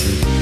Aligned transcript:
Bye. 0.00 0.39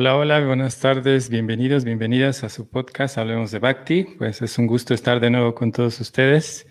Hola, 0.00 0.16
hola, 0.16 0.40
buenas 0.40 0.80
tardes, 0.80 1.28
bienvenidos, 1.28 1.84
bienvenidas 1.84 2.42
a 2.42 2.48
su 2.48 2.70
podcast 2.70 3.18
Hablemos 3.18 3.50
de 3.50 3.58
Bhakti. 3.58 4.04
Pues 4.16 4.40
es 4.40 4.56
un 4.56 4.66
gusto 4.66 4.94
estar 4.94 5.20
de 5.20 5.28
nuevo 5.28 5.54
con 5.54 5.72
todos 5.72 6.00
ustedes. 6.00 6.66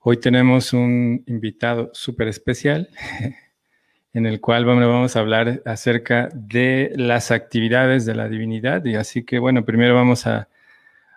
Hoy 0.00 0.18
tenemos 0.18 0.74
un 0.74 1.24
invitado 1.26 1.88
súper 1.94 2.28
especial 2.28 2.90
en 4.12 4.26
el 4.26 4.42
cual 4.42 4.66
vamos 4.66 5.16
a 5.16 5.20
hablar 5.20 5.62
acerca 5.64 6.28
de 6.34 6.92
las 6.94 7.30
actividades 7.30 8.04
de 8.04 8.14
la 8.14 8.28
divinidad. 8.28 8.84
Y 8.84 8.96
así 8.96 9.24
que, 9.24 9.38
bueno, 9.38 9.64
primero 9.64 9.94
vamos 9.94 10.26
a, 10.26 10.50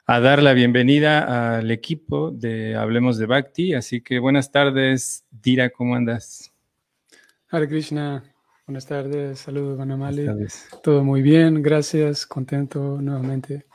dar 0.08 0.42
la 0.42 0.54
bienvenida 0.54 1.58
al 1.58 1.70
equipo 1.70 2.32
de 2.32 2.78
Hablemos 2.78 3.18
de 3.18 3.26
Bhakti. 3.26 3.74
Así 3.74 4.00
que 4.00 4.20
buenas 4.20 4.54
tardes, 4.54 5.26
Dira, 5.30 5.70
¿cómo 5.70 5.96
andas? 5.96 6.54
Hare 7.50 7.68
Krishna, 7.68 8.24
Buenas 8.68 8.86
tardes, 8.86 9.40
saludos, 9.40 9.78
Banamali. 9.78 10.28
Todo 10.84 11.04
muy 11.04 11.22
bien, 11.22 11.62
gracias, 11.62 12.26
contento 12.26 13.02
nuevamente. 13.02 13.66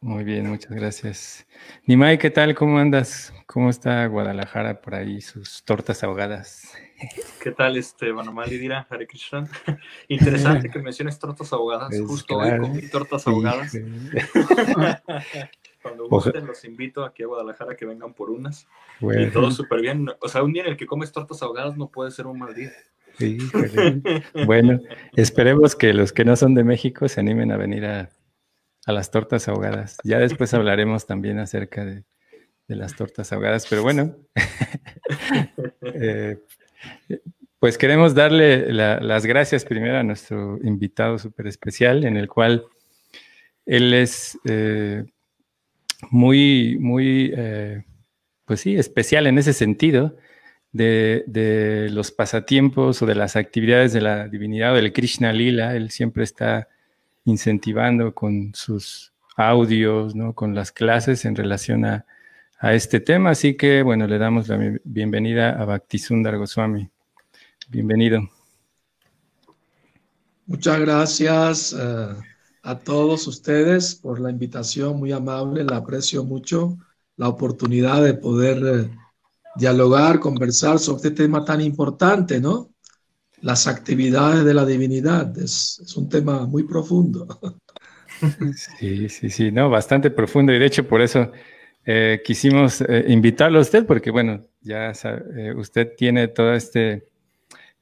Muy 0.00 0.22
bien, 0.24 0.48
muchas 0.48 0.70
gracias. 0.70 1.46
Nimai, 1.86 2.18
¿qué 2.18 2.30
tal? 2.30 2.54
¿Cómo 2.54 2.78
andas? 2.78 3.34
¿Cómo 3.46 3.68
está 3.68 4.06
Guadalajara 4.06 4.80
por 4.80 4.94
ahí, 4.94 5.20
sus 5.20 5.64
tortas 5.64 6.04
ahogadas? 6.04 6.72
¿Qué 7.42 7.50
tal, 7.50 7.76
este, 7.76 8.12
Banamali 8.12 8.56
Dira, 8.56 8.86
Hare 8.88 9.06
Krishna? 9.06 9.48
Interesante 10.08 10.70
que 10.70 10.78
menciones 10.78 11.18
tortas 11.18 11.52
ahogadas. 11.52 11.88
Pues 11.88 12.02
Justo 12.02 12.36
hoy 12.36 12.58
comí 12.58 12.88
tortas 12.88 13.26
ahogadas. 13.26 13.72
Cuando 15.82 16.08
gusten, 16.08 16.46
los 16.46 16.64
invito 16.64 17.04
aquí 17.04 17.22
a 17.22 17.26
Guadalajara 17.26 17.76
que 17.76 17.86
vengan 17.86 18.14
por 18.14 18.30
unas. 18.30 18.68
Y 19.00 19.26
todo 19.30 19.50
súper 19.50 19.80
bien. 19.80 20.06
O 20.20 20.28
sea, 20.28 20.42
un 20.42 20.52
día 20.52 20.62
en 20.62 20.70
el 20.70 20.76
que 20.76 20.86
comes 20.86 21.12
tortas 21.12 21.42
ahogadas 21.42 21.76
no 21.76 21.90
puede 21.90 22.10
ser 22.12 22.26
un 22.26 22.38
mal 22.38 22.54
día. 22.54 22.72
Bueno, 24.46 24.80
esperemos 25.16 25.74
que 25.74 25.92
los 25.92 26.12
que 26.12 26.24
no 26.24 26.36
son 26.36 26.54
de 26.54 26.64
México 26.64 27.08
se 27.08 27.20
animen 27.20 27.52
a 27.52 27.56
venir 27.56 27.86
a, 27.86 28.10
las 28.86 29.10
tortas 29.10 29.48
ahogadas. 29.48 29.96
Ya 30.04 30.18
después 30.18 30.54
hablaremos 30.54 31.06
también 31.06 31.38
acerca 31.38 31.84
de, 31.84 32.04
las 32.68 32.94
tortas 32.94 33.32
ahogadas, 33.32 33.66
pero 33.68 33.82
bueno, 33.82 34.16
eh, 35.82 36.38
pues 37.58 37.78
queremos 37.78 38.14
darle 38.14 38.72
las 38.72 39.26
gracias 39.26 39.64
primero 39.64 39.98
a 39.98 40.02
nuestro 40.02 40.58
invitado 40.62 41.18
súper 41.18 41.46
especial, 41.46 42.04
en 42.04 42.16
el 42.16 42.28
cual 42.28 42.66
él 43.66 43.92
es 43.94 44.38
eh, 44.44 45.04
muy, 46.10 46.76
muy, 46.78 47.32
eh, 47.36 47.84
pues 48.44 48.60
sí, 48.60 48.76
especial 48.76 49.26
en 49.26 49.38
ese 49.38 49.52
sentido 49.52 50.16
de, 50.76 51.88
los 51.90 52.10
pasatiempos 52.10 53.02
o 53.02 53.06
de 53.06 53.14
las 53.14 53.36
actividades 53.36 53.92
de 53.92 54.00
la 54.00 54.28
divinidad 54.28 54.72
o 54.72 54.76
del 54.76 54.92
Krishna 54.92 55.32
Lila. 55.32 55.74
Él 55.74 55.90
siempre 55.90 56.24
está 56.24 56.68
incentivando 57.24 58.14
con 58.14 58.54
sus 58.54 59.12
audios, 59.36 60.14
¿no? 60.14 60.34
con 60.34 60.54
las 60.54 60.72
clases 60.72 61.24
en 61.24 61.36
relación 61.36 61.84
a, 61.84 62.06
este 62.62 63.00
tema. 63.00 63.30
Así 63.30 63.54
que, 63.54 63.82
bueno, 63.82 64.06
le 64.06 64.16
damos 64.16 64.48
la 64.48 64.58
bienvenida 64.82 65.50
a 65.50 65.66
Bhaktisundar 65.66 66.38
Goswami. 66.38 66.88
Bienvenido. 67.68 68.30
Muchas 70.46 70.80
gracias 70.80 71.76
eh, 71.78 72.14
a 72.62 72.78
todos 72.78 73.26
ustedes 73.26 73.94
por 73.94 74.20
la 74.20 74.30
invitación 74.30 74.98
muy 74.98 75.12
amable, 75.12 75.64
la 75.64 75.76
aprecio 75.76 76.24
mucho, 76.24 76.78
la 77.16 77.28
oportunidad 77.28 78.02
de 78.02 78.14
poder 78.14 78.62
eh, 78.64 78.90
dialogar, 79.56 80.20
conversar 80.20 80.78
sobre 80.78 81.08
este 81.08 81.10
tema 81.10 81.44
tan 81.44 81.60
importante, 81.60 82.40
¿no? 82.40 82.70
Las 83.40 83.66
actividades 83.66 84.44
de 84.44 84.54
la 84.54 84.64
divinidad. 84.64 85.36
Es, 85.38 85.78
un 85.96 86.08
tema 86.08 86.46
muy 86.46 86.64
profundo. 86.64 87.26
Sí, 88.78 89.10
sí, 89.10 89.28
sí, 89.28 89.52
no, 89.52 89.68
bastante 89.68 90.10
profundo. 90.10 90.50
Y 90.50 90.58
de 90.58 90.64
hecho, 90.64 90.88
por 90.88 91.02
eso 91.02 91.32
eh, 91.84 92.22
quisimos 92.24 92.80
eh, 92.80 93.04
invitarlo 93.08 93.58
a 93.58 93.60
usted, 93.60 93.84
porque 93.84 94.10
bueno, 94.10 94.46
ya 94.62 94.90
eh, 95.36 95.52
usted 95.54 95.92
tiene 95.98 96.28
toda 96.28 96.56
este, 96.56 97.08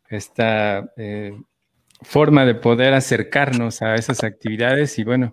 esta 0.08 0.92
forma 2.02 2.44
de 2.44 2.56
poder 2.56 2.94
acercarnos 2.94 3.80
a 3.80 3.94
esas 3.94 4.24
actividades. 4.24 4.98
Y 4.98 5.04
bueno, 5.04 5.32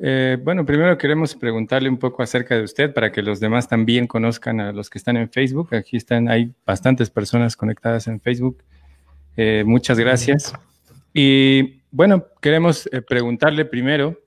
eh, 0.00 0.38
bueno, 0.42 0.64
primero 0.64 0.96
queremos 0.96 1.34
preguntarle 1.34 1.88
un 1.88 1.98
poco 1.98 2.22
acerca 2.22 2.54
de 2.54 2.62
usted 2.62 2.94
para 2.94 3.10
que 3.10 3.20
los 3.20 3.40
demás 3.40 3.68
también 3.68 4.06
conozcan 4.06 4.60
a 4.60 4.72
los 4.72 4.88
que 4.88 4.98
están 4.98 5.16
en 5.16 5.28
Facebook. 5.28 5.74
Aquí 5.74 5.96
están, 5.96 6.28
hay 6.28 6.54
bastantes 6.64 7.10
personas 7.10 7.56
conectadas 7.56 8.06
en 8.06 8.20
Facebook. 8.20 8.62
Eh, 9.36 9.64
muchas 9.66 9.98
gracias. 9.98 10.52
Y 11.12 11.82
bueno, 11.90 12.26
queremos 12.40 12.88
eh, 12.92 13.02
preguntarle 13.02 13.64
primero 13.64 14.20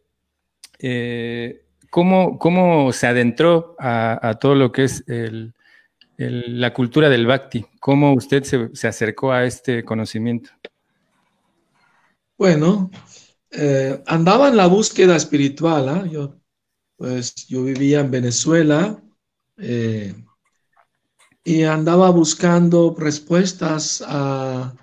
¿cómo, 1.89 2.39
¿cómo, 2.39 2.91
se 2.91 3.05
adentró 3.05 3.75
a, 3.77 4.37
todo 4.41 4.55
lo 4.55 4.71
que 4.71 4.85
es 4.85 5.03
la 6.17 6.73
cultura 6.73 7.07
del 7.07 7.27
Bhakti. 7.27 7.65
¿Cómo 7.79 8.13
usted 8.13 8.43
se, 8.43 8.75
se 8.75 8.87
acercó 8.87 9.31
a 9.31 9.45
este 9.45 9.83
conocimiento? 9.83 10.49
Bueno, 12.35 12.89
eh, 13.51 14.01
andaba 14.07 14.47
en 14.47 14.57
la 14.57 14.67
búsqueda 14.67 15.15
espiritual. 15.15 15.89
¿ah? 15.89 16.05
Yo, 16.09 16.39
pues, 16.97 17.47
yo 17.47 17.63
vivía 17.63 17.99
en 17.99 18.11
Venezuela 18.11 19.03
eh, 19.57 20.13
y 21.43 21.63
andaba 21.63 22.09
buscando 22.11 22.95
respuestas 22.97 24.03
a, 24.07 24.73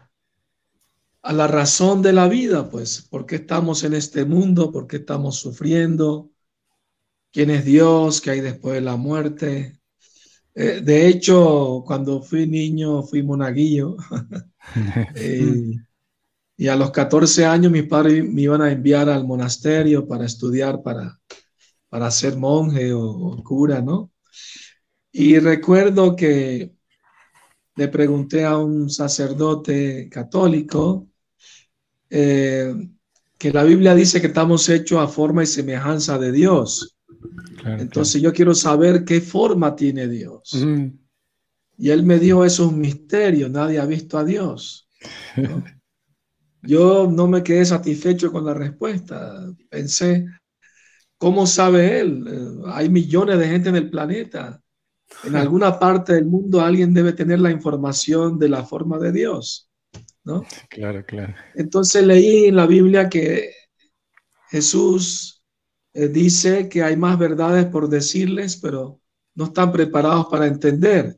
a 1.23 1.33
la 1.33 1.47
razón 1.47 2.03
de 2.03 2.13
la 2.13 2.29
vida, 2.29 2.71
pues, 2.71 3.03
¿por 3.03 3.27
qué 3.27 3.37
estamos 3.37 3.85
en 3.85 3.95
este 3.95 4.25
mundo? 4.25 4.71
¿Por 4.73 4.87
qué 4.87 4.97
estamos 4.97 5.37
sufriendo? 5.37 6.31
¿Quién 7.33 7.51
es 7.51 7.65
Dios? 7.65 8.21
¿Qué 8.21 8.31
hay 8.31 8.41
después 8.41 8.75
de 8.75 8.81
la 8.81 8.97
muerte? 8.97 9.81
Eh, 10.55 10.81
de 10.83 11.09
hecho, 11.09 11.85
cuando 11.87 12.23
fui 12.23 12.47
niño, 12.47 13.03
fui 13.03 13.23
monaguillo. 13.23 13.97
y 16.61 16.67
a 16.67 16.75
los 16.75 16.91
14 16.91 17.47
años 17.47 17.71
mis 17.71 17.85
padres 17.85 18.29
me 18.29 18.43
iban 18.43 18.61
a 18.61 18.73
enviar 18.73 19.09
al 19.09 19.25
monasterio 19.25 20.09
para 20.09 20.27
estudiar, 20.27 20.83
para, 20.83 21.19
para 21.89 22.11
ser 22.11 22.37
monje 22.37 22.93
o 22.93 23.41
cura, 23.45 23.81
¿no? 23.81 24.11
Y 25.13 25.39
recuerdo 25.39 26.17
que 26.17 26.73
le 27.77 27.89
pregunté 27.89 28.45
a 28.45 28.59
un 28.59 28.91
sacerdote 28.91 30.09
católico 30.11 31.09
eh, 32.11 32.75
que 33.39 33.53
la 33.53 33.63
Biblia 33.63 33.95
dice 33.95 34.21
que 34.21 34.27
estamos 34.27 34.69
hechos 34.69 34.99
a 34.99 35.07
forma 35.07 35.45
y 35.45 35.47
semejanza 35.47 36.19
de 36.19 36.33
Dios. 36.33 36.97
Entonces 37.65 38.21
yo 38.21 38.33
quiero 38.33 38.53
saber 38.53 39.05
qué 39.05 39.21
forma 39.21 39.77
tiene 39.77 40.09
Dios. 40.09 40.57
Y 41.77 41.91
él 41.91 42.03
me 42.03 42.19
dijo, 42.19 42.45
eso 42.45 42.65
es 42.65 42.73
un 42.73 42.81
misterio, 42.81 43.49
nadie 43.49 43.79
ha 43.79 43.87
visto 43.87 44.19
a 44.19 44.25
Dios. 44.25 44.89
yo 46.63 47.09
no 47.11 47.27
me 47.27 47.43
quedé 47.43 47.65
satisfecho 47.65 48.33
con 48.33 48.45
la 48.45 48.55
respuesta. 48.55 49.47
Pensé, 49.69 50.27
¿cómo 51.17 51.47
sabe 51.47 52.01
él? 52.01 52.25
Eh, 52.29 52.63
hay 52.67 52.89
millones 52.89 53.39
de 53.39 53.49
gente 53.49 53.69
en 53.69 53.77
el 53.77 53.91
planeta. 53.91 54.61
En 55.25 55.37
alguna 55.37 55.79
parte 55.79 56.15
del 56.15 56.27
mundo 56.27 56.61
alguien 56.61 56.93
debe 56.93 57.13
tener 57.13 57.41
la 57.41 57.51
información 57.51 58.39
de 58.39 58.49
la 58.49 58.65
forma 58.65 58.99
de 58.99 59.13
Dios, 59.13 59.71
¿no? 60.23 60.45
Claro, 60.69 61.05
claro. 61.07 61.35
Entonces 61.55 62.05
leí 62.05 62.47
en 62.47 62.57
la 62.57 62.67
Biblia 62.67 63.09
que 63.09 63.53
Jesús 64.51 65.43
eh, 65.95 66.09
dice 66.09 66.69
que 66.69 66.83
hay 66.83 66.97
más 66.97 67.19
verdades 67.19 67.67
por 67.67 67.89
decirles, 67.89 68.57
pero 68.57 69.01
no 69.35 69.45
están 69.45 69.73
preparados 69.73 70.27
para 70.27 70.47
entender. 70.47 71.17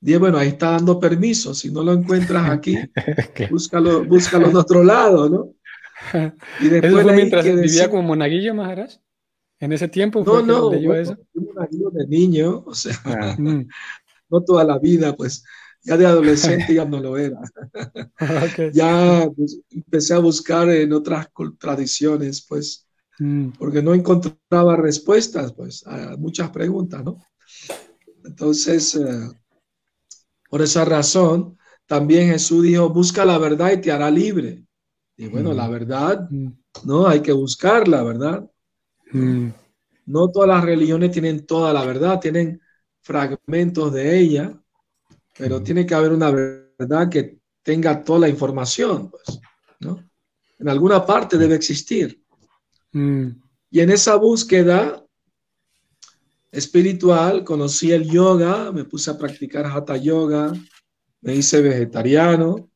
Dije, 0.00 0.18
bueno, 0.18 0.38
ahí 0.38 0.48
está 0.48 0.70
dando 0.72 1.00
permiso. 1.00 1.54
Si 1.54 1.70
no 1.70 1.82
lo 1.82 1.92
encuentras 1.92 2.50
aquí, 2.50 2.76
búscalo, 3.50 4.04
búscalo 4.04 4.48
en 4.48 4.56
otro 4.56 4.84
lado, 4.84 5.28
¿no? 5.28 5.54
Y 6.60 6.68
después 6.68 7.04
¿Eso 7.04 7.12
mientras 7.12 7.44
vivía 7.44 7.90
como 7.90 8.02
monaguillo, 8.02 8.54
Maharaj? 8.54 8.92
En 9.60 9.72
ese 9.72 9.88
tiempo 9.88 10.24
fue 10.24 10.42
no, 10.44 10.70
no, 10.70 10.94
eso. 10.94 11.16
Un 11.34 11.92
de 11.92 12.06
niño, 12.06 12.62
o 12.64 12.74
sea, 12.74 12.94
ah. 13.04 13.34
mm. 13.38 13.66
no 14.30 14.44
toda 14.44 14.64
la 14.64 14.78
vida, 14.78 15.16
pues 15.16 15.42
ya 15.82 15.96
de 15.96 16.06
adolescente 16.06 16.74
ya 16.74 16.84
no 16.84 17.00
lo 17.00 17.16
era. 17.16 17.40
Ya 18.72 19.28
pues, 19.34 19.60
empecé 19.70 20.14
a 20.14 20.18
buscar 20.18 20.68
en 20.70 20.92
otras 20.92 21.28
tradiciones, 21.58 22.44
pues, 22.48 22.86
mm. 23.18 23.50
porque 23.58 23.82
no 23.82 23.94
encontraba 23.94 24.76
respuestas, 24.76 25.52
pues, 25.52 25.84
a 25.86 26.16
muchas 26.16 26.50
preguntas, 26.50 27.04
¿no? 27.04 27.18
Entonces, 28.24 28.94
eh, 28.94 29.28
por 30.48 30.62
esa 30.62 30.84
razón, 30.84 31.58
también 31.86 32.30
Jesús 32.30 32.62
dijo, 32.62 32.88
busca 32.90 33.24
la 33.24 33.38
verdad 33.38 33.72
y 33.72 33.80
te 33.80 33.92
hará 33.92 34.10
libre. 34.10 34.64
Y 35.16 35.26
bueno, 35.26 35.52
la 35.52 35.68
mm. 35.68 35.70
verdad, 35.70 36.28
¿no? 36.84 37.06
Hay 37.06 37.20
que 37.20 37.32
buscarla, 37.32 38.02
¿verdad? 38.02 38.48
Mm. 39.12 39.48
No 40.06 40.28
todas 40.30 40.48
las 40.48 40.64
religiones 40.64 41.10
tienen 41.10 41.44
toda 41.44 41.72
la 41.72 41.84
verdad, 41.84 42.20
tienen 42.20 42.60
fragmentos 43.00 43.92
de 43.92 44.18
ella, 44.18 44.58
pero 45.36 45.60
mm. 45.60 45.64
tiene 45.64 45.86
que 45.86 45.94
haber 45.94 46.12
una 46.12 46.30
verdad 46.30 47.08
que 47.08 47.38
tenga 47.62 48.02
toda 48.04 48.20
la 48.20 48.28
información, 48.28 49.10
pues, 49.10 49.40
¿no? 49.80 50.08
En 50.58 50.68
alguna 50.68 51.04
parte 51.04 51.36
debe 51.38 51.54
existir. 51.54 52.22
Mm. 52.92 53.28
Y 53.70 53.80
en 53.80 53.90
esa 53.90 54.16
búsqueda 54.16 55.04
espiritual 56.50 57.44
conocí 57.44 57.92
el 57.92 58.08
yoga, 58.08 58.72
me 58.72 58.84
puse 58.84 59.10
a 59.10 59.18
practicar 59.18 59.66
hatha 59.66 59.96
yoga, 59.96 60.52
me 61.20 61.34
hice 61.34 61.60
vegetariano, 61.60 62.70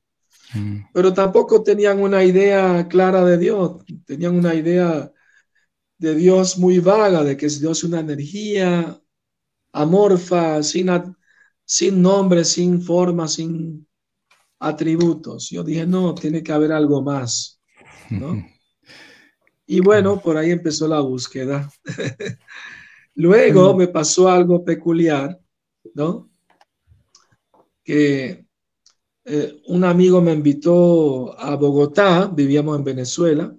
pero 0.93 1.13
tampoco 1.15 1.63
tenían 1.63 2.01
una 2.01 2.25
idea 2.25 2.87
clara 2.89 3.25
de 3.25 3.39
Dios, 3.39 3.83
tenían 4.05 4.35
una 4.37 4.55
idea 4.55 5.11
de 5.99 6.15
Dios 6.15 6.59
muy 6.59 6.79
vaga, 6.79 7.25
de 7.25 7.37
que 7.37 7.47
es 7.47 7.61
Dios 7.61 7.85
una 7.85 8.01
energía 8.01 9.01
amorfa, 9.73 10.63
sin, 10.63 10.91
sin 11.65 12.03
nombre, 12.03 12.45
sin 12.45 12.83
forma, 12.83 13.27
sin 13.29 13.87
atributos. 14.59 15.49
Yo 15.51 15.63
dije, 15.63 15.87
no, 15.87 16.15
tiene 16.15 16.43
que 16.43 16.53
haber 16.53 16.73
algo 16.73 17.03
más, 17.03 17.61
Y 19.65 19.81
bueno, 19.81 20.21
por 20.21 20.37
ahí 20.37 20.51
empezó 20.51 20.87
la 20.87 21.01
búsqueda. 21.01 21.71
Luego 23.15 23.75
me 23.75 23.89
pasó 23.89 24.29
algo 24.29 24.65
peculiar, 24.65 25.41
¿no? 25.95 26.31
Que 27.85 28.47
eh, 29.25 29.63
un 29.67 29.85
amigo 29.85 30.21
me 30.21 30.33
invitó 30.33 31.39
a 31.39 31.57
Bogotá, 31.57 32.27
vivíamos 32.27 32.79
en 32.79 32.85
Venezuela, 32.85 33.55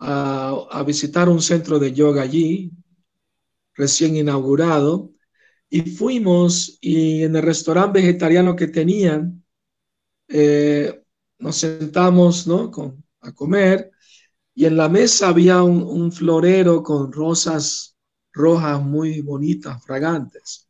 a, 0.00 0.82
visitar 0.86 1.28
un 1.28 1.42
centro 1.42 1.78
de 1.78 1.92
yoga 1.92 2.22
allí, 2.22 2.70
recién 3.74 4.16
inaugurado, 4.16 5.12
y 5.68 5.82
fuimos 5.82 6.78
y 6.80 7.24
en 7.24 7.36
el 7.36 7.42
restaurante 7.42 8.00
vegetariano 8.00 8.56
que 8.56 8.68
tenían, 8.68 9.44
eh, 10.28 11.02
nos 11.38 11.56
sentamos 11.56 12.46
¿no? 12.46 12.70
Con, 12.70 13.04
a 13.20 13.32
comer 13.32 13.90
y 14.54 14.64
en 14.66 14.76
la 14.76 14.88
mesa 14.88 15.28
había 15.28 15.62
un, 15.62 16.10
florero 16.10 16.82
con 16.82 17.12
rosas 17.12 17.87
rojas 18.38 18.80
muy 18.80 19.20
bonitas, 19.20 19.84
fragantes. 19.84 20.68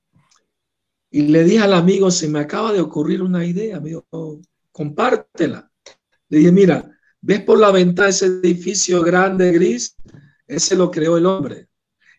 Y 1.10 1.22
le 1.22 1.44
dije 1.44 1.60
al 1.60 1.74
amigo, 1.74 2.10
se 2.10 2.28
me 2.28 2.40
acaba 2.40 2.72
de 2.72 2.80
ocurrir 2.80 3.22
una 3.22 3.44
idea, 3.44 3.76
amigo, 3.76 4.06
compártela. 4.72 5.70
Le 6.28 6.38
dije, 6.38 6.52
mira, 6.52 6.98
¿Ves 7.20 7.42
por 7.42 7.58
la 7.58 7.70
ventana 7.70 8.08
ese 8.08 8.26
edificio 8.26 9.02
grande 9.02 9.50
gris? 9.52 9.96
Ese 10.46 10.76
lo 10.76 10.90
creó 10.90 11.16
el 11.16 11.26
hombre. 11.26 11.68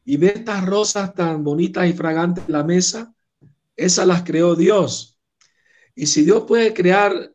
Y 0.03 0.17
ves 0.17 0.35
estas 0.35 0.65
rosas 0.65 1.13
tan 1.13 1.43
bonitas 1.43 1.87
y 1.87 1.93
fragantes 1.93 2.43
en 2.47 2.53
la 2.53 2.63
mesa? 2.63 3.13
Esas 3.75 4.07
las 4.07 4.23
creó 4.23 4.55
Dios. 4.55 5.17
Y 5.95 6.05
si 6.07 6.23
Dios 6.23 6.43
puede 6.47 6.73
crear 6.73 7.33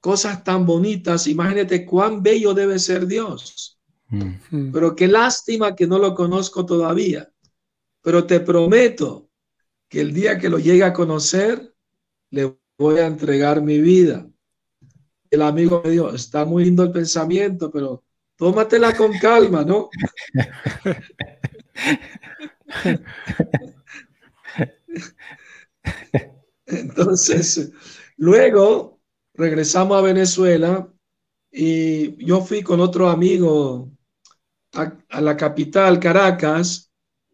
cosas 0.00 0.44
tan 0.44 0.64
bonitas, 0.64 1.26
imagínate 1.26 1.84
cuán 1.84 2.22
bello 2.22 2.54
debe 2.54 2.78
ser 2.78 3.06
Dios. 3.06 3.78
Mm. 4.08 4.72
Pero 4.72 4.94
qué 4.94 5.08
lástima 5.08 5.74
que 5.74 5.86
no 5.86 5.98
lo 5.98 6.14
conozco 6.14 6.64
todavía. 6.64 7.31
Pero 8.02 8.26
te 8.26 8.40
prometo 8.40 9.30
que 9.88 10.00
el 10.00 10.12
día 10.12 10.38
que 10.38 10.48
lo 10.48 10.58
llegue 10.58 10.84
a 10.84 10.92
conocer, 10.92 11.74
le 12.30 12.56
voy 12.78 12.98
a 12.98 13.06
entregar 13.06 13.62
mi 13.62 13.78
vida 13.78 14.26
el 15.32 15.42
amigo 15.42 15.82
me 15.82 15.90
dijo, 15.90 16.10
está 16.10 16.44
muy 16.44 16.64
lindo 16.64 16.82
el 16.82 16.92
pensamiento, 16.92 17.70
pero 17.70 18.04
tómatela 18.36 18.94
con 18.94 19.18
calma, 19.18 19.64
¿no? 19.64 19.88
Entonces, 26.66 27.72
luego 28.18 29.00
regresamos 29.32 29.96
a 29.96 30.02
Venezuela 30.02 30.86
y 31.50 32.22
yo 32.22 32.42
fui 32.42 32.62
con 32.62 32.80
otro 32.80 33.08
amigo 33.08 33.90
a, 34.74 34.92
la 35.22 35.34
capital, 35.34 35.98
Caracas, 35.98 36.91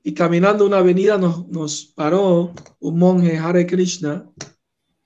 y 0.08 0.14
caminando 0.14 0.64
una 0.64 0.78
avenida 0.78 1.18
nos, 1.18 1.46
nos 1.48 1.84
paró 1.84 2.54
un 2.80 2.98
monje 2.98 3.36
Hare 3.36 3.66
Krishna, 3.66 4.26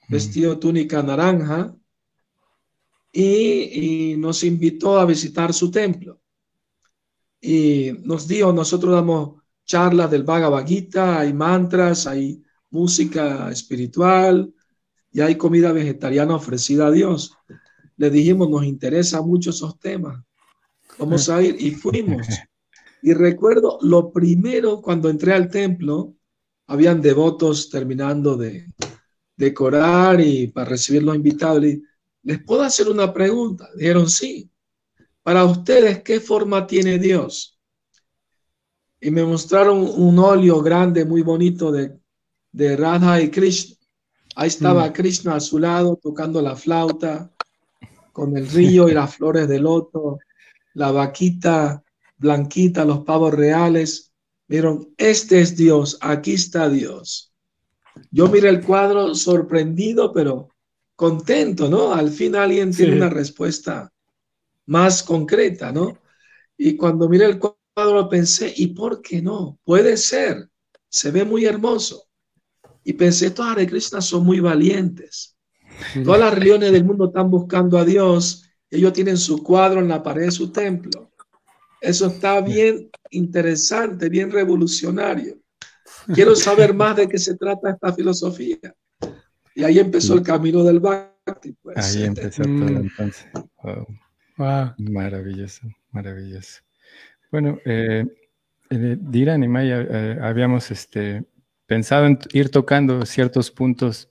vestido 0.08 0.54
de 0.54 0.60
túnica 0.60 1.02
naranja, 1.02 1.74
y, 3.12 4.14
nos 4.18 4.44
invitó 4.44 5.00
a 5.00 5.04
visitar 5.04 5.52
su 5.52 5.72
templo. 5.72 6.20
Y 7.40 7.90
nos 8.04 8.28
dijo, 8.28 8.52
nosotros 8.52 8.94
damos 8.94 9.42
charlas 9.64 10.08
del 10.08 10.22
Bhagavad 10.22 10.64
Gita, 10.64 11.18
hay 11.18 11.32
mantras, 11.32 12.06
hay 12.06 12.40
música 12.70 13.50
espiritual 13.50 14.54
y 15.10 15.20
hay 15.20 15.34
comida 15.34 15.72
vegetariana 15.72 16.36
ofrecida 16.36 16.86
a 16.86 16.92
Dios. 16.92 17.36
Le 17.96 18.08
dijimos, 18.08 18.48
nos 18.48 18.64
interesa 18.64 19.20
mucho 19.20 19.50
esos 19.50 19.80
temas. 19.80 20.24
Vamos 20.96 21.28
a 21.28 21.42
ir 21.42 21.56
y 21.58 21.72
fuimos. 21.72 22.24
Y 23.02 23.14
recuerdo 23.14 23.78
lo 23.82 24.12
primero 24.12 24.80
cuando 24.80 25.10
entré 25.10 25.32
al 25.32 25.50
templo, 25.50 26.14
habían 26.68 27.02
devotos 27.02 27.68
terminando 27.68 28.36
de 28.36 28.72
decorar 29.36 30.20
y 30.20 30.46
para 30.46 30.70
recibir 30.70 31.02
los 31.02 31.16
invitados. 31.16 31.64
¿les 32.22 32.42
puedo 32.44 32.62
hacer 32.62 32.88
una 32.88 33.12
pregunta? 33.12 33.68
Dijeron, 33.76 34.08
sí. 34.08 34.48
Para 35.22 35.44
ustedes, 35.44 36.02
¿qué 36.02 36.20
forma 36.20 36.66
tiene 36.66 36.98
Dios? 36.98 37.58
Y 39.00 39.10
me 39.10 39.24
mostraron 39.24 39.78
un 39.78 40.18
óleo 40.20 40.62
grande, 40.62 41.04
muy 41.04 41.22
bonito 41.22 41.72
de, 41.72 41.98
de 42.52 42.76
Radha 42.76 43.20
y 43.20 43.30
Krishna. 43.30 43.76
Ahí 44.36 44.48
estaba 44.48 44.88
mm. 44.88 44.92
Krishna 44.92 45.34
a 45.34 45.40
su 45.40 45.58
lado 45.58 45.98
tocando 46.00 46.40
la 46.40 46.54
flauta. 46.54 47.30
con 48.12 48.36
el 48.36 48.46
río 48.48 48.88
y 48.88 48.92
las 48.92 49.16
flores 49.16 49.48
de 49.48 49.58
loto, 49.58 50.18
la 50.74 50.92
vaquita 50.92 51.82
blanquita, 52.22 52.84
los 52.84 53.00
pavos 53.00 53.34
reales. 53.34 54.12
Vieron, 54.48 54.94
este 54.96 55.40
es 55.40 55.56
Dios, 55.56 55.98
aquí 56.00 56.32
está 56.34 56.68
Dios. 56.70 57.32
Yo 58.10 58.28
miré 58.28 58.48
el 58.48 58.64
cuadro 58.64 59.14
sorprendido, 59.14 60.12
pero 60.12 60.48
contento, 60.96 61.68
¿no? 61.68 61.92
Al 61.92 62.10
fin 62.10 62.36
alguien 62.36 62.74
tiene 62.74 62.96
una 62.96 63.10
respuesta 63.10 63.92
más 64.66 65.02
concreta, 65.02 65.72
¿no? 65.72 65.98
Y 66.56 66.76
cuando 66.76 67.08
miré 67.08 67.26
el 67.26 67.38
cuadro 67.38 68.08
pensé, 68.08 68.52
¿y 68.56 68.68
por 68.68 69.02
qué 69.02 69.20
no? 69.20 69.58
Puede 69.64 69.96
ser, 69.96 70.48
se 70.88 71.10
ve 71.10 71.24
muy 71.24 71.44
hermoso. 71.44 72.04
Y 72.84 72.94
pensé, 72.94 73.26
estos 73.26 73.46
Hare 73.46 73.66
Krishna 73.66 74.00
son 74.00 74.24
muy 74.24 74.40
valientes. 74.40 75.36
Todas 76.04 76.20
las 76.20 76.34
religiones 76.34 76.72
del 76.72 76.84
mundo 76.84 77.06
están 77.06 77.30
buscando 77.30 77.78
a 77.78 77.84
Dios. 77.84 78.44
Ellos 78.70 78.92
tienen 78.92 79.16
su 79.16 79.42
cuadro 79.42 79.80
en 79.80 79.88
la 79.88 80.02
pared 80.02 80.26
de 80.26 80.30
su 80.30 80.50
templo. 80.50 81.11
Eso 81.82 82.06
está 82.06 82.40
bien 82.40 82.88
interesante, 83.10 84.08
bien 84.08 84.30
revolucionario. 84.30 85.36
Quiero 86.14 86.36
saber 86.36 86.72
más 86.74 86.96
de 86.96 87.08
qué 87.08 87.18
se 87.18 87.36
trata 87.36 87.70
esta 87.70 87.92
filosofía. 87.92 88.74
Y 89.52 89.64
ahí 89.64 89.80
empezó 89.80 90.14
el 90.14 90.22
camino 90.22 90.62
del 90.62 90.78
Bhakti. 90.78 91.54
Pues. 91.60 91.76
Ahí 91.96 92.04
empezó 92.04 92.44
todo 92.44 92.52
mm. 92.52 92.76
entonces. 92.76 93.26
Maravilloso, 94.78 95.62
maravilloso. 95.90 96.62
Bueno, 97.32 97.58
eh, 97.64 98.04
eh 98.70 98.96
Diran 99.00 99.42
y 99.42 99.48
Maya, 99.48 99.80
eh, 99.80 100.18
habíamos 100.22 100.70
este, 100.70 101.24
pensado 101.66 102.06
en 102.06 102.16
ir 102.32 102.50
tocando 102.50 103.04
ciertos 103.06 103.50
puntos 103.50 104.08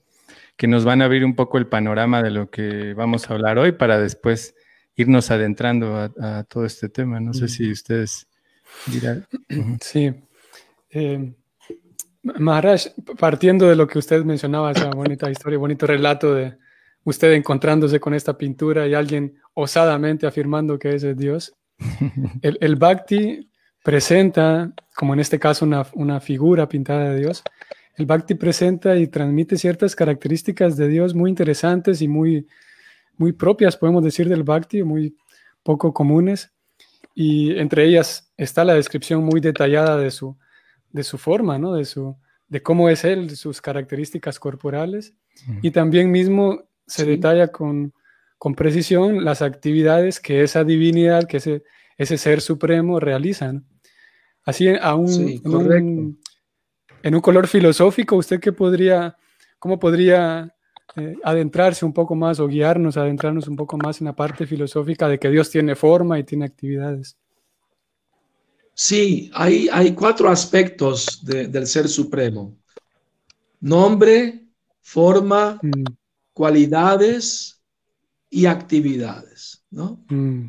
que 0.58 0.68
nos 0.68 0.84
van 0.84 1.02
a 1.02 1.06
abrir 1.06 1.24
un 1.24 1.36
poco 1.36 1.58
el 1.58 1.68
panorama 1.68 2.22
de 2.22 2.32
lo 2.32 2.50
que 2.52 2.94
vamos 2.96 3.30
a 3.30 3.34
hablar 3.34 3.58
hoy 3.58 3.72
para 3.72 3.98
después 3.98 4.56
irnos 4.96 5.32
adentrando 5.32 5.96
a, 5.98 6.44
todo 6.44 6.66
este 6.66 6.90
tema. 6.90 7.20
No 7.20 7.34
sé 7.34 7.48
si 7.48 7.72
ustedes 7.72 8.28
dirán. 8.88 9.28
Sí. 9.82 10.14
Eh, 10.90 11.34
Maharaj, 12.24 12.88
partiendo 13.18 13.68
de 13.68 13.76
lo 13.76 13.88
que 13.88 13.98
usted 13.98 14.24
mencionaba, 14.24 14.72
esa 14.72 14.90
bonita 14.90 15.30
historia, 15.30 15.58
bonito 15.58 15.88
relato 15.88 16.36
de 16.36 16.58
usted 17.04 17.32
encontrándose 17.34 18.00
con 18.00 18.14
esta 18.14 18.38
pintura 18.38 18.88
y 18.88 18.94
alguien 18.94 19.40
osadamente 19.54 20.28
afirmando 20.28 20.78
que 20.78 20.94
ese 20.96 21.12
es 21.12 21.18
Dios, 21.18 21.54
el, 22.42 22.58
el, 22.62 22.76
Bhakti 22.76 23.50
presenta, 23.84 24.72
como 24.96 25.14
en 25.14 25.20
este 25.20 25.40
caso, 25.40 25.66
una, 25.66 25.86
una, 25.94 26.20
figura 26.20 26.70
pintada 26.70 27.10
de 27.10 27.20
Dios. 27.20 27.44
El 27.96 28.06
Bhakti 28.06 28.36
presenta 28.36 28.96
y 28.98 29.08
transmite 29.08 29.58
ciertas 29.58 29.96
características 29.96 30.78
de 30.78 30.88
Dios 30.88 31.16
muy 31.16 31.30
interesantes 31.30 32.04
y 32.04 32.08
muy, 32.08 32.48
muy 33.22 33.34
propias, 33.34 33.78
podemos 33.78 34.04
decir, 34.04 34.28
del 34.28 34.44
Bhakti, 34.44 34.82
muy 34.82 35.16
poco 35.62 35.94
comunes. 35.94 36.52
Y 37.14 37.56
entre 37.58 37.86
ellas 37.86 38.34
está 38.36 38.66
la 38.66 38.74
descripción 38.74 39.24
muy 39.24 39.40
detallada 39.40 39.96
de 39.96 40.10
su, 40.10 40.36
de 40.90 41.04
su 41.04 41.20
forma, 41.20 41.60
¿no? 41.60 41.74
de, 41.74 41.86
su, 41.86 42.18
de 42.48 42.64
cómo 42.64 42.90
es 42.90 43.04
él, 43.04 43.28
de 43.28 43.36
sus 43.36 43.62
características 43.62 44.40
corporales. 44.40 45.14
Y 45.62 45.70
también 45.70 46.10
mismo 46.10 46.64
se 46.88 47.06
detalla 47.06 47.50
con, 47.50 47.94
con, 48.40 48.56
precisión 48.56 49.24
las 49.24 49.42
actividades 49.42 50.20
que 50.20 50.42
esa 50.42 50.64
divinidad, 50.64 51.26
que 51.28 51.38
ese, 51.38 51.64
ese 51.98 52.18
ser 52.18 52.42
supremo 52.42 53.00
realiza. 53.00 53.54
Así, 54.44 54.68
aún 54.82 55.42
en, 55.46 55.56
un, 55.56 56.20
en 57.04 57.16
un 57.16 57.22
color 57.22 57.48
filosófico, 57.48 58.16
¿usted 58.16 58.40
qué 58.40 58.52
podría, 58.52 59.16
cómo 59.60 59.80
podría 59.80 60.56
eh, 60.98 61.16
adentrarse 61.24 61.86
un 61.86 61.94
poco 61.94 62.16
más 62.16 62.40
o 62.40 62.48
guiarnos, 62.48 62.98
adentrarnos 62.98 63.48
un 63.48 63.56
poco 63.56 63.78
más 63.78 64.02
en 64.02 64.06
la 64.06 64.16
parte 64.16 64.46
filosófica 64.46 65.08
de 65.08 65.20
que 65.20 65.30
Dios 65.30 65.50
tiene 65.50 65.76
forma 65.76 66.20
y 66.20 66.24
tiene 66.24 66.46
actividades. 66.46 67.18
Sí, 68.74 69.30
hay, 69.34 69.70
hay 69.72 69.94
cuatro 69.94 70.30
aspectos 70.30 71.24
del 71.24 71.68
ser 71.68 71.88
supremo. 71.88 72.58
Nombre, 73.60 74.48
forma, 74.82 75.60
mm. 75.62 75.84
cualidades 76.34 77.62
y 78.30 78.46
actividades, 78.46 79.64
¿no? 79.70 80.04
Mm. 80.10 80.48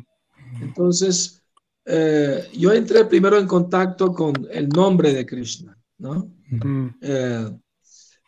Entonces, 0.61 1.43
eh, 1.85 2.49
yo 2.53 2.73
entré 2.73 3.05
primero 3.05 3.37
en 3.37 3.47
contacto 3.47 4.13
con 4.13 4.33
el 4.51 4.67
nombre 4.69 5.13
de 5.13 5.25
Krishna, 5.25 5.77
¿no? 5.99 6.31
Mm. 6.49 6.87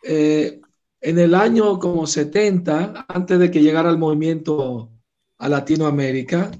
Eh, 0.02 0.60
en 1.00 1.18
el 1.18 1.34
año 1.34 1.78
como 1.78 2.06
70, 2.06 3.06
antes 3.08 3.38
de 3.38 3.50
que 3.50 3.62
llegara 3.62 3.90
el 3.90 3.98
movimiento 3.98 4.90
a 5.38 5.48
Latinoamérica, 5.48 6.50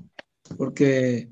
porque 0.57 1.31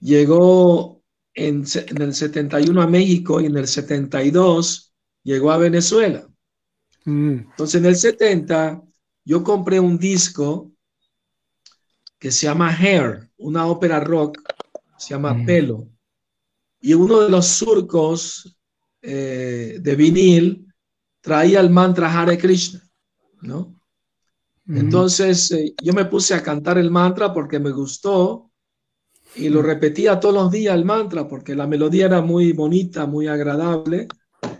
llegó 0.00 1.02
en, 1.34 1.64
el 2.00 2.14
71 2.14 2.82
a 2.82 2.86
México 2.86 3.40
y 3.40 3.46
en 3.46 3.56
el 3.56 3.66
72 3.66 4.94
llegó 5.22 5.50
a 5.50 5.58
Venezuela. 5.58 6.26
Mm. 7.04 7.38
Entonces 7.50 7.80
en 7.80 7.86
el 7.86 7.96
70 7.96 8.82
yo 9.24 9.42
compré 9.42 9.80
un 9.80 9.98
disco 9.98 10.72
que 12.18 12.30
se 12.30 12.46
llama 12.46 12.74
Hair, 12.74 13.28
una 13.36 13.66
ópera 13.66 14.00
rock, 14.00 14.40
se 14.96 15.10
llama 15.10 15.34
mm. 15.34 15.46
Pelo. 15.46 15.88
Y 16.80 16.94
uno 16.94 17.20
de 17.20 17.28
los 17.28 17.46
surcos 17.46 18.58
eh, 19.02 19.78
de 19.80 19.96
vinil 19.96 20.65
traía 21.26 21.58
el 21.58 21.70
mantra 21.70 22.08
Hare 22.08 22.38
Krishna, 22.38 22.80
¿no? 23.42 23.74
Entonces 24.68 25.50
eh, 25.50 25.74
yo 25.82 25.92
me 25.92 26.04
puse 26.04 26.34
a 26.34 26.42
cantar 26.42 26.78
el 26.78 26.88
mantra 26.88 27.34
porque 27.34 27.58
me 27.58 27.72
gustó 27.72 28.52
y 29.34 29.48
lo 29.48 29.60
repetía 29.60 30.20
todos 30.20 30.36
los 30.36 30.52
días 30.52 30.76
el 30.76 30.84
mantra 30.84 31.26
porque 31.26 31.56
la 31.56 31.66
melodía 31.66 32.06
era 32.06 32.22
muy 32.22 32.52
bonita, 32.52 33.06
muy 33.06 33.26
agradable 33.26 34.06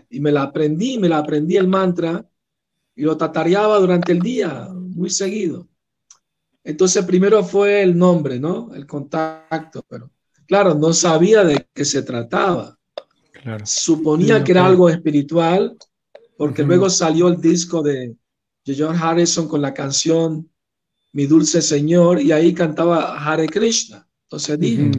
y 0.09 0.19
me 0.19 0.33
la 0.33 0.43
aprendí, 0.43 0.97
me 0.97 1.07
la 1.07 1.19
aprendí 1.19 1.55
el 1.55 1.69
mantra 1.69 2.27
y 2.93 3.03
lo 3.03 3.15
tatareaba 3.15 3.79
durante 3.79 4.11
el 4.11 4.19
día, 4.19 4.67
muy 4.69 5.09
seguido. 5.09 5.69
Entonces 6.65 7.05
primero 7.05 7.45
fue 7.45 7.81
el 7.81 7.97
nombre, 7.97 8.41
¿no? 8.41 8.73
El 8.73 8.85
contacto, 8.85 9.85
pero 9.87 10.11
claro, 10.45 10.75
no 10.75 10.91
sabía 10.91 11.45
de 11.45 11.65
qué 11.73 11.85
se 11.85 12.01
trataba. 12.01 12.77
Suponía 13.63 14.43
que 14.43 14.51
era 14.51 14.65
algo 14.65 14.89
espiritual 14.89 15.77
porque 16.37 16.63
luego 16.63 16.89
salió 16.89 17.27
el 17.27 17.41
disco 17.41 17.81
de 17.81 18.15
George 18.63 18.99
Harrison 19.01 19.47
con 19.47 19.61
la 19.61 19.73
canción 19.73 20.49
Mi 21.13 21.25
Dulce 21.25 21.61
Señor 21.61 22.21
y 22.21 22.31
ahí 22.31 22.53
cantaba 22.53 23.17
Hare 23.17 23.47
Krishna. 23.47 24.07
Entonces 24.23 24.59
dije, 24.59 24.91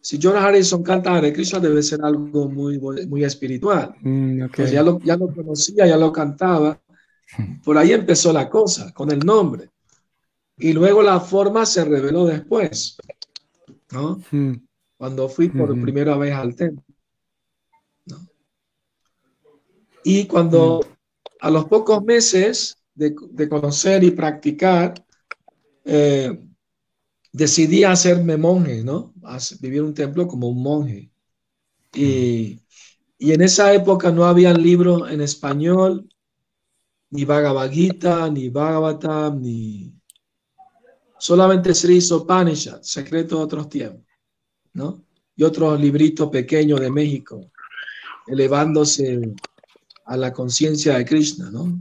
si 0.00 0.20
George 0.20 0.40
Harrison 0.40 0.82
canta 0.82 1.16
Hare 1.16 1.32
Krishna 1.32 1.60
debe 1.60 1.82
ser 1.82 2.00
algo 2.02 2.48
muy, 2.48 2.78
muy 2.78 3.24
espiritual. 3.24 3.94
Mm, 4.02 4.46
ya 4.70 4.82
lo, 4.82 4.98
ya 5.00 5.16
lo 5.16 5.32
conocía, 5.32 5.86
ya 5.86 5.96
lo 5.96 6.12
cantaba. 6.12 6.80
Por 7.64 7.78
ahí 7.78 7.92
empezó 7.92 8.32
la 8.32 8.48
cosa, 8.48 8.92
con 8.92 9.10
el 9.10 9.20
nombre. 9.20 9.70
Y 10.58 10.72
luego 10.72 11.02
la 11.02 11.20
forma 11.20 11.64
se 11.64 11.84
reveló 11.84 12.24
después, 12.26 12.96
¿no? 13.92 14.20
Cuando 14.96 15.28
fui 15.28 15.48
por 15.50 15.80
primera 15.80 16.16
vez 16.16 16.34
al 16.34 16.56
templo. 16.56 16.82
Y 20.04 20.26
cuando 20.26 20.80
mm. 20.80 21.36
a 21.40 21.50
los 21.50 21.64
pocos 21.66 22.02
meses 22.04 22.78
de, 22.94 23.48
conocer 23.48 24.02
y 24.02 24.10
practicar, 24.10 24.94
eh, 25.84 26.38
decidí 27.32 27.84
hacerme 27.84 28.36
monje, 28.36 28.82
¿no? 28.82 29.14
vivir 29.60 29.82
un 29.82 29.94
templo 29.94 30.26
como 30.26 30.48
un 30.48 30.62
monje. 30.62 31.10
Y, 31.94 32.60
y 33.18 33.32
en 33.32 33.40
esa 33.42 33.72
época 33.72 34.10
no 34.10 34.24
había 34.24 34.52
libros 34.52 35.10
en 35.10 35.20
español, 35.20 36.08
ni 37.10 37.24
Bhagavad 37.24 37.70
Gita, 37.70 38.30
ni 38.30 38.48
Bhagavatam, 38.48 39.40
ni 39.40 39.94
solamente 41.18 41.74
Sri 41.74 42.00
Sopanishad, 42.00 42.82
secreto 42.82 43.38
de 43.38 43.42
otros 43.42 43.68
tiempos, 43.68 44.06
¿no? 44.72 45.04
Y 45.34 45.42
otros 45.42 45.80
libritos 45.80 46.30
pequeños 46.30 46.80
de 46.80 46.90
México, 46.90 47.50
elevándose 48.26 49.34
a 50.08 50.16
la 50.16 50.32
conciencia 50.32 50.96
de 50.96 51.04
Krishna, 51.04 51.50
¿no? 51.50 51.80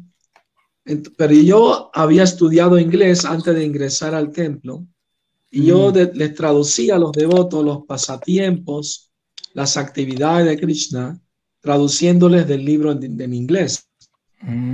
Pero 1.18 1.34
yo 1.34 1.90
había 1.94 2.24
estudiado 2.24 2.78
inglés 2.78 3.26
antes 3.26 3.54
de 3.56 3.66
ingresar 3.66 4.14
al 4.14 4.32
templo 4.32 4.86
y 5.50 5.66
yo 5.66 5.92
mm. 5.92 6.18
les 6.18 6.36
traducía 6.36 6.96
a 6.96 7.00
los 7.00 7.12
devotos 7.12 7.64
los 7.64 7.86
pasatiempos, 7.86 9.12
las 9.54 9.76
actividades 9.78 10.46
de 10.46 10.58
Krishna, 10.58 11.20
traduciéndoles 11.62 12.48
del 12.48 12.64
libro 12.64 12.92
en, 12.92 13.34
inglés, 13.34 13.90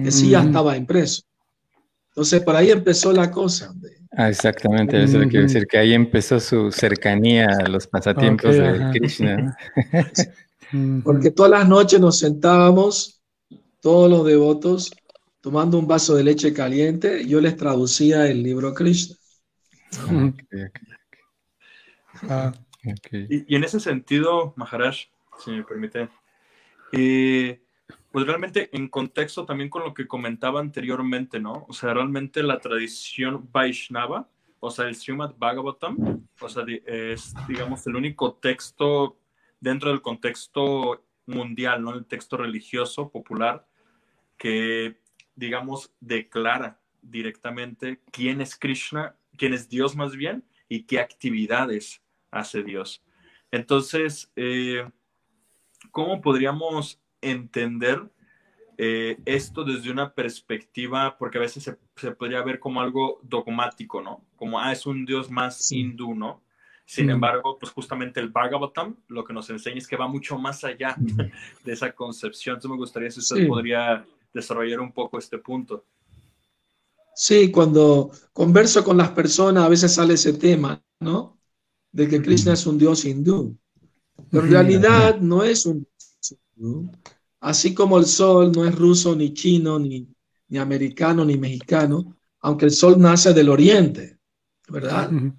que 0.03 0.11
sí 0.11 0.29
ya 0.29 0.41
mm. 0.41 0.47
estaba 0.47 0.77
impreso. 0.77 1.23
Entonces, 2.09 2.41
por 2.41 2.55
ahí 2.55 2.69
empezó 2.69 3.11
la 3.11 3.31
cosa. 3.31 3.73
Ah, 4.11 4.29
exactamente, 4.29 5.03
eso 5.03 5.19
quiero 5.29 5.47
decir, 5.47 5.65
que 5.67 5.79
ahí 5.79 5.93
empezó 5.93 6.39
su 6.39 6.71
cercanía 6.71 7.47
a 7.65 7.69
los 7.69 7.87
pasatiempos 7.87 8.55
de 8.55 8.91
Krishna. 8.93 9.57
Porque 11.03 11.31
todas 11.31 11.51
las 11.51 11.67
noches 11.67 11.99
nos 11.99 12.19
sentábamos 12.19 13.22
todos 13.83 14.09
los 14.09 14.25
devotos 14.25 14.95
tomando 15.41 15.77
un 15.77 15.87
vaso 15.87 16.15
de 16.15 16.23
leche 16.23 16.53
caliente, 16.53 17.27
yo 17.27 17.41
les 17.41 17.57
traducía 17.57 18.27
el 18.27 18.41
libro 18.41 18.73
Krishna. 18.73 19.17
Ah, 22.29 22.53
y, 23.11 23.53
en 23.53 23.63
ese 23.65 23.81
sentido, 23.81 24.53
Maharaj, 24.55 24.95
si 25.43 25.51
me 25.51 25.63
permite, 25.63 26.07
eh, 26.93 27.61
pues 28.09 28.25
realmente 28.25 28.69
en 28.71 28.87
contexto 28.87 29.45
también 29.45 29.69
con 29.69 29.83
lo 29.83 29.93
que 29.93 30.07
comentaba 30.07 30.61
anteriormente, 30.61 31.41
¿no? 31.41 31.65
O 31.67 31.73
sea, 31.73 31.93
realmente 31.93 32.41
la 32.41 32.59
tradición 32.59 33.49
Vaishnava, 33.51 34.29
o 34.61 34.71
sea, 34.71 34.85
el 34.85 34.95
Srimad 34.95 35.35
Bhagavatam, 35.37 36.25
o 36.39 36.47
sea, 36.47 36.63
es, 36.85 37.33
digamos, 37.49 37.85
el 37.87 37.97
único 37.97 38.35
texto 38.35 39.17
dentro 39.59 39.89
del 39.89 40.01
contexto 40.01 41.03
mundial, 41.25 41.83
¿no? 41.83 41.93
El 41.93 42.05
texto 42.05 42.37
religioso 42.37 43.09
popular 43.09 43.67
que, 44.43 44.99
digamos, 45.35 45.93
declara 46.01 46.77
directamente 47.01 48.01
quién 48.11 48.41
es 48.41 48.57
Krishna, 48.57 49.15
quién 49.37 49.53
es 49.53 49.69
Dios 49.69 49.95
más 49.95 50.17
bien, 50.17 50.43
y 50.67 50.83
qué 50.83 50.99
actividades 50.99 52.01
hace 52.29 52.61
Dios. 52.61 53.01
Entonces, 53.51 54.29
eh, 54.35 54.85
¿cómo 55.91 56.19
podríamos 56.19 56.99
entender 57.21 58.11
eh, 58.77 59.17
esto 59.23 59.63
desde 59.63 59.89
una 59.89 60.13
perspectiva, 60.13 61.17
porque 61.17 61.37
a 61.37 61.41
veces 61.41 61.63
se, 61.95 62.11
podría 62.11 62.43
ver 62.43 62.59
como 62.59 62.81
algo 62.81 63.21
dogmático, 63.23 64.01
¿no? 64.01 64.25
Como, 64.35 64.59
ah, 64.59 64.73
es 64.73 64.85
un 64.85 65.05
Dios 65.05 65.31
más 65.31 65.71
hindú, 65.71 66.15
¿no? 66.15 66.43
Sin 66.85 67.09
embargo, 67.09 67.57
pues 67.57 67.71
justamente 67.71 68.19
el 68.19 68.27
Bhagavatam 68.27 68.97
lo 69.07 69.23
que 69.23 69.31
nos 69.31 69.49
enseña 69.49 69.77
es 69.77 69.87
que 69.87 69.95
va 69.95 70.09
mucho 70.09 70.37
más 70.37 70.65
allá 70.65 70.97
de 71.63 71.71
esa 71.71 71.93
concepción. 71.93 72.55
Entonces 72.55 72.71
me 72.71 72.77
gustaría 72.77 73.09
si 73.09 73.21
usted 73.21 73.47
podría 73.47 74.05
desarrollar 74.33 74.79
un 74.79 74.91
poco 74.91 75.17
este 75.17 75.37
punto. 75.37 75.85
Sí, 77.15 77.51
cuando 77.51 78.11
converso 78.33 78.83
con 78.83 78.97
las 78.97 79.11
personas 79.11 79.63
a 79.63 79.69
veces 79.69 79.93
sale 79.93 80.15
ese 80.15 80.33
tema, 80.33 80.83
¿no? 80.99 81.37
De 81.91 82.07
que 82.07 82.21
Krishna 82.21 82.53
es 82.53 82.65
un 82.65 82.77
dios 82.77 83.05
hindú. 83.05 83.55
Pero 84.29 84.45
en 84.45 84.51
realidad 84.51 85.19
no 85.19 85.43
es 85.43 85.65
un 85.65 85.81
dios 85.81 86.39
hindú. 86.55 86.91
Así 87.39 87.73
como 87.73 87.99
el 87.99 88.05
sol 88.05 88.51
no 88.51 88.65
es 88.65 88.73
ruso, 88.73 89.15
ni 89.15 89.33
chino, 89.33 89.77
ni, 89.77 90.07
ni 90.47 90.57
americano, 90.57 91.23
ni 91.23 91.37
mexicano, 91.37 92.15
aunque 92.39 92.65
el 92.65 92.71
sol 92.71 92.99
nace 92.99 93.33
del 93.33 93.49
oriente, 93.49 94.17
¿verdad? 94.69 95.09
De 95.09 95.33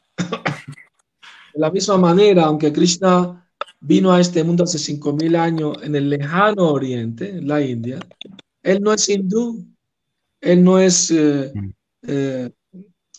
la 1.60 1.70
misma 1.70 1.98
manera, 1.98 2.44
aunque 2.44 2.72
Krishna 2.72 3.48
vino 3.80 4.12
a 4.12 4.20
este 4.20 4.42
mundo 4.44 4.64
hace 4.64 4.78
5.000 4.78 5.36
años 5.36 5.76
en 5.82 5.94
el 5.94 6.08
lejano 6.08 6.70
oriente, 6.70 7.30
en 7.30 7.48
la 7.48 7.60
India, 7.60 8.00
él 8.64 8.82
no 8.82 8.92
es 8.92 9.08
hindú, 9.08 9.66
él 10.40 10.64
no 10.64 10.78
es 10.78 11.10
eh, 11.10 11.52
mm. 11.54 11.70
eh, 12.02 12.50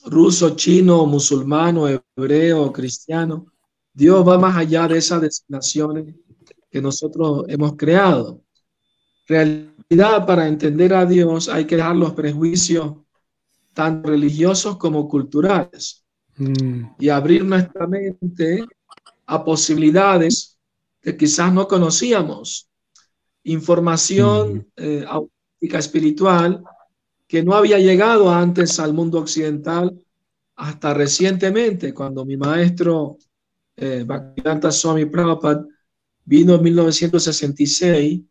ruso, 0.06 0.56
chino, 0.56 1.06
musulmano, 1.06 1.88
hebreo, 1.88 2.74
cristiano. 2.74 3.46
Dios 3.94 4.28
va 4.28 4.38
más 4.38 4.58
allá 4.58 4.88
de 4.88 4.98
esas 4.98 5.22
designaciones 5.22 6.16
que 6.70 6.82
nosotros 6.82 7.46
hemos 7.48 7.76
creado. 7.76 8.42
Realidad, 9.28 10.26
para 10.26 10.48
entender 10.48 10.94
a 10.94 11.06
Dios 11.06 11.48
hay 11.48 11.66
que 11.66 11.78
dejar 11.78 11.96
los 11.96 12.14
prejuicios 12.14 12.96
tanto 13.74 14.10
religiosos 14.10 14.78
como 14.78 15.08
culturales 15.08 16.06
mm. 16.38 16.96
y 16.98 17.10
abrir 17.10 17.46
nuestra 17.46 17.86
mente 17.88 18.66
a 19.28 19.44
posibilidades 19.44 20.58
que 21.02 21.16
quizás 21.16 21.54
no 21.54 21.68
conocíamos. 21.68 22.68
Información 23.44 24.58
mm. 24.58 24.66
eh, 24.78 25.06
espiritual 25.74 26.64
que 27.28 27.44
no 27.44 27.54
había 27.54 27.80
llegado 27.80 28.32
antes 28.32 28.80
al 28.80 28.94
mundo 28.94 29.20
occidental 29.20 30.00
hasta 30.56 30.94
recientemente, 30.94 31.94
cuando 31.94 32.26
mi 32.26 32.38
maestro 32.38 33.18
eh, 33.76 34.04
Bhaktivedanta 34.06 34.72
Swami 34.72 35.06
Prabhupada 35.06 35.66
vino 36.24 36.56
en 36.56 36.64
1966 36.64 38.22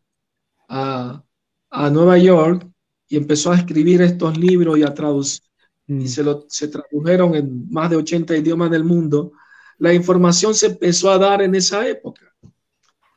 a, 0.69 1.23
a, 1.71 1.91
Nueva 1.91 2.17
York 2.19 2.67
y 3.09 3.17
empezó 3.17 3.53
a 3.53 3.57
escribir 3.57 4.01
estos 4.01 4.39
libros 4.39 4.79
y 4.79 4.83
a 4.83 4.95
traducir, 4.95 5.43
y 5.87 5.93
mm. 5.93 6.07
se, 6.07 6.23
lo, 6.23 6.47
se 6.49 6.69
tradujeron 6.69 7.35
en 7.35 7.71
más 7.71 7.91
de 7.91 7.97
80 7.97 8.37
idiomas 8.37 8.71
del 8.71 8.85
mundo, 8.85 9.33
la 9.79 9.93
información 9.93 10.55
se 10.55 10.67
empezó 10.67 11.11
a 11.11 11.19
dar 11.19 11.43
en 11.43 11.55
esa 11.55 11.87
época, 11.87 12.35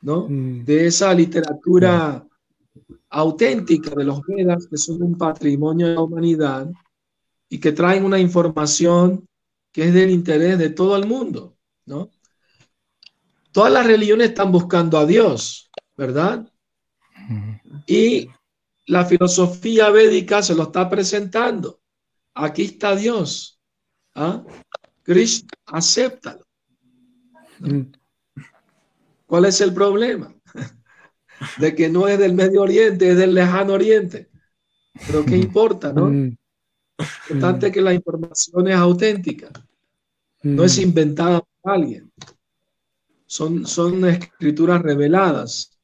¿no? 0.02 0.28
Mm. 0.28 0.64
De 0.64 0.86
esa 0.86 1.14
literatura 1.14 2.27
auténtica 3.10 3.90
de 3.94 4.04
los 4.04 4.20
Vedas, 4.26 4.66
que 4.66 4.76
son 4.76 5.02
un 5.02 5.16
patrimonio 5.16 5.88
de 5.88 5.94
la 5.94 6.02
humanidad 6.02 6.70
y 7.48 7.58
que 7.58 7.72
traen 7.72 8.04
una 8.04 8.18
información 8.18 9.26
que 9.72 9.84
es 9.88 9.94
del 9.94 10.10
interés 10.10 10.58
de 10.58 10.70
todo 10.70 10.96
el 10.96 11.06
mundo, 11.06 11.56
¿no? 11.86 12.10
Todas 13.52 13.72
las 13.72 13.86
religiones 13.86 14.28
están 14.28 14.52
buscando 14.52 14.98
a 14.98 15.06
Dios, 15.06 15.70
¿verdad? 15.96 16.50
Y 17.86 18.28
la 18.86 19.04
filosofía 19.04 19.90
védica 19.90 20.42
se 20.42 20.54
lo 20.54 20.64
está 20.64 20.88
presentando. 20.88 21.80
Aquí 22.34 22.64
está 22.64 22.94
Dios. 22.94 23.58
¿Ah? 24.14 24.44
Krishna, 25.02 25.48
acéptalo. 25.66 26.46
Mm. 27.60 27.92
¿Cuál 29.26 29.44
es 29.46 29.60
el 29.60 29.72
problema? 29.74 30.34
de 31.58 31.74
que 31.74 31.88
no 31.88 32.08
es 32.08 32.18
del 32.18 32.34
Medio 32.34 32.62
Oriente, 32.62 33.10
es 33.10 33.16
del 33.16 33.34
lejano 33.34 33.74
Oriente. 33.74 34.28
Pero 35.06 35.24
¿qué 35.24 35.36
importa, 35.36 35.92
no? 35.92 36.06
Mm. 36.06 36.36
Importante 37.30 37.70
que 37.70 37.80
la 37.80 37.94
información 37.94 38.68
es 38.68 38.74
auténtica, 38.74 39.48
no 40.42 40.64
es 40.64 40.78
mm. 40.78 40.82
inventada 40.82 41.40
por 41.40 41.72
alguien. 41.72 42.10
Son, 43.26 43.66
son 43.66 44.04
escrituras 44.06 44.82
reveladas. 44.82 45.78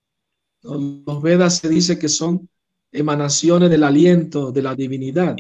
Los 0.63 1.23
Vedas 1.23 1.59
se 1.59 1.69
dice 1.69 1.99
que 1.99 2.09
son 2.09 2.49
emanaciones 2.91 3.71
del 3.71 3.85
aliento 3.85 4.51
de 4.51 4.63
la 4.63 4.75
divinidad. 4.75 5.37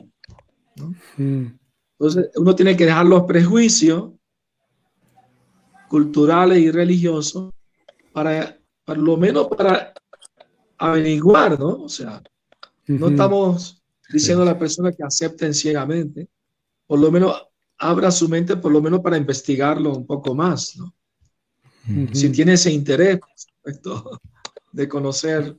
Mm. 1.16 1.46
Entonces, 1.98 2.30
uno 2.36 2.54
tiene 2.54 2.76
que 2.76 2.86
dejar 2.86 3.06
los 3.06 3.22
prejuicios 3.22 4.12
culturales 5.88 6.58
y 6.58 6.70
religiosos 6.70 7.52
para, 8.12 8.58
por 8.84 8.98
lo 8.98 9.16
menos 9.16 9.48
para 9.48 9.94
averiguar, 10.90 11.58
¿no? 11.58 11.84
O 11.84 11.88
sea, 11.88 12.22
no 12.86 13.08
estamos 13.08 13.82
diciendo 14.10 14.42
a 14.42 14.46
la 14.46 14.58
persona 14.58 14.92
que 14.92 15.02
acepten 15.02 15.54
ciegamente, 15.54 16.28
por 16.86 16.98
lo 16.98 17.10
menos 17.10 17.48
abra 17.78 18.10
su 18.10 18.28
mente, 18.28 18.56
por 18.56 18.72
lo 18.72 18.80
menos 18.80 19.00
para 19.00 19.16
investigarlo 19.16 19.94
un 19.96 20.06
poco 20.06 20.34
más, 20.34 20.76
¿no? 20.76 20.94
Si 22.12 22.30
tiene 22.30 22.54
ese 22.54 22.72
interés, 22.72 23.20
de 24.72 24.88
conocer 24.88 25.56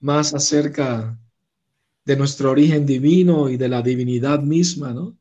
más 0.00 0.32
acerca 0.32 1.18
de 2.04 2.16
nuestro 2.16 2.52
origen 2.52 2.86
divino 2.86 3.48
y 3.48 3.56
de 3.56 3.68
la 3.68 3.82
divinidad 3.82 4.40
misma, 4.40 4.92
¿no? 4.92 5.16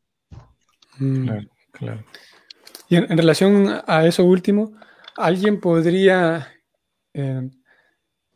Claro, 0.97 1.47
claro. 1.71 2.05
Y 2.87 2.95
en, 2.95 3.17
relación 3.17 3.81
a 3.87 4.05
eso 4.05 4.23
último, 4.23 4.73
¿alguien 5.17 5.59
podría 5.59 6.47
eh, 7.13 7.49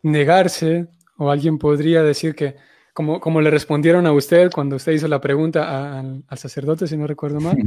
negarse 0.02 0.88
o 1.20 1.30
alguien 1.30 1.58
podría 1.58 2.02
decir 2.02 2.34
que, 2.34 2.56
como, 2.94 3.20
como 3.20 3.42
le 3.42 3.52
respondieron 3.52 4.08
a 4.08 4.14
usted 4.14 4.50
cuando 4.52 4.78
usted 4.78 4.94
hizo 4.94 5.08
la 5.08 5.20
pregunta 5.20 6.00
al, 6.00 6.24
sacerdote, 6.38 6.88
si 6.88 6.98
no 6.98 7.06
recuerdo 7.06 7.42
mal, 7.42 7.58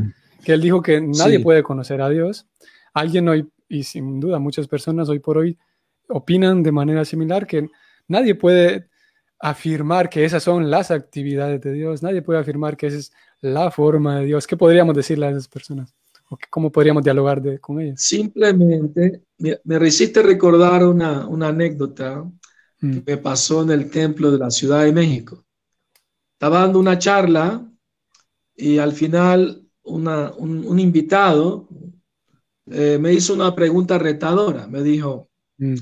que 0.42 0.52
él 0.52 0.60
dijo 0.62 0.82
que 0.82 1.00
nadie 1.00 1.38
puede 1.38 1.62
conocer 1.62 2.00
a 2.00 2.08
Dios. 2.08 2.46
Alguien 2.94 3.28
hoy, 3.28 3.48
y 3.68 3.84
sin 3.84 4.20
duda 4.20 4.38
muchas 4.38 4.66
personas 4.66 5.08
hoy 5.10 5.18
por 5.18 5.36
hoy, 5.36 5.58
opinan 6.08 6.62
de 6.62 6.72
manera 6.72 7.04
similar 7.04 7.46
que 7.46 7.68
nadie 8.08 8.34
puede 8.34 8.88
afirmar 9.38 10.08
que 10.08 10.24
esas 10.24 10.42
son 10.42 10.70
las 10.70 10.90
actividades 10.90 11.60
de 11.60 11.72
Dios, 11.72 12.02
nadie 12.02 12.22
puede 12.22 12.40
afirmar 12.40 12.76
que 12.76 12.86
esa 12.86 12.96
es 12.96 13.12
la 13.42 13.70
forma 13.70 14.20
de 14.20 14.26
Dios. 14.26 14.46
¿Qué 14.46 14.56
podríamos 14.56 14.96
decirle 14.96 15.26
a 15.26 15.30
esas 15.30 15.48
personas? 15.48 15.94
¿O 16.30 16.38
cómo 16.48 16.72
podríamos 16.72 17.04
dialogar 17.04 17.42
de, 17.42 17.58
con 17.58 17.78
ellas? 17.80 18.00
Simplemente, 18.00 19.20
me, 19.36 19.58
me 19.62 19.78
resiste 19.78 20.22
recordar 20.22 20.86
una, 20.86 21.26
una 21.28 21.48
anécdota. 21.48 22.24
Que 22.82 23.02
me 23.06 23.16
pasó 23.16 23.62
en 23.62 23.70
el 23.70 23.90
templo 23.90 24.32
de 24.32 24.38
la 24.38 24.50
Ciudad 24.50 24.84
de 24.84 24.92
México. 24.92 25.44
Estaba 26.34 26.60
dando 26.60 26.80
una 26.80 26.98
charla 26.98 27.64
y 28.56 28.78
al 28.78 28.92
final 28.92 29.64
un, 29.84 30.78
invitado 30.78 31.68
eh, 32.66 32.98
me 33.00 33.12
hizo 33.12 33.34
una 33.34 33.54
pregunta 33.54 33.98
retadora. 33.98 34.66
Me 34.66 34.82
dijo, 34.82 35.30
mm. 35.58 35.76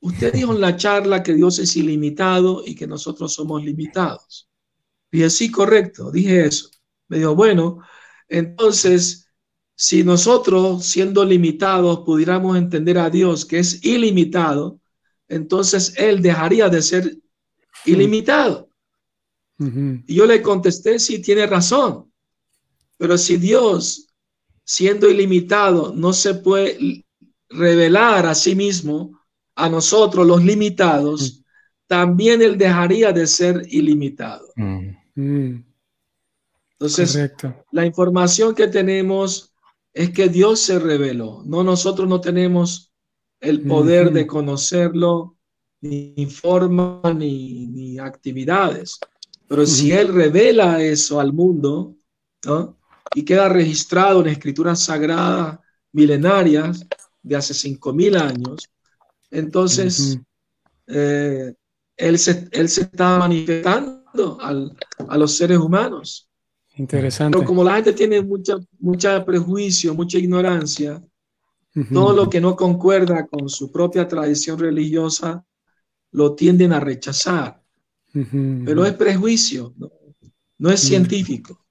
usted 0.00 0.32
dijo 0.32 0.52
en 0.52 0.60
la 0.60 0.76
charla 0.76 1.22
que 1.22 1.34
Dios 1.34 1.60
es 1.60 1.76
ilimitado 1.76 2.62
y 2.66 2.74
que 2.74 2.88
nosotros 2.88 3.32
somos 3.32 3.64
limitados. 3.64 4.48
Dije, 5.12 5.30
sí, 5.30 5.50
correcto, 5.52 6.10
dije 6.10 6.46
eso. 6.46 6.70
Me 7.06 7.18
dijo, 7.18 7.36
bueno, 7.36 7.78
entonces, 8.28 9.28
si 9.76 10.02
nosotros 10.02 10.84
siendo 10.84 11.24
limitados 11.24 12.00
pudiéramos 12.00 12.56
entender 12.56 12.98
a 12.98 13.10
Dios 13.10 13.44
que 13.44 13.60
es 13.60 13.84
ilimitado, 13.84 14.80
entonces 15.28 15.94
él 15.96 16.22
dejaría 16.22 16.68
de 16.68 16.82
ser 16.82 17.16
ilimitado. 17.84 18.68
Y 19.58 20.14
yo 20.14 20.26
le 20.26 20.42
contesté, 20.42 20.98
sí, 20.98 21.22
tiene 21.22 21.46
razón. 21.46 22.12
Pero 22.98 23.16
si 23.16 23.36
Dios, 23.36 24.08
siendo 24.64 25.08
ilimitado, 25.08 25.94
no 25.94 26.12
se 26.12 26.34
puede 26.34 27.04
revelar 27.48 28.26
a 28.26 28.34
sí 28.34 28.54
mismo, 28.54 29.20
a 29.54 29.68
nosotros 29.68 30.26
los 30.26 30.42
limitados, 30.42 31.42
también 31.86 32.42
Él 32.42 32.58
dejaría 32.58 33.12
de 33.12 33.26
ser 33.26 33.62
ilimitado. 33.68 34.48
Mm. 34.56 35.62
Entonces, 36.72 37.30
la 37.70 37.86
información 37.86 38.54
que 38.54 38.66
tenemos 38.66 39.52
es 39.92 40.10
que 40.10 40.28
Dios 40.28 40.60
se 40.60 40.78
reveló, 40.78 41.42
no 41.46 41.62
nosotros 41.62 42.08
no 42.08 42.20
tenemos 42.20 42.92
el 43.44 43.62
poder 43.62 44.12
de 44.12 44.26
conocerlo, 44.26 45.36
ni 45.80 46.26
forma, 46.26 47.00
ni, 47.14 47.66
ni 47.66 47.98
actividades. 47.98 48.98
Pero 49.46 49.66
si 49.66 49.92
Él 49.92 50.08
revela 50.08 50.82
eso 50.82 51.20
al 51.20 51.32
mundo, 51.32 51.94
¿no? 52.44 52.78
y 53.14 53.24
queda 53.24 53.48
registrado 53.48 54.20
en 54.20 54.28
escrituras 54.28 54.82
sagradas 54.82 55.58
milenarias 55.92 56.84
de 57.22 57.36
hace 57.36 57.54
cinco 57.54 57.92
mil 57.92 58.16
años, 58.16 58.68
entonces 59.30 60.18
eh, 60.86 61.54
él, 61.96 62.18
se, 62.18 62.48
él 62.50 62.68
se 62.68 62.82
está 62.82 63.18
manifestando 63.18 64.38
al, 64.40 64.76
a 65.08 65.16
los 65.16 65.36
seres 65.36 65.58
humanos. 65.58 66.28
Interesante. 66.76 67.36
Pero 67.38 67.46
como 67.46 67.62
la 67.62 67.76
gente 67.76 67.92
tiene 67.92 68.20
mucha, 68.20 68.56
mucha 68.78 69.24
prejuicio, 69.24 69.94
mucha 69.94 70.18
ignorancia, 70.18 71.00
todo 71.92 72.12
lo 72.12 72.30
que 72.30 72.40
no 72.40 72.54
concuerda 72.54 73.26
con 73.26 73.48
su 73.48 73.72
propia 73.72 74.06
tradición 74.06 74.58
religiosa 74.58 75.44
lo 76.12 76.34
tienden 76.34 76.72
a 76.72 76.80
rechazar. 76.80 77.60
Pero 78.12 78.84
es 78.86 78.92
prejuicio, 78.92 79.74
no, 80.58 80.70
es 80.70 80.80
científico. 80.80 81.64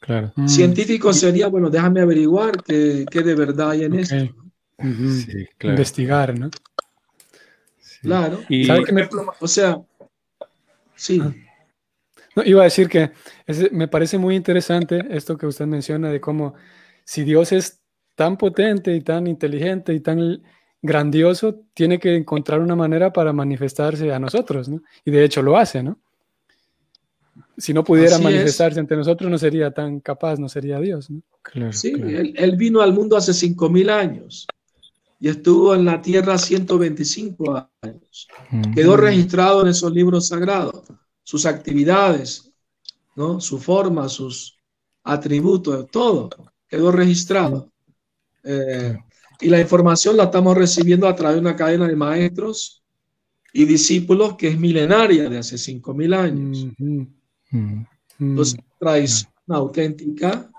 Claro. 0.00 0.32
Mm. 0.36 0.46
Científico 0.46 1.12
sería, 1.12 1.48
bueno, 1.48 1.68
déjame 1.68 2.00
averiguar 2.00 2.62
qué, 2.62 3.04
de 3.12 3.34
verdad 3.34 3.70
hay 3.70 3.84
en 3.84 3.94
esto. 3.94 4.16
Investigar, 5.62 6.38
¿no? 6.38 6.50
Claro. 8.02 8.40
o 9.40 9.48
sea, 9.48 9.80
sí. 10.94 11.20
Ah. 11.22 11.34
No, 12.36 12.44
iba 12.44 12.60
a 12.60 12.64
decir 12.64 12.88
que 12.88 13.10
me 13.72 13.88
parece 13.88 14.16
muy 14.16 14.36
interesante 14.36 15.04
esto 15.10 15.36
que 15.36 15.46
usted 15.46 15.66
menciona 15.66 16.10
de 16.10 16.20
cómo 16.20 16.54
si 17.04 17.24
Dios 17.24 17.50
es 17.50 17.79
tan 18.20 18.36
potente 18.36 18.94
y 18.94 19.00
tan 19.00 19.26
inteligente 19.26 19.94
y 19.94 20.00
tan 20.00 20.42
grandioso, 20.82 21.62
tiene 21.72 21.98
que 21.98 22.14
encontrar 22.14 22.60
una 22.60 22.76
manera 22.76 23.10
para 23.10 23.32
manifestarse 23.32 24.12
a 24.12 24.18
nosotros, 24.18 24.68
¿no? 24.68 24.82
Y 25.06 25.10
de 25.10 25.24
hecho 25.24 25.40
lo 25.40 25.56
hace, 25.56 25.82
¿no? 25.82 25.98
Si 27.56 27.72
no 27.72 27.82
pudiera 27.82 28.18
manifestarse 28.18 28.78
ante 28.78 28.94
nosotros, 28.94 29.30
no 29.30 29.38
sería 29.38 29.70
tan 29.70 30.00
capaz, 30.00 30.38
no 30.38 30.50
sería 30.50 30.78
Dios, 30.80 31.08
¿no? 31.08 31.72
sí, 31.72 31.94
Él, 32.36 32.56
vino 32.56 32.82
al 32.82 32.92
mundo 32.92 33.16
hace 33.16 33.32
5.000 33.32 33.88
años 33.88 34.46
y 35.18 35.30
estuvo 35.30 35.74
en 35.74 35.86
la 35.86 36.02
tierra 36.02 36.36
125 36.36 37.70
años. 37.80 38.28
Quedó 38.74 38.98
registrado 38.98 39.62
en 39.62 39.68
esos 39.68 39.90
libros 39.92 40.28
sagrados, 40.28 40.82
sus 41.22 41.46
actividades, 41.46 42.52
¿no? 43.16 43.40
Su 43.40 43.58
forma, 43.58 44.10
sus 44.10 44.58
atributos, 45.04 45.90
todo 45.90 46.28
quedó 46.70 46.92
registrado. 46.92 47.68
Eh, 48.42 48.96
y 49.40 49.48
la 49.48 49.60
información 49.60 50.16
la 50.16 50.24
estamos 50.24 50.56
recibiendo 50.56 51.08
a 51.08 51.16
través 51.16 51.36
de 51.36 51.40
una 51.40 51.56
cadena 51.56 51.88
de 51.88 51.96
maestros 51.96 52.82
y 53.52 53.64
discípulos 53.64 54.36
que 54.36 54.48
es 54.48 54.58
milenaria 54.58 55.28
de 55.28 55.38
hace 55.38 55.56
5.000 55.56 56.14
años. 56.14 56.66
Entonces, 58.18 58.60
tradición 58.78 59.32
auténtica 59.48 60.50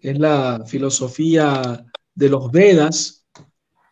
es 0.00 0.18
la 0.18 0.64
filosofía 0.66 1.84
de 2.14 2.28
los 2.28 2.50
Vedas. 2.50 3.26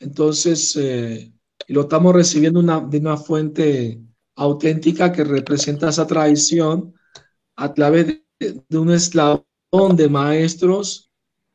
Entonces, 0.00 0.76
eh, 0.76 1.32
lo 1.68 1.82
estamos 1.82 2.14
recibiendo 2.14 2.60
una, 2.60 2.80
de 2.80 2.98
una 2.98 3.16
fuente 3.16 4.00
auténtica 4.34 5.12
que 5.12 5.24
representa 5.24 5.90
esa 5.90 6.06
tradición 6.06 6.94
a 7.56 7.72
través 7.72 8.06
de, 8.06 8.24
de 8.68 8.78
un 8.78 8.90
eslabón 8.90 9.44
de 9.94 10.08
maestros 10.08 11.12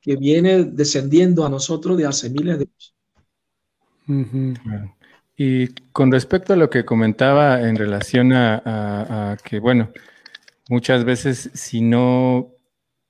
que 0.07 0.15
viene 0.15 0.63
descendiendo 0.63 1.45
a 1.45 1.49
nosotros 1.49 1.97
de 1.97 2.05
hace 2.05 2.29
miles 2.29 2.59
de 2.59 2.69
años. 4.07 4.55
Y 5.35 5.67
con 5.91 6.13
respecto 6.13 6.53
a 6.53 6.55
lo 6.55 6.69
que 6.69 6.85
comentaba 6.85 7.67
en 7.67 7.75
relación 7.75 8.31
a, 8.31 9.35
que, 9.43 9.59
bueno, 9.59 9.89
muchas 10.69 11.03
veces 11.03 11.51
si 11.53 11.81
no 11.81 12.53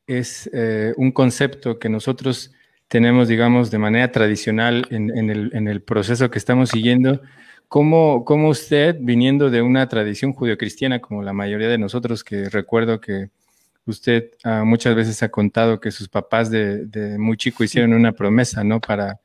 es 0.07 0.49
eh, 0.53 0.95
un 0.97 1.11
concepto 1.11 1.77
que 1.77 1.87
nosotros 1.87 2.51
tenemos, 2.87 3.27
digamos, 3.27 3.69
de 3.69 3.77
manera 3.77 4.11
tradicional 4.11 4.87
en, 4.89 5.67
el, 5.67 5.81
proceso 5.83 6.31
que 6.31 6.39
estamos 6.39 6.69
siguiendo, 6.69 7.21
¿cómo, 7.67 8.25
¿cómo, 8.25 8.49
usted, 8.49 8.97
viniendo 8.99 9.51
de 9.51 9.61
una 9.61 9.87
tradición 9.87 10.33
judio-cristiana 10.33 10.99
como 10.99 11.21
la 11.21 11.33
mayoría 11.33 11.67
de 11.67 11.77
nosotros, 11.77 12.23
que 12.23 12.49
recuerdo 12.49 12.99
que 12.99 13.29
usted 13.87 14.31
ah, 14.43 14.63
muchas 14.63 14.95
veces 14.95 15.23
ha 15.23 15.29
contado 15.29 15.79
que 15.79 15.91
sus 15.91 16.09
papás 16.09 16.51
de, 16.51 17.15
muy 17.17 17.37
chico 17.37 17.63
hicieron 17.63 17.93
una 17.93 18.11
promesa, 18.11 18.63
¿no? 18.63 18.79
Para 18.79 19.19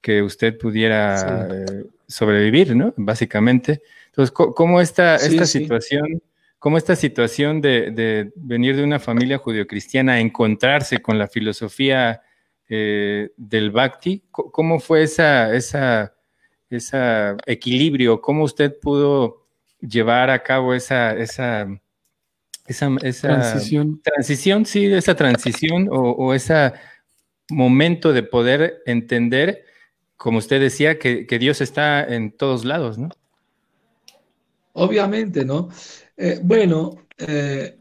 que 0.00 0.22
usted 0.22 0.56
pudiera 0.56 1.48
eh, 1.50 1.84
sobrevivir, 2.06 2.76
¿no? 2.76 2.94
Básicamente. 2.96 3.82
Entonces, 4.06 4.32
¿cómo 4.32 4.80
esta, 4.80 5.16
esta 5.16 5.44
situación, 5.44 6.22
cómo 6.58 6.78
esta 6.78 6.96
situación 6.96 7.60
de, 7.60 8.32
venir 8.36 8.76
de 8.76 8.84
una 8.84 8.98
familia 8.98 9.38
judio-cristiana, 9.38 10.20
encontrarse 10.20 10.98
con 10.98 11.18
la 11.18 11.26
filosofía 11.26 12.22
eh, 12.68 13.30
del 13.36 13.70
Bhakti, 13.70 14.24
cómo 14.30 14.80
fue 14.80 15.02
esa, 15.02 15.54
esa, 15.54 16.14
esa 16.70 17.36
equilibrio? 17.44 18.20
¿Cómo 18.20 18.44
usted 18.44 18.78
pudo 18.80 19.46
llevar 19.80 20.30
a 20.30 20.42
cabo 20.42 20.72
esa, 20.72 21.14
esa 21.14 21.68
esa, 22.66 22.88
transición. 22.96 24.00
transición, 24.02 24.66
sí, 24.66 24.86
esa 24.86 25.14
transición 25.14 25.88
o, 25.90 26.34
ese 26.34 26.72
momento 27.50 28.12
de 28.12 28.22
poder 28.22 28.82
entender, 28.86 29.64
como 30.16 30.38
usted 30.38 30.60
decía, 30.60 30.98
que, 30.98 31.26
Dios 31.38 31.60
está 31.60 32.04
en 32.04 32.32
todos 32.32 32.64
lados, 32.64 32.98
¿no? 32.98 33.08
Obviamente, 34.72 35.44
¿no? 35.44 35.68
Eh, 36.16 36.38
bueno, 36.42 37.06
eh, 37.16 37.78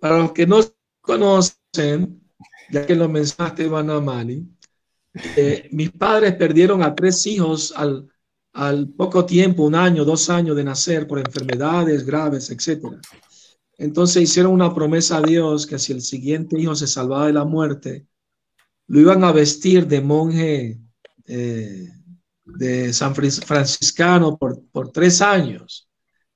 para 0.00 0.18
los 0.18 0.32
que 0.32 0.46
no 0.46 0.60
conocen, 1.00 2.20
ya 2.70 2.84
que 2.86 2.94
lo 2.94 3.08
mencionaste, 3.08 3.64
Iván 3.64 3.90
Amani, 3.90 4.48
eh, 5.36 5.68
mis 5.70 5.90
padres 5.92 6.34
perdieron 6.34 6.82
a 6.82 6.94
tres 6.94 7.24
hijos 7.26 7.72
al, 7.76 8.08
al 8.54 8.88
poco 8.88 9.24
tiempo, 9.24 9.64
un 9.64 9.74
año, 9.74 10.04
dos 10.04 10.30
años 10.30 10.56
de 10.56 10.64
nacer 10.64 11.06
por 11.06 11.18
enfermedades 11.18 12.04
graves, 12.04 12.50
etcétera. 12.50 13.00
Entonces 13.78 14.22
hicieron 14.22 14.52
una 14.52 14.74
promesa 14.74 15.18
a 15.18 15.22
Dios 15.22 15.66
que 15.66 15.78
si 15.78 15.92
el 15.92 16.00
siguiente 16.00 16.60
hijo 16.60 16.74
se 16.74 16.86
salvaba 16.86 17.26
de 17.26 17.32
la 17.32 17.44
muerte, 17.44 18.06
lo 18.86 19.00
iban 19.00 19.24
a 19.24 19.32
vestir 19.32 19.86
de 19.86 20.00
monje 20.00 20.78
eh, 21.26 21.88
de 22.44 22.92
San 22.92 23.14
Franciscano 23.14 24.36
por, 24.36 24.62
por, 24.70 24.90
tres 24.90 25.22
años 25.22 25.88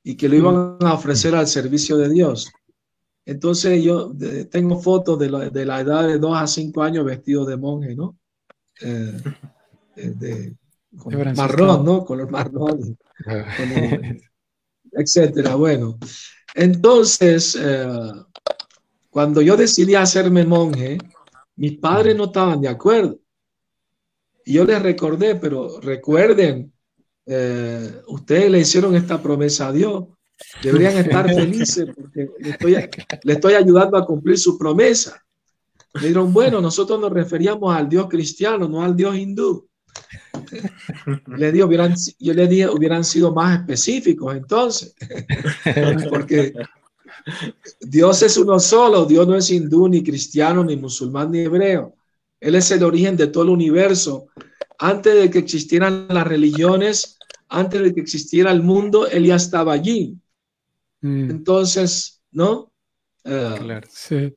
y 0.03 0.17
que 0.17 0.29
lo 0.29 0.37
iban 0.37 0.79
a 0.81 0.95
ofrecer 0.95 1.35
al 1.35 1.47
servicio 1.47 1.97
de 1.97 2.09
Dios. 2.09 2.51
Entonces 3.27 3.85
yo 3.85 4.11
tengo 4.51 4.81
fotos 4.81 5.19
de 5.19 5.31
la, 5.31 5.51
de 5.51 5.67
la, 5.67 5.81
edad 5.81 6.09
de 6.09 6.19
dos 6.19 6.35
a 6.35 6.47
cinco 6.47 6.83
años 6.83 7.05
vestido 7.05 7.45
de 7.45 7.59
monje, 7.59 7.95
¿no? 7.95 8.19
Eh, 8.81 9.21
eh, 9.97 10.13
de, 10.17 10.57
marrón, 11.37 11.85
¿no? 11.85 12.07
Color 12.07 12.31
marrón, 12.31 12.97
etcétera. 14.93 15.57
Bueno, 15.57 15.99
entonces, 16.59 17.57
eh, 17.57 17.87
cuando 19.11 19.41
yo 19.41 19.57
decidí 19.57 19.95
hacerme 19.95 20.45
monje, 20.45 20.99
mis 21.55 21.79
padres 21.79 22.17
no 22.17 22.25
estaban 22.25 22.61
de 22.61 22.67
acuerdo. 22.67 23.17
Y 24.45 24.55
yo 24.55 24.65
les 24.65 24.83
recordé, 24.83 25.37
pero 25.37 25.79
recuerden, 25.81 26.73
eh, 27.27 28.03
ustedes 28.09 28.51
le 28.51 28.59
hicieron 28.59 28.97
esta 28.97 29.23
promesa 29.23 29.69
a 29.69 29.73
Dios. 29.73 30.07
Deberían 30.61 30.97
estar 30.97 31.29
felices 31.35 31.87
porque 31.95 32.29
le 32.41 32.51
estoy, 32.51 32.77
le 33.23 33.33
estoy 33.33 33.55
ayudando 33.55 33.97
a 33.97 34.05
cumplir 34.05 34.37
su 34.37 34.59
promesa. 34.59 35.25
Me 35.95 36.01
dijeron, 36.01 36.33
bueno, 36.33 36.61
nosotros 36.61 36.99
nos 36.99 37.13
referíamos 37.13 37.73
al 37.73 37.89
Dios 37.89 38.09
cristiano, 38.09 38.69
no 38.69 38.83
al 38.83 38.97
Dios 38.97 39.17
hindú. 39.17 39.68
Le 41.37 41.53
digo, 41.53 41.67
hubieran, 41.67 41.95
yo 42.19 42.35
le 42.35 42.47
dije, 42.47 42.69
hubieran 42.69 43.05
sido 43.05 43.33
más 43.33 43.61
específicos 43.61 44.37
entonces, 44.37 44.95
porque 46.11 46.55
Dios 47.81 48.23
es 48.23 48.37
uno 48.37 48.59
solo, 48.59 49.05
Dios 49.05 49.27
no 49.27 49.37
es 49.37 49.51
hindú, 49.51 49.89
ni 49.89 50.03
cristiano, 50.03 50.65
ni 50.65 50.77
musulmán, 50.77 51.31
ni 51.31 51.41
hebreo. 51.41 51.95
Él 52.41 52.55
es 52.55 52.71
el 52.71 52.83
origen 52.85 53.17
de 53.17 53.27
todo 53.27 53.45
el 53.45 53.51
universo. 53.51 54.29
Antes 54.79 55.15
de 55.15 55.31
que 55.31 55.39
existieran 55.39 56.07
las 56.09 56.27
religiones, 56.27 57.19
antes 57.49 57.83
de 57.83 57.95
que 57.95 58.01
existiera 58.01 58.53
el 58.53 58.63
mundo, 58.63 59.09
Él 59.09 59.27
ya 59.27 59.37
estaba 59.37 59.73
allí. 59.73 60.17
Mm. 61.01 61.31
Entonces, 61.31 62.23
¿no? 62.31 62.73
eh, 63.25 63.81
sí. 63.89 64.35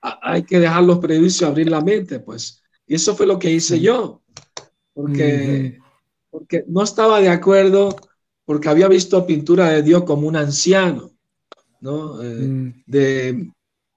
hay 0.00 0.42
que 0.42 0.58
dejar 0.58 0.82
los 0.82 0.98
prejuicios, 0.98 1.48
abrir 1.48 1.70
la 1.70 1.80
mente, 1.80 2.20
pues. 2.20 2.62
Y 2.86 2.94
eso 2.94 3.14
fue 3.14 3.26
lo 3.26 3.38
que 3.38 3.50
hice 3.50 3.78
yo, 3.78 4.22
porque, 4.98 5.78
porque 6.28 6.64
no 6.66 6.82
estaba 6.82 7.20
de 7.20 7.28
acuerdo, 7.28 7.94
porque 8.44 8.68
había 8.68 8.88
visto 8.88 9.24
pintura 9.24 9.70
de 9.70 9.82
Dios 9.84 10.02
como 10.02 10.26
un 10.26 10.34
anciano, 10.34 11.12
¿no? 11.80 12.20
Eh, 12.20 12.26
mm. 12.26 12.82
De 12.84 13.48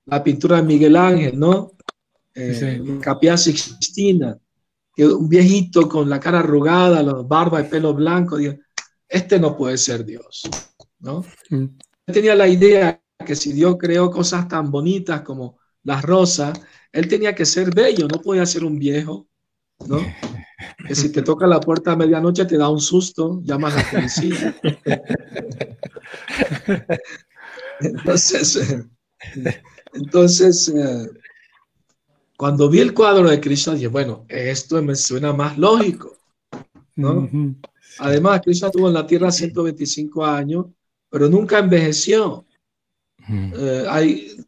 la 0.06 0.24
pintura 0.24 0.58
de 0.58 0.64
Miguel 0.64 0.96
Ángel, 0.96 1.40
¿no? 1.40 1.72
Eh, 2.36 3.00
Capilla 3.02 3.36
Sixtina, 3.36 4.38
que 4.96 5.08
un 5.08 5.28
viejito 5.28 5.90
con 5.90 6.08
la 6.08 6.20
cara 6.20 6.42
arrugada, 6.42 7.02
la 7.02 7.14
barba 7.14 7.62
y 7.62 7.64
pelo 7.64 7.96
blanco, 7.96 8.38
este 9.10 9.40
no 9.40 9.58
puede 9.58 9.80
ser 9.80 10.06
Dios, 10.06 10.44
¿no? 11.00 11.26
Mm. 11.50 11.66
tenía 12.06 12.36
la 12.36 12.48
idea 12.48 13.02
que 13.26 13.36
si 13.36 13.54
Dios 13.54 13.76
creó 13.80 14.12
cosas 14.12 14.48
tan 14.48 14.70
bonitas 14.70 15.22
como 15.22 15.58
las 15.82 16.04
rosas, 16.04 16.62
él 16.92 17.08
tenía 17.08 17.34
que 17.34 17.46
ser 17.48 17.74
bello, 17.74 18.08
no 18.08 18.22
podía 18.22 18.46
ser 18.46 18.64
un 18.64 18.78
viejo, 18.78 19.28
¿no? 19.88 19.98
Que 20.88 20.96
si 20.96 21.12
te 21.12 21.22
toca 21.22 21.48
la 21.48 21.60
puerta 21.60 21.94
a 21.94 21.96
medianoche 21.96 22.46
te 22.46 22.58
da 22.58 22.70
un 22.70 22.82
susto, 22.82 23.42
llamas 23.44 23.76
a 23.76 23.78
la 23.78 23.92
policía. 23.92 24.56
Entonces, 27.80 28.56
eh, 28.56 28.86
entonces 29.94 30.70
eh, 30.70 31.10
cuando 32.38 32.70
vi 32.70 32.80
el 32.80 32.94
cuadro 32.94 33.30
de 33.30 33.40
Krishna, 33.40 33.74
dije, 33.74 33.88
bueno, 33.88 34.26
esto 34.28 34.82
me 34.82 34.96
suena 34.96 35.34
más 35.34 35.58
lógico, 35.58 36.18
¿no? 36.96 37.30
Además, 38.00 38.42
Krishna 38.44 38.72
tuvo 38.72 38.88
en 38.88 38.96
la 38.96 39.06
tierra 39.06 39.32
125 39.32 40.26
años, 40.26 40.66
pero 41.10 41.30
nunca 41.30 41.60
envejeció. 41.60 42.46
Eh, 43.30 43.86
hay 43.88 44.44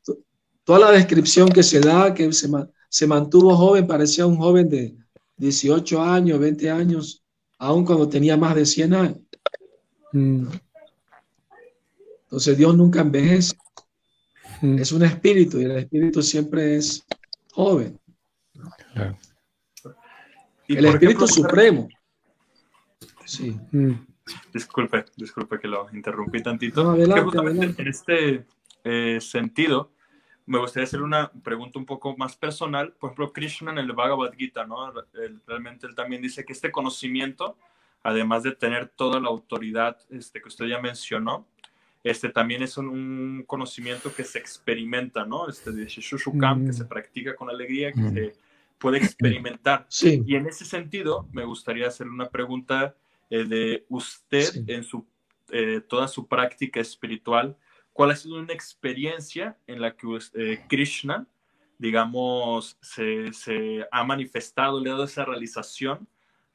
toda 0.64 0.80
la 0.80 0.92
descripción 0.92 1.50
que 1.50 1.62
se 1.62 1.80
da, 1.80 2.14
que 2.14 2.34
se, 2.34 2.50
se, 2.90 3.06
mantuvo 3.06 3.56
joven, 3.56 3.86
parecía 3.86 4.26
un 4.26 4.38
joven 4.38 4.68
de 4.70 4.96
18 5.44 6.02
años, 6.02 6.40
20 6.40 6.72
años, 6.72 7.24
aun 7.60 7.86
cuando 7.86 8.08
tenía 8.08 8.38
más 8.38 8.56
de 8.56 8.66
100 8.66 8.94
años. 8.94 9.20
Mm. 10.14 10.48
Entonces 12.24 12.58
Dios 12.58 12.76
nunca 12.76 13.02
envejece. 13.02 13.56
Mm. 14.62 14.80
Es 14.80 14.92
un 14.92 15.04
espíritu 15.04 15.60
y 15.60 15.66
el 15.66 15.78
espíritu 15.78 16.22
siempre 16.22 16.78
es 16.78 17.06
joven. 17.52 18.00
El 20.68 20.86
espíritu 20.86 21.28
supremo. 21.28 21.90
Sí. 23.26 23.58
Mm. 23.72 23.94
Disculpe, 24.54 25.04
disculpe 25.18 25.60
que 25.60 25.68
lo 25.68 25.90
interrumpí 25.92 26.42
tantito. 26.42 26.92
adelante, 26.92 27.82
En 27.82 27.88
este 27.88 28.46
eh, 28.86 29.20
sentido, 29.20 29.92
me 30.46 30.60
gustaría 30.60 30.86
hacer 30.86 31.02
una 31.02 31.32
pregunta 31.32 31.80
un 31.80 31.86
poco 31.86 32.16
más 32.18 32.36
personal. 32.36 32.94
Por 32.94 33.10
ejemplo, 33.10 33.32
Krishna 33.32 33.72
en 33.72 33.78
el 33.78 33.92
Bhagavad 33.94 34.34
Gita, 34.34 34.66
¿no? 34.66 34.94
realmente 35.48 35.88
él 35.88 35.96
también 35.96 36.22
dice 36.22 36.46
que 36.46 36.54
este 36.54 36.72
conocimiento, 36.72 37.58
además 38.04 38.44
de 38.44 38.54
tener 38.54 38.90
toda 38.90 39.20
la 39.20 39.30
autoridad 39.30 39.98
este, 40.10 40.42
que 40.42 40.48
usted 40.48 40.66
ya 40.66 40.80
mencionó, 40.80 41.48
este 42.04 42.30
también 42.30 42.62
es 42.62 42.78
un, 42.78 43.46
conocimiento 43.48 44.14
que 44.14 44.26
se 44.26 44.38
experimenta, 44.38 45.26
¿no? 45.26 45.48
Este 45.48 45.72
de 45.72 45.86
Shishushukam, 45.86 46.66
que 46.66 46.74
se 46.74 46.84
mm. 46.84 46.88
practica 46.90 47.36
con 47.36 47.50
alegría, 47.50 47.94
que 47.94 48.02
mm. 48.02 48.14
se 48.14 48.36
puede 48.78 48.98
experimentar. 48.98 49.86
Sí. 49.90 50.22
Y 50.28 50.36
en 50.36 50.48
ese 50.48 50.66
sentido, 50.66 51.30
me 51.32 51.46
gustaría 51.46 51.88
hacer 51.88 52.08
una 52.08 52.30
pregunta 52.30 52.94
eh, 53.30 53.46
de 53.46 53.86
usted 53.88 54.68
en 54.68 54.84
su, 54.84 55.06
eh, 55.50 55.82
toda 55.88 56.10
su 56.10 56.28
práctica 56.28 56.82
espiritual 56.82 57.56
¿Cuál 57.94 58.10
ha 58.10 58.16
sido 58.16 58.40
una 58.40 58.54
experiencia 58.54 59.56
en 59.68 59.80
la 59.80 59.96
que 59.96 60.08
eh, 60.34 60.66
Krishna, 60.68 61.28
digamos, 61.78 62.76
se, 62.82 63.32
se, 63.34 63.86
ha 63.92 64.04
manifestado, 64.04 64.82
le 64.82 64.90
ha 64.90 64.94
dado 64.94 65.06
esa 65.06 65.26
realización 65.26 66.08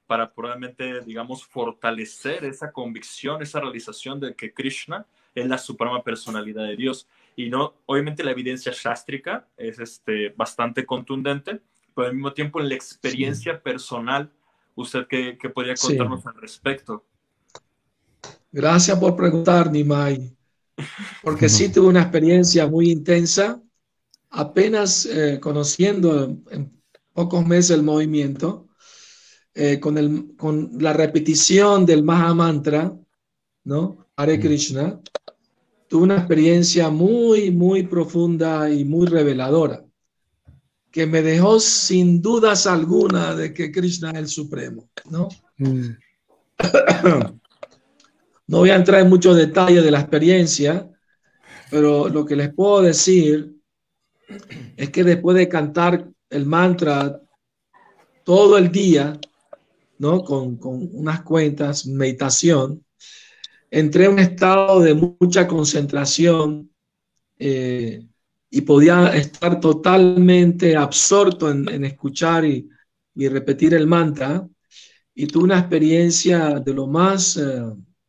para 0.08 0.34
probablemente, 0.34 1.00
digamos, 1.02 1.44
fortalecer 1.46 2.44
esa 2.44 2.72
convicción, 2.72 3.40
esa 3.40 3.60
realización 3.60 4.18
de 4.18 4.34
que 4.34 4.52
Krishna 4.52 5.06
es 5.34 5.46
la 5.46 5.58
suprema 5.58 6.02
personalidad 6.02 6.64
de 6.64 6.76
Dios? 6.76 7.06
Y 7.36 7.48
no, 7.48 7.74
obviamente 7.86 8.24
la 8.24 8.32
evidencia 8.32 8.72
sástrica 8.72 9.46
es 9.56 9.78
este, 9.78 10.30
bastante 10.30 10.84
contundente, 10.84 11.60
pero 11.94 12.08
al 12.08 12.14
mismo 12.14 12.32
tiempo 12.32 12.60
en 12.60 12.68
la 12.68 12.74
experiencia 12.74 13.62
personal, 13.62 14.32
¿usted 14.74 15.06
qué, 15.06 15.38
qué 15.40 15.48
podría 15.50 15.74
contarnos 15.74 16.26
al 16.26 16.34
respecto? 16.34 17.04
Gracias 18.50 18.98
por 18.98 19.14
preguntar, 19.14 19.70
Nimai 19.70 20.37
porque 21.22 21.48
sí 21.48 21.68
tuve 21.70 21.88
una 21.88 22.02
experiencia 22.02 22.66
muy 22.66 22.90
intensa, 22.90 23.60
apenas 24.30 25.06
eh, 25.06 25.38
conociendo 25.40 26.38
en 26.50 26.80
pocos 27.12 27.46
meses 27.46 27.72
el 27.72 27.82
movimiento, 27.82 28.68
eh, 29.54 29.80
con, 29.80 29.98
el, 29.98 30.36
con 30.36 30.70
la 30.78 30.92
repetición 30.92 31.84
del 31.84 32.04
Maha 32.04 32.32
Mantra, 32.34 32.96
¿no? 33.64 34.06
Hare 34.16 34.38
Krishna, 34.38 35.00
tuve 35.88 36.04
una 36.04 36.18
experiencia 36.18 36.90
muy, 36.90 37.50
muy 37.50 37.82
profunda 37.84 38.70
y 38.70 38.84
muy 38.84 39.06
reveladora, 39.06 39.84
que 40.90 41.06
me 41.06 41.22
dejó 41.22 41.58
sin 41.58 42.22
dudas 42.22 42.66
alguna 42.66 43.34
de 43.34 43.52
que 43.52 43.72
Krishna 43.72 44.10
es 44.10 44.18
el 44.18 44.28
Supremo, 44.28 44.88
¿no? 45.10 45.28
Mm. 45.56 45.96
No 48.48 48.58
voy 48.58 48.70
a 48.70 48.76
entrar 48.76 49.02
en 49.02 49.10
muchos 49.10 49.36
detalles 49.36 49.84
de 49.84 49.90
la 49.90 50.00
experiencia, 50.00 50.90
pero 51.70 52.08
lo 52.08 52.24
que 52.24 52.34
les 52.34 52.52
puedo 52.52 52.80
decir 52.80 53.54
es 54.74 54.88
que 54.88 55.04
después 55.04 55.36
de 55.36 55.50
cantar 55.50 56.08
el 56.30 56.46
mantra 56.46 57.20
todo 58.24 58.56
el 58.56 58.72
día, 58.72 59.20
¿no? 59.98 60.22
Con, 60.24 60.58
unas 60.62 61.22
cuentas, 61.24 61.86
meditación, 61.86 62.82
entré 63.70 64.06
en 64.06 64.12
un 64.12 64.18
estado 64.18 64.80
de 64.80 64.94
mucha 64.94 65.46
concentración 65.46 66.70
eh, 67.38 68.06
y 68.48 68.62
podía 68.62 69.14
estar 69.14 69.60
totalmente 69.60 70.74
absorto 70.74 71.50
en, 71.50 71.84
escuchar 71.84 72.46
y, 72.46 72.66
repetir 73.14 73.74
el 73.74 73.86
mantra. 73.86 74.48
Y 75.14 75.26
tuve 75.26 75.44
una 75.44 75.58
experiencia 75.58 76.60
de 76.60 76.72
lo 76.72 76.86
más... 76.86 77.36
Eh, 77.36 77.62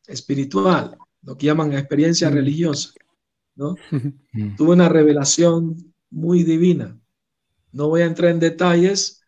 espiritual, 0.09 0.97
lo 1.21 1.37
que 1.37 1.45
llaman 1.45 1.73
experiencia 1.73 2.29
mm. 2.29 2.33
religiosa. 2.33 2.91
¿no? 3.55 3.75
Mm. 4.31 4.55
Tuve 4.55 4.73
una 4.73 4.87
revelación 4.87 5.75
muy 6.11 6.43
divina. 6.43 6.95
No 7.71 7.87
voy 7.89 8.01
a 8.01 8.05
entrar 8.05 8.29
en 8.29 8.39
detalles, 8.39 9.23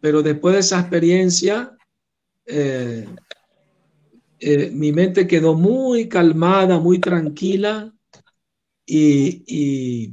pero 0.00 0.22
después 0.22 0.54
de 0.54 0.60
esa 0.60 0.78
experiencia, 0.78 1.76
eh, 2.46 3.08
eh, 4.38 4.70
mi 4.72 4.92
mente 4.92 5.26
quedó 5.26 5.54
muy 5.54 6.08
calmada, 6.08 6.78
muy 6.78 7.00
tranquila 7.00 7.92
y, 8.86 10.12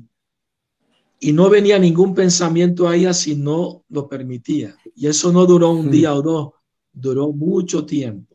y, 1.22 1.32
no 1.32 1.50
venía 1.50 1.78
ningún 1.78 2.16
pensamiento 2.16 2.88
a 2.88 2.96
ella 2.96 3.14
si 3.14 3.36
no 3.36 3.86
lo 3.90 4.10
permitía. 4.10 4.76
Y 4.96 5.08
eso 5.08 5.32
no 5.32 5.46
duró 5.46 5.72
un 5.72 5.88
mm. 5.88 5.92
día 5.92 6.16
o 6.16 6.22
dos, 6.24 6.50
duró 6.92 7.32
mucho 7.32 7.86
tiempo. 7.86 8.33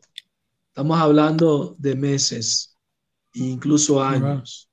Estamos 0.79 1.01
hablando 1.01 1.75
de 1.77 1.93
meses, 1.93 2.73
incluso 3.33 4.01
años. 4.01 4.71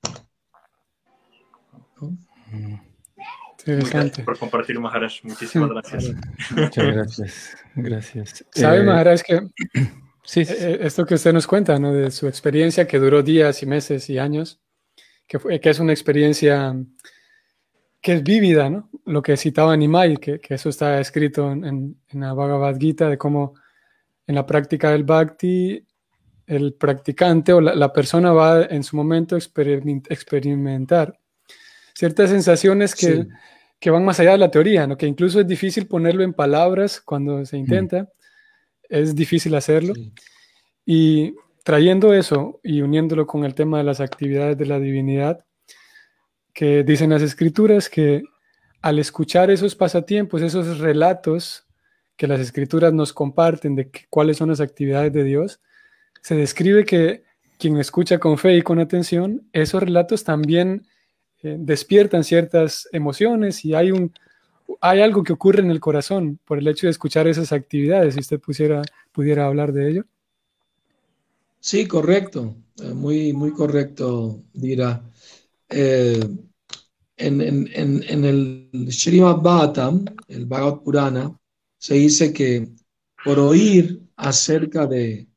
Interesante. 3.58 4.22
por 4.22 4.38
compartir, 4.38 4.78
Maharaj. 4.78 5.14
Muchísimas 5.24 5.68
gracias. 5.68 6.14
Muchas 6.52 6.86
gracias. 6.94 7.56
Gracias. 7.74 8.44
¿Sabe, 8.52 8.78
eh, 8.78 8.82
Maharaj, 8.84 9.22
que 9.22 9.48
sí, 10.22 10.42
eh, 10.42 10.46
eh, 10.48 10.78
esto 10.82 11.04
que 11.04 11.14
usted 11.14 11.32
nos 11.32 11.48
cuenta, 11.48 11.76
¿no? 11.80 11.92
De 11.92 12.12
su 12.12 12.28
experiencia 12.28 12.86
que 12.86 13.00
duró 13.00 13.24
días 13.24 13.60
y 13.64 13.66
meses 13.66 14.08
y 14.08 14.20
años, 14.20 14.60
que, 15.26 15.40
fue, 15.40 15.58
que 15.58 15.70
es 15.70 15.80
una 15.80 15.92
experiencia 15.92 16.72
que 18.00 18.12
es 18.12 18.22
vívida, 18.22 18.70
¿no? 18.70 18.90
Lo 19.06 19.22
que 19.22 19.36
citaba 19.36 19.76
Nimai, 19.76 20.18
que, 20.18 20.38
que 20.38 20.54
eso 20.54 20.68
está 20.68 21.00
escrito 21.00 21.50
en, 21.50 21.64
en, 21.64 22.00
en, 22.10 22.20
la 22.20 22.32
Bhagavad 22.32 22.78
Gita, 22.78 23.08
de 23.08 23.18
cómo 23.18 23.54
en 24.28 24.36
la 24.36 24.46
práctica 24.46 24.92
del 24.92 25.02
Bhakti 25.02 25.84
el 26.46 26.74
practicante 26.74 27.52
o 27.52 27.60
la, 27.60 27.92
persona 27.92 28.32
va 28.32 28.64
en 28.64 28.82
su 28.82 28.96
momento 28.96 29.34
a 29.34 29.38
experimentar 29.38 31.18
ciertas 31.94 32.30
sensaciones 32.30 32.94
que, 32.94 33.90
van 33.90 34.04
más 34.04 34.20
allá 34.20 34.32
de 34.32 34.38
la 34.38 34.50
teoría, 34.50 34.86
¿no? 34.86 34.96
que 34.96 35.06
incluso 35.06 35.40
es 35.40 35.46
difícil 35.46 35.86
ponerlo 35.86 36.22
en 36.22 36.32
palabras 36.32 37.00
cuando 37.00 37.44
se 37.44 37.56
intenta, 37.56 38.08
es 38.88 39.14
difícil 39.14 39.54
hacerlo. 39.54 39.94
Y 40.84 41.34
trayendo 41.64 42.14
eso 42.14 42.60
y 42.62 42.80
uniéndolo 42.80 43.26
con 43.26 43.44
el 43.44 43.54
tema 43.54 43.78
de 43.78 43.84
las 43.84 44.00
actividades 44.00 44.56
de 44.56 44.66
la 44.66 44.78
divinidad, 44.78 45.44
que 46.52 46.84
dicen 46.84 47.10
las 47.10 47.22
escrituras 47.22 47.88
que 47.88 48.22
al 48.82 48.98
escuchar 48.98 49.50
esos 49.50 49.74
pasatiempos, 49.74 50.42
esos 50.42 50.78
relatos 50.78 51.66
que 52.16 52.26
las 52.26 52.40
escrituras 52.40 52.92
nos 52.92 53.12
comparten 53.12 53.74
de 53.74 53.90
cuáles 54.08 54.36
son 54.36 54.48
las 54.50 54.60
actividades 54.60 55.12
de 55.12 55.24
Dios, 55.24 55.60
se 56.26 56.34
describe 56.34 56.84
que 56.84 57.22
quien 57.56 57.76
escucha 57.76 58.18
con 58.18 58.36
fe 58.36 58.56
y 58.56 58.62
con 58.62 58.80
atención, 58.80 59.48
esos 59.52 59.80
relatos 59.80 60.24
también 60.24 60.84
eh, 61.40 61.54
despiertan 61.56 62.24
ciertas 62.24 62.88
emociones 62.90 63.64
y 63.64 63.74
hay, 63.74 63.92
un, 63.92 64.12
hay 64.80 65.02
algo 65.02 65.22
que 65.22 65.32
ocurre 65.32 65.60
en 65.60 65.70
el 65.70 65.78
corazón 65.78 66.40
por 66.44 66.58
el 66.58 66.66
hecho 66.66 66.88
de 66.88 66.90
escuchar 66.90 67.28
esas 67.28 67.52
actividades. 67.52 68.14
Si 68.14 68.20
usted 68.20 68.40
pusiera, 68.40 68.82
pudiera 69.12 69.46
hablar 69.46 69.72
de 69.72 69.88
ello. 69.88 70.04
Sí, 71.60 71.86
correcto, 71.86 72.56
eh, 72.82 72.92
muy, 72.92 73.32
muy 73.32 73.52
correcto, 73.52 74.42
Dira. 74.52 75.08
Eh, 75.68 76.28
en, 77.18 77.40
en, 77.40 78.24
el 78.24 78.88
Srimad 78.90 79.42
Bhattam, 79.42 80.04
el 80.26 80.46
Bhagavad 80.46 80.80
Purana, 80.80 81.38
se 81.78 81.94
dice 81.94 82.32
que 82.32 82.68
por 83.24 83.38
oír 83.38 84.02
acerca 84.16 84.88
de, 84.88 85.28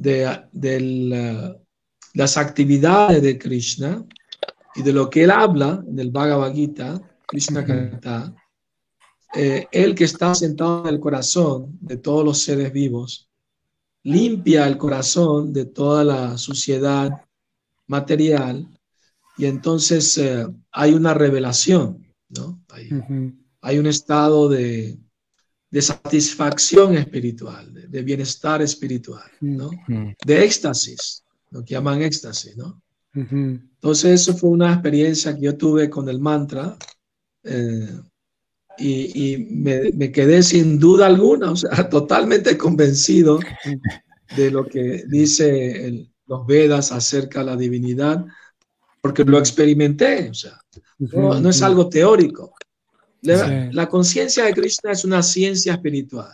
de, 0.00 1.56
las 2.14 2.36
actividades 2.36 3.22
de 3.22 3.38
Krishna 3.38 4.04
y 4.74 4.82
de 4.82 4.92
lo 4.92 5.10
que 5.10 5.24
él 5.24 5.30
habla 5.30 5.84
en 5.86 5.98
el 5.98 6.10
Bhagavad 6.10 6.52
Gita, 6.54 7.00
Krishna 7.26 7.64
Kata, 7.64 8.34
eh, 9.34 9.66
él 9.70 9.94
que 9.94 10.04
está 10.04 10.34
sentado 10.34 10.88
en 10.88 10.94
el 10.94 11.00
corazón 11.00 11.78
de 11.80 11.96
todos 11.96 12.24
los 12.24 12.42
seres 12.42 12.72
vivos, 12.72 13.28
limpia 14.02 14.66
el 14.66 14.76
corazón 14.78 15.52
de 15.52 15.66
toda 15.66 16.02
la 16.02 16.38
suciedad 16.38 17.10
material 17.86 18.66
y 19.36 19.46
entonces 19.46 20.16
eh, 20.18 20.46
hay 20.72 20.94
una 20.94 21.14
revelación, 21.14 22.06
¿no? 22.28 22.60
Hay, 23.62 23.78
un 23.78 23.86
estado 23.86 24.48
de, 24.48 24.98
satisfacción 25.80 26.96
espiritual, 26.96 27.72
de, 27.72 28.02
bienestar 28.02 28.60
espiritual, 28.60 29.30
¿no? 29.40 29.70
De 30.26 30.44
éxtasis, 30.44 31.24
lo 31.50 31.64
que 31.64 31.74
llaman 31.74 32.02
éxtasis, 32.02 32.56
¿no? 32.56 32.82
Entonces 33.14 34.20
eso 34.20 34.36
fue 34.36 34.50
una 34.50 34.72
experiencia 34.72 35.34
que 35.34 35.42
yo 35.42 35.56
tuve 35.56 35.90
con 35.90 36.08
el 36.08 36.20
mantra 36.20 36.76
eh, 37.42 38.00
y, 38.78 39.36
me, 39.36 40.10
quedé 40.10 40.42
sin 40.42 40.78
duda 40.78 41.06
alguna, 41.06 41.52
o 41.52 41.56
sea, 41.56 41.70
totalmente 41.90 42.56
convencido 42.56 43.38
de 44.36 44.50
lo 44.50 44.64
que 44.64 45.04
dice 45.08 46.08
los 46.26 46.46
Vedas 46.46 46.92
acerca 46.92 47.40
de 47.40 47.46
la 47.46 47.56
divinidad, 47.56 48.24
porque 49.00 49.24
lo 49.24 49.38
experimenté, 49.38 50.30
o 50.30 50.34
sea, 50.34 50.60
no, 50.98 51.48
es 51.48 51.62
algo 51.62 51.88
teórico. 51.88 52.54
La, 53.22 53.88
conciencia 53.88 54.44
de 54.44 54.54
Krishna 54.54 54.92
es 54.92 55.04
una 55.04 55.22
ciencia 55.22 55.74
espiritual, 55.74 56.32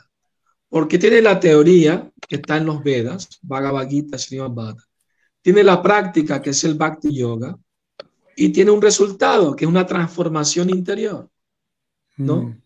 porque 0.68 0.98
tiene 0.98 1.20
la 1.20 1.40
teoría 1.40 2.10
que 2.28 2.36
está 2.36 2.56
en 2.56 2.66
los 2.66 2.82
Vedas, 2.82 3.28
Bhagavad 3.42 3.88
Gita, 3.88 4.18
Srimad 4.18 4.76
tiene 5.42 5.62
la 5.62 5.80
práctica 5.80 6.42
que 6.42 6.50
es 6.50 6.64
el 6.64 6.74
Bhakti 6.74 7.14
Yoga, 7.14 7.56
y 8.36 8.50
tiene 8.50 8.70
un 8.70 8.82
resultado 8.82 9.54
que 9.56 9.64
es 9.64 9.68
una 9.68 9.86
transformación 9.86 10.70
interior. 10.70 11.30
¿no? 12.16 12.56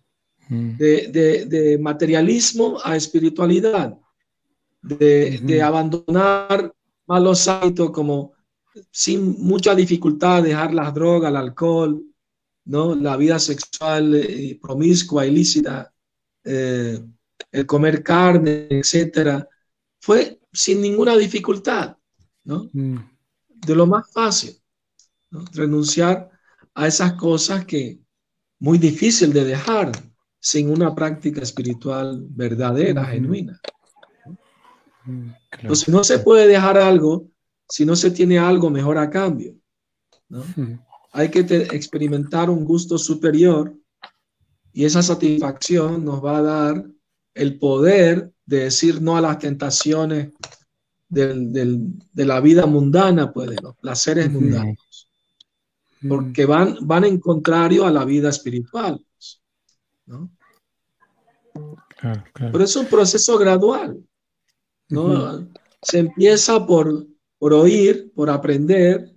Mm. 0.48 0.56
Mm. 0.56 0.76
De, 0.76 1.78
materialismo 1.80 2.78
a 2.82 2.96
espiritualidad, 2.96 3.96
de, 4.82 5.62
abandonar 5.62 6.74
malos 7.06 7.46
hábitos 7.48 7.90
como 7.90 8.32
sin 8.90 9.36
mucha 9.38 9.74
dificultad 9.74 10.42
dejar 10.42 10.72
las 10.72 10.94
drogas, 10.94 11.30
el 11.30 11.36
alcohol, 11.36 12.02
¿no? 12.70 12.94
la 12.94 13.16
vida 13.16 13.40
sexual 13.40 14.14
eh, 14.14 14.56
promiscua, 14.62 15.26
ilícita, 15.26 15.92
eh, 16.44 17.04
el 17.50 17.66
comer 17.66 18.04
carne, 18.04 18.68
etcétera, 18.70 19.48
fue 20.00 20.40
sin 20.52 20.80
ninguna 20.80 21.16
dificultad, 21.16 21.96
¿no? 22.44 22.70
Mm. 22.72 22.98
De 23.48 23.74
lo 23.74 23.88
más 23.88 24.12
fácil, 24.12 24.56
renunciar 25.52 26.30
a 26.74 26.86
esas 26.86 27.14
cosas 27.14 27.64
que, 27.64 27.98
muy 28.60 28.78
difícil 28.78 29.32
de 29.32 29.44
dejar 29.44 29.90
sin 30.38 30.70
una 30.70 30.94
práctica 30.94 31.42
espiritual 31.42 32.24
verdadera, 32.28 33.04
genuina. 33.04 33.60
Entonces 35.60 35.88
no 35.88 36.04
se 36.04 36.20
puede 36.20 36.46
dejar 36.46 36.78
algo 36.78 37.26
si 37.68 37.84
no 37.84 37.96
se 37.96 38.12
tiene 38.12 38.38
algo 38.38 38.70
mejor 38.70 38.96
a 38.96 39.10
cambio. 39.10 39.56
Hay 41.12 41.30
que 41.30 41.40
experimentar 41.40 42.50
un 42.50 42.64
gusto 42.64 42.98
superior 42.98 43.74
y 44.72 44.84
esa 44.84 45.02
satisfacción 45.02 46.04
nos 46.04 46.24
va 46.24 46.38
a 46.38 46.42
dar 46.42 46.84
el 47.34 47.58
poder 47.58 48.32
de 48.46 48.64
decir 48.64 49.02
no 49.02 49.16
a 49.16 49.20
las 49.20 49.38
tentaciones 49.38 50.32
de 51.08 51.94
la 52.14 52.40
vida 52.40 52.66
mundana, 52.66 53.32
pues, 53.32 53.50
de 53.50 53.56
los 53.60 53.76
placeres 53.76 54.30
mundanos 54.30 55.10
porque 56.08 56.46
van, 56.46 56.76
van 56.82 57.04
en 57.04 57.20
contrario 57.20 57.84
a 57.84 57.90
la 57.90 58.04
vida 58.04 58.30
espiritual. 58.30 59.04
¿no? 60.06 60.30
Pero 62.34 62.64
es 62.64 62.76
un 62.76 62.86
proceso 62.86 63.38
gradual. 63.38 64.02
¿no? 64.88 65.48
Se 65.82 65.98
empieza 65.98 66.66
por, 66.66 67.06
por 67.38 67.52
oír, 67.52 68.12
por 68.14 68.30
aprender, 68.30 69.14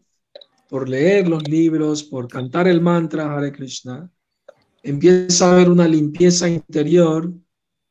por 0.73 0.89
leer 0.89 1.27
los 1.27 1.47
libros, 1.47 2.01
por 2.01 2.27
cantar 2.27 2.67
el 2.67 2.81
mantra 2.81 3.31
Hare 3.31 3.51
Krishna. 3.51 4.09
Empieza 4.81 5.45
a 5.45 5.53
haber 5.53 5.69
una 5.69 5.87
limpieza 5.87 6.49
interior 6.49 7.31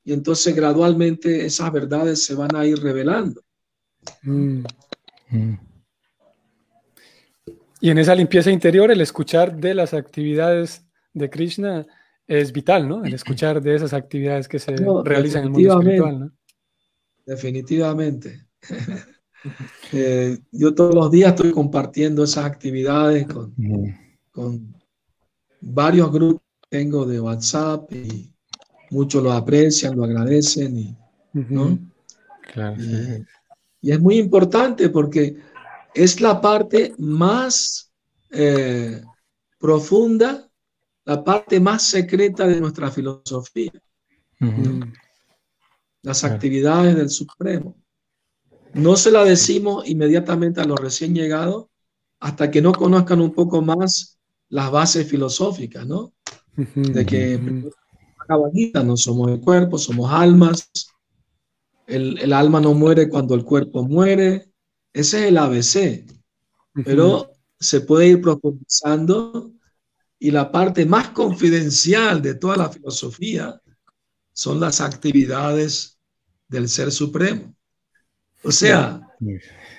y 0.03 0.13
entonces 0.13 0.53
gradualmente 0.53 1.47
esas 1.47 1.71
verdades 1.71 2.25
se 2.25 2.35
van 2.35 2.57
a 2.57 2.67
ir 2.67 2.83
revelando. 2.83 3.41
Mm. 4.23 4.65
Mm. 5.31 5.59
Y 7.81 7.91
en 7.91 7.99
esa 7.99 8.17
limpieza 8.17 8.51
interior, 8.51 8.91
el 8.91 9.01
escuchar 9.01 9.57
de 9.57 9.75
las 9.75 9.95
actividades 9.95 10.85
de 11.13 11.31
Krishna 11.31 11.87
es 12.27 12.53
vital, 12.53 12.89
¿no? 12.89 13.05
El 13.05 13.15
escuchar 13.15 13.63
de 13.63 13.77
esas 13.77 13.93
actividades 13.93 14.49
que 14.49 14.59
se 14.59 14.75
realizan 15.05 15.43
en 15.43 15.47
el 15.47 15.51
mundo 15.53 15.79
espiritual, 15.79 16.19
¿no? 16.19 16.33
Definitivamente. 17.27 18.49
Eh, 19.93 20.39
yo 20.53 20.75
todos 20.75 20.95
los 20.95 21.11
días 21.11 21.35
estoy 21.35 21.51
compartiendo 21.51 22.25
esas 22.25 22.45
actividades 22.45 23.27
con, 23.27 23.55
con 24.31 24.75
varios 25.61 26.13
grupos 26.13 26.43
que 26.63 26.79
tengo 26.79 27.05
de 27.05 27.21
WhatsApp 27.21 27.93
y 27.93 28.33
muchos 28.91 29.23
lo 29.23 29.33
aprecian, 29.33 29.97
lo 29.97 30.05
agradecen, 30.05 30.79
y, 30.79 30.97
¿no? 31.33 31.79
Claro, 32.53 32.77
y 33.81 33.91
es 33.91 34.01
muy 34.01 34.17
importante 34.17 34.89
porque 34.89 35.37
es 35.93 36.21
la 36.21 36.41
parte 36.41 36.95
más 36.99 37.93
eh, 38.31 39.03
profunda, 39.59 40.49
la 41.05 41.25
parte 41.25 41.59
más 41.59 41.83
secreta 41.83 42.47
de 42.47 42.61
nuestra 42.61 42.91
filosofía. 42.91 43.73
Las 46.03 46.25
actividades 46.25 46.97
del 46.97 47.11
Supremo. 47.11 47.82
No 48.75 48.97
se 48.97 49.11
la 49.11 49.25
decimos 49.25 49.89
inmediatamente 49.89 50.61
a 50.61 50.65
los 50.65 50.79
recién 50.79 51.15
llegados 51.15 51.67
hasta 52.21 52.51
que 52.51 52.63
no 52.63 52.73
conozcan 52.73 53.21
un 53.21 53.33
poco 53.33 53.63
más 53.63 54.19
las 54.49 54.71
bases 54.71 55.09
filosóficas, 55.09 55.87
¿no? 55.87 56.13
De 56.57 57.05
que 57.05 57.39
no 58.85 58.97
somos 58.97 59.31
el 59.31 59.41
cuerpo, 59.41 59.79
somos 59.79 60.11
almas. 60.11 60.71
El, 61.87 62.19
el 62.19 62.33
alma 62.33 62.61
no 62.61 62.75
muere 62.75 63.09
cuando 63.09 63.35
el 63.35 63.45
cuerpo 63.45 63.83
muere 63.83 64.53
ese 64.93 65.21
es 65.21 65.25
el 65.29 65.39
ABC, 65.39 66.05
pero 66.85 67.33
se 67.59 67.81
puede 67.81 68.09
ir 68.09 68.21
profundizando 68.21 69.53
y 70.19 70.31
la 70.31 70.53
parte 70.53 70.85
más 70.85 71.09
confidencial 71.11 72.21
de 72.21 72.35
toda 72.35 72.57
la 72.57 72.69
filosofía 72.69 73.61
son 74.33 74.61
las 74.61 74.81
actividades 74.81 75.99
del 76.49 76.69
Ser 76.69 76.93
Supremo. 76.93 77.55
O 78.45 78.51
sea, 78.51 79.01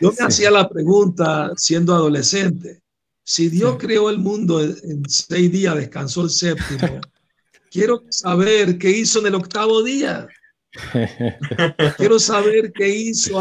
yo 0.01 0.13
me 0.17 0.25
hacía 0.25 0.51
la 0.51 0.69
pregunta 0.69 1.51
siendo 1.55 1.93
adolescente, 1.93 2.81
si 3.23 3.49
Dios 3.49 3.77
creó 3.79 4.09
el 4.09 4.19
mundo 4.19 4.61
en 4.61 5.07
seis 5.07 5.51
días, 5.51 5.75
descansó 5.75 6.23
el 6.23 6.29
séptimo, 6.29 7.01
quiero 7.71 8.03
saber 8.09 8.77
qué 8.77 8.91
hizo 8.91 9.19
en 9.19 9.27
el 9.27 9.35
octavo 9.35 9.83
día. 9.83 10.27
Quiero 11.97 12.17
saber 12.17 12.73
qué 12.73 12.89
hizo 12.89 13.39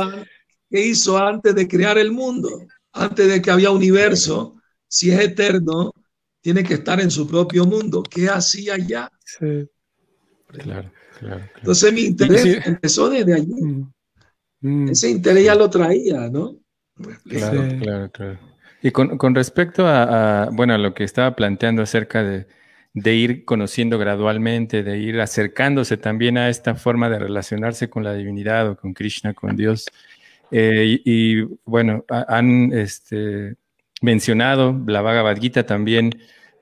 ¿Qué 0.73 0.87
hizo 0.87 1.19
antes 1.19 1.55
de 1.55 1.69
crear 1.69 1.99
el 1.99 2.13
mundo, 2.13 2.67
antes 2.93 3.29
de 3.29 3.43
que 3.43 3.51
había 3.51 3.71
universo, 3.71 4.57
si 4.89 5.11
es 5.11 5.21
eterno, 5.21 5.93
tiene 6.41 6.65
que 6.65 6.75
estar 6.75 6.99
en 6.99 7.11
su 7.11 7.27
propio 7.27 7.67
mundo. 7.67 8.03
¿Qué 8.03 8.29
hacía 8.29 8.79
ya? 8.79 9.11
Sí. 9.25 9.69
Claro, 10.47 10.91
claro, 11.19 11.45
Entonces 11.57 11.93
mi 11.93 12.01
interés 12.03 12.67
empezó 12.67 13.11
desde 13.11 13.35
allí. 13.35 13.55
Mm. 14.63 14.89
Ese 14.89 15.11
interés 15.11 15.45
ya 15.45 15.55
lo 15.55 15.69
traía, 15.69 16.29
¿no? 16.31 16.57
Claro, 17.29 17.65
claro, 17.81 18.11
claro. 18.11 18.39
Y 18.83 18.91
con, 18.91 19.35
respecto 19.35 19.87
a, 19.87 20.49
bueno, 20.53 20.75
a 20.75 20.79
lo 20.79 20.93
que 20.95 21.05
estaba 21.05 21.37
planteando 21.37 21.83
acerca 21.83 22.25
de, 22.25 22.47
de 22.95 23.15
ir 23.15 23.45
conociendo 23.45 23.99
gradualmente, 23.99 24.83
de 24.83 24.99
ir 24.99 25.21
acercándose 25.21 25.97
también 25.97 26.37
a 26.37 26.49
esta 26.49 26.75
forma 26.75 27.09
de 27.09 27.19
relacionarse 27.19 27.89
con 27.89 28.05
la 28.05 28.15
divinidad 28.15 28.69
o 28.69 28.77
con 28.77 28.93
Krishna, 28.93 29.35
con 29.35 29.57
Dios. 29.57 29.87
Eh, 30.51 31.01
y, 31.05 31.43
bueno, 31.65 32.05
han 32.09 32.73
este, 32.73 33.57
mencionado, 34.03 34.79
la 34.87 35.01
Bhagavad 35.01 35.39
Gita 35.39 35.65
también, 35.65 36.11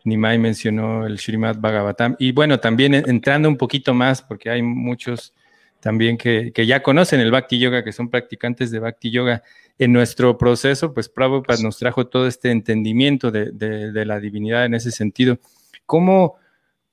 Nimai 0.05 0.39
mencionó 0.39 1.07
el 1.07 1.19
Srimad 1.19 1.59
Bhagavatam, 1.59 2.17
y 2.19 2.33
bueno, 2.33 2.61
también 2.61 2.95
entrando 2.95 3.49
un 3.49 3.57
poquito 3.57 3.93
más, 3.93 4.23
porque 4.23 4.51
hay 4.51 4.63
muchos 4.63 5.35
también 5.81 6.19
que, 6.19 6.53
ya 6.55 6.83
conocen 6.83 7.21
el 7.21 7.31
Bhakti 7.31 7.59
Yoga, 7.59 7.83
que 7.83 7.93
son 7.93 8.11
practicantes 8.11 8.71
de 8.71 8.79
Bhakti 8.79 9.11
Yoga. 9.11 9.43
En 9.79 9.93
nuestro 9.93 10.37
proceso, 10.37 10.93
pues 10.93 11.09
Prabhupada 11.09 11.63
nos 11.63 11.79
trajo 11.79 12.07
todo 12.07 12.27
este 12.27 12.51
entendimiento 12.51 13.31
de, 13.31 14.05
la 14.05 14.21
divinidad 14.21 14.67
en 14.67 14.75
ese 14.75 14.91
sentido. 14.91 15.39
¿Cómo, 15.87 16.37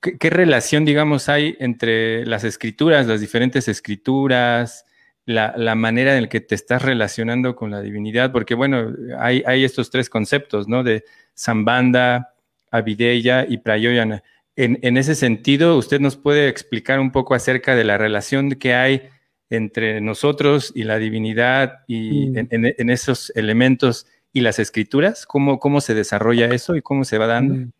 qué, 0.00 0.30
relación, 0.30 0.86
digamos, 0.86 1.28
hay 1.28 1.56
entre 1.60 2.24
las 2.24 2.44
escrituras, 2.44 3.06
las 3.06 3.20
diferentes 3.20 3.68
escrituras, 3.68 4.86
la, 5.26 5.74
manera 5.74 6.16
en 6.16 6.22
la 6.22 6.28
que 6.30 6.40
te 6.40 6.54
estás 6.54 6.80
relacionando 6.80 7.54
con 7.54 7.70
la 7.70 7.82
divinidad? 7.82 8.32
Porque, 8.32 8.54
bueno, 8.54 8.94
hay, 9.18 9.42
hay 9.46 9.64
estos 9.64 9.90
tres 9.90 10.08
conceptos, 10.08 10.66
¿no? 10.66 10.82
De 10.82 11.04
Sambanda, 11.34 12.34
Avideya 12.70 13.44
y 13.46 13.58
Prayoyana. 13.58 14.22
En, 14.60 14.96
ese 14.96 15.14
sentido, 15.14 15.76
¿usted 15.76 16.00
nos 16.00 16.16
puede 16.16 16.48
explicar 16.48 16.98
un 16.98 17.12
poco 17.12 17.36
acerca 17.36 17.76
de 17.76 17.84
la 17.84 17.96
relación 17.96 18.50
que 18.56 18.74
hay 18.74 19.02
entre 19.50 20.00
nosotros 20.00 20.72
y 20.74 20.82
la 20.82 20.98
divinidad 20.98 21.84
y 21.86 22.30
mm. 22.30 22.48
en, 22.50 22.90
esos 22.90 23.30
elementos 23.36 24.06
y 24.32 24.40
las 24.40 24.58
escrituras? 24.58 25.26
¿Cómo, 25.26 25.60
¿Cómo 25.60 25.80
se 25.80 25.94
desarrolla 25.94 26.46
eso 26.46 26.74
y 26.74 26.82
cómo 26.82 27.04
se 27.04 27.18
va 27.18 27.28
dando? 27.28 27.54
Mm. 27.54 27.70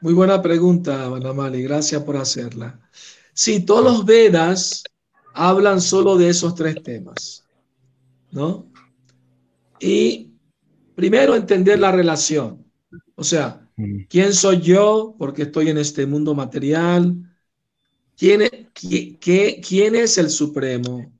Muy 0.00 0.12
buena 0.12 0.42
pregunta, 0.42 1.08
Banamali. 1.08 1.62
Gracias 1.62 2.02
por 2.02 2.16
hacerla. 2.16 2.80
Sí, 3.32 3.64
todos 3.64 3.84
los 3.84 4.04
Vedas 4.04 4.82
hablan 5.34 5.80
solo 5.80 6.18
de 6.18 6.30
esos 6.30 6.56
tres 6.56 6.82
temas, 6.82 7.44
¿no? 8.32 8.66
Y 9.78 10.32
primero 10.96 11.36
entender 11.36 11.78
la 11.78 11.92
relación. 11.92 12.66
O 13.14 13.22
sea. 13.22 13.61
¿Quién 14.08 14.32
soy 14.32 14.60
yo? 14.60 15.14
Porque 15.18 15.42
estoy 15.42 15.70
en 15.70 15.78
este 15.78 16.06
mundo 16.06 16.34
material. 16.34 17.14
¿Quién, 18.16 18.42
quién 18.72 19.94
es 19.94 20.18
el 20.18 20.30
Supremo? 20.30 21.12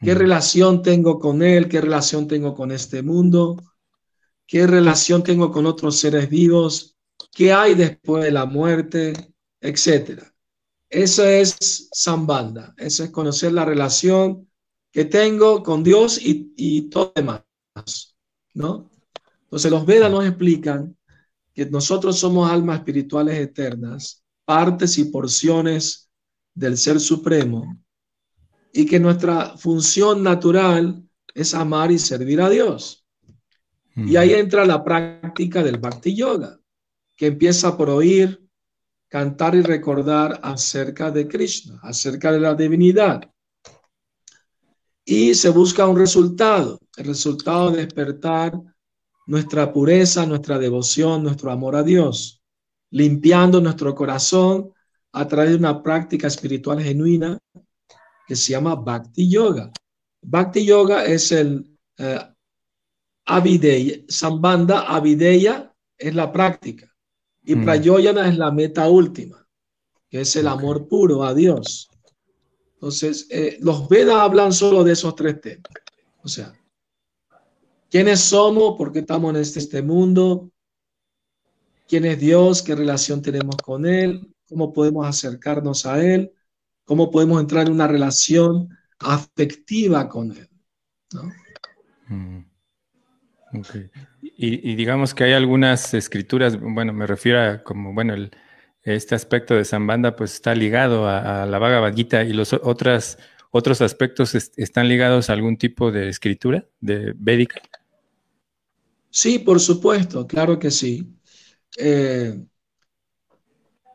¿Qué 0.00 0.14
mm. 0.14 0.18
relación 0.18 0.82
tengo 0.82 1.18
con 1.18 1.42
Él? 1.42 1.68
¿Qué 1.68 1.80
relación 1.80 2.28
tengo 2.28 2.54
con 2.54 2.70
este 2.70 3.02
mundo? 3.02 3.56
¿Qué 4.46 4.66
relación 4.66 5.22
tengo 5.22 5.50
con 5.50 5.66
otros 5.66 5.98
seres 5.98 6.28
vivos? 6.28 6.96
¿Qué 7.32 7.52
hay 7.52 7.74
después 7.74 8.24
de 8.24 8.30
la 8.30 8.46
muerte? 8.46 9.12
Etcétera. 9.60 10.32
Eso 10.88 11.24
es 11.24 11.88
Sambanda. 11.92 12.74
Eso 12.76 13.04
es 13.04 13.10
conocer 13.10 13.52
la 13.52 13.64
relación 13.64 14.48
que 14.92 15.04
tengo 15.04 15.62
con 15.62 15.82
Dios 15.82 16.18
y, 16.22 16.52
y 16.56 16.88
todo 16.88 17.12
demás. 17.14 17.42
¿no? 18.54 18.90
Entonces 19.42 19.70
los 19.70 19.86
Vedas 19.86 20.10
nos 20.10 20.24
explican 20.24 20.96
que 21.56 21.64
nosotros 21.64 22.18
somos 22.18 22.50
almas 22.50 22.80
espirituales 22.80 23.38
eternas, 23.38 24.22
partes 24.44 24.98
y 24.98 25.06
porciones 25.06 26.10
del 26.54 26.76
Ser 26.76 27.00
Supremo, 27.00 27.82
y 28.74 28.84
que 28.84 29.00
nuestra 29.00 29.56
función 29.56 30.22
natural 30.22 31.02
es 31.32 31.54
amar 31.54 31.90
y 31.90 31.98
servir 31.98 32.42
a 32.42 32.50
Dios. 32.50 33.06
Y 33.96 34.16
ahí 34.16 34.34
entra 34.34 34.66
la 34.66 34.84
práctica 34.84 35.62
del 35.62 35.78
Bhakti 35.78 36.14
Yoga, 36.14 36.60
que 37.16 37.28
empieza 37.28 37.74
por 37.74 37.88
oír, 37.88 38.46
cantar 39.08 39.54
y 39.54 39.62
recordar 39.62 40.38
acerca 40.42 41.10
de 41.10 41.26
Krishna, 41.26 41.80
acerca 41.82 42.32
de 42.32 42.40
la 42.40 42.54
divinidad. 42.54 43.30
Y 45.06 45.34
se 45.34 45.48
busca 45.48 45.88
un 45.88 45.96
resultado, 45.96 46.78
el 46.98 47.06
resultado 47.06 47.70
de 47.70 47.86
despertar 47.86 48.52
nuestra 49.26 49.72
pureza, 49.72 50.24
nuestra 50.24 50.58
devoción, 50.58 51.22
nuestro 51.22 51.50
amor 51.50 51.76
a 51.76 51.82
Dios, 51.82 52.42
limpiando 52.90 53.60
nuestro 53.60 53.94
corazón 53.94 54.72
a 55.12 55.26
través 55.26 55.50
de 55.50 55.56
una 55.56 55.82
práctica 55.82 56.28
espiritual 56.28 56.82
genuina 56.82 57.38
que 58.26 58.36
se 58.36 58.52
llama 58.52 58.74
Bhakti 58.74 59.28
Yoga. 59.28 59.70
Bhakti 60.22 60.64
Yoga 60.64 61.04
es 61.04 61.32
el 61.32 61.78
eh, 61.98 62.20
Avideya, 63.26 64.04
Sambanda 64.08 64.82
Avideya 64.82 65.72
es 65.98 66.14
la 66.14 66.32
práctica 66.32 66.92
y 67.44 67.54
mm. 67.54 67.64
Prayoyana 67.64 68.28
es 68.28 68.36
la 68.36 68.50
meta 68.50 68.88
última, 68.88 69.46
que 70.08 70.20
es 70.20 70.36
el 70.36 70.48
amor 70.48 70.88
puro 70.88 71.24
a 71.24 71.34
Dios. 71.34 71.88
Entonces, 72.74 73.26
eh, 73.30 73.56
los 73.60 73.88
Vedas 73.88 74.16
hablan 74.16 74.52
solo 74.52 74.84
de 74.84 74.92
esos 74.92 75.14
tres 75.14 75.40
temas. 75.40 75.70
O 76.22 76.28
sea, 76.28 76.52
quiénes 77.90 78.20
somos, 78.20 78.76
por 78.76 78.92
qué 78.92 79.00
estamos 79.00 79.34
en 79.34 79.40
este, 79.40 79.58
este 79.58 79.82
mundo, 79.82 80.50
quién 81.88 82.04
es 82.04 82.18
Dios, 82.18 82.62
qué 82.62 82.74
relación 82.74 83.22
tenemos 83.22 83.56
con 83.56 83.86
Él, 83.86 84.34
cómo 84.48 84.72
podemos 84.72 85.06
acercarnos 85.06 85.86
a 85.86 86.02
Él, 86.02 86.32
cómo 86.84 87.10
podemos 87.10 87.40
entrar 87.40 87.66
en 87.66 87.72
una 87.72 87.86
relación 87.86 88.68
afectiva 88.98 90.08
con 90.08 90.32
Él. 90.32 90.48
Mm. 92.08 92.40
Y, 94.22 94.74
digamos 94.74 95.14
que 95.14 95.24
hay 95.24 95.32
algunas 95.32 95.94
escrituras, 95.94 96.60
bueno, 96.60 96.92
me 96.92 97.06
refiero 97.06 97.40
a 97.40 97.62
como, 97.62 97.94
bueno, 97.94 98.14
este 98.82 99.14
aspecto 99.14 99.54
de 99.54 99.64
Zambanda 99.64 100.14
pues 100.14 100.34
está 100.34 100.54
ligado 100.54 101.08
a, 101.08 101.46
la 101.46 101.58
Bhagavad 101.58 101.94
Gita 101.94 102.22
y 102.22 102.32
los 102.32 102.52
otras, 102.52 103.18
otros 103.56 103.80
aspectos 103.80 104.34
están 104.34 104.88
ligados 104.88 105.30
a 105.30 105.32
algún 105.32 105.56
tipo 105.56 105.90
de 105.90 106.08
escritura 106.08 106.66
de 106.80 107.14
védica. 107.16 107.60
Sí, 109.10 109.38
por 109.38 109.60
supuesto, 109.60 110.26
claro 110.26 110.58
que 110.58 110.70
sí. 110.70 111.06
Eh, 111.78 112.38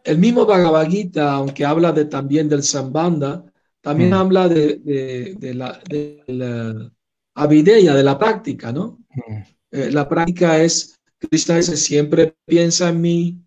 el 0.04 0.18
mismo 0.18 0.46
Bhagavad 0.46 0.90
Gita, 0.90 1.34
aunque 1.34 1.64
habla 1.64 1.92
de, 1.92 2.06
también 2.06 2.50
del 2.50 2.64
Sambanda, 2.64 3.46
también 3.82 4.12
mm. 4.12 4.14
habla 4.14 4.48
de, 4.48 5.38
la, 5.56 5.80
de 5.88 6.24
la 6.28 6.92
avideya, 7.36 7.94
de 7.94 8.04
la 8.04 8.18
práctica, 8.18 8.72
¿no? 8.72 9.00
Mm. 9.10 9.42
Eh, 9.72 9.92
la 9.92 10.10
práctica 10.10 10.62
es, 10.62 11.00
Krishna 11.20 11.58
dice, 11.58 11.78
siempre 11.78 12.36
piensa 12.46 12.90
en 12.90 13.02
mí, 13.02 13.42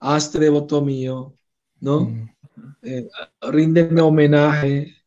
hazte 0.00 0.38
devoto 0.38 0.80
mío, 0.82 1.36
¿no? 1.80 2.00
Mm. 2.00 2.30
Eh, 2.82 3.08
ríndeme 3.42 4.00
homenaje 4.00 5.01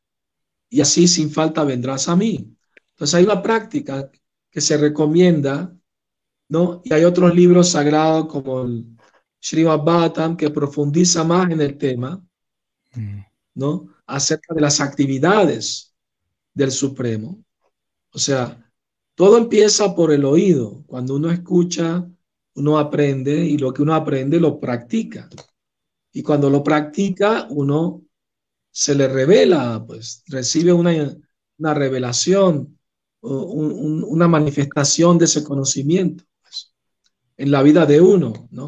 y 0.76 0.82
así 0.82 1.08
sin 1.08 1.30
falta 1.32 1.64
vendrás 1.64 2.08
a 2.10 2.16
mí. 2.16 2.56
Entonces 2.92 3.16
hay 3.16 3.24
una 3.24 3.42
práctica 3.42 4.10
que 4.50 4.62
se 4.62 4.78
recomienda 4.78 5.76
¿no? 6.50 6.82
Y 6.84 6.94
hay 6.94 7.04
otros 7.04 7.34
libros 7.34 7.70
sagrados 7.70 8.28
como 8.28 8.64
el 8.64 8.86
Srimad 9.40 9.84
Bhattam 9.84 10.38
que 10.38 10.50
profundiza 10.50 11.24
más 11.24 11.52
en 11.52 11.62
el 11.62 11.78
tema, 11.78 12.24
mm. 12.94 13.20
¿no? 13.56 13.90
Acerca 14.06 14.54
de 14.54 14.62
las 14.62 14.80
actividades 14.80 15.94
del 16.54 16.72
Supremo. 16.72 17.44
O 18.12 18.20
sea, 18.20 18.72
todo 19.16 19.38
empieza 19.38 19.96
por 19.96 20.12
el 20.12 20.26
oído. 20.26 20.84
Cuando 20.86 21.16
uno 21.16 21.32
escucha, 21.32 22.08
uno 22.56 22.78
aprende 22.78 23.34
y 23.46 23.58
lo 23.58 23.74
que 23.74 23.82
uno 23.82 23.94
aprende 23.94 24.40
lo 24.40 24.60
practica. 24.60 25.30
Y 26.14 26.24
cuando 26.24 26.50
lo 26.50 26.64
practica, 26.64 27.48
uno 27.50 28.05
se 28.78 28.94
le 28.94 29.08
revela, 29.08 29.82
pues 29.88 30.22
recibe 30.28 30.74
una, 30.74 30.92
una 31.58 31.74
revelación, 31.74 32.78
una 33.22 34.28
manifestación 34.28 35.18
de 35.18 35.24
ese 35.24 35.46
conocimiento 35.46 36.26
en 37.38 37.52
la 37.52 37.64
vida 37.64 37.86
de 37.86 38.02
uno, 38.02 38.50
¿no? 38.52 38.68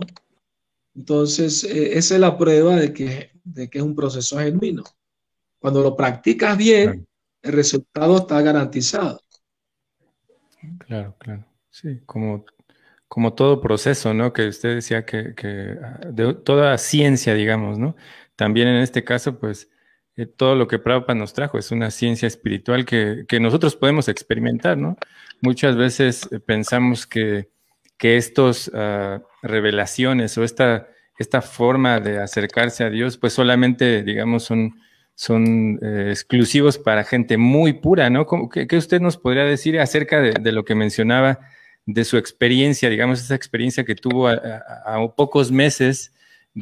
Entonces, 0.96 1.66
eh, 1.66 1.98
esa 1.98 2.16
es 2.16 2.22
la 2.22 2.38
prueba 2.38 2.78
de 2.78 2.94
que, 2.94 3.32
de 3.44 3.70
que 3.70 3.80
es 3.80 3.84
un 3.84 3.96
proceso 3.96 4.40
genuino. 4.40 4.86
Cuando 5.60 5.84
lo 5.84 5.98
practicas 5.98 6.58
bien, 6.58 7.06
el 7.42 7.52
resultado 7.52 8.20
está 8.20 8.42
garantizado. 8.42 9.20
Claro, 10.88 11.16
claro. 11.20 11.46
Sí, 11.70 12.00
como, 12.06 12.46
como 13.10 13.34
todo 13.34 13.60
proceso, 13.60 14.14
¿no? 14.14 14.32
Que 14.32 14.48
usted 14.48 14.76
decía 14.76 15.06
que, 15.06 15.34
de 16.14 16.34
toda 16.46 16.78
ciencia, 16.78 17.34
digamos, 17.34 17.78
¿no? 17.78 17.98
También 18.38 18.70
en 18.70 18.78
este 18.78 19.04
caso, 19.04 19.38
pues, 19.38 19.70
eh, 20.18 20.26
todo 20.26 20.56
lo 20.56 20.68
que 20.68 20.80
Prabhupada 20.80 21.18
nos 21.18 21.34
trajo 21.34 21.58
es 21.58 21.72
una 21.72 21.92
ciencia 21.92 22.28
espiritual 22.28 22.86
que, 22.86 23.26
nosotros 23.40 23.76
podemos 23.76 24.10
experimentar, 24.10 24.78
¿no? 24.78 24.98
Muchas 25.42 25.76
veces 25.78 26.28
eh, 26.32 26.40
pensamos 26.40 27.08
que 27.08 27.50
que 27.98 28.18
estas 28.18 28.72
ah, 28.74 29.22
revelaciones 29.42 30.38
o 30.38 30.44
esta, 30.44 30.88
esta 31.18 31.42
forma 31.42 32.00
de 32.00 32.20
acercarse 32.22 32.84
a 32.84 32.90
Dios, 32.90 33.18
pues 33.18 33.34
solamente, 33.34 34.04
digamos, 34.04 34.44
son, 34.44 34.80
son 35.16 35.80
eh, 35.82 36.10
exclusivos 36.10 36.78
para 36.78 37.04
gente 37.04 37.38
muy 37.38 37.74
pura, 37.74 38.10
¿no? 38.10 38.28
¿Qué, 38.50 38.68
usted 38.78 39.02
nos 39.02 39.18
podría 39.18 39.44
decir 39.44 39.80
acerca 39.80 40.22
de, 40.22 40.52
lo 40.52 40.64
que 40.64 40.76
mencionaba 40.76 41.40
de 41.86 42.06
su 42.06 42.18
experiencia, 42.18 42.90
digamos, 42.90 43.22
esa 43.22 43.36
experiencia 43.36 43.84
que 43.84 43.96
tuvo 43.96 44.28
a, 44.28 45.16
pocos 45.16 45.52
meses 45.52 46.14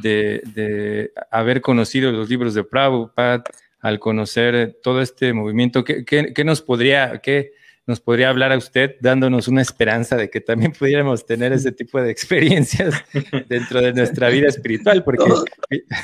de, 0.02 1.12
haber 1.30 1.60
conocido 1.60 2.12
los 2.12 2.28
libros 2.28 2.54
de 2.54 2.64
Prabhupada, 2.64 3.44
al 3.80 3.98
conocer 3.98 4.78
todo 4.82 5.00
este 5.00 5.32
movimiento? 5.32 5.84
¿Qué, 5.84 6.44
nos 6.44 6.62
podría, 6.62 7.20
qué, 7.22 7.52
nos 7.86 8.00
podría 8.00 8.30
hablar 8.30 8.52
a 8.52 8.58
usted 8.58 8.96
dándonos 9.00 9.46
una 9.46 9.62
esperanza 9.62 10.16
de 10.16 10.28
que 10.28 10.40
también 10.40 10.72
pudiéramos 10.78 11.24
tener 11.24 11.52
ese 11.52 11.70
tipo 11.70 12.00
de 12.00 12.10
experiencias 12.10 12.94
dentro 13.48 13.80
de 13.80 13.92
nuestra 13.92 14.28
vida 14.28 14.48
espiritual. 14.48 15.04
Porque... 15.04 15.24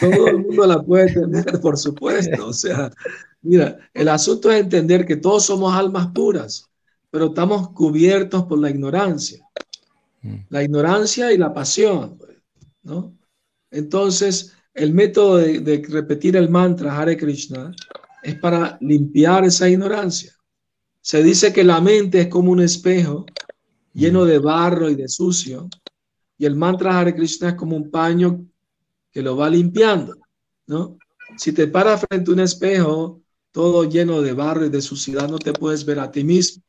Todo, 0.01 0.29
el 0.29 0.39
mundo 0.39 0.67
la 0.67 0.81
puede 0.81 1.13
tener, 1.13 1.61
por 1.61 1.77
supuesto. 1.77 2.47
O 2.47 2.53
sea, 2.53 2.91
mira, 3.43 3.79
el 3.93 4.09
asunto 4.09 4.51
es 4.51 4.61
entender 4.61 5.05
que 5.05 5.17
todos 5.17 5.47
somos 5.47 5.75
almas 5.75 6.09
puras, 6.15 6.71
pero 7.11 7.27
estamos 7.27 7.71
cubiertos 7.71 8.45
por 8.45 8.61
la 8.61 8.71
ignorancia. 8.71 9.45
Mm. 10.23 10.37
La 10.51 10.63
ignorancia 10.63 11.33
y 11.33 11.39
la 11.39 11.53
pasión, 11.53 12.17
¿no? 12.85 13.13
Entonces, 13.73 14.55
el 14.75 14.95
método 14.95 15.39
de, 15.39 15.61
de 15.61 15.83
repetir 15.89 16.37
el 16.37 16.49
mantra 16.49 16.97
Hare 16.97 17.17
Krishna 17.17 17.75
es 18.23 18.37
para 18.37 18.79
limpiar 18.81 19.45
esa 19.45 19.69
ignorancia. 19.69 20.33
Se 21.01 21.23
dice 21.23 21.53
que 21.53 21.65
la 21.65 21.81
mente 21.81 22.21
es 22.21 22.29
como 22.29 22.53
un 22.53 22.61
espejo 22.61 23.27
lleno 23.93 24.25
de 24.25 24.39
barro 24.39 24.89
y 24.89 24.95
de 24.95 25.09
sucio, 25.09 25.69
y 26.39 26.47
el 26.47 26.57
mantra 26.57 26.99
Hare 26.99 27.15
Krishna 27.15 27.51
es 27.51 27.55
como 27.55 27.77
un 27.77 27.91
paño 27.91 28.47
que 29.11 29.23
lo 29.23 29.37
va 29.37 29.51
limpiando, 29.51 30.17
¿no? 30.67 30.97
Si 31.37 31.53
te 31.53 31.67
paras 31.67 32.05
frente 32.09 32.31
a 32.31 32.35
un 32.35 32.41
espejo 32.41 33.21
todo 33.51 33.85
lleno 33.85 34.23
de 34.23 34.33
barro 34.33 34.67
y 34.67 34.71
de 34.71 34.81
suciedad, 34.81 35.29
no 35.29 35.39
te 35.39 35.53
puedes 35.53 35.85
ver 35.85 36.01
a 36.01 36.11
ti 36.11 36.25
mismo. 36.25 36.63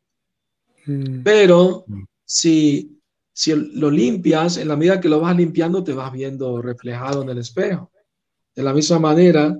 Mm. 0.86 1.24
Pero 1.24 1.86
si, 2.26 2.93
si 3.34 3.56
lo 3.56 3.90
limpias, 3.90 4.58
en 4.58 4.68
la 4.68 4.76
medida 4.76 5.02
que 5.02 5.10
lo 5.10 5.20
vas 5.20 5.36
limpiando, 5.36 5.84
te 5.84 5.94
vas 5.94 6.14
viendo 6.14 6.62
reflejado 6.62 7.24
en 7.24 7.30
el 7.30 7.40
espejo. 7.40 7.92
De 8.56 8.62
la 8.62 8.74
misma 8.74 9.00
manera, 9.00 9.58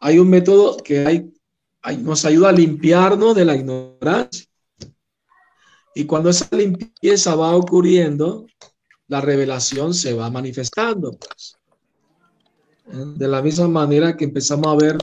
hay 0.00 0.18
un 0.18 0.28
método 0.28 0.76
que 0.78 1.30
nos 2.00 2.24
ayuda 2.24 2.48
a 2.48 2.52
limpiarnos 2.52 3.36
de 3.36 3.44
la 3.44 3.54
ignorancia. 3.54 4.46
Y 5.94 6.04
cuando 6.04 6.30
esa 6.30 6.54
limpieza 6.54 7.36
va 7.36 7.54
ocurriendo, 7.54 8.46
la 9.06 9.20
revelación 9.20 9.94
se 9.94 10.12
va 10.12 10.28
manifestando. 10.28 11.12
Pues. 11.12 11.56
De 13.16 13.28
la 13.28 13.40
misma 13.40 13.68
manera 13.68 14.16
que 14.16 14.24
empezamos 14.24 14.66
a 14.66 14.76
ver, 14.76 14.98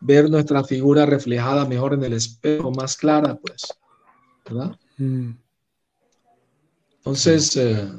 ver 0.00 0.30
nuestra 0.30 0.64
figura 0.64 1.04
reflejada 1.04 1.66
mejor 1.66 1.94
en 1.94 2.04
el 2.04 2.14
espejo, 2.14 2.70
más 2.70 2.96
clara, 2.96 3.36
pues. 3.36 3.62
¿Verdad? 4.46 4.76
Mm. 4.96 5.32
Entonces, 7.00 7.56
eh, 7.56 7.90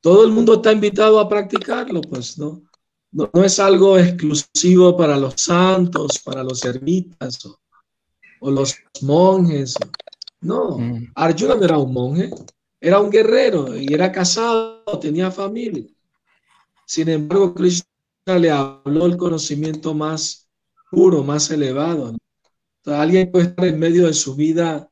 todo 0.00 0.24
el 0.24 0.32
mundo 0.32 0.54
está 0.54 0.72
invitado 0.72 1.18
a 1.18 1.28
practicarlo, 1.28 2.00
pues, 2.00 2.38
¿no? 2.38 2.62
no, 3.12 3.30
es 3.44 3.60
algo 3.60 3.98
exclusivo 3.98 4.96
para 4.96 5.16
los 5.16 5.34
santos, 5.36 6.18
para 6.24 6.42
los 6.42 6.64
ermitas 6.64 7.44
o, 8.40 8.50
los 8.50 8.74
monjes. 9.02 9.76
No, 10.40 10.78
mm. 10.78 11.12
Arjuna 11.14 11.54
no 11.54 11.64
era 11.64 11.78
un 11.78 11.92
monje, 11.92 12.30
era 12.80 12.98
un 12.98 13.10
guerrero 13.10 13.76
y 13.76 13.92
era 13.92 14.10
casado, 14.10 14.82
tenía 15.00 15.30
familia. 15.30 15.84
Sin 16.86 17.08
embargo, 17.08 17.54
Krishna 17.54 17.86
le 18.40 18.50
habló 18.50 19.06
el 19.06 19.16
conocimiento 19.16 19.94
más 19.94 20.48
puro, 20.90 21.22
más 21.22 21.50
elevado. 21.50 22.16
alguien 22.86 23.30
puede 23.30 23.46
estar 23.46 23.66
en 23.66 23.78
medio 23.78 24.06
de 24.06 24.14
su 24.14 24.34
vida 24.34 24.90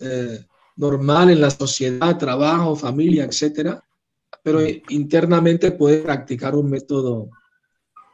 eh, 0.00 0.44
normal 0.78 1.30
en 1.30 1.40
la 1.40 1.50
sociedad, 1.50 2.16
trabajo, 2.16 2.74
familia, 2.76 3.24
etcétera, 3.24 3.82
pero 4.42 4.60
internamente 4.88 5.72
puede 5.72 5.98
practicar 5.98 6.54
un 6.54 6.70
método 6.70 7.30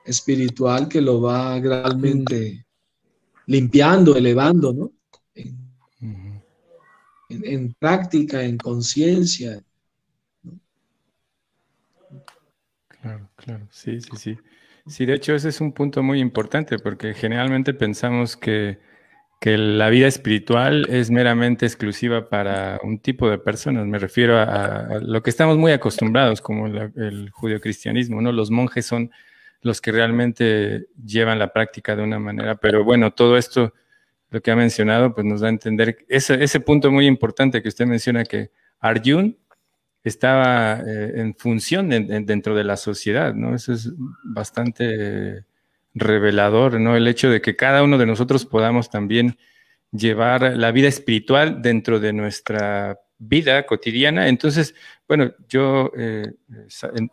espiritual 0.05 0.89
que 0.89 1.01
lo 1.01 1.21
va 1.21 1.59
gradualmente 1.61 2.67
limpiando, 3.47 4.17
elevando, 4.17 4.73
¿no? 4.73 4.93
En, 7.29 7.75
práctica, 7.75 8.43
en 8.43 8.57
conciencia. 8.57 9.63
Claro, 12.89 13.29
claro, 13.37 13.67
sí, 13.71 14.01
sí, 14.01 14.11
sí. 14.17 14.39
Sí, 14.87 15.07
de 15.07 15.15
hecho 15.15 15.35
ese 15.35 15.49
es 15.49 15.61
un 15.61 15.73
punto 15.73 16.03
muy 16.03 16.21
importante 16.21 16.79
porque 16.79 17.15
generalmente 17.15 17.75
pensamos 17.75 18.37
que, 18.37 18.79
la 19.59 19.91
vida 19.91 20.07
espiritual 20.07 20.87
es 20.89 21.11
meramente 21.11 21.67
exclusiva 21.67 22.29
para 22.29 22.81
un 22.83 22.99
tipo 22.99 23.29
de 23.29 23.39
personas. 23.39 23.87
Me 23.87 23.99
refiero 23.99 24.39
a, 24.39 25.01
lo 25.03 25.23
que 25.23 25.31
estamos 25.31 25.59
muy 25.59 25.73
acostumbrados 25.73 26.41
como 26.41 26.67
el 26.67 27.31
judio-cristianismo, 27.31 28.23
¿no? 28.23 28.33
Los 28.33 28.51
monjes 28.51 28.87
son 28.87 29.11
los 29.61 29.81
que 29.81 29.93
realmente 29.93 30.87
llevan 31.05 31.39
la 31.39 31.53
práctica 31.53 31.97
de 31.97 32.03
una 32.03 32.19
manera. 32.19 32.55
Pero 32.57 32.85
bueno, 32.85 33.13
todo 33.13 33.37
esto, 33.37 33.73
lo 34.31 34.41
que 34.41 34.51
ha 34.51 34.57
mencionado, 34.57 35.15
pues 35.15 35.27
nos 35.27 35.41
da 35.41 35.49
a 35.49 35.51
entender 35.51 36.05
ese, 36.09 36.43
ese 36.45 36.61
punto 36.61 36.91
muy 36.91 37.07
importante 37.07 37.63
que 37.63 37.69
usted 37.69 37.87
menciona, 37.87 38.25
que 38.25 38.51
Arjun 38.81 39.39
estaba 40.05 40.81
eh, 40.87 41.13
en 41.17 41.35
función 41.35 41.89
dentro 41.89 42.55
de 42.55 42.65
la 42.65 42.77
sociedad, 42.77 43.35
¿no? 43.35 43.55
Eso 43.55 43.73
es 43.73 43.91
bastante 44.23 45.45
revelador, 45.95 46.81
¿no? 46.81 46.97
El 46.97 47.07
hecho 47.07 47.31
de 47.31 47.41
que 47.41 47.57
cada 47.57 47.83
uno 47.83 47.99
de 47.99 48.07
nosotros 48.07 48.45
podamos 48.45 48.91
también 48.91 49.39
llevar 49.93 50.57
la 50.57 50.73
vida 50.73 50.89
espiritual 50.89 51.63
dentro 51.63 52.01
de 52.01 52.13
nuestra 52.13 52.99
vida 53.19 53.65
cotidiana. 53.65 54.29
Entonces, 54.29 54.75
bueno, 55.07 55.33
yo 55.49 55.93
eh, 55.97 56.33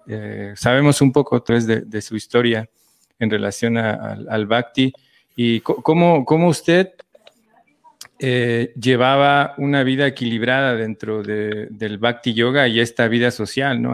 eh, 0.08 0.54
sabemos 0.56 1.02
un 1.02 1.12
poco 1.12 1.36
otra 1.36 1.60
de, 1.60 2.02
su 2.02 2.16
historia 2.16 2.68
en 3.20 3.30
relación 3.30 3.78
al 3.78 4.48
Bhakti 4.48 4.92
y 5.36 5.60
cómo, 5.62 6.26
cómo 6.26 6.48
usted 6.48 6.90
eh, 8.18 8.74
llevaba 8.80 9.54
una 9.58 9.84
vida 9.84 10.08
equilibrada 10.08 10.76
dentro 10.76 11.22
del 11.24 11.98
Bhakti 12.00 12.34
Yoga 12.34 12.68
y 12.68 12.80
esta 12.80 13.08
vida 13.08 13.30
social, 13.32 13.82
¿no? 13.82 13.94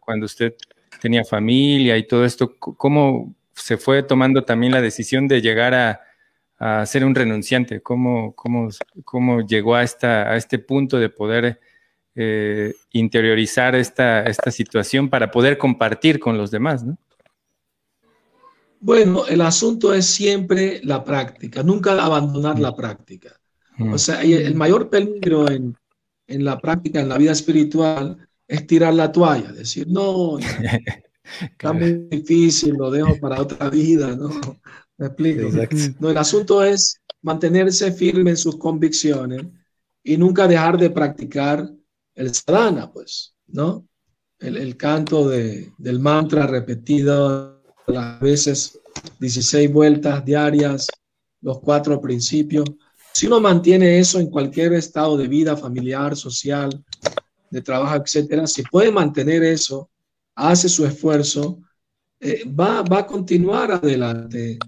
Cuando 0.00 0.26
usted 0.26 0.54
tenía 1.00 1.24
familia 1.24 1.96
y 1.96 2.06
todo 2.06 2.24
esto, 2.24 2.56
¿cómo 2.56 3.34
se 3.54 3.76
fue 3.76 4.02
tomando 4.02 4.44
también 4.44 4.72
la 4.72 4.80
decisión 4.80 5.28
de 5.28 5.40
llegar 5.40 5.74
a, 5.74 6.00
a 6.58 6.86
ser 6.86 7.04
un 7.04 7.14
renunciante? 7.14 7.80
¿Cómo, 7.80 8.34
cómo, 8.34 8.68
cómo 9.04 9.40
llegó 9.40 9.74
a, 9.74 9.82
esta, 9.82 10.30
a 10.30 10.36
este 10.36 10.58
punto 10.58 10.98
de 10.98 11.08
poder 11.08 11.60
eh, 12.14 12.74
interiorizar 12.92 13.74
esta, 13.74 14.22
esta 14.24 14.50
situación 14.50 15.08
para 15.08 15.30
poder 15.30 15.58
compartir 15.58 16.20
con 16.20 16.38
los 16.38 16.50
demás? 16.50 16.84
¿no? 16.84 16.96
Bueno, 18.78 19.26
el 19.26 19.40
asunto 19.40 19.92
es 19.92 20.06
siempre 20.06 20.80
la 20.84 21.04
práctica, 21.04 21.62
nunca 21.62 21.92
abandonar 21.92 22.58
la 22.58 22.74
práctica. 22.74 23.38
O 23.78 23.98
sea, 23.98 24.22
el 24.22 24.54
mayor 24.54 24.90
peligro 24.90 25.50
en, 25.50 25.76
en 26.28 26.44
la 26.44 26.60
práctica, 26.60 27.00
en 27.00 27.08
la 27.08 27.18
vida 27.18 27.32
espiritual, 27.32 28.28
es 28.46 28.66
tirar 28.66 28.94
la 28.94 29.10
toalla, 29.10 29.50
decir, 29.50 29.88
no, 29.88 30.36
está 31.40 31.72
muy 31.72 32.08
difícil, 32.10 32.74
lo 32.74 32.90
dejo 32.90 33.18
para 33.20 33.40
otra 33.40 33.70
vida, 33.70 34.14
¿no? 34.16 34.28
¿Me 34.98 35.06
explico? 35.06 35.48
No, 35.98 36.10
el 36.10 36.16
asunto 36.16 36.62
es 36.62 37.00
mantenerse 37.22 37.92
firme 37.92 38.30
en 38.30 38.36
sus 38.36 38.56
convicciones 38.56 39.46
y 40.02 40.16
nunca 40.16 40.46
dejar 40.46 40.78
de 40.78 40.90
practicar 40.90 41.68
el 42.14 42.34
sadhana, 42.34 42.92
pues, 42.92 43.34
¿no? 43.46 43.86
El, 44.38 44.76
canto 44.76 45.28
de, 45.28 45.72
del 45.78 46.00
mantra 46.00 46.48
repetido 46.48 47.62
las 47.86 48.20
veces, 48.20 48.80
16 49.20 49.72
vueltas 49.72 50.24
diarias, 50.24 50.88
los 51.40 51.60
cuatro 51.60 52.00
principios. 52.00 52.68
Si 53.12 53.28
uno 53.28 53.40
mantiene 53.40 54.00
eso 54.00 54.18
en 54.18 54.30
cualquier 54.30 54.72
estado 54.72 55.16
de 55.16 55.28
vida 55.28 55.56
familiar, 55.56 56.16
social, 56.16 56.84
de 57.50 57.62
trabajo, 57.62 58.02
etcétera, 58.02 58.46
si 58.48 58.62
puede 58.62 58.90
mantener 58.90 59.44
eso, 59.44 59.91
hace 60.34 60.68
su 60.68 60.84
esfuerzo, 60.86 61.60
eh, 62.20 62.44
va, 62.48 62.82
va 62.82 63.00
a 63.00 63.06
continuar 63.06 63.72
adelante 63.72 64.58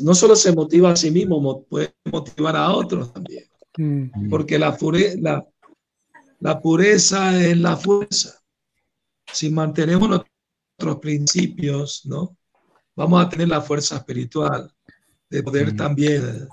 no 0.00 0.14
solo 0.14 0.34
se 0.34 0.52
motiva 0.52 0.90
a 0.90 0.96
sí 0.96 1.10
mismo, 1.10 1.64
puede 1.64 1.94
motivar 2.10 2.56
a 2.56 2.72
otros 2.72 3.12
también. 3.12 3.44
Mm. 3.76 4.28
Porque 4.28 4.58
la, 4.58 4.76
la, 5.20 5.46
la 6.40 6.60
pureza 6.60 7.40
es 7.40 7.56
la 7.56 7.76
fuerza. 7.76 8.40
Si 9.32 9.50
mantenemos 9.50 10.08
nuestros 10.08 10.98
principios, 11.00 12.04
¿no? 12.06 12.36
Vamos 12.96 13.24
a 13.24 13.28
tener 13.28 13.48
la 13.48 13.60
fuerza 13.60 13.96
espiritual 13.96 14.72
de 15.30 15.42
poder 15.42 15.72
mm. 15.72 15.76
también 15.76 16.48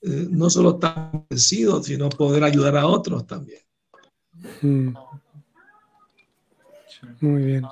eh, 0.00 0.26
no 0.30 0.50
solo 0.50 0.70
estar 0.72 1.24
vencidos, 1.30 1.86
sino 1.86 2.08
poder 2.08 2.42
ayudar 2.42 2.76
a 2.76 2.86
otros 2.86 3.24
también. 3.24 3.60
Mm. 4.62 4.94
Muy 7.20 7.42
bien. 7.42 7.64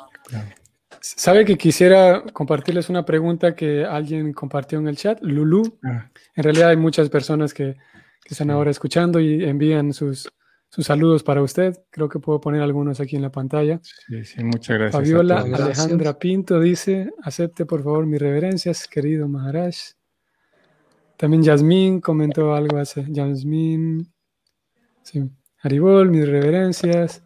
Sabe 1.01 1.45
que 1.45 1.57
quisiera 1.57 2.23
compartirles 2.33 2.91
una 2.91 3.05
pregunta 3.05 3.55
que 3.55 3.85
alguien 3.85 4.33
compartió 4.33 4.79
en 4.79 4.89
el 4.89 4.97
chat, 4.97 5.21
Lulu. 5.23 5.79
Ah. 5.85 6.11
En 6.35 6.45
realidad 6.45 6.71
hay 6.71 6.77
muchas 6.77 7.09
personas 7.09 7.55
que, 7.55 7.77
están 8.27 8.51
ahora 8.51 8.71
escuchando 8.71 9.19
y 9.19 9.43
envían 9.43 9.93
sus, 9.93 10.31
sus 10.69 10.87
saludos 10.87 11.25
para 11.25 11.43
usted. 11.43 11.77
Creo 11.91 12.09
que 12.09 12.21
puedo 12.21 12.41
poner 12.41 12.63
algunos 12.63 13.01
aquí 13.01 13.17
en 13.17 13.23
la 13.23 13.33
pantalla. 13.33 13.81
Sí, 13.83 14.25
sí, 14.25 14.45
muchas 14.45 14.79
gracias. 14.79 15.03
Fabiola 15.03 15.41
Alejandra 15.41 16.17
Pinto 16.17 16.61
dice, 16.61 17.11
acepte 17.25 17.67
por 17.67 17.83
favor 17.83 18.07
mis 18.07 18.21
reverencias, 18.21 18.87
querido 18.87 19.27
Maharaj. 19.27 19.75
También 21.17 21.43
Yasmín 21.43 22.01
comentó 22.01 22.55
algo 22.55 22.79
hace. 22.79 23.05
Yasmín. 23.09 24.13
Sí. 25.03 25.29
Haribol, 25.61 26.09
mis 26.09 26.29
reverencias. 26.29 27.25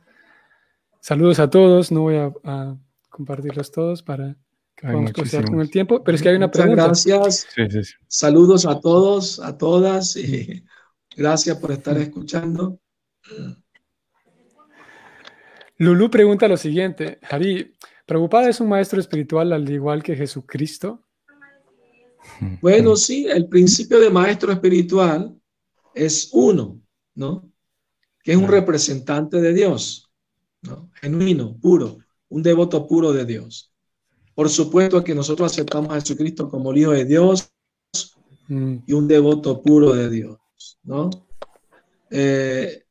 Saludos 1.04 1.38
a 1.38 1.50
todos. 1.50 1.92
No 1.92 2.00
voy 2.00 2.16
a, 2.16 2.78
compartirlos 3.10 3.70
todos 3.70 4.02
para 4.02 4.38
que 4.74 4.86
podamos 4.86 5.12
proceder 5.12 5.44
con 5.44 5.60
el 5.60 5.70
tiempo. 5.70 6.02
Pero 6.02 6.16
es 6.16 6.22
que 6.22 6.30
hay 6.30 6.36
una 6.36 6.50
pregunta. 6.50 6.86
gracias. 6.86 7.46
Saludos 8.08 8.64
a 8.64 8.80
todos, 8.80 9.38
a 9.38 9.58
todas. 9.58 10.16
Y 10.16 10.64
gracias 11.14 11.58
por 11.58 11.72
estar 11.72 11.98
escuchando. 11.98 12.80
Lulú 15.76 16.08
pregunta 16.10 16.48
lo 16.48 16.56
siguiente. 16.56 17.18
Hari, 17.30 17.74
¿preocupada 18.06 18.48
es 18.48 18.60
un 18.60 18.70
maestro 18.70 18.98
espiritual 18.98 19.52
al 19.52 19.68
igual 19.68 20.02
que 20.02 20.16
Jesucristo? 20.16 21.02
Bueno, 22.62 22.96
sí, 22.96 23.26
el 23.26 23.46
principio 23.50 24.00
de 24.00 24.08
maestro 24.08 24.50
espiritual 24.50 25.38
es 25.92 26.30
uno, 26.32 26.80
¿no? 27.14 27.52
Que 28.22 28.32
es 28.32 28.38
un 28.38 28.48
representante 28.48 29.42
de 29.42 29.52
Dios, 29.52 30.03
¿no? 30.66 30.90
Genuino, 31.00 31.56
puro, 31.58 31.98
un 32.28 32.42
devoto 32.42 32.86
puro 32.86 33.12
de 33.12 33.24
Dios. 33.24 33.72
Por 34.34 34.48
supuesto 34.50 35.04
que 35.04 35.14
nosotros 35.14 35.52
aceptamos 35.52 35.90
a 35.90 36.00
Jesucristo 36.00 36.48
como 36.48 36.72
el 36.72 36.78
Hijo 36.78 36.90
de 36.90 37.04
Dios 37.04 37.50
mm. 38.48 38.76
y 38.86 38.92
un 38.92 39.06
devoto 39.06 39.62
puro 39.62 39.94
de 39.94 40.10
Dios, 40.10 40.38
¿no? 40.82 41.10
Eh, 42.10 42.84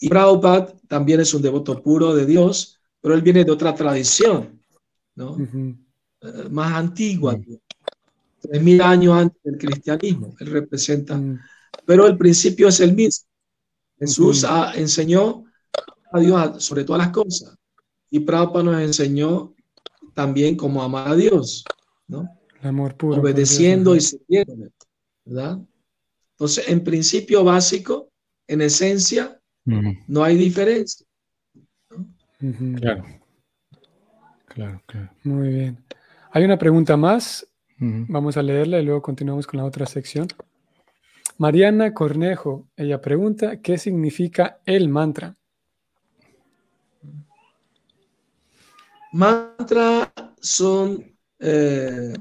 y 0.00 0.08
Prabhupada 0.08 0.74
también 0.86 1.20
es 1.20 1.32
un 1.34 1.42
devoto 1.42 1.82
puro 1.82 2.14
de 2.14 2.26
Dios, 2.26 2.78
pero 3.00 3.14
él 3.14 3.22
viene 3.22 3.44
de 3.44 3.50
otra 3.50 3.74
tradición, 3.74 4.62
¿no? 5.14 5.36
Eh, 6.20 6.48
más 6.50 6.74
antigua, 6.74 7.38
tres 8.40 8.62
mil 8.62 8.80
años 8.82 9.14
antes 9.14 9.42
del 9.42 9.58
cristianismo, 9.58 10.34
él 10.38 10.48
representa, 10.48 11.16
mm. 11.16 11.40
pero 11.86 12.06
el 12.06 12.16
principio 12.16 12.68
es 12.68 12.80
el 12.80 12.94
mismo. 12.94 13.26
Jesús 13.98 14.46
enseñó 14.76 15.47
a 16.12 16.20
Dios 16.20 16.64
sobre 16.64 16.84
todas 16.84 17.02
las 17.02 17.12
cosas 17.12 17.56
y 18.10 18.20
Prabhupada 18.20 18.64
nos 18.64 18.80
enseñó 18.80 19.54
también 20.14 20.56
cómo 20.56 20.82
amar 20.82 21.08
a 21.08 21.16
Dios, 21.16 21.64
¿no? 22.06 22.28
El 22.60 22.68
amor 22.68 22.96
puro. 22.96 23.20
Obedeciendo 23.20 23.94
y 23.94 24.00
sirviendo, 24.00 24.70
¿verdad? 25.24 25.58
Entonces, 26.32 26.68
en 26.68 26.82
principio 26.82 27.44
básico, 27.44 28.10
en 28.46 28.62
esencia, 28.62 29.40
no 29.64 30.24
hay 30.24 30.36
diferencia. 30.36 31.06
Claro. 32.76 33.04
Claro, 34.46 34.82
claro. 34.86 35.10
Muy 35.24 35.48
bien. 35.48 35.84
Hay 36.32 36.44
una 36.44 36.58
pregunta 36.58 36.96
más 36.96 37.48
Vamos 37.80 38.36
a 38.36 38.42
leerla 38.42 38.80
y 38.80 38.84
luego 38.84 39.02
continuamos 39.02 39.46
con 39.46 39.58
la 39.58 39.64
otra 39.64 39.86
sección. 39.86 40.26
Mariana 41.36 41.94
Cornejo, 41.94 42.66
ella 42.76 43.00
pregunta, 43.00 43.60
¿qué 43.60 43.78
significa 43.78 44.58
el 44.66 44.88
mantra? 44.88 45.36
Mantra 49.12 50.12
son 50.40 51.04
eh, 51.38 52.12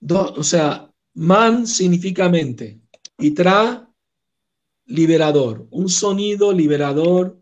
dos, 0.00 0.38
o 0.38 0.42
sea, 0.42 0.90
man 1.14 1.66
significa 1.66 2.28
mente 2.28 2.80
y 3.18 3.32
tra 3.32 3.88
liberador, 4.86 5.66
un 5.70 5.88
sonido 5.88 6.52
liberador 6.52 7.40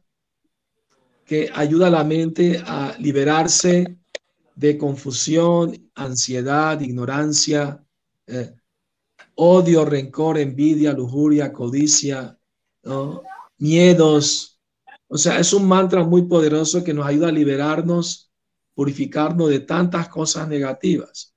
que 1.24 1.50
ayuda 1.54 1.88
a 1.88 1.90
la 1.90 2.04
mente 2.04 2.62
a 2.64 2.96
liberarse 2.98 3.98
de 4.54 4.78
confusión, 4.78 5.90
ansiedad, 5.94 6.80
ignorancia, 6.80 7.84
eh, 8.26 8.54
odio, 9.34 9.84
rencor, 9.84 10.38
envidia, 10.38 10.92
lujuria, 10.92 11.52
codicia, 11.52 12.36
miedos. 13.58 14.58
O 15.06 15.16
sea, 15.16 15.38
es 15.38 15.52
un 15.52 15.68
mantra 15.68 16.02
muy 16.02 16.22
poderoso 16.22 16.82
que 16.82 16.92
nos 16.92 17.06
ayuda 17.06 17.28
a 17.28 17.32
liberarnos, 17.32 18.27
purificarnos 18.78 19.50
de 19.50 19.58
tantas 19.58 20.08
cosas 20.08 20.46
negativas. 20.46 21.34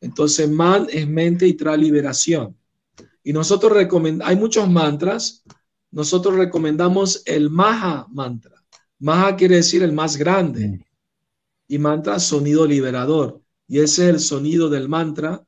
Entonces, 0.00 0.48
man 0.48 0.86
es 0.88 1.08
mente 1.08 1.44
y 1.44 1.54
trae 1.54 1.76
liberación. 1.76 2.56
Y 3.24 3.32
nosotros 3.32 3.72
recomendamos, 3.72 4.30
hay 4.30 4.36
muchos 4.36 4.70
mantras, 4.70 5.42
nosotros 5.90 6.36
recomendamos 6.36 7.24
el 7.26 7.50
Maha 7.50 8.06
mantra. 8.10 8.62
Maha 9.00 9.34
quiere 9.34 9.56
decir 9.56 9.82
el 9.82 9.92
más 9.92 10.16
grande. 10.16 10.68
Mm 10.68 10.84
y 11.68 11.78
mantra 11.78 12.18
sonido 12.18 12.66
liberador. 12.66 13.40
Y 13.66 13.78
ese 13.78 14.04
es 14.04 14.14
el 14.14 14.20
sonido 14.20 14.68
del 14.68 14.88
mantra. 14.88 15.44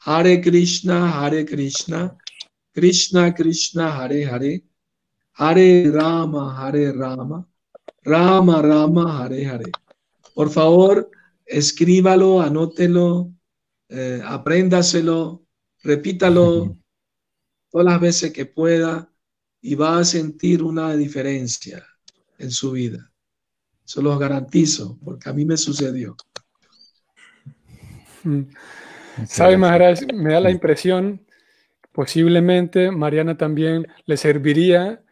Hare 0.00 0.40
Krishna, 0.40 1.20
Hare 1.20 1.44
Krishna, 1.46 2.16
Krishna 2.72 3.32
Krishna, 3.34 3.96
Hare 3.96 4.26
Hare, 4.26 4.64
Hare 5.34 5.90
Rama, 5.90 6.56
Hare 6.58 6.92
Rama, 6.92 7.46
Rama 8.04 8.62
Rama, 8.62 9.22
Hare 9.22 9.44
Hare. 9.44 9.72
Por 10.34 10.50
favor, 10.50 11.10
escríbalo, 11.44 12.40
anótelo, 12.40 13.32
eh, 13.88 14.20
apréndaselo, 14.24 15.44
repítalo 15.82 16.78
todas 17.70 17.86
las 17.86 18.00
veces 18.00 18.32
que 18.32 18.46
pueda 18.46 19.10
y 19.60 19.74
va 19.74 19.98
a 19.98 20.04
sentir 20.04 20.62
una 20.62 20.94
diferencia 20.96 21.86
en 22.38 22.50
su 22.50 22.72
vida. 22.72 23.10
Se 23.84 24.02
los 24.02 24.18
garantizo, 24.18 24.98
porque 25.04 25.28
a 25.28 25.32
mí 25.32 25.44
me 25.44 25.56
sucedió. 25.56 26.16
Mm. 28.24 28.42
¿Sabe, 29.26 29.56
Maharaj? 29.56 30.00
Me 30.14 30.32
da 30.32 30.40
la 30.40 30.50
impresión, 30.50 31.26
posiblemente 31.92 32.90
Mariana 32.90 33.36
también 33.36 33.86
le 34.06 34.16
serviría, 34.16 35.02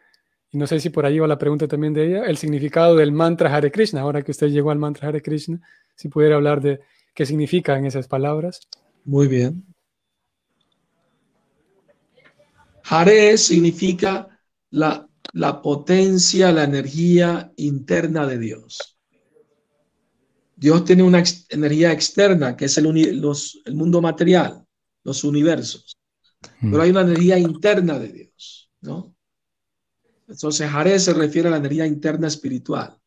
y 0.51 0.57
no 0.57 0.67
sé 0.67 0.79
si 0.79 0.89
por 0.89 1.05
ahí 1.05 1.19
va 1.19 1.27
la 1.27 1.37
pregunta 1.37 1.67
también 1.67 1.93
de 1.93 2.07
ella, 2.07 2.25
el 2.25 2.37
significado 2.37 2.95
del 2.95 3.11
mantra 3.11 3.55
Hare 3.55 3.71
Krishna. 3.71 4.01
Ahora 4.01 4.21
que 4.21 4.31
usted 4.31 4.47
llegó 4.47 4.71
al 4.71 4.79
mantra 4.79 5.07
Hare 5.07 5.21
Krishna, 5.21 5.61
si 5.95 6.09
pudiera 6.09 6.35
hablar 6.35 6.61
de 6.61 6.81
qué 7.13 7.25
significan 7.25 7.85
esas 7.85 8.07
palabras. 8.07 8.67
Muy 9.05 9.27
bien. 9.27 9.65
Hare 12.83 13.37
significa 13.37 14.27
la 14.71 15.07
la 15.33 15.61
potencia, 15.61 16.51
la 16.51 16.63
energía 16.63 17.51
interna 17.57 18.27
de 18.27 18.37
Dios. 18.37 18.97
Dios 20.55 20.85
tiene 20.85 21.03
una 21.03 21.23
energía 21.49 21.91
externa, 21.91 22.55
que 22.55 22.65
es 22.65 22.77
el, 22.77 22.85
el 22.85 23.75
mundo 23.75 24.01
material, 24.01 24.65
los 25.03 25.23
universos. 25.23 25.97
Hmm. 26.59 26.71
Pero 26.71 26.83
hay 26.83 26.91
una 26.91 27.01
energía 27.01 27.39
interna 27.39 27.97
de 27.97 28.09
Dios, 28.09 28.69
¿no? 28.81 29.10
Entonces, 30.31 30.69
Hare 30.71 30.99
se 30.99 31.13
refiere 31.13 31.47
a 31.47 31.51
la 31.51 31.57
energía 31.57 31.85
interna 31.85 32.27
espiritual. 32.27 32.97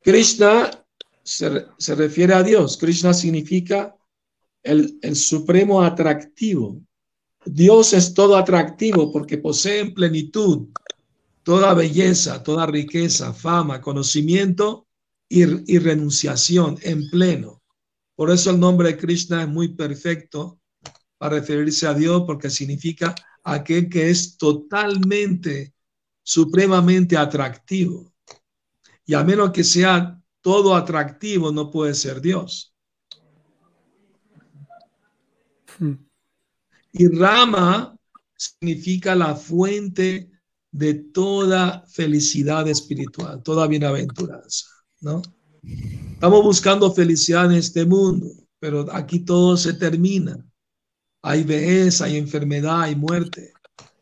Krishna 0.00 0.70
se, 1.22 1.66
se 1.78 1.94
refiere 1.94 2.34
a 2.34 2.42
Dios. 2.42 2.76
Krishna 2.76 3.12
significa 3.12 3.96
el, 4.62 4.98
el 5.02 5.16
supremo 5.16 5.82
atractivo. 5.82 6.80
Dios 7.44 7.92
es 7.92 8.14
todo 8.14 8.36
atractivo 8.36 9.12
porque 9.12 9.38
posee 9.38 9.80
en 9.80 9.94
plenitud 9.94 10.68
toda 11.46 11.74
belleza, 11.74 12.42
toda 12.42 12.66
riqueza, 12.66 13.32
fama, 13.32 13.80
conocimiento 13.80 14.88
y, 15.28 15.44
renunciación 15.78 16.76
en 16.82 17.08
pleno. 17.08 17.62
Por 18.16 18.32
eso 18.32 18.50
el 18.50 18.58
nombre 18.58 18.88
de 18.88 18.96
Krishna 18.96 19.42
es 19.42 19.48
muy 19.48 19.68
perfecto 19.68 20.58
para 21.18 21.36
referirse 21.36 21.86
a 21.86 21.94
Dios 21.94 22.24
porque 22.26 22.50
significa 22.50 23.14
aquel 23.44 23.88
que 23.88 24.10
es 24.10 24.36
totalmente, 24.36 25.72
supremamente 26.26 27.16
atractivo. 27.16 28.12
Y 29.04 29.14
a 29.14 29.22
menos 29.22 29.52
que 29.52 29.62
sea 29.62 30.20
todo 30.40 30.74
atractivo, 30.74 31.52
no 31.52 31.70
puede 31.70 31.94
ser 31.94 32.20
Dios. 32.20 32.74
Hmm. 35.78 35.94
Y 36.92 37.06
Rama 37.06 37.96
significa 38.36 39.14
la 39.14 39.36
fuente 39.36 40.28
de 40.72 40.94
toda 40.94 41.86
felicidad 41.86 42.66
espiritual, 42.66 43.44
toda 43.44 43.68
bienaventuranza, 43.68 44.66
¿no? 45.00 45.22
Estamos 45.62 46.42
buscando 46.42 46.92
felicidad 46.92 47.46
en 47.46 47.58
este 47.58 47.84
mundo, 47.84 48.26
pero 48.58 48.92
aquí 48.92 49.20
todo 49.20 49.56
se 49.56 49.74
termina. 49.74 50.44
Hay 51.22 51.44
vejez, 51.44 52.00
hay 52.00 52.16
enfermedad, 52.16 52.82
hay 52.82 52.96
muerte, 52.96 53.52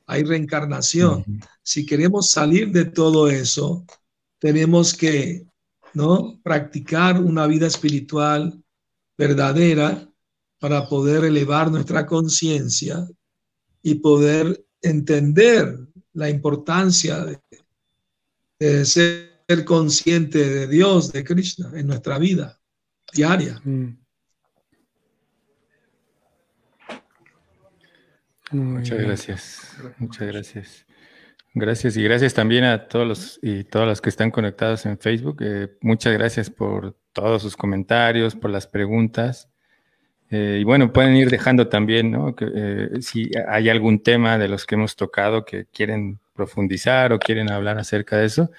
hay 0.07 0.23
reencarnación. 0.23 1.25
Si 1.63 1.87
queremos 1.87 2.31
salir 2.31 2.71
de 2.71 2.85
todo 2.85 3.29
eso, 3.29 3.85
tenemos 4.39 4.95
que, 4.95 5.47
¿no? 5.95 6.41
Practicar 6.43 7.21
una 7.21 7.47
vida 7.47 7.67
espiritual 7.67 8.63
verdadera 9.17 10.09
para 10.59 10.89
poder 10.89 11.25
elevar 11.25 11.71
nuestra 11.71 12.07
conciencia 12.07 13.09
y 13.83 13.97
poder 13.97 14.67
entender 14.83 15.79
la 16.13 16.31
importancia 16.31 17.25
de, 18.59 18.85
ser 18.85 19.65
consciente 19.67 20.49
de 20.49 20.67
Dios, 20.67 21.13
de 21.13 21.23
Krishna, 21.23 21.71
en 21.75 21.87
nuestra 21.87 22.19
vida 22.19 22.59
diaria. 23.13 23.61
Mm. 23.65 24.04
Muchas 28.53 28.99
gracias. 28.99 29.77
Muchas 29.99 30.27
gracias. 30.27 30.87
Gracias 31.57 31.97
y 31.97 32.03
gracias 32.03 32.35
también 32.35 32.65
a 32.65 32.89
todos 32.89 33.07
los 33.07 33.39
y 33.41 33.63
todas 33.63 33.87
las 33.87 34.01
que 34.01 34.09
están 34.09 34.31
conectados 34.31 34.87
en 34.87 34.99
Facebook. 34.99 35.37
Eh, 35.41 35.77
muchas 35.81 36.13
gracias 36.13 36.51
por 36.51 36.97
todos 37.13 37.43
sus 37.43 37.57
comentarios, 37.57 38.35
por 38.35 38.51
las 38.51 38.67
preguntas. 38.67 39.49
Eh, 40.31 40.59
y 40.61 40.65
bueno, 40.65 40.93
pueden 40.93 41.15
ir 41.17 41.31
dejando 41.31 41.69
también, 41.69 42.11
¿no? 42.11 42.35
Que, 42.35 42.47
eh, 42.53 42.89
si 43.03 43.31
hay 43.49 43.69
algún 43.69 44.03
tema 44.03 44.37
de 44.37 44.49
los 44.49 44.67
que 44.67 44.75
hemos 44.75 44.97
tocado 44.97 45.45
que 45.45 45.67
quieren 45.67 46.19
profundizar 46.35 47.13
o 47.13 47.21
quieren 47.21 47.51
hablar 47.53 47.79
acerca 47.79 48.17
de 48.17 48.27
eso, 48.27 48.51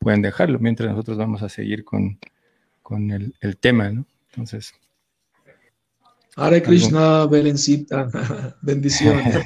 pueden 0.00 0.22
dejarlo 0.22 0.58
mientras 0.58 0.90
nosotros 0.90 1.18
vamos 1.18 1.42
a 1.42 1.48
seguir 1.48 1.84
con, 1.84 2.18
con 2.82 3.12
el, 3.12 3.34
el 3.40 3.56
tema, 3.58 3.90
¿no? 3.90 4.06
Entonces. 4.30 4.74
Hare 6.46 6.62
Krishna, 6.62 7.26
Belencita, 7.26 8.08
bendiciones. 8.62 9.44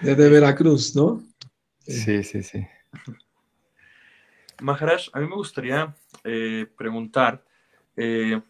Desde 0.00 0.28
Veracruz, 0.28 0.94
¿no? 0.94 1.22
Sí, 1.80 2.22
sí, 2.22 2.42
sí. 2.42 2.66
Maharaj, 4.60 5.08
a 5.14 5.20
mí 5.20 5.26
me 5.26 5.36
gustaría 5.36 5.94
eh, 6.22 6.66
preguntar, 6.76 7.42
eh, 7.96 8.40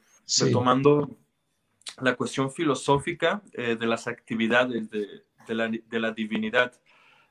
retomando 0.41 1.19
la 2.01 2.17
cuestión 2.17 2.51
filosófica 2.51 3.43
eh, 3.53 3.77
de 3.77 3.87
las 3.87 4.09
actividades 4.09 4.91
de, 4.91 5.55
la, 5.55 5.69
de, 5.69 6.01
la, 6.01 6.11
divinidad, 6.11 6.73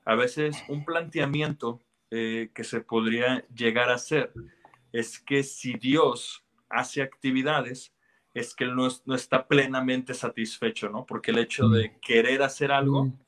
a 0.06 0.16
veces 0.16 0.64
un 0.70 0.86
planteamiento 0.86 1.82
que 2.10 2.64
se 2.64 2.82
podría 2.82 3.44
llegar 3.48 3.90
a 3.90 3.96
hacer 3.96 4.32
es 4.92 5.18
que 5.18 5.42
si 5.42 5.74
Dios 5.74 6.43
hace 6.74 7.02
actividades, 7.02 7.94
es 8.34 8.56
que 8.56 8.64
él 8.64 8.76
no, 8.76 8.88
no 9.06 9.16
está 9.16 9.48
plenamente 9.48 10.14
satisfecho, 10.14 10.90
¿no? 10.90 11.06
Porque 11.06 11.32
el 11.32 11.38
hecho 11.38 11.70
de 11.70 11.90
mm. 11.90 12.00
querer 12.02 12.42
hacer 12.42 12.72
algo 12.72 13.06
mm 13.06 13.24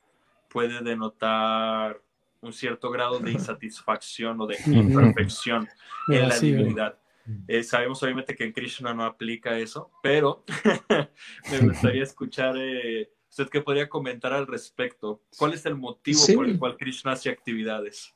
puede 0.56 0.82
denotar 0.82 2.00
un 2.40 2.50
cierto 2.50 2.90
grado 2.90 3.18
de 3.18 3.30
insatisfacción 3.30 4.40
o 4.40 4.46
de 4.46 4.56
imperfección 4.66 5.68
en 6.08 6.28
la 6.30 6.38
divinidad. 6.38 6.98
Eh, 7.46 7.62
sabemos 7.62 8.02
obviamente 8.02 8.34
que 8.34 8.44
en 8.44 8.52
Krishna 8.52 8.94
no 8.94 9.04
aplica 9.04 9.58
eso, 9.58 9.90
pero 10.02 10.44
me 11.50 11.58
gustaría 11.60 12.04
escuchar, 12.04 12.54
eh, 12.56 13.10
¿usted 13.28 13.50
qué 13.50 13.60
podría 13.60 13.86
comentar 13.86 14.32
al 14.32 14.46
respecto? 14.46 15.20
¿Cuál 15.36 15.52
es 15.52 15.66
el 15.66 15.74
motivo 15.74 16.20
por 16.34 16.46
el 16.46 16.58
cual 16.58 16.78
Krishna 16.78 17.12
hace 17.12 17.28
actividades? 17.28 18.14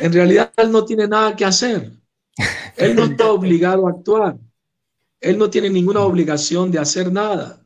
En 0.00 0.12
realidad 0.12 0.52
él 0.58 0.70
no 0.70 0.84
tiene 0.84 1.08
nada 1.08 1.34
que 1.34 1.46
hacer. 1.46 1.90
Él 2.76 2.94
no 2.96 3.04
está 3.04 3.30
obligado 3.32 3.86
a 3.86 3.90
actuar. 3.90 4.38
Él 5.20 5.38
no 5.38 5.50
tiene 5.50 5.70
ninguna 5.70 6.00
obligación 6.00 6.70
de 6.70 6.78
hacer 6.78 7.12
nada. 7.12 7.64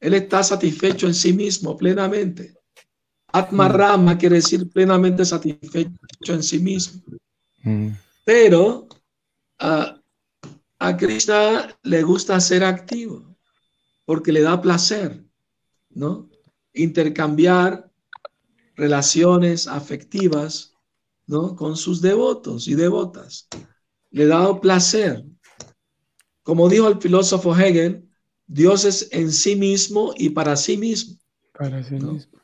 Él 0.00 0.14
está 0.14 0.42
satisfecho 0.42 1.06
en 1.06 1.14
sí 1.14 1.32
mismo 1.32 1.76
plenamente. 1.76 2.54
Atmarama 3.32 4.18
quiere 4.18 4.36
decir 4.36 4.68
plenamente 4.70 5.24
satisfecho 5.24 6.34
en 6.34 6.42
sí 6.42 6.58
mismo. 6.58 7.02
Mm. 7.62 7.90
Pero 8.24 8.88
a 9.58 10.96
Krishna 10.96 11.76
le 11.82 12.02
gusta 12.02 12.40
ser 12.40 12.64
activo 12.64 13.36
porque 14.06 14.32
le 14.32 14.40
da 14.40 14.60
placer, 14.60 15.24
¿no? 15.90 16.28
Intercambiar 16.72 17.88
relaciones 18.74 19.68
afectivas, 19.68 20.74
¿no? 21.26 21.54
Con 21.54 21.76
sus 21.76 22.00
devotos 22.00 22.66
y 22.66 22.74
devotas. 22.74 23.46
Le 24.10 24.26
da 24.26 24.60
placer. 24.60 25.24
Como 26.42 26.68
dijo 26.68 26.88
el 26.88 27.00
filósofo 27.00 27.56
Hegel, 27.56 28.08
Dios 28.46 28.84
es 28.84 29.08
en 29.12 29.30
sí 29.30 29.54
mismo 29.54 30.12
y 30.16 30.30
para 30.30 30.56
sí 30.56 30.76
mismo. 30.76 31.16
Para 31.52 31.84
sí 31.84 31.94
mismo. 31.94 32.40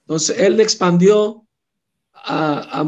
Entonces, 0.00 0.38
Él 0.38 0.58
expandió 0.58 1.46
a, 2.12 2.84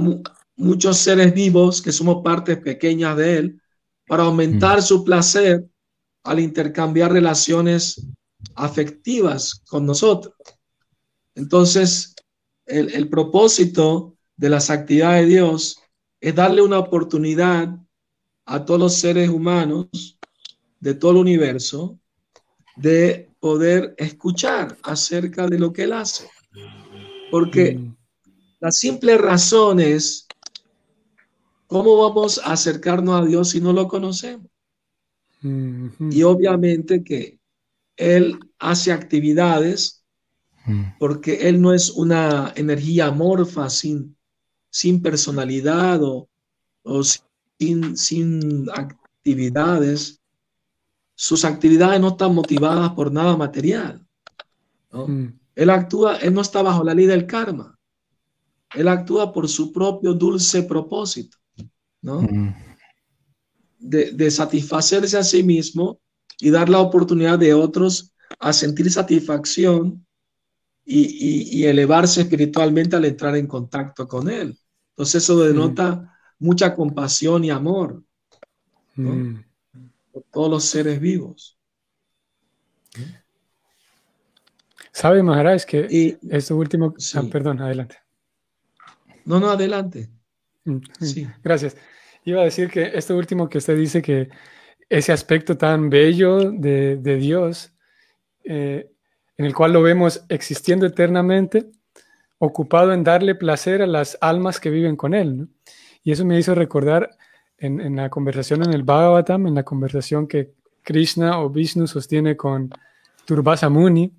muchos 0.57 0.99
seres 0.99 1.33
vivos 1.33 1.81
que 1.81 1.93
somos 1.93 2.23
partes 2.23 2.59
pequeñas 2.59 3.17
de 3.17 3.37
Él 3.39 3.63
para 4.07 4.25
aumentar 4.25 4.81
mm. 4.81 4.83
su 4.83 5.05
placer 5.05 5.65
al 6.25 6.41
intercambiar 6.41 7.13
relaciones 7.13 8.05
afectivas 8.57 9.63
con 9.69 9.87
nosotros. 9.87 10.35
Entonces, 11.37 12.15
el, 12.67 12.93
el, 12.93 13.09
propósito 13.09 14.17
de 14.37 14.51
las 14.51 14.71
actividades 14.71 15.23
de 15.23 15.35
Dios 15.35 15.79
es 16.21 16.35
darle 16.35 16.63
una 16.63 16.81
oportunidad 16.81 17.82
a 18.45 18.65
todos 18.65 18.81
los 18.81 18.95
seres 18.95 19.29
humanos 19.29 20.19
de 20.81 20.95
todo 20.95 21.13
el 21.13 21.17
universo 21.19 21.99
de 22.77 23.31
poder 23.41 23.95
escuchar 23.99 24.77
acerca 24.83 25.47
de 25.47 25.59
lo 25.59 25.73
que 25.73 25.85
Él 25.85 25.93
hace. 25.93 26.29
Porque 27.31 27.75
mm. 27.75 27.97
la 28.61 28.71
simple 28.71 29.19
razón 29.19 29.81
es, 29.81 30.27
¿cómo 31.67 31.97
vamos 31.97 32.39
a 32.39 32.53
acercarnos 32.53 33.21
a 33.21 33.25
Dios 33.25 33.51
si 33.51 33.61
no 33.61 33.73
lo 33.73 33.89
conocemos? 33.89 34.47
Mm-hmm. 35.43 36.13
Y 36.13 36.23
obviamente 36.23 37.03
que 37.03 37.39
Él 37.97 38.39
hace 38.59 38.93
actividades 38.93 40.05
mm. 40.67 40.99
porque 40.99 41.49
Él 41.49 41.61
no 41.61 41.73
es 41.73 41.91
una 41.91 42.53
energía 42.57 43.07
amorfa 43.07 43.71
sin, 43.71 44.17
sin 44.71 45.03
personalidad 45.03 46.01
o, 46.03 46.29
sin, 47.03 47.23
sin 47.97 48.67
actividades. 48.75 50.21
Sus 51.15 51.45
actividades 51.45 52.01
no 52.01 52.09
están 52.09 52.35
motivadas 52.35 52.91
por 52.93 53.13
nada 53.13 53.37
material. 53.37 54.05
¿no? 54.91 55.07
Mm. 55.07 55.39
Él 55.55 55.71
actúa, 55.71 56.17
él 56.17 56.33
no 56.35 56.41
está 56.41 56.63
bajo 56.63 56.83
la 56.83 56.95
ley 56.95 57.07
del 57.07 57.27
karma. 57.27 57.79
Él 58.75 58.89
actúa 58.89 59.33
por 59.33 59.49
su 59.49 59.73
propio 59.73 60.15
dulce 60.15 60.63
propósito, 60.63 61.37
¿no? 62.01 62.23
Mm. 62.23 62.55
De, 63.79 64.31
satisfacerse 64.31 65.19
a 65.19 65.25
sí 65.25 65.43
mismo 65.43 66.01
y 66.39 66.51
dar 66.51 66.69
la 66.69 66.79
oportunidad 66.79 67.39
de 67.39 67.53
otros 67.53 68.13
a 68.39 68.53
sentir 68.53 68.91
satisfacción 68.91 70.07
y, 70.85 71.65
elevarse 71.65 72.23
espiritualmente 72.23 72.97
al 72.97 73.05
entrar 73.05 73.37
en 73.37 73.47
contacto 73.47 74.07
con 74.07 74.31
Él. 74.31 74.57
Entonces 74.91 75.23
eso 75.23 75.39
denota 75.41 76.12
mucha 76.43 76.75
compasión 76.75 77.45
y 77.45 77.51
amor 77.51 78.03
mm. 78.97 79.37
por 80.13 80.23
todos 80.33 80.51
los 80.51 80.65
seres 80.65 81.01
vivos. 81.01 81.57
¿Sabe, 84.93 85.23
Maharaj, 85.23 85.65
que 85.65 85.87
y, 85.89 86.19
esto 86.35 86.57
último... 86.57 86.95
Ah, 87.15 87.23
perdón, 87.31 87.63
adelante. 87.63 87.97
No, 89.25 89.41
no, 89.41 89.51
adelante. 89.51 90.11
Mm, 90.65 90.79
sí. 91.01 91.27
Gracias. 91.43 91.77
Iba 92.25 92.43
a 92.43 92.45
decir 92.45 92.69
que 92.69 92.91
esto 92.95 93.17
último 93.17 93.49
que 93.49 93.59
usted 93.59 93.77
dice 93.77 94.03
que 94.03 94.29
ese 94.89 95.13
aspecto 95.13 95.57
tan 95.57 95.89
bello 95.89 96.51
de, 96.51 96.97
Dios, 97.19 97.73
eh, 98.45 98.91
en 99.39 99.47
el 99.47 99.55
cual 99.55 99.73
lo 99.73 99.83
vemos 99.83 100.25
existiendo 100.29 100.87
eternamente, 100.87 101.71
ocupado 102.39 102.93
en 102.93 103.03
darle 103.03 103.35
placer 103.35 103.81
a 103.81 103.87
las 103.87 104.19
almas 104.21 104.61
que 104.61 104.71
viven 104.71 104.97
con 104.97 105.15
Él. 105.15 105.49
Y 106.03 106.13
eso 106.13 106.25
me 106.25 106.39
hizo 106.39 106.55
recordar 106.55 107.11
en, 107.59 107.81
en, 107.81 107.97
la 107.97 108.11
conversación 108.11 108.63
en 108.63 108.73
el 108.73 108.83
Bhagavatam, 108.83 109.47
en 109.47 109.55
la 109.55 109.63
conversación 109.63 110.27
que 110.27 110.53
Krishna 110.83 111.41
o 111.41 111.51
Vishnu 111.51 111.87
sostiene 111.87 112.37
con 112.37 112.71
Turbasa 113.25 113.69
Muni, 113.69 114.13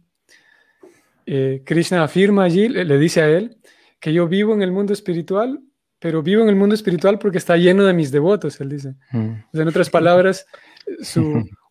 eh, 1.25 1.61
Krishna 1.65 2.03
afirma 2.03 2.43
allí, 2.43 2.67
le, 2.67 2.97
dice 2.97 3.21
a 3.21 3.29
él, 3.29 3.57
que 3.99 4.13
yo 4.13 4.27
vivo 4.27 4.53
en 4.53 4.61
el 4.61 4.71
mundo 4.71 4.93
espiritual, 4.93 5.61
pero 5.99 6.21
vivo 6.21 6.41
en 6.43 6.49
el 6.49 6.55
mundo 6.55 6.75
espiritual 6.75 7.17
porque 7.19 7.37
está 7.37 7.55
lleno 7.55 7.85
de 7.85 7.93
mis 7.93 8.11
devotos, 8.11 8.59
él 8.59 8.69
dice. 8.69 8.95
Mm. 9.11 9.33
en 9.53 9.67
otras 9.67 9.89
palabras, 9.89 10.45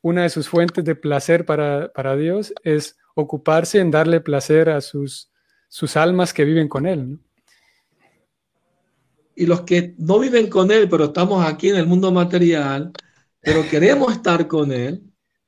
una 0.00 0.22
de 0.22 0.30
sus 0.30 0.48
fuentes 0.48 0.84
de 0.84 0.94
placer 0.94 1.44
para, 1.44 2.16
Dios 2.16 2.54
es 2.64 2.96
ocuparse 3.14 3.78
en 3.80 3.90
darle 3.90 4.20
placer 4.20 4.70
a 4.70 4.80
sus, 4.80 5.30
sus 5.68 5.96
almas 5.96 6.32
que 6.32 6.44
viven 6.44 6.68
con 6.68 6.86
él. 6.86 7.18
Y 9.34 9.46
los 9.46 9.62
que 9.62 9.94
no 9.98 10.18
viven 10.18 10.48
con 10.48 10.70
él, 10.70 10.88
pero 10.88 11.06
estamos 11.06 11.44
aquí 11.44 11.70
en 11.70 11.76
el 11.76 11.86
mundo 11.86 12.12
material, 12.12 12.92
pero 13.40 13.68
queremos 13.68 14.12
estar 14.12 14.46
con 14.46 14.72
él, 14.72 15.02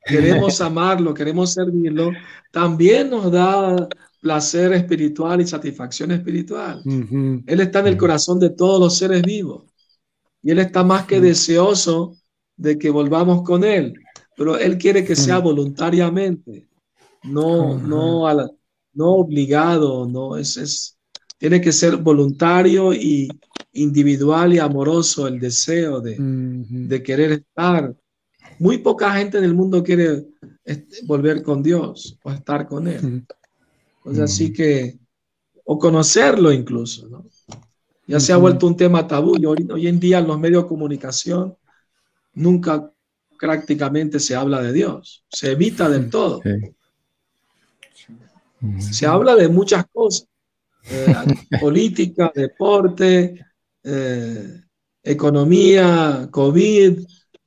queremos 0.05 0.61
amarlo, 0.61 1.14
queremos 1.14 1.53
servirlo, 1.53 2.11
también 2.51 3.11
nos 3.11 3.30
da 3.30 3.89
placer 4.20 4.72
espiritual 4.72 5.43
y 5.43 5.47
satisfacción 5.47 6.11
espiritual. 6.12 6.82
Él 7.47 7.61
está 7.61 7.80
en 7.80 7.89
el 7.89 7.99
corazón 7.99 8.41
de 8.41 8.51
todos 8.51 8.80
los 8.80 8.97
seres 8.97 9.20
vivos 9.20 9.64
y 10.43 10.51
Él 10.51 10.61
está 10.61 10.82
más 10.82 11.05
que 11.07 11.20
deseoso 11.20 12.16
de 12.57 12.78
que 12.78 12.89
volvamos 12.89 13.43
con 13.43 13.64
Él, 13.64 13.95
pero 14.37 14.59
Él 14.59 14.78
quiere 14.78 15.05
que 15.05 15.14
sea 15.16 15.41
voluntariamente, 15.41 16.68
no, 17.24 17.78
no, 17.78 18.26
no 18.95 19.11
obligado, 19.11 20.07
no, 20.07 20.37
es, 20.37 20.57
es, 20.57 20.94
tiene 21.45 21.61
que 21.61 21.73
ser 21.73 21.99
voluntario 21.99 22.95
y 22.95 23.29
individual 23.75 24.55
y 24.55 24.59
amoroso 24.59 25.29
el 25.29 25.39
deseo 25.39 26.01
de, 26.01 26.17
de 26.19 27.03
querer 27.03 27.33
estar. 27.33 27.95
Muy 28.59 28.79
poca 28.79 29.13
gente 29.13 29.37
en 29.37 29.45
el 29.45 29.53
mundo 29.53 29.85
quiere 29.85 30.25
volver 31.03 31.43
con 31.43 31.63
Dios 31.63 32.19
o 32.23 32.31
estar 32.31 32.67
con 32.67 32.89
Él. 32.89 33.27
Pues 34.03 34.21
así 34.21 34.55
que, 34.55 34.99
o 35.67 35.79
conocerlo 35.79 36.51
incluso, 36.51 37.11
¿no? 37.11 37.27
Ya 38.07 38.21
se 38.21 38.33
ha 38.33 38.39
vuelto 38.39 38.67
un 38.67 38.79
tema 38.79 39.07
tabú 39.07 39.37
y 39.37 39.45
hoy, 39.45 39.69
hoy 39.71 39.87
en 39.87 40.01
día 40.01 40.21
en 40.21 40.29
los 40.29 40.41
medios 40.41 40.63
de 40.63 40.69
comunicación 40.71 41.59
nunca 42.33 42.91
prácticamente 43.39 44.19
se 44.19 44.35
habla 44.35 44.63
de 44.63 44.73
Dios, 44.73 45.23
se 45.29 45.53
evita 45.53 45.91
del 45.91 46.09
todo. 46.09 46.41
Se 48.79 49.05
habla 49.05 49.37
de 49.37 49.49
muchas 49.49 49.85
cosas, 49.93 50.27
eh, 50.91 51.14
política, 51.61 52.32
deporte, 52.35 53.47
eh, 53.82 54.61
economía, 55.03 56.28
COVID, 56.30 56.99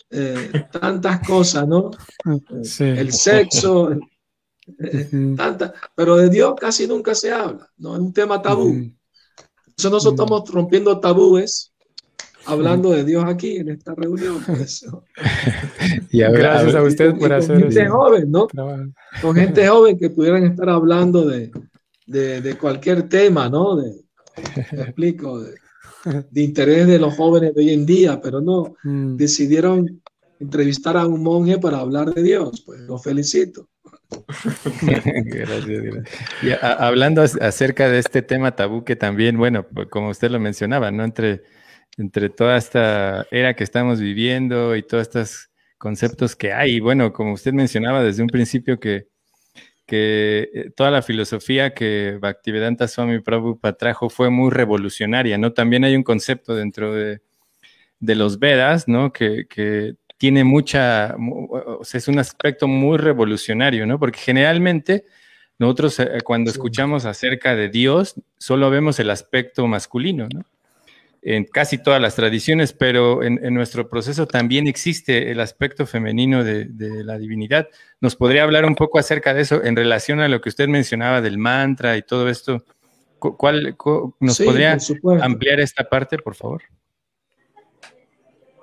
eh, 0.09 0.67
tantas 0.71 1.27
cosas, 1.27 1.67
¿no? 1.67 1.91
El 2.79 3.11
sexo, 3.11 3.89
pero 5.95 6.17
de 6.17 6.29
Dios 6.29 6.55
casi 6.59 6.87
nunca 6.87 7.13
se 7.15 7.31
habla, 7.31 7.69
¿no? 7.77 7.95
Es 7.95 8.01
un 8.01 8.13
tema 8.13 8.41
tabú. 8.41 8.69
Entonces 8.69 9.91
nosotros 9.91 10.13
estamos 10.13 10.49
rompiendo 10.49 10.99
tabúes 10.99 11.73
hablando 12.47 12.91
de 12.91 13.03
Dios 13.03 13.23
aquí 13.25 13.57
en 13.57 13.69
esta 13.69 13.93
reunión. 13.93 14.43
Y 16.11 16.19
Gracias 16.19 16.75
a 16.75 16.81
usted 16.81 17.17
por 17.17 17.31
hacer 17.33 17.59
con 17.59 17.71
gente 17.71 17.87
joven, 17.87 18.31
¿no? 18.31 18.47
Con 19.21 19.35
gente 19.35 19.67
joven 19.67 19.97
que 19.97 20.09
pudieran 20.09 20.45
estar 20.45 20.69
hablando 20.69 21.25
de, 21.25 21.51
de, 22.07 22.57
cualquier 22.59 23.07
tema, 23.07 23.49
¿no? 23.49 23.75
De, 23.75 23.93
me 24.71 24.81
explico, 24.81 25.41
de, 25.41 26.41
interés 26.41 26.87
de 26.87 26.99
los 26.99 27.15
jóvenes 27.15 27.53
de 27.53 27.61
hoy 27.61 27.73
en 27.73 27.85
día, 27.85 28.19
pero 28.21 28.41
no, 28.41 28.75
mm. 28.83 29.15
decidieron 29.15 30.01
entrevistar 30.39 30.97
a 30.97 31.05
un 31.05 31.21
monje 31.21 31.57
para 31.59 31.79
hablar 31.79 32.13
de 32.13 32.23
Dios. 32.23 32.63
Pues 32.65 32.79
lo 32.81 32.97
felicito. 32.97 33.69
gracias, 34.81 35.83
Y 36.41 36.49
hablando 36.61 37.21
acerca 37.21 37.89
de 37.89 37.99
este 37.99 38.21
tema 38.21 38.55
tabú 38.55 38.83
que 38.85 38.95
también, 38.95 39.37
bueno, 39.37 39.67
pues, 39.67 39.87
como 39.89 40.09
usted 40.09 40.31
lo 40.31 40.39
mencionaba, 40.39 40.91
¿no? 40.91 41.03
Entre 41.03 41.43
entre 41.97 42.29
toda 42.29 42.57
esta 42.57 43.25
era 43.31 43.55
que 43.55 43.63
estamos 43.63 43.99
viviendo 43.99 44.75
y 44.75 44.83
todos 44.83 45.03
estos 45.03 45.49
conceptos 45.77 46.35
que 46.35 46.53
hay. 46.53 46.79
bueno, 46.79 47.11
como 47.11 47.33
usted 47.33 47.53
mencionaba 47.53 48.03
desde 48.03 48.21
un 48.21 48.29
principio 48.29 48.79
que, 48.79 49.07
que 49.87 50.49
eh, 50.53 50.69
toda 50.75 50.91
la 50.91 51.01
filosofía 51.01 51.73
que 51.73 52.19
Bhaktivedanta 52.21 52.87
Swami 52.87 53.19
Prabhupada 53.19 53.77
trajo 53.77 54.09
fue 54.09 54.29
muy 54.29 54.51
revolucionaria, 54.51 55.37
¿no? 55.37 55.53
También 55.53 55.85
hay 55.85 55.95
un 55.95 56.03
concepto 56.03 56.53
dentro 56.53 56.93
de, 56.93 57.21
los 57.99 58.37
Vedas, 58.37 58.87
¿no? 58.87 59.11
Que, 59.11 59.95
tiene 60.19 60.43
mucha, 60.43 61.15
o 61.15 61.83
sea, 61.83 61.99
es 61.99 62.07
un 62.07 62.17
aspecto 62.17 62.67
muy 62.67 62.97
revolucionario, 62.97 63.85
¿no? 63.85 63.99
Porque 63.99 64.19
generalmente 64.19 65.05
nosotros 65.59 65.99
eh, 65.99 66.21
cuando 66.23 66.49
escuchamos 66.49 67.05
acerca 67.05 67.55
de 67.55 67.69
Dios 67.69 68.15
solo 68.39 68.71
vemos 68.71 68.99
el 68.99 69.11
aspecto 69.11 69.67
masculino, 69.67 70.27
¿no? 70.33 70.43
En 71.29 71.43
casi 71.43 71.77
todas 71.77 72.01
las 72.01 72.15
tradiciones, 72.15 72.71
pero 72.71 73.21
en, 73.21 73.53
nuestro 73.53 73.89
proceso 73.89 74.27
también 74.27 74.65
existe 74.65 75.29
el 75.29 75.41
aspecto 75.41 75.85
femenino 75.85 76.41
de, 76.41 76.69
la 77.03 77.17
divinidad. 77.17 77.67
¿Nos 77.99 78.15
podría 78.15 78.43
hablar 78.43 78.63
un 78.63 78.75
poco 78.75 78.97
acerca 78.97 79.33
de 79.33 79.41
eso 79.41 79.61
en 79.61 79.75
relación 79.75 80.21
a 80.21 80.29
lo 80.29 80.39
que 80.39 80.47
usted 80.47 80.69
mencionaba 80.69 81.19
del 81.19 81.37
mantra 81.37 81.97
y 81.97 82.01
todo 82.01 82.29
esto? 82.29 82.63
¿Cuál, 83.19 83.75
¿Nos 84.21 84.39
podría 84.39 84.77
ampliar 85.21 85.59
esta 85.59 85.83
parte, 85.83 86.17
por 86.17 86.33
favor? 86.33 86.61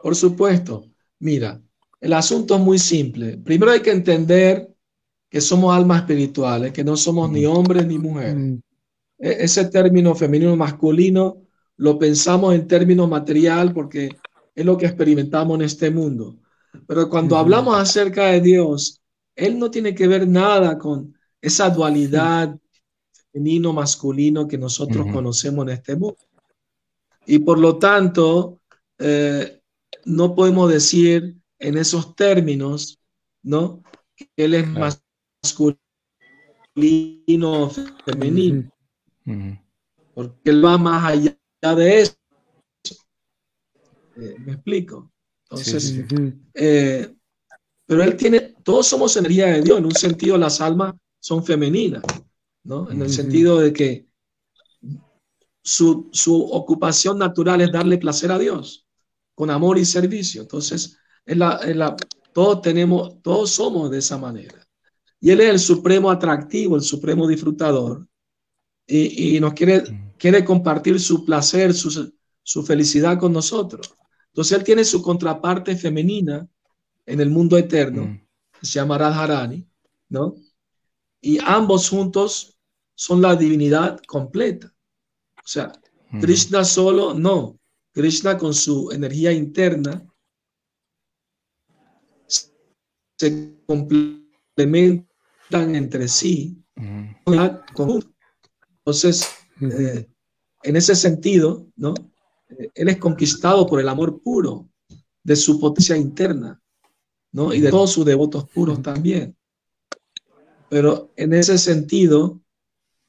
Por 0.03 0.17
supuesto. 0.17 0.87
Mira, 1.19 1.61
el 2.01 2.15
asunto 2.15 2.55
es 2.55 2.63
muy 2.63 2.79
simple. 2.79 3.37
Primero 3.37 3.73
hay 3.73 3.81
que 3.81 3.91
entender 3.91 4.71
que 5.29 5.43
somos 5.43 5.77
almas 5.77 6.01
espirituales, 6.01 6.73
que 6.73 6.83
no 6.83 6.97
somos 6.97 7.31
ni 7.31 7.45
hombres 7.45 7.87
ni 7.87 7.99
mujeres. 7.99 8.37
Mm. 8.37 8.55
E, 9.19 9.37
ese 9.41 9.67
término 9.67 10.15
femenino 10.15 10.57
masculino 10.57 11.44
lo 11.77 11.99
pensamos 11.99 12.55
en 12.55 12.67
términos 12.67 13.09
material 13.09 13.73
porque 13.73 14.09
es 14.55 14.65
lo 14.65 14.77
que 14.79 14.87
experimentamos 14.87 15.57
en 15.57 15.63
este 15.63 15.91
mundo. 15.91 16.37
Pero 16.87 17.09
cuando 17.09 17.37
hablamos 17.37 17.77
acerca 17.77 18.27
de 18.27 18.41
Dios, 18.41 19.01
Él 19.35 19.59
no 19.59 19.71
tiene 19.71 19.95
que 19.95 20.07
ver 20.07 20.29
nada 20.29 20.79
con 20.79 21.17
esa 21.41 21.71
dualidad 21.71 22.57
femenino-masculino 23.33 24.47
que 24.47 24.59
nosotros 24.59 25.07
conocemos 25.13 25.67
en 25.67 25.73
este 25.73 25.97
mundo. 25.97 26.19
Y 27.27 27.39
por 27.41 27.59
lo 27.59 27.79
tanto, 27.79 28.61
eh, 28.99 29.61
no 30.05 30.35
podemos 30.35 30.71
decir 30.71 31.37
en 31.59 31.79
esos 31.79 32.15
términos, 32.15 32.99
¿no? 33.43 33.83
Que 34.15 34.29
Él 34.37 34.55
es 34.55 34.67
masculino 36.77 37.65
o 37.65 37.71
femenino. 38.05 38.71
Porque 40.15 40.51
Él 40.51 40.65
va 40.65 40.79
más 40.79 41.05
allá 41.05 41.37
de 41.73 42.01
eso. 42.01 42.15
Eh, 44.17 44.37
¿Me 44.41 44.53
explico? 44.53 45.11
Entonces, 45.51 46.05
eh, 46.55 47.15
pero 47.87 48.03
él 48.03 48.17
tiene, 48.17 48.55
todos 48.63 48.87
somos 48.87 49.17
energía 49.17 49.47
de 49.47 49.63
Dios, 49.63 49.79
en 49.79 49.87
un 49.87 49.95
sentido 49.95 50.37
las 50.37 50.61
almas 50.61 50.95
son 51.21 51.45
femeninas, 51.45 52.03
¿no? 52.65 52.91
En 52.91 53.01
el 53.03 53.11
sentido 53.11 53.59
de 53.59 53.73
que 53.73 54.07
su, 55.63 56.49
ocupación 56.53 57.19
natural 57.19 57.61
es 57.61 57.73
darle 57.73 57.99
placer 57.99 58.31
a 58.31 58.39
Dios, 58.39 58.87
con 59.35 59.51
amor 59.51 59.79
y 59.79 59.85
servicio. 59.85 60.43
Entonces, 60.43 60.99
en 61.25 61.39
la, 61.39 61.61
la, 61.75 61.97
todos 62.33 62.63
tenemos, 62.63 63.23
todos 63.23 63.51
somos 63.51 63.91
de 63.91 63.99
esa 63.99 64.19
manera. 64.19 64.67
Y 65.21 65.31
Él 65.31 65.41
es 65.41 65.51
el 65.51 65.59
supremo 65.59 66.11
atractivo, 66.11 66.77
el 66.77 66.83
supremo 66.83 67.27
disfrutador. 67.27 68.07
Y, 68.87 69.37
y 69.37 69.41
nos 69.41 69.55
quiere 69.55 69.83
quiere 70.25 70.43
compartir 70.43 70.99
su 71.01 71.23
placer, 71.25 71.75
su, 71.75 72.63
felicidad 72.63 73.19
con 73.19 73.33
nosotros. 73.33 73.95
Entonces 74.29 74.57
él 74.57 74.65
tiene 74.65 74.85
su 74.85 75.03
contraparte 75.03 75.77
femenina 75.77 76.49
en 77.05 77.21
el 77.21 77.29
mundo 77.29 77.59
eterno, 77.59 78.07
mm. 78.07 78.27
que 78.59 78.67
se 78.67 78.73
llama 78.75 78.97
Radharani, 78.97 79.69
¿no? 80.09 80.35
Y 81.21 81.39
ambos 81.45 81.91
juntos 81.91 82.59
son 82.95 83.21
la 83.21 83.37
divinidad 83.37 84.01
completa. 84.07 84.75
O 85.37 85.47
sea, 85.47 85.73
mm. 86.11 86.21
Krishna 86.21 86.65
solo, 86.65 87.13
no. 87.13 87.59
Krishna 87.93 88.39
con 88.39 88.55
su 88.55 88.91
energía 88.93 89.31
interna 89.31 90.05
se 93.19 93.59
complementan 93.67 95.07
entre 95.77 96.09
sí. 96.09 96.65
Mm. 96.77 97.11
Entonces, 98.85 99.27
eh, 99.63 100.07
en 100.63 100.77
ese 100.77 100.95
sentido, 100.95 101.67
¿no? 101.77 101.95
Eh, 102.51 102.71
él 102.75 102.89
es 102.91 102.99
conquistado 102.99 103.67
por 103.67 103.81
el 103.81 103.89
amor 103.89 104.21
puro 104.23 104.69
de 105.23 105.37
su 105.37 105.59
potencia 105.59 105.97
interna, 105.97 106.61
¿no? 107.33 107.55
Y 107.55 107.61
de 107.61 107.71
todos 107.71 107.93
sus 107.93 108.05
devotos 108.05 108.49
puros 108.51 108.83
también. 108.83 109.35
Pero 110.69 111.13
en 111.17 111.33
ese 111.33 111.57
sentido, 111.57 112.43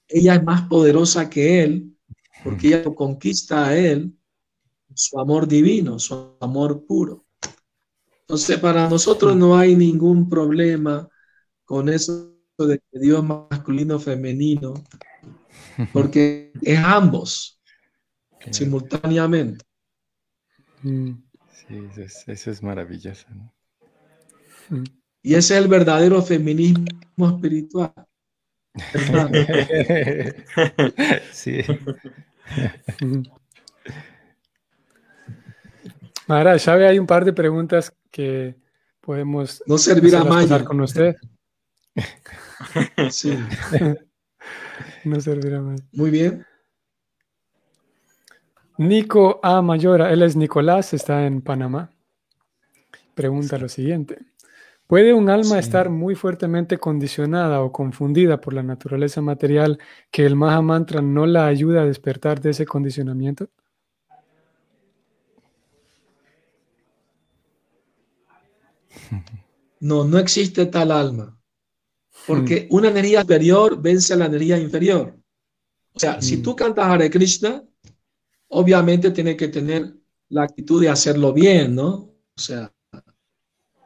ella 0.08 0.36
es 0.36 0.44
más 0.44 0.68
poderosa 0.70 1.30
que 1.30 1.64
él, 1.64 1.98
porque 2.44 2.68
ella 2.68 2.84
lo 2.84 2.96
conquista 2.96 3.68
a 3.68 3.78
él, 3.78 4.18
su 4.94 5.20
amor 5.20 5.46
divino, 5.46 6.00
su 6.00 6.38
amor 6.40 6.86
puro. 6.86 7.26
Entonces, 8.22 8.60
para 8.60 8.90
nosotros 8.90 9.36
no 9.36 9.58
hay 9.58 9.76
ningún 9.76 10.30
problema 10.30 11.10
con 11.66 11.90
eso 11.90 12.34
de 12.58 12.80
que 12.80 13.00
Dios 13.00 13.22
masculino 13.24 14.00
femenino 14.00 14.74
porque 15.92 16.54
es 16.62 16.80
ambos 16.80 17.60
simultáneamente. 18.52 19.66
Mm. 20.82 21.14
Sí, 21.52 21.82
eso 22.28 22.52
es, 22.52 22.62
maravilloso. 22.62 23.26
Mm. 24.70 24.84
Y 25.24 25.34
ese 25.34 25.58
es 25.58 25.64
el 25.64 25.68
verdadero 25.68 26.22
feminismo 26.22 26.86
espiritual. 27.20 27.92
sí. 31.32 31.62
Mara, 36.28 36.60
sabe, 36.60 36.88
hay 36.88 37.00
un 37.00 37.08
par 37.08 37.26
de 37.26 37.34
preguntas 37.34 37.94
que 38.12 38.56
podemos 39.02 39.62
no 39.68 39.78
servir 39.78 40.16
a 40.16 40.64
con 40.64 40.80
usted. 40.82 41.16
Sí. 43.12 43.38
No 45.06 45.22
servirá 45.22 45.62
más. 45.62 45.82
Muy 45.94 46.10
bien. 46.10 46.46
Nico 48.78 49.40
A. 49.42 49.62
Mayora, 49.62 50.12
él 50.12 50.22
es 50.22 50.36
Nicolás, 50.36 50.94
está 50.94 51.26
en 51.26 51.42
Panamá. 51.42 51.92
Pregunta 53.14 53.58
lo 53.58 53.70
siguiente. 53.70 54.18
¿Puede 54.88 55.14
un 55.14 55.30
alma 55.30 55.58
estar 55.58 55.90
muy 55.90 56.14
fuertemente 56.14 56.78
condicionada 56.78 57.62
o 57.62 57.72
confundida 57.72 58.40
por 58.40 58.54
la 58.54 58.62
naturaleza 58.62 59.22
material 59.22 59.80
que 60.12 60.26
el 60.26 60.36
Maha 60.36 60.62
Mantra 60.62 61.02
no 61.02 61.26
la 61.26 61.48
ayuda 61.48 61.82
a 61.82 61.86
despertar 61.86 62.40
de 62.40 62.52
ese 62.52 62.66
condicionamiento? 62.66 63.50
No, 69.80 70.04
no 70.04 70.18
existe 70.20 70.66
tal 70.66 70.92
alma. 70.92 71.35
Porque 72.28 72.68
una 72.72 72.90
energía 72.90 73.22
superior 73.22 73.82
vence 73.82 74.14
a 74.14 74.18
la 74.18 74.26
energía 74.26 74.58
inferior. 74.58 75.16
O 75.94 76.00
sea, 76.00 76.22
si 76.22 76.38
tú 76.38 76.56
cantas 76.56 76.88
Hare 76.88 77.10
Krishna, 77.10 77.64
obviamente 78.50 79.12
tienes 79.12 79.38
que 79.38 79.48
tener 79.48 79.96
la 80.30 80.44
actitud 80.44 80.82
de 80.82 80.90
hacerlo 80.90 81.32
bien, 81.32 81.76
¿no? 81.76 81.92
O 82.36 82.40
sea, 82.40 82.72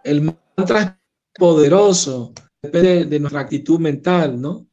el 0.03 0.21
mantra 0.21 0.81
es 0.81 1.39
poderoso, 1.39 2.33
depende 2.61 3.05
de 3.05 3.19
nuestra 3.19 3.41
actitud 3.41 3.79
mental, 3.79 4.39
¿no? 4.39 4.67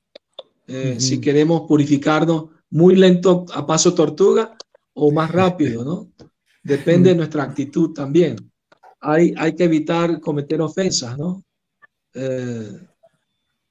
Eh, 0.66 0.96
si 0.98 1.20
queremos 1.20 1.62
purificarnos 1.68 2.46
muy 2.70 2.96
lento 2.96 3.44
a 3.52 3.66
paso 3.66 3.94
tortuga 3.94 4.56
o 4.94 5.12
más 5.12 5.30
rápido, 5.30 5.84
¿no? 5.84 6.10
Depende 6.62 7.10
de 7.10 7.16
nuestra 7.16 7.44
actitud 7.44 7.92
también. 7.92 8.36
Hay, 9.00 9.34
hay 9.36 9.54
que 9.54 9.64
evitar 9.64 10.20
cometer 10.20 10.60
ofensas, 10.60 11.16
¿no? 11.16 11.44
Eh, 12.14 12.72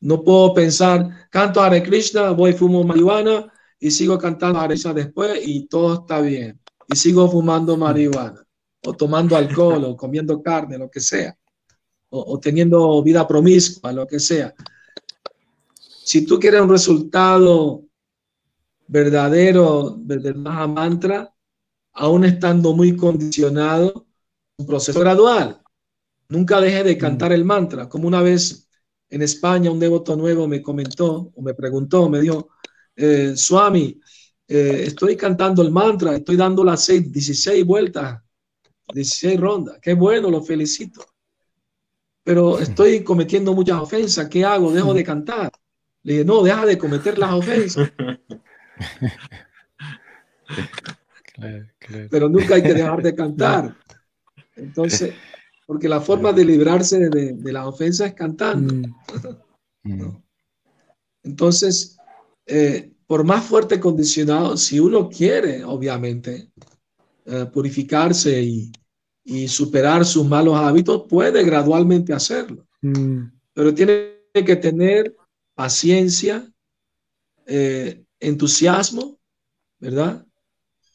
no 0.01 0.23
puedo 0.23 0.53
pensar, 0.53 1.27
canto 1.29 1.61
Hare 1.61 1.81
Krishna, 1.81 2.31
voy 2.31 2.53
fumo 2.53 2.83
marihuana 2.83 3.51
y 3.79 3.91
sigo 3.91 4.17
cantando 4.17 4.59
Hare 4.59 4.73
Krishna 4.73 4.93
después 4.93 5.39
y 5.45 5.67
todo 5.67 6.01
está 6.01 6.21
bien. 6.21 6.59
Y 6.87 6.95
sigo 6.95 7.29
fumando 7.29 7.77
marihuana 7.77 8.45
o 8.85 8.93
tomando 8.93 9.35
alcohol 9.35 9.83
o 9.85 9.97
comiendo 9.97 10.41
carne, 10.41 10.77
lo 10.77 10.89
que 10.89 10.99
sea. 10.99 11.35
O, 12.09 12.39
teniendo 12.39 13.01
vida 13.03 13.27
promiscua, 13.27 13.91
lo 13.91 14.07
que 14.07 14.19
sea. 14.19 14.53
Si 16.03 16.25
tú 16.25 16.39
quieres 16.39 16.61
un 16.61 16.69
resultado 16.69 17.83
verdadero 18.87 19.97
del 19.97 20.35
Maha 20.35 20.67
Mantra, 20.67 21.33
aún 21.93 22.23
estando 22.23 22.73
muy 22.73 22.95
condicionado, 22.95 24.05
un 24.57 24.65
proceso 24.65 24.99
gradual. 24.99 25.61
Nunca 26.29 26.61
deje 26.61 26.83
de 26.83 26.97
cantar 26.97 27.33
el 27.33 27.43
mantra. 27.43 27.89
Como 27.89 28.07
una 28.07 28.21
vez 28.21 28.64
en 29.09 29.21
España 29.21 29.71
un 29.71 29.79
devoto 29.79 30.15
nuevo 30.15 30.47
me 30.47 30.61
comentó 30.61 31.31
o 31.35 31.41
me 31.41 31.53
preguntó, 31.53 32.09
me 32.09 32.21
dijo, 32.21 32.49
eh, 32.95 33.33
Swami, 33.35 33.99
eh, 34.47 34.83
estoy 34.85 35.15
cantando 35.15 35.61
el 35.61 35.71
mantra, 35.71 36.15
estoy 36.15 36.35
dando 36.35 36.63
las 36.63 36.83
seis, 36.83 37.11
16 37.11 37.65
vueltas, 37.65 38.21
16 38.93 39.39
rondas. 39.39 39.79
Qué 39.81 39.93
bueno, 39.93 40.29
lo 40.29 40.41
felicito. 40.41 41.05
Pero 42.23 42.59
estoy 42.59 43.03
cometiendo 43.03 43.53
muchas 43.53 43.79
ofensas. 43.79 44.27
¿Qué 44.29 44.43
hago? 44.43 44.71
Dejo 44.71 44.93
de 44.93 45.03
cantar. 45.03 45.51
Le 46.03 46.13
dije, 46.13 46.25
no, 46.25 46.43
deja 46.43 46.65
de 46.65 46.77
cometer 46.77 47.19
las 47.19 47.33
ofensas. 47.33 47.91
Pero 52.09 52.29
nunca 52.29 52.55
hay 52.55 52.63
que 52.63 52.73
dejar 52.73 53.01
de 53.01 53.15
cantar. 53.15 53.75
Entonces, 54.55 55.13
porque 55.65 55.89
la 55.89 56.01
forma 56.01 56.31
de 56.31 56.45
librarse 56.45 57.09
de, 57.09 57.33
de 57.33 57.53
la 57.53 57.67
ofensa 57.67 58.05
es 58.05 58.13
cantando. 58.13 58.73
Mm. 58.73 58.93
Mm. 59.83 60.23
Entonces, 61.23 61.97
eh, 62.45 62.91
por 63.07 63.23
más 63.23 63.45
fuerte 63.45 63.79
condicionado, 63.79 64.57
si 64.57 64.79
uno 64.79 65.09
quiere, 65.09 65.63
obviamente, 65.63 66.49
eh, 67.25 67.45
purificarse 67.51 68.41
y, 68.41 68.71
superar 69.47 70.05
sus 70.05 70.27
malos 70.27 70.55
hábitos, 70.55 71.07
puede 71.09 71.43
gradualmente 71.43 72.13
hacerlo. 72.13 72.67
Mm. 72.81 73.23
Pero 73.53 73.73
tiene 73.73 74.19
que 74.33 74.55
tener 74.55 75.15
paciencia, 75.55 76.47
eh, 77.47 78.03
entusiasmo, 78.19 79.17
¿verdad? 79.79 80.24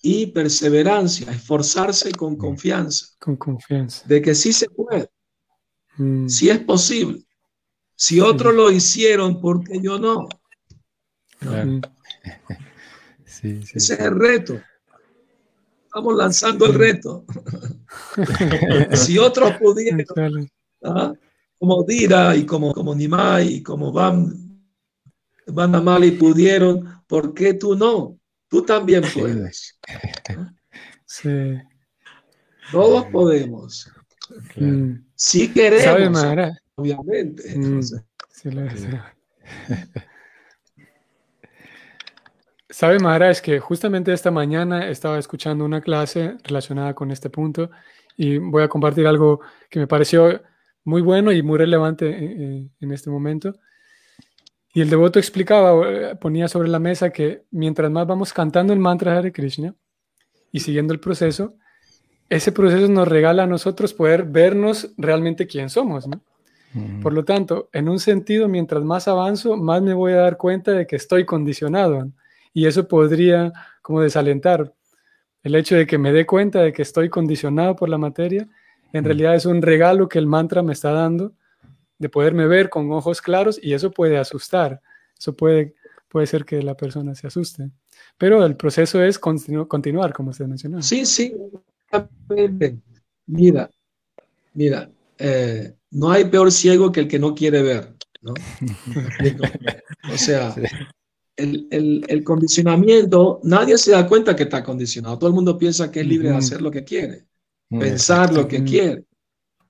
Y 0.02 0.26
perseverancia, 0.28 1.30
esforzarse 1.30 2.12
con 2.12 2.36
confianza. 2.36 3.06
Con 3.18 3.36
confianza. 3.36 4.06
De 4.06 4.22
que 4.22 4.34
sí 4.34 4.52
se 4.52 4.68
puede, 4.70 5.10
si 6.26 6.48
es 6.48 6.58
posible. 6.60 7.22
Si 7.94 8.18
otros 8.20 8.54
lo 8.54 8.70
hicieron, 8.70 9.40
¿por 9.40 9.62
qué 9.62 9.78
yo 9.82 9.98
no? 9.98 10.26
Ese 13.42 13.60
es 13.74 13.90
el 13.90 14.18
reto. 14.18 14.60
Estamos 15.84 16.14
lanzando 16.14 16.66
el 16.66 16.74
reto. 16.74 17.24
si 18.94 19.18
otros 19.18 19.54
pudieron, 19.58 20.48
¿ah? 20.84 21.12
como 21.58 21.82
Dira 21.82 22.36
y 22.36 22.46
como, 22.46 22.72
como 22.72 22.94
Nimai 22.94 23.54
y 23.54 23.62
como 23.62 23.92
Van, 23.92 24.62
Van 25.46 25.74
Amali 25.74 26.12
pudieron, 26.12 27.02
¿por 27.06 27.34
qué 27.34 27.54
tú 27.54 27.74
no? 27.74 28.19
Tú 28.50 28.62
también 28.62 29.02
puedes. 29.14 29.78
Sí. 31.06 31.58
Todos 32.70 33.06
podemos. 33.06 33.90
Si 35.14 35.52
queremos, 35.52 36.24
obviamente. 36.74 37.56
Mm. 37.56 37.80
Sabe, 42.70 42.98
es 43.30 43.42
que 43.42 43.58
justamente 43.58 44.12
esta 44.12 44.30
mañana 44.30 44.88
estaba 44.88 45.18
escuchando 45.18 45.64
una 45.64 45.80
clase 45.80 46.36
relacionada 46.44 46.94
con 46.94 47.10
este 47.10 47.28
punto 47.28 47.70
y 48.16 48.38
voy 48.38 48.62
a 48.62 48.68
compartir 48.68 49.06
algo 49.06 49.40
que 49.68 49.80
me 49.80 49.86
pareció 49.86 50.42
muy 50.84 51.02
bueno 51.02 51.32
y 51.32 51.42
muy 51.42 51.58
relevante 51.58 52.08
eh, 52.08 52.36
eh, 52.38 52.68
en, 52.80 52.92
este 52.92 53.10
momento. 53.10 53.52
Y 54.72 54.80
el 54.80 54.90
devoto 54.90 55.18
explicaba, 55.18 55.88
eh, 55.88 56.16
ponía 56.16 56.48
sobre 56.48 56.68
la 56.68 56.78
mesa 56.78 57.10
que 57.10 57.44
mientras 57.50 57.90
más 57.90 58.06
vamos 58.06 58.32
cantando 58.32 58.72
el 58.72 58.78
mantra 58.78 59.18
Hare 59.18 59.32
Krishna 59.32 59.74
y 60.52 60.60
siguiendo 60.60 60.92
el 60.92 61.00
proceso, 61.00 61.54
ese 62.28 62.52
proceso 62.52 62.86
nos 62.88 63.08
regala 63.08 63.42
a 63.42 63.46
nosotros 63.48 63.92
poder 63.92 64.24
vernos 64.24 64.92
realmente 64.96 65.46
quién 65.46 65.68
somos, 65.68 66.06
¿no? 66.06 66.22
Por 67.02 67.12
lo 67.12 67.24
tanto, 67.24 67.68
en 67.72 67.88
un 67.88 67.98
sentido, 67.98 68.46
mientras 68.46 68.84
más 68.84 69.08
avanzo, 69.08 69.56
más 69.56 69.82
me 69.82 69.92
voy 69.92 70.12
a 70.12 70.18
dar 70.18 70.36
cuenta 70.36 70.70
de 70.70 70.86
que 70.86 70.94
estoy 70.94 71.24
condicionado 71.24 72.08
y 72.54 72.66
eso 72.66 72.86
podría 72.86 73.52
como 73.82 74.00
desalentar. 74.02 74.72
El 75.42 75.56
hecho 75.56 75.74
de 75.74 75.84
que 75.84 75.98
me 75.98 76.12
dé 76.12 76.26
cuenta 76.26 76.62
de 76.62 76.72
que 76.72 76.82
estoy 76.82 77.08
condicionado 77.08 77.74
por 77.74 77.88
la 77.88 77.98
materia, 77.98 78.46
en 78.92 79.02
realidad 79.02 79.34
es 79.34 79.46
un 79.46 79.62
regalo 79.62 80.08
que 80.08 80.20
el 80.20 80.28
mantra 80.28 80.62
me 80.62 80.72
está 80.72 80.92
dando 80.92 81.32
de 82.00 82.08
poderme 82.08 82.48
ver 82.48 82.70
con 82.70 82.90
ojos 82.90 83.20
claros 83.20 83.60
y 83.62 83.74
eso 83.74 83.92
puede 83.92 84.18
asustar. 84.18 84.80
Eso 85.16 85.34
puede, 85.34 85.74
puede 86.08 86.26
ser 86.26 86.44
que 86.44 86.62
la 86.62 86.74
persona 86.74 87.14
se 87.14 87.26
asuste. 87.26 87.70
Pero 88.16 88.44
el 88.44 88.56
proceso 88.56 89.02
es 89.04 89.18
continuar, 89.18 90.12
como 90.12 90.30
usted 90.30 90.46
mencionó. 90.46 90.82
Sí, 90.82 91.04
sí. 91.04 91.34
Mira, 93.26 93.70
mira, 94.54 94.90
eh, 95.18 95.74
no 95.90 96.10
hay 96.10 96.24
peor 96.24 96.50
ciego 96.50 96.90
que 96.90 97.00
el 97.00 97.08
que 97.08 97.18
no 97.18 97.34
quiere 97.34 97.62
ver, 97.62 97.94
¿no? 98.22 98.32
o 100.12 100.16
sea, 100.16 100.54
el, 101.36 102.24
condicionamiento, 102.24 103.40
nadie 103.42 103.76
se 103.76 103.90
da 103.92 104.06
cuenta 104.06 104.34
que 104.34 104.44
está 104.44 104.64
condicionado. 104.64 105.18
Todo 105.18 105.28
el 105.28 105.34
mundo 105.34 105.58
piensa 105.58 105.90
que 105.90 106.00
es 106.00 106.06
libre 106.06 106.30
de 106.30 106.36
hacer 106.36 106.62
lo 106.62 106.70
que 106.70 106.82
quiere, 106.82 107.26
pensar 107.68 108.32
lo 108.32 108.48
que 108.48 108.64
quiere. 108.64 109.04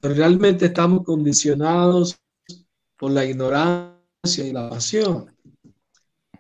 Pero 0.01 0.14
realmente 0.14 0.66
estamos 0.66 1.05
condicionados 1.05 2.19
por 3.01 3.11
la 3.12 3.24
ignorancia 3.24 4.46
y 4.46 4.53
la 4.53 4.68
pasión. 4.68 5.34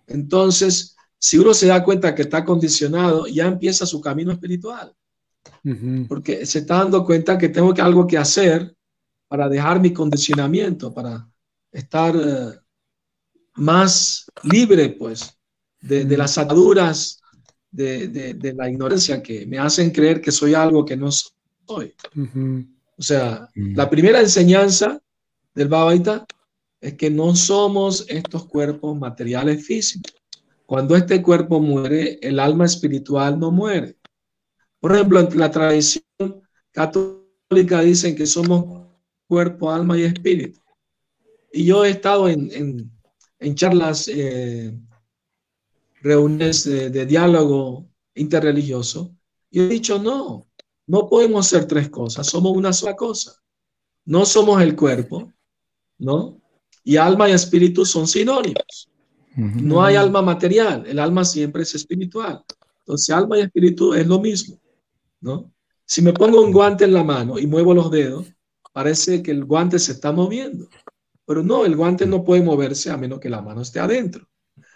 Entonces, 0.06 0.94
si 1.18 1.38
uno 1.38 1.54
se 1.54 1.68
da 1.68 1.82
cuenta 1.82 2.14
que 2.14 2.20
está 2.20 2.44
condicionado, 2.44 3.26
ya 3.26 3.46
empieza 3.46 3.86
su 3.86 3.98
camino 4.02 4.30
espiritual. 4.30 4.94
Porque 6.06 6.44
se 6.44 6.58
está 6.58 6.76
dando 6.76 7.04
cuenta 7.06 7.38
que 7.38 7.48
tengo 7.48 7.72
que 7.72 7.80
algo 7.80 8.06
que 8.06 8.18
hacer 8.18 8.76
para 9.26 9.48
dejar 9.48 9.80
mi 9.80 9.94
condicionamiento, 9.94 10.92
para 10.92 11.26
estar 11.72 12.14
eh, 12.14 12.58
más 13.54 14.26
libre, 14.42 14.90
pues, 14.90 15.34
de, 15.80 16.04
las 16.16 16.36
ataduras 16.36 17.22
de, 17.70 18.54
la 18.54 18.68
ignorancia 18.68 19.22
que 19.22 19.46
me 19.46 19.58
hacen 19.58 19.90
creer 19.90 20.20
que 20.20 20.30
soy 20.30 20.52
algo 20.52 20.84
que 20.84 20.96
no 20.96 21.10
soy. 21.10 21.94
O 22.98 23.02
sea, 23.02 23.48
la 23.54 23.88
primera 23.88 24.20
enseñanza 24.20 25.00
del 25.54 25.68
Bhagavad 25.68 26.26
es 26.80 26.94
que 26.94 27.10
no 27.10 27.34
somos 27.36 28.06
estos 28.08 28.46
cuerpos 28.46 28.98
materiales 28.98 29.64
físicos. 29.66 30.14
Cuando 30.66 30.96
este 30.96 31.22
cuerpo 31.22 31.60
muere, 31.60 32.18
el 32.22 32.38
alma 32.38 32.64
espiritual 32.64 33.38
no 33.38 33.50
muere. 33.50 33.96
Por 34.78 34.94
ejemplo, 34.94 35.20
en 35.20 35.38
la 35.38 35.50
tradición 35.50 36.04
católica 36.70 37.80
dicen 37.82 38.14
que 38.14 38.26
somos 38.26 38.86
cuerpo, 39.26 39.70
alma 39.70 39.98
y 39.98 40.02
espíritu. 40.02 40.60
Y 41.52 41.64
yo 41.66 41.84
he 41.84 41.90
estado 41.90 42.28
en 42.28 42.90
en 43.40 43.54
charlas, 43.54 44.06
eh, 44.08 44.78
reuniones 46.02 46.64
de, 46.64 47.06
diálogo 47.06 47.88
interreligioso, 48.14 49.16
y 49.50 49.60
he 49.60 49.68
dicho, 49.68 49.98
no, 49.98 50.46
no 50.86 51.08
podemos 51.08 51.46
ser 51.46 51.66
tres 51.66 51.88
cosas, 51.88 52.26
somos 52.26 52.56
una 52.56 52.72
sola 52.72 52.94
cosa. 52.94 53.42
No 54.04 54.24
somos 54.24 54.62
el 54.62 54.76
cuerpo, 54.76 55.32
¿no? 55.98 56.39
Y 56.84 56.96
alma 56.96 57.28
y 57.28 57.32
espíritu 57.32 57.84
son 57.84 58.06
sinónimos. 58.06 58.90
No 59.36 59.82
hay 59.82 59.96
alma 59.96 60.22
material, 60.22 60.84
el 60.86 60.98
alma 60.98 61.24
siempre 61.24 61.62
es 61.62 61.74
espiritual. 61.74 62.42
Entonces, 62.80 63.14
alma 63.14 63.38
y 63.38 63.42
espíritu 63.42 63.94
es 63.94 64.06
lo 64.06 64.20
mismo, 64.20 64.60
¿no? 65.20 65.52
Si 65.84 66.02
me 66.02 66.12
pongo 66.12 66.42
un 66.42 66.52
guante 66.52 66.84
en 66.84 66.92
la 66.92 67.04
mano 67.04 67.38
y 67.38 67.46
muevo 67.46 67.72
los 67.74 67.90
dedos, 67.90 68.26
parece 68.72 69.22
que 69.22 69.30
el 69.30 69.44
guante 69.44 69.78
se 69.78 69.92
está 69.92 70.12
moviendo. 70.12 70.68
Pero 71.24 71.42
no, 71.42 71.64
el 71.64 71.76
guante 71.76 72.06
no 72.06 72.24
puede 72.24 72.42
moverse 72.42 72.90
a 72.90 72.96
menos 72.96 73.20
que 73.20 73.30
la 73.30 73.40
mano 73.40 73.62
esté 73.62 73.80
adentro. 73.80 74.28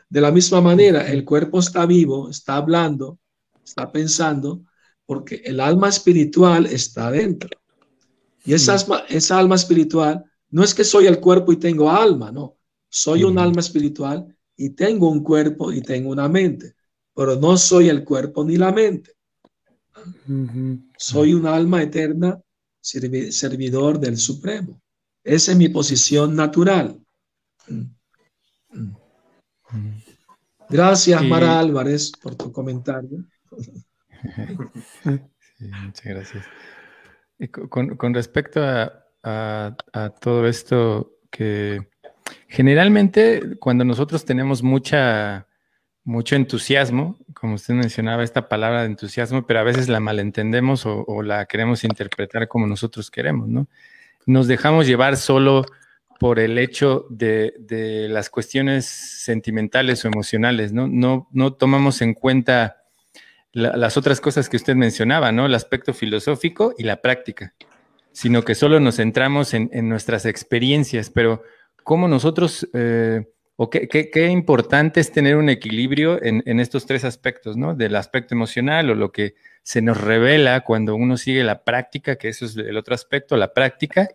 De 0.09 0.21
la 0.21 0.31
misma 0.31 0.61
manera, 0.61 1.11
el 1.11 1.25
cuerpo 1.25 1.59
está 1.59 1.87
vivo, 1.87 2.31
está 2.31 2.57
hablando, 2.57 3.19
está 3.65 3.91
pensando, 3.91 4.63
porque 5.07 5.43
el 5.45 5.61
alma 5.61 5.89
espiritual 5.89 6.67
está 6.67 7.09
adentro. 7.09 7.51
Y 8.45 8.55
esa, 8.55 8.77
esa 9.09 9.39
alma 9.39 9.55
espiritual 9.55 10.25
no 10.55 10.63
es 10.63 10.73
que 10.73 10.85
soy 10.85 11.09
el 11.09 11.19
cuerpo 11.19 11.53
y 11.53 11.57
tengo 11.57 11.91
alma, 11.91 12.31
no. 12.31 12.59
Soy 12.89 13.25
un 13.25 13.41
alma 13.41 13.59
espiritual 13.59 14.25
y 14.57 14.71
tengo 14.71 15.11
un 15.11 15.25
cuerpo 15.25 15.73
y 15.73 15.83
tengo 15.83 16.11
una 16.11 16.29
mente, 16.29 16.77
pero 17.13 17.35
no 17.35 17.57
soy 17.57 17.89
el 17.89 18.05
cuerpo 18.05 18.45
ni 18.45 18.57
la 18.57 18.71
mente. 18.71 19.17
Soy 20.97 21.35
un 21.35 21.49
alma 21.49 21.83
eterna, 21.83 22.41
servidor 22.81 23.99
del 23.99 24.17
Supremo. 24.17 24.81
Esa 25.25 25.51
es 25.51 25.59
mi 25.59 25.71
posición 25.71 26.37
natural. 26.37 27.05
Gracias, 30.71 31.25
Mara 31.25 31.59
Álvarez, 31.59 32.13
por 32.23 32.37
tu 32.37 32.53
comentario. 32.53 33.25
muchas 35.59 36.05
gracias. 36.05 36.47
Con, 37.69 38.15
respecto 38.15 38.63
a, 38.63 39.04
todo 40.21 40.47
esto 40.47 41.13
que 41.31 41.81
generalmente 42.49 43.57
cuando 43.59 43.85
nosotros 43.85 44.25
tenemos 44.25 44.63
mucha, 44.63 45.47
mucho 46.05 46.37
entusiasmo, 46.37 47.19
como 47.35 47.55
usted 47.55 47.75
mencionaba 47.75 48.23
esta 48.23 48.49
palabra 48.49 48.81
de 48.81 48.87
entusiasmo, 48.87 49.47
pero 49.47 49.61
a 49.61 49.65
veces 49.65 49.89
la 49.89 50.01
malentendemos 50.01 50.85
o, 50.87 51.23
la 51.23 51.47
queremos 51.47 51.85
interpretar 51.85 52.49
como 52.49 52.67
nosotros 52.67 53.11
queremos, 53.11 53.49
¿no? 53.49 53.67
Nos 54.27 54.47
dejamos 54.47 54.87
llevar 54.87 55.17
solo 55.17 55.65
por 56.19 56.39
el 56.39 56.59
hecho 56.59 57.07
de, 57.11 58.07
las 58.09 58.31
cuestiones 58.31 58.87
sentimentales 58.87 60.05
o 60.05 60.09
emocionales, 60.09 60.73
¿no? 60.73 60.87
No, 60.87 61.29
no 61.33 61.55
tomamos 61.55 62.01
en 62.03 62.15
cuenta 62.15 62.77
las 63.53 63.97
otras 63.97 64.21
cosas 64.21 64.49
que 64.49 64.57
usted 64.57 64.75
mencionaba, 64.75 65.31
¿no? 65.33 65.47
El 65.47 65.55
aspecto 65.55 65.95
filosófico 65.95 66.75
y 66.77 66.85
la 66.85 67.01
práctica, 67.01 67.55
sino 68.15 68.45
que 68.45 68.55
solo 68.55 68.79
nos 68.79 68.97
centramos 68.97 69.55
en, 69.55 69.89
nuestras 69.89 70.25
experiencias, 70.25 71.11
pero 71.11 71.43
cómo 71.83 72.07
nosotros, 72.07 72.67
eh, 72.73 73.27
o 73.57 73.69
qué, 73.69 73.89
qué, 73.89 74.29
importante 74.29 75.01
es 75.01 75.11
tener 75.11 75.35
un 75.35 75.49
equilibrio 75.49 76.23
en, 76.23 76.61
estos 76.61 76.87
tres 76.87 77.05
aspectos, 77.05 77.57
¿no? 77.57 77.75
Del 77.75 77.97
aspecto 77.97 78.37
emocional 78.37 78.89
o 78.89 78.95
lo 78.95 79.11
que 79.11 79.35
se 79.65 79.83
nos 79.83 80.01
revela 80.01 80.61
cuando 80.61 80.95
uno 80.95 81.17
sigue 81.17 81.43
la 81.43 81.65
práctica, 81.65 82.15
que 82.15 82.29
eso 82.29 82.47
es 82.47 82.57
el 82.57 82.77
otro 82.77 82.95
aspecto, 82.95 83.37
la 83.37 83.53
práctica, 83.53 84.09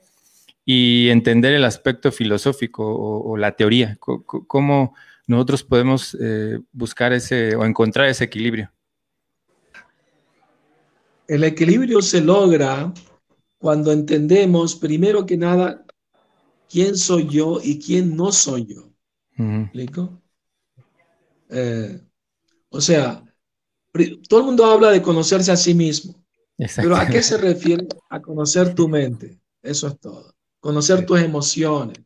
y 0.63 1.09
entender 1.09 1.53
el 1.53 1.65
aspecto 1.65 2.13
filosófico 2.13 2.85
o, 2.85 3.35
la 3.35 3.57
teoría, 3.57 3.97
cómo 3.99 4.95
nosotros 5.27 5.63
podemos 5.63 6.17
eh, 6.21 6.59
buscar 6.71 7.11
ese 7.11 7.53
o 7.57 7.65
encontrar 7.65 8.07
ese 8.07 8.23
equilibrio. 8.23 8.71
El 11.27 11.43
equilibrio 11.43 12.01
se 12.01 12.21
logra 12.21 12.93
cuando 13.59 13.91
entendemos, 13.91 14.75
primero 14.75 15.25
que 15.25 15.37
nada, 15.37 15.85
quién 16.69 16.97
soy 16.97 17.27
yo 17.27 17.59
y 17.61 17.77
quién 17.79 18.15
no 18.15 18.31
soy 18.31 18.65
yo. 18.65 18.89
explico? 19.37 20.21
Eh, 21.49 22.01
o 22.69 22.79
sea, 22.79 23.23
todo 24.27 24.39
el 24.39 24.45
mundo 24.45 24.65
habla 24.65 24.91
de 24.91 25.01
conocerse 25.01 25.51
a 25.51 25.57
sí 25.57 25.73
mismo. 25.73 26.15
Pero 26.75 26.95
¿a 26.95 27.05
qué 27.07 27.21
se 27.21 27.37
refiere 27.37 27.85
a 28.09 28.21
conocer 28.21 28.73
tu 28.73 28.87
mente? 28.87 29.39
Eso 29.61 29.87
es 29.87 29.99
todo. 29.99 30.33
Conocer 30.61 31.05
tus 31.05 31.19
emociones, 31.19 31.99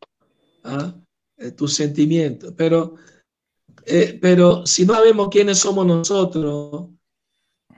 ¿ah? 0.64 0.94
eh, 1.36 1.52
tus 1.52 1.74
sentimientos. 1.74 2.52
Pero, 2.56 2.96
eh, 3.84 4.18
pero 4.20 4.66
si 4.66 4.84
no 4.84 4.94
sabemos 4.94 5.28
quiénes 5.28 5.58
somos 5.58 5.86
nosotros, 5.86 6.88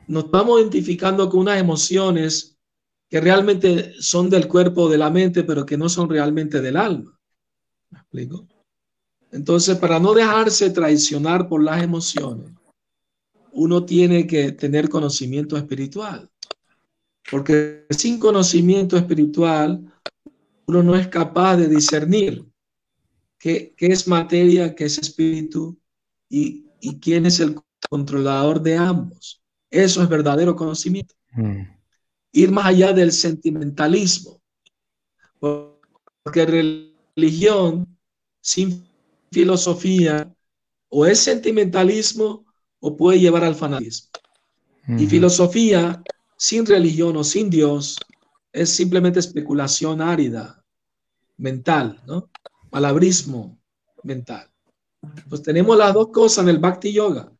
nos 0.06 0.30
vamos 0.30 0.60
identificando 0.60 1.28
con 1.28 1.40
unas 1.40 1.58
emociones 1.58 2.55
que 3.08 3.20
realmente 3.20 3.94
son 4.00 4.28
del 4.28 4.48
cuerpo 4.48 4.82
o 4.82 4.88
de 4.88 4.98
la 4.98 5.10
mente, 5.10 5.44
pero 5.44 5.64
que 5.64 5.76
no 5.76 5.88
son 5.88 6.08
realmente 6.08 6.60
del 6.60 6.76
alma. 6.76 7.18
¿Me 7.90 7.98
explico? 7.98 8.46
Entonces, 9.30 9.76
para 9.78 9.98
no 9.98 10.14
dejarse 10.14 10.70
traicionar 10.70 11.48
por 11.48 11.62
las 11.62 11.82
emociones, 11.82 12.52
uno 13.52 13.84
tiene 13.84 14.26
que 14.26 14.52
tener 14.52 14.88
conocimiento 14.88 15.56
espiritual. 15.56 16.28
Porque 17.30 17.86
sin 17.90 18.18
conocimiento 18.18 18.96
espiritual, 18.96 19.92
uno 20.66 20.82
no 20.82 20.96
es 20.96 21.08
capaz 21.08 21.56
de 21.56 21.68
discernir 21.68 22.44
qué, 23.38 23.74
es 23.78 24.06
materia, 24.06 24.74
qué 24.74 24.84
es 24.84 24.98
espíritu 24.98 25.78
y, 26.28 26.64
quién 27.00 27.26
es 27.26 27.40
el 27.40 27.56
controlador 27.88 28.62
de 28.62 28.76
ambos. 28.76 29.42
Eso 29.70 30.02
es 30.02 30.08
verdadero 30.08 30.54
conocimiento. 30.54 31.14
Mm. 31.32 31.75
Ir 32.32 32.50
más 32.50 32.66
allá 32.66 32.92
del 32.92 33.12
sentimentalismo. 33.12 34.40
Porque 35.38 36.46
religión 36.46 37.86
sin 38.40 38.86
filosofía 39.30 40.32
o 40.88 41.06
es 41.06 41.18
sentimentalismo 41.18 42.44
o 42.80 42.96
puede 42.96 43.20
llevar 43.20 43.44
al 43.44 43.54
fanatismo. 43.54 44.10
Y 44.98 45.06
filosofía 45.06 46.02
sin 46.36 46.64
religión 46.64 47.16
o 47.16 47.24
sin 47.24 47.50
Dios 47.50 47.98
es 48.52 48.70
simplemente 48.70 49.18
especulación 49.18 50.00
árida, 50.00 50.64
mental, 51.36 52.00
¿no? 52.06 52.30
Palabrismo 52.70 53.58
mental. 54.04 54.48
Pues 55.28 55.42
tenemos 55.42 55.76
las 55.76 55.92
dos 55.92 56.08
cosas 56.08 56.44
en 56.44 56.50
el 56.50 56.58
Bhakti 56.58 56.92
Yoga 56.92 57.32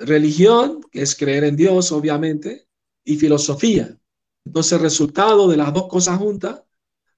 religión, 0.00 0.80
que 0.90 1.02
es 1.02 1.14
creer 1.14 1.44
en 1.44 1.56
Dios, 1.56 1.92
obviamente, 1.92 2.66
y 3.04 3.16
filosofía. 3.16 3.96
Entonces, 4.44 4.72
el 4.72 4.80
resultado 4.80 5.48
de 5.48 5.56
las 5.56 5.72
dos 5.72 5.88
cosas 5.88 6.18
juntas 6.18 6.62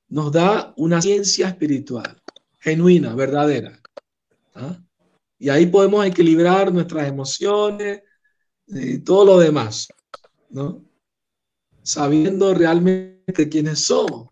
nos 0.09 0.31
da 0.33 0.75
una 0.77 1.01
ciencia 1.01 1.49
espiritual, 1.49 2.21
genuina, 2.59 3.15
verdadera. 3.15 3.81
¿ah? 4.55 4.79
Y 5.39 5.49
ahí 5.49 5.67
podemos 5.67 6.05
equilibrar 6.05 6.73
nuestras 6.73 7.09
emociones 7.09 8.03
y 8.67 8.99
todo 8.99 9.25
lo 9.25 9.39
demás, 9.39 9.89
¿no? 10.51 10.85
Sabiendo 11.83 12.55
realmente 12.55 13.49
quiénes 13.49 13.81
somos. 13.81 14.29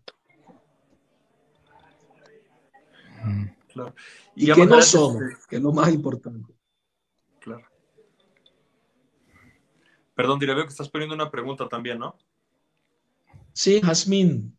Y, 4.36 4.52
qué 4.52 4.66
no 4.66 4.80
somos, 4.82 5.22
que 5.48 5.56
es 5.56 5.62
lo 5.62 5.72
más 5.72 5.92
importante. 5.92 6.54
Perdón, 10.20 10.38
diré, 10.38 10.52
veo 10.52 10.64
que 10.64 10.70
estás 10.70 10.90
poniendo 10.90 11.14
una 11.14 11.30
pregunta 11.30 11.66
también, 11.66 11.98
¿no? 11.98 12.14
Sí, 13.54 13.80
Jazmín. 13.80 14.54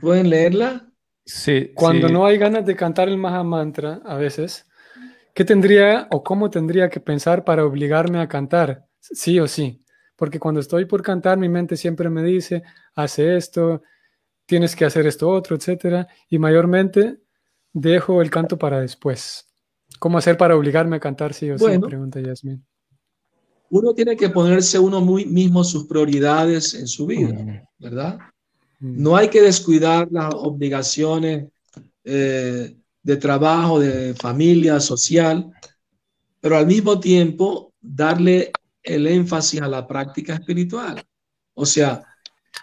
¿Pueden 0.00 0.28
leerla? 0.28 0.90
Sí. 1.24 1.70
Cuando 1.76 2.08
no 2.08 2.26
hay 2.26 2.38
ganas 2.38 2.66
de 2.66 2.74
cantar 2.74 3.08
el 3.08 3.18
Maha 3.18 3.44
Mantra, 3.44 4.00
a 4.04 4.16
veces, 4.16 4.66
¿qué 5.32 5.44
tendría 5.44 6.08
o 6.10 6.24
cómo 6.24 6.50
tendría 6.50 6.90
que 6.90 6.98
pensar 6.98 7.44
para 7.44 7.64
obligarme 7.64 8.18
a 8.18 8.26
cantar? 8.26 8.84
Sí 8.98 9.38
o 9.38 9.46
sí. 9.46 9.84
Porque 10.16 10.40
cuando 10.40 10.58
estoy 10.58 10.86
por 10.86 11.02
cantar, 11.02 11.38
mi 11.38 11.48
mente 11.48 11.76
siempre 11.76 12.10
me 12.10 12.24
dice, 12.24 12.64
hace 12.96 13.36
esto, 13.36 13.82
tienes 14.44 14.74
que 14.74 14.84
hacer 14.84 15.06
esto 15.06 15.28
otro, 15.28 15.54
etcétera. 15.54 16.08
Y 16.28 16.40
mayormente 16.40 17.20
dejo 17.72 18.20
el 18.20 18.28
canto 18.28 18.58
para 18.58 18.80
después. 18.80 19.49
¿Cómo 20.00 20.16
hacer 20.16 20.38
para 20.38 20.56
obligarme 20.56 20.96
a 20.96 21.00
cantar 21.00 21.34
sí 21.34 21.50
o 21.50 21.58
sí? 21.58 21.78
Pregunta 21.78 22.20
Yasmin. 22.20 22.64
Uno 23.68 23.92
tiene 23.92 24.16
que 24.16 24.30
ponerse 24.30 24.78
uno 24.78 25.02
muy 25.02 25.26
mismo 25.26 25.62
sus 25.62 25.86
prioridades 25.86 26.72
en 26.72 26.88
su 26.88 27.06
vida, 27.06 27.34
mm. 27.34 27.60
¿verdad? 27.78 28.18
Mm. 28.80 29.02
No 29.02 29.14
hay 29.14 29.28
que 29.28 29.42
descuidar 29.42 30.08
las 30.10 30.32
obligaciones 30.34 31.48
eh, 32.02 32.74
de 33.02 33.16
trabajo, 33.18 33.78
de 33.78 34.14
familia, 34.14 34.80
social, 34.80 35.52
pero 36.40 36.56
al 36.56 36.66
mismo 36.66 36.98
tiempo 36.98 37.74
darle 37.78 38.50
el 38.82 39.06
énfasis 39.06 39.60
a 39.60 39.68
la 39.68 39.86
práctica 39.86 40.32
espiritual. 40.32 41.04
O 41.52 41.66
sea, 41.66 42.02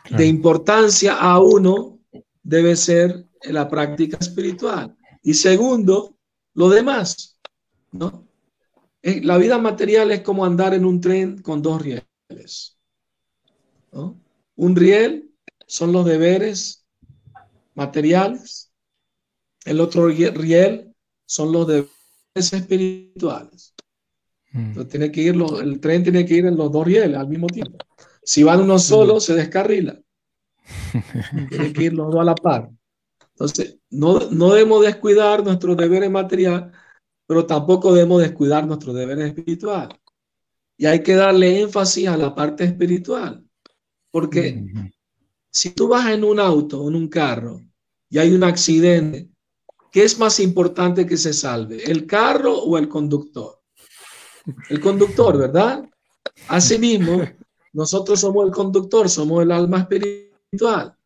de 0.10 0.26
importancia 0.26 1.14
a 1.14 1.40
uno 1.40 2.00
debe 2.42 2.76
ser 2.76 3.28
la 3.44 3.70
práctica 3.70 4.18
espiritual. 4.20 4.98
Y 5.22 5.36
segundo, 5.36 6.17
lo 6.58 6.70
demás, 6.70 7.38
¿no? 7.92 8.28
Eh, 9.04 9.22
la 9.24 9.38
vida 9.38 9.60
material 9.60 10.12
es 10.12 10.22
como 10.22 10.44
andar 10.44 10.74
en 10.74 10.86
un 10.86 11.00
tren 11.00 11.40
con 11.44 11.62
dos 11.62 11.80
rieles. 11.80 12.80
¿no? 13.92 14.20
Un 14.56 14.76
riel 14.76 15.30
son 15.68 15.92
los 15.92 16.04
deberes 16.04 16.84
materiales, 17.76 18.72
el 19.66 19.80
otro 19.80 20.08
riel 20.08 20.96
son 21.28 21.52
los 21.52 21.68
deberes 21.68 21.92
espirituales. 22.36 23.76
Mm. 24.52 24.70
Entonces, 24.70 24.92
tiene 24.92 25.12
que 25.12 25.22
ir 25.22 25.36
el 25.62 25.80
tren 25.80 26.02
tiene 26.02 26.26
que 26.26 26.34
ir 26.34 26.48
en 26.48 26.58
los 26.58 26.72
dos 26.72 26.88
rieles 26.88 27.18
al 27.18 27.30
mismo 27.30 27.46
tiempo. 27.46 27.78
Si 28.24 28.42
van 28.42 28.62
uno 28.62 28.80
solo, 28.80 29.20
se 29.20 29.36
descarrila. 29.36 30.02
Tienen 31.50 31.72
que 31.72 31.84
ir 31.84 31.94
los 31.94 32.12
dos 32.12 32.20
a 32.20 32.24
la 32.24 32.36
par. 32.36 32.72
Entonces, 33.40 33.78
no, 33.92 34.32
no 34.32 34.52
debemos 34.52 34.84
descuidar 34.84 35.44
nuestros 35.44 35.78
deberes 35.78 36.10
materiales, 36.10 36.74
pero 37.28 37.46
tampoco 37.46 37.94
debemos 37.94 38.20
descuidar 38.20 38.66
nuestros 38.66 38.96
deberes 38.96 39.28
espirituales. 39.28 39.96
Y 40.76 40.88
hay 40.88 41.04
que 41.04 41.14
darle 41.14 41.62
énfasis 41.62 42.08
a 42.08 42.18
la 42.18 42.34
parte 42.34 42.64
espiritual, 42.64 43.46
porque 44.10 44.66
si 45.52 45.70
tú 45.70 45.88
vas 45.88 46.10
en 46.10 46.24
un 46.24 46.40
auto, 46.40 46.88
en 46.88 46.96
un 46.96 47.08
carro, 47.08 47.62
y 48.10 48.18
hay 48.18 48.34
un 48.34 48.44
accidente, 48.44 49.30
¿qué 49.92 50.04
es 50.04 50.18
más 50.18 50.40
importante 50.40 51.06
que 51.06 51.18
se 51.18 51.32
salve? 51.32 51.84
¿El 51.84 52.08
carro 52.08 52.56
o 52.56 52.76
el 52.80 52.90
conductor? 52.90 53.62
El 54.70 54.80
conductor, 54.80 55.38
¿verdad? 55.38 55.88
Asimismo, 56.48 57.22
nosotros 57.74 58.20
somos 58.20 58.48
el 58.48 58.52
conductor, 58.52 59.08
somos 59.10 59.44
el 59.44 59.52
alma 59.52 59.82
espiritual. 59.82 60.97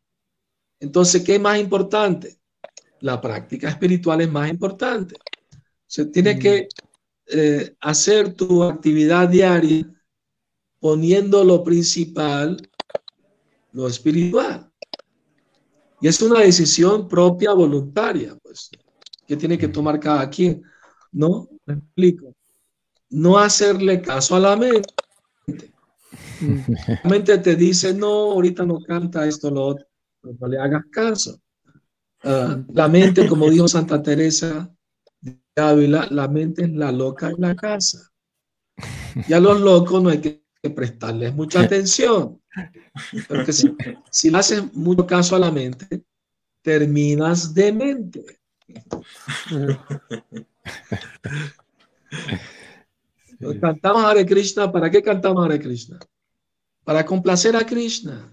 Entonces, 0.82 1.22
¿qué 1.22 1.36
es 1.36 1.40
más 1.40 1.60
importante? 1.60 2.40
La 3.00 3.20
práctica 3.20 3.68
espiritual 3.68 4.20
es 4.20 4.30
más 4.30 4.50
importante. 4.50 5.14
Se 5.86 6.06
tiene 6.06 6.36
que 6.36 6.68
eh, 7.26 7.76
hacer 7.80 8.34
tu 8.34 8.64
actividad 8.64 9.28
diaria 9.28 9.88
poniendo 10.80 11.44
lo 11.44 11.62
principal, 11.62 12.68
lo 13.70 13.86
espiritual. 13.86 14.68
Y 16.00 16.08
es 16.08 16.20
una 16.20 16.40
decisión 16.40 17.06
propia, 17.06 17.52
voluntaria, 17.52 18.36
pues, 18.42 18.68
que 19.24 19.36
tiene 19.36 19.56
que 19.56 19.68
tomar 19.68 20.00
cada 20.00 20.28
quien. 20.28 20.64
¿No? 21.12 21.48
Me 21.64 21.74
explico. 21.74 22.34
No 23.08 23.38
hacerle 23.38 24.02
caso 24.02 24.34
a 24.34 24.40
la 24.40 24.56
mente. 24.56 24.92
La 27.04 27.08
mente 27.08 27.38
te 27.38 27.54
dice, 27.54 27.94
no, 27.94 28.32
ahorita 28.32 28.66
no 28.66 28.80
canta 28.80 29.28
esto, 29.28 29.48
lo 29.48 29.64
otro. 29.64 29.91
No 30.22 30.48
le 30.48 30.58
hagas 30.58 30.84
caso. 30.90 31.40
Ah, 32.22 32.62
la 32.72 32.88
mente, 32.88 33.26
como 33.26 33.50
dijo 33.50 33.66
Santa 33.66 34.02
Teresa 34.02 34.72
de 35.20 35.40
Ávila, 35.56 36.06
la 36.10 36.28
mente 36.28 36.62
es 36.62 36.70
la 36.70 36.92
loca 36.92 37.30
en 37.30 37.40
la 37.40 37.56
casa. 37.56 38.12
Y 39.28 39.32
a 39.32 39.40
los 39.40 39.60
locos 39.60 40.02
no 40.02 40.10
hay 40.10 40.20
que 40.20 40.70
prestarles 40.70 41.34
mucha 41.34 41.60
atención. 41.60 42.40
Porque 43.28 43.52
si, 43.52 43.74
si 44.10 44.30
le 44.30 44.38
haces 44.38 44.72
mucho 44.74 45.06
caso 45.06 45.36
a 45.36 45.40
la 45.40 45.50
mente, 45.50 46.04
terminas 46.62 47.52
demente. 47.52 48.40
Cantamos 53.60 54.04
Hare 54.04 54.24
Krishna, 54.24 54.70
¿para 54.70 54.88
qué 54.90 55.02
cantamos 55.02 55.44
Hare 55.44 55.58
Krishna? 55.58 55.98
Para 56.84 57.04
complacer 57.04 57.56
a 57.56 57.66
Krishna. 57.66 58.32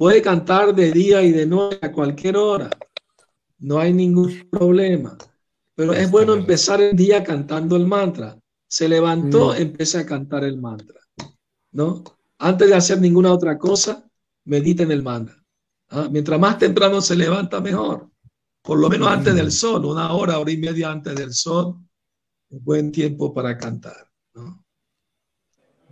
Puede 0.00 0.22
cantar 0.22 0.74
de 0.74 0.92
día 0.92 1.22
y 1.22 1.30
de 1.30 1.44
noche 1.44 1.78
a 1.82 1.92
cualquier 1.92 2.38
hora. 2.38 2.70
No 3.58 3.78
hay 3.78 3.92
ningún 3.92 4.48
problema. 4.50 5.18
Pero 5.74 5.92
es 5.92 6.10
bueno 6.10 6.32
empezar 6.32 6.80
el 6.80 6.96
día 6.96 7.22
cantando 7.22 7.76
el 7.76 7.86
mantra. 7.86 8.34
Se 8.66 8.88
levantó, 8.88 9.52
mm. 9.52 9.56
empecé 9.56 9.98
a 9.98 10.06
cantar 10.06 10.44
el 10.44 10.58
mantra. 10.58 10.98
¿No? 11.72 12.02
Antes 12.38 12.70
de 12.70 12.76
hacer 12.76 12.98
ninguna 12.98 13.30
otra 13.30 13.58
cosa, 13.58 14.08
medita 14.46 14.84
en 14.84 14.92
el 14.92 15.02
mantra. 15.02 15.36
¿ah? 15.90 16.08
Mientras 16.10 16.40
más 16.40 16.56
temprano 16.56 17.02
se 17.02 17.14
levanta, 17.14 17.60
mejor. 17.60 18.08
Por 18.62 18.78
lo 18.78 18.88
menos 18.88 19.06
antes 19.06 19.34
del 19.34 19.52
sol, 19.52 19.84
una 19.84 20.14
hora, 20.14 20.38
hora 20.38 20.50
y 20.50 20.56
media 20.56 20.90
antes 20.90 21.14
del 21.14 21.34
sol, 21.34 21.76
un 22.48 22.64
buen 22.64 22.90
tiempo 22.90 23.34
para 23.34 23.58
cantar. 23.58 24.10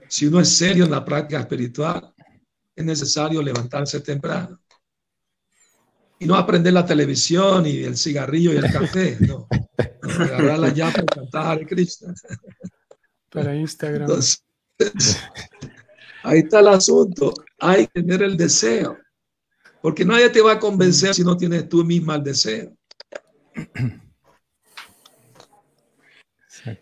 Si 0.08 0.24
uno 0.24 0.40
es 0.40 0.48
serio 0.48 0.86
en 0.86 0.92
la 0.92 1.04
práctica 1.04 1.40
espiritual, 1.40 2.14
es 2.78 2.84
necesario 2.84 3.42
levantarse 3.42 4.00
temprano. 4.00 4.60
Y 6.20 6.26
no 6.26 6.36
aprender 6.36 6.72
la 6.72 6.86
televisión 6.86 7.66
y 7.66 7.84
el 7.84 7.96
cigarrillo 7.96 8.52
y 8.52 8.56
el 8.56 8.72
café, 8.72 9.16
no. 9.20 9.46
Agarrarla 10.02 10.72
ya 10.72 10.90
para 10.90 11.06
cantar 11.06 11.58
a 11.62 11.66
Cristo. 11.66 12.06
Para 13.30 13.54
Instagram. 13.54 14.10
Ahí 16.22 16.40
está 16.40 16.60
el 16.60 16.68
asunto. 16.68 17.34
Hay 17.58 17.86
que 17.86 18.02
tener 18.02 18.22
el 18.22 18.36
deseo. 18.36 18.96
Porque 19.80 20.04
nadie 20.04 20.28
te 20.30 20.40
va 20.40 20.52
a 20.52 20.58
convencer 20.58 21.14
si 21.14 21.22
no 21.22 21.36
tienes 21.36 21.68
tú 21.68 21.84
misma 21.84 22.16
el 22.16 22.22
deseo. 22.24 22.76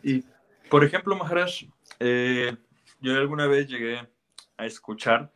Y, 0.02 0.24
por 0.70 0.84
ejemplo, 0.84 1.14
Maharaj, 1.16 1.62
eh, 2.00 2.56
yo 3.00 3.14
alguna 3.14 3.46
vez 3.46 3.68
llegué 3.68 4.00
a 4.56 4.66
escuchar, 4.66 5.32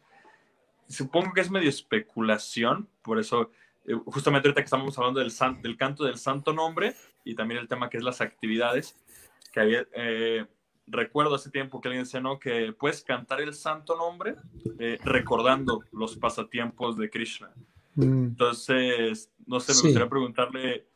supongo 0.91 1.33
que 1.33 1.41
es 1.41 1.51
medio 1.51 1.69
especulación, 1.69 2.89
por 3.03 3.19
eso, 3.19 3.51
eh, 3.87 3.95
justamente 4.07 4.49
ahorita 4.49 4.61
que 4.61 4.67
estamos 4.67 4.99
hablando 4.99 5.21
del, 5.21 5.33
del 5.63 5.77
canto 5.77 6.05
del 6.05 6.19
santo 6.19 6.53
nombre 6.53 6.95
y 7.25 7.35
también 7.35 7.61
el 7.61 7.69
tema 7.69 7.89
que 7.89 7.97
es 7.97 8.03
las 8.03 8.21
actividades, 8.21 8.97
que 9.53 9.61
había, 9.61 9.87
eh, 9.95 10.47
recuerdo 10.87 11.35
hace 11.35 11.51
tiempo 11.51 11.81
que 11.81 11.89
alguien 11.89 12.01
enseñó 12.01 12.39
que 12.39 12.73
puedes 12.73 13.03
cantar 13.03 13.41
el 13.41 13.55
santo 13.55 13.97
nombre 13.97 14.37
eh, 14.79 14.99
recordando 15.05 15.81
los 15.93 16.17
pasatiempos 16.17 16.97
de 16.97 17.09
Krishna. 17.09 17.53
Mm. 17.95 18.25
Entonces, 18.25 19.31
no 19.47 19.61
sé, 19.61 19.73
me 19.73 19.83
gustaría 19.83 20.09
preguntarle, 20.09 20.87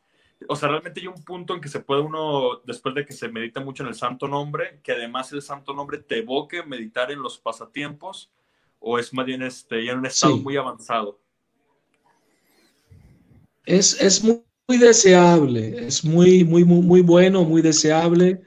o 0.47 0.55
sea, 0.55 0.69
realmente 0.69 0.99
hay 0.99 1.07
un 1.07 1.23
punto 1.23 1.53
en 1.55 1.61
que 1.61 1.69
se 1.69 1.79
puede 1.79 2.01
uno, 2.01 2.61
después 2.65 2.93
de 2.95 3.05
que 3.05 3.13
se 3.13 3.29
medita 3.29 3.61
mucho 3.61 3.83
en 3.83 3.89
el 3.89 3.95
santo 3.95 4.27
nombre, 4.27 4.81
que 4.83 4.91
además 4.91 5.31
el 5.31 5.41
santo 5.41 5.73
nombre 5.73 5.99
te 5.99 6.19
evoque 6.19 6.63
meditar 6.63 7.11
en 7.11 7.21
los 7.21 7.37
pasatiempos, 7.37 8.31
o 8.87 8.99
es 8.99 9.11
más 9.13 9.25
bien 9.25 9.41
este, 9.41 9.83
ya 9.83 9.93
en 9.93 9.99
un 9.99 10.05
estado 10.05 10.37
muy 10.37 10.55
avanzado. 10.57 11.19
Es, 13.65 13.99
es 13.99 14.23
muy, 14.23 14.43
muy, 14.67 14.77
deseable, 14.77 15.87
es 15.87 16.05
muy, 16.05 16.43
muy, 16.43 16.63
muy, 16.63 16.81
muy 16.81 17.01
bueno, 17.01 17.43
muy 17.43 17.63
deseable 17.63 18.41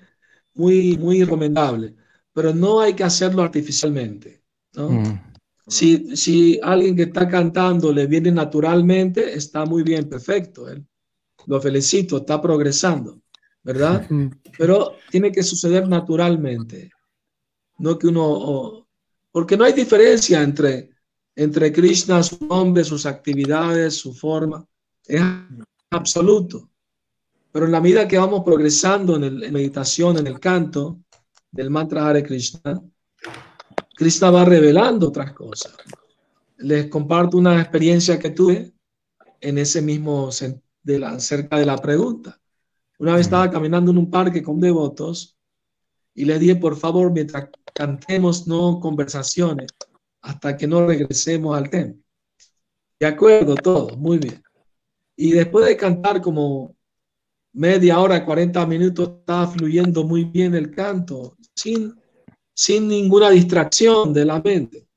muy, 0.59 0.98
muy 0.98 1.23
recomendable, 1.23 1.94
pero 2.32 2.52
no 2.52 2.81
hay 2.81 2.94
que 2.94 3.05
hacerlo 3.05 3.43
artificialmente. 3.43 4.43
¿no? 4.74 4.90
Mm. 4.90 5.20
Si, 5.66 6.16
si 6.16 6.60
alguien 6.62 6.97
que 6.97 7.05
está 7.05 7.28
cantando 7.28 7.93
le 7.93 8.06
viene 8.06 8.32
naturalmente, 8.32 9.35
está 9.35 9.65
muy 9.65 9.82
bien, 9.82 10.09
perfecto. 10.09 10.69
Él, 10.69 10.85
lo 11.47 11.60
felicito, 11.60 12.19
está 12.19 12.40
progresando, 12.43 13.20
¿verdad? 13.62 14.06
Pero 14.56 14.94
tiene 15.10 15.31
que 15.31 15.43
suceder 15.43 15.89
naturalmente. 15.89 16.90
No 17.78 17.98
que 17.98 18.09
uno, 18.09 18.88
porque 19.31 19.57
no 19.57 19.65
hay 19.65 19.73
diferencia 19.73 20.43
entre, 20.43 20.91
entre 21.37 21.73
Krishna, 21.73 22.23
su 22.23 22.45
nombre, 22.47 22.85
sus 22.85 23.07
actividades, 23.07 23.97
su 23.97 24.13
forma. 24.13 24.65
Es 25.07 25.23
absoluto. 25.91 26.71
Pero 27.53 27.67
en 27.67 27.73
la 27.73 27.81
medida 27.81 28.09
que 28.09 28.19
vamos 28.19 28.43
progresando 28.45 29.17
en, 29.17 29.25
el, 29.25 29.53
meditación, 29.53 30.19
en 30.19 30.27
el 30.27 30.39
canto 30.39 30.99
del 31.51 31.71
mantra 31.71 32.09
Hare 32.09 32.23
Krishna, 32.23 32.81
Krishna 33.95 34.31
va 34.31 34.45
revelando 34.45 35.09
otras 35.09 35.33
cosas. 35.33 35.75
Les 36.59 36.87
comparto 36.89 37.37
una 37.37 37.61
experiencia 37.61 38.19
que 38.19 38.31
tuve 38.31 38.73
en 39.41 39.59
ese 39.59 39.81
mismo 39.81 40.31
de 40.83 40.99
la, 40.99 41.11
acerca 41.11 41.59
de 41.59 41.67
la 41.67 41.79
pregunta. 41.79 42.41
Una 42.99 43.15
vez 43.15 43.23
estaba 43.23 43.51
caminando 43.51 43.91
en 43.93 43.99
un 43.99 44.11
parque 44.11 44.43
con 44.43 44.61
devotos 44.61 45.38
y 46.19 46.24
le 46.24 46.36
dije, 46.36 46.57
por 46.57 46.77
favor, 46.77 47.12
mientras 47.12 47.49
cantemos, 47.73 48.49
no 48.49 48.81
conversaciones, 48.81 49.69
hasta 50.20 50.57
que 50.57 50.66
no 50.66 50.85
regresemos 50.85 51.57
al 51.57 51.70
templo. 51.70 52.03
De 52.99 53.07
acuerdo, 53.07 53.55
todo, 53.55 53.97
muy 53.97 54.19
bien. 54.19 54.43
Y 55.15 55.31
después 55.31 55.66
de 55.66 55.77
cantar 55.77 56.20
como 56.20 56.74
media 57.53 58.01
hora, 58.01 58.24
40 58.24 58.66
minutos, 58.66 59.11
estaba 59.20 59.47
fluyendo 59.47 60.03
muy 60.03 60.24
bien 60.24 60.57
el 60.57 60.73
canto, 60.73 61.36
sin, 61.55 61.95
sin 62.53 62.89
ninguna 62.89 63.31
distracción 63.31 64.12
de 64.12 64.24
la 64.24 64.40
mente. 64.40 64.89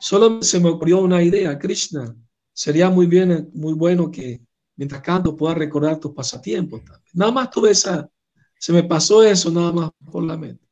Solo 0.00 0.42
se 0.42 0.58
me 0.58 0.70
ocurrió 0.70 0.98
una 1.00 1.22
idea, 1.22 1.56
Krishna, 1.56 2.12
sería 2.52 2.90
muy 2.90 3.06
bien, 3.06 3.50
muy 3.54 3.74
bueno 3.74 4.10
que 4.10 4.40
mientras 4.74 5.00
canto 5.00 5.36
pueda 5.36 5.54
recordar 5.54 6.00
tus 6.00 6.12
pasatiempos. 6.12 6.82
Nada 7.12 7.30
más 7.30 7.50
tuve 7.52 7.70
esa, 7.70 8.10
se 8.58 8.72
me 8.72 8.82
pasó 8.82 9.22
eso 9.22 9.50
nada 9.50 9.72
más 9.72 9.90
por 10.10 10.24
la 10.24 10.36
mente. 10.36 10.66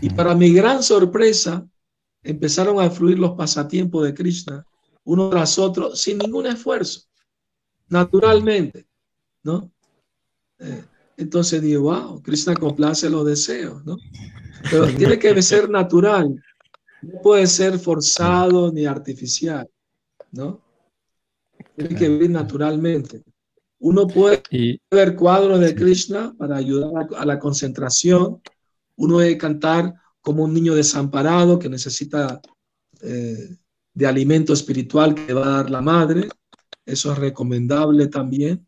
Y 0.00 0.10
para 0.10 0.34
mi 0.34 0.52
gran 0.52 0.82
sorpresa, 0.82 1.66
empezaron 2.22 2.80
a 2.80 2.90
fluir 2.90 3.18
los 3.18 3.32
pasatiempos 3.32 4.04
de 4.04 4.14
Krishna, 4.14 4.66
uno 5.04 5.30
tras 5.30 5.58
otro, 5.58 5.94
sin 5.94 6.18
ningún 6.18 6.46
esfuerzo, 6.46 7.02
naturalmente, 7.88 8.86
¿no? 9.42 9.70
Eh, 10.58 10.84
entonces 11.16 11.62
digo, 11.62 11.84
wow, 11.84 12.20
Krishna 12.22 12.54
complace 12.54 13.08
los 13.08 13.24
deseos, 13.24 13.84
¿no? 13.84 13.96
Pero 14.70 14.86
tiene 14.96 15.18
que 15.18 15.40
ser 15.40 15.70
natural, 15.70 16.42
no 17.02 17.20
puede 17.22 17.46
ser 17.46 17.78
forzado 17.78 18.72
ni 18.72 18.84
artificial, 18.84 19.68
¿no? 20.32 20.60
Tiene 21.76 21.94
que 21.94 22.08
vivir 22.08 22.30
naturalmente. 22.30 23.22
Uno 23.78 24.06
puede 24.06 24.42
ver 24.90 25.14
cuadros 25.14 25.60
de 25.60 25.74
Krishna 25.74 26.34
para 26.38 26.56
ayudar 26.56 27.08
a 27.16 27.26
la 27.26 27.38
concentración, 27.38 28.40
uno 28.96 29.18
debe 29.18 29.36
cantar 29.36 29.94
como 30.20 30.44
un 30.44 30.54
niño 30.54 30.74
desamparado 30.74 31.58
que 31.58 31.68
necesita 31.68 32.40
eh, 33.02 33.56
de 33.94 34.06
alimento 34.06 34.52
espiritual 34.52 35.14
que 35.14 35.32
va 35.32 35.46
a 35.46 35.56
dar 35.62 35.70
la 35.70 35.80
madre. 35.80 36.28
Eso 36.84 37.12
es 37.12 37.18
recomendable 37.18 38.08
también. 38.08 38.66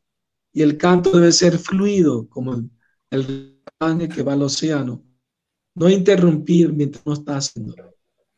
Y 0.52 0.62
el 0.62 0.76
canto 0.76 1.10
debe 1.10 1.32
ser 1.32 1.59
fluido, 1.59 2.28
como 2.28 2.55
el, 2.55 2.70
el 3.10 4.09
que 4.09 4.22
va 4.22 4.35
al 4.35 4.43
océano. 4.43 5.05
No 5.74 5.89
interrumpir 5.89 6.72
mientras 6.72 7.05
no 7.06 7.12
está 7.12 7.36
haciendo, 7.36 7.74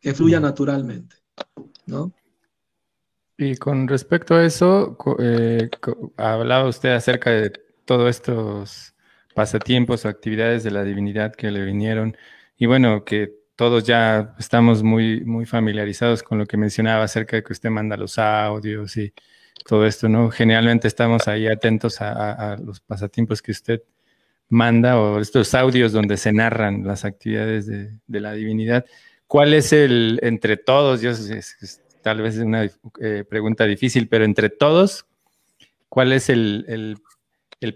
que 0.00 0.14
fluya 0.14 0.40
naturalmente. 0.40 1.16
¿no? 1.86 2.12
Y 3.40 3.56
con 3.56 3.88
respecto 3.88 4.34
a 4.34 4.44
eso, 4.44 4.98
eh, 5.18 5.70
hablaba 6.18 6.68
usted 6.68 6.90
acerca 6.90 7.30
de 7.30 7.50
todos 7.86 8.10
estos 8.10 8.94
pasatiempos 9.34 10.04
o 10.04 10.10
actividades 10.10 10.62
de 10.62 10.70
la 10.70 10.84
divinidad 10.84 11.34
que 11.34 11.50
le 11.50 11.64
vinieron. 11.64 12.18
Y 12.58 12.66
bueno, 12.66 13.02
que 13.02 13.32
todos 13.56 13.84
ya 13.84 14.34
estamos 14.38 14.82
muy, 14.82 15.24
muy 15.24 15.46
familiarizados 15.46 16.22
con 16.22 16.36
lo 16.36 16.44
que 16.44 16.58
mencionaba 16.58 17.04
acerca 17.04 17.36
de 17.36 17.42
que 17.42 17.54
usted 17.54 17.70
manda 17.70 17.96
los 17.96 18.18
audios 18.18 18.94
y 18.98 19.14
todo 19.66 19.86
esto, 19.86 20.06
¿no? 20.10 20.30
Generalmente 20.30 20.86
estamos 20.86 21.26
ahí 21.26 21.46
atentos 21.46 22.02
a, 22.02 22.58
los 22.62 22.80
pasatiempos 22.80 23.40
que 23.40 23.52
usted 23.52 23.82
manda 24.50 25.00
o 25.00 25.18
estos 25.18 25.54
audios 25.54 25.92
donde 25.92 26.18
se 26.18 26.30
narran 26.34 26.86
las 26.86 27.06
actividades 27.06 27.66
de, 27.66 28.20
la 28.20 28.32
divinidad. 28.34 28.84
¿Cuál 29.26 29.54
es 29.54 29.72
el, 29.72 30.20
entre 30.22 30.58
todos, 30.58 31.00
yo 31.00 31.14
tal 32.02 32.22
vez 32.22 32.36
es 32.36 32.42
una 32.42 32.68
eh, 33.00 33.24
pregunta 33.28 33.64
difícil, 33.66 34.08
pero 34.08 34.24
entre 34.24 34.50
todos, 34.50 35.06
¿cuál 35.88 36.12
es 36.12 36.28
el, 36.28 36.98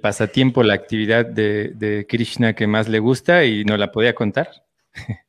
pasatiempo, 0.00 0.62
la 0.62 0.74
actividad 0.74 1.26
de, 1.26 1.72
de, 1.74 2.06
Krishna 2.08 2.54
que 2.54 2.66
más 2.66 2.88
le 2.88 2.98
gusta 2.98 3.44
y 3.44 3.64
no 3.64 3.76
la 3.76 3.92
podía 3.92 4.14
contar? 4.14 4.48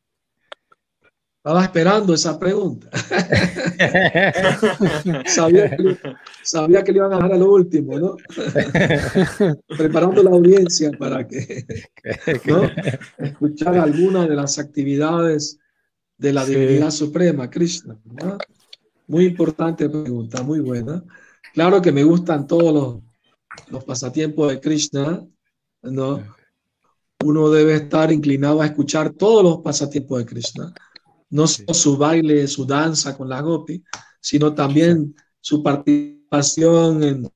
Estaba 1.46 1.64
esperando 1.64 2.16
esa 2.16 2.40
pregunta. 2.40 2.90
sabía, 5.28 5.70
que, 5.78 5.98
sabía, 6.42 6.84
que, 6.84 6.92
le 6.92 6.98
iban 6.98 7.14
a 7.14 7.18
dejar 7.18 7.34
a 7.34 7.38
lo 7.38 7.52
último, 7.52 8.00
¿no? 8.00 8.18
Preparando 9.78 10.24
la 10.24 10.32
audiencia 10.32 10.90
para 10.98 11.28
que 11.28 11.68
¿no? 12.46 12.64
escuchar 13.20 13.78
alguna 13.78 14.26
de 14.26 14.36
las 14.36 14.58
actividades 14.58 15.60
de 16.18 16.34
la 16.34 16.44
divinidad 16.46 16.90
suprema, 16.90 17.48
Krishna. 17.48 17.96
Muy 19.08 19.26
importante 19.26 19.90
pregunta, 19.90 20.44
muy 20.44 20.60
buena. 20.60 21.04
Claro 21.54 21.82
que 21.82 21.92
me 21.92 22.04
gustan 22.04 22.48
todos 22.48 22.74
los, 22.74 23.04
los 23.70 23.84
pasatiempos 23.84 24.52
de 24.52 24.60
Krishna, 24.60 25.26
¿no? 25.84 26.24
Uno 27.24 27.50
debe 27.50 27.76
estar 27.76 28.12
inclinado 28.12 28.62
a 28.62 28.66
escuchar 28.66 29.14
todos 29.14 29.44
los 29.44 29.60
pasatiempos 29.60 30.20
de 30.20 30.26
Krishna 30.26 30.74
no 31.30 31.48
solo 31.48 31.74
su 31.74 31.98
baile, 31.98 32.48
su 32.48 32.66
danza 32.66 33.18
con 33.18 33.30
la 33.30 33.42
gopi, 33.42 33.84
sino 34.20 34.54
también 34.54 35.16
su 35.40 35.62
participación 35.62 37.04
en, 37.04 37.30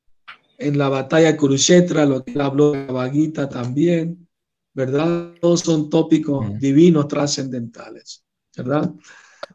en 0.58 0.78
la 0.78 0.90
batalla 0.90 1.36
Kurukshetra, 1.36 2.06
lo 2.06 2.24
que 2.24 2.40
habló 2.42 2.72
Vaguita 2.88 3.50
también, 3.50 4.28
¿verdad? 4.74 5.34
Todos 5.42 5.62
son 5.62 5.90
tópicos 5.90 6.60
divinos 6.60 7.08
trascendentales, 7.08 8.24
¿verdad? 8.56 8.94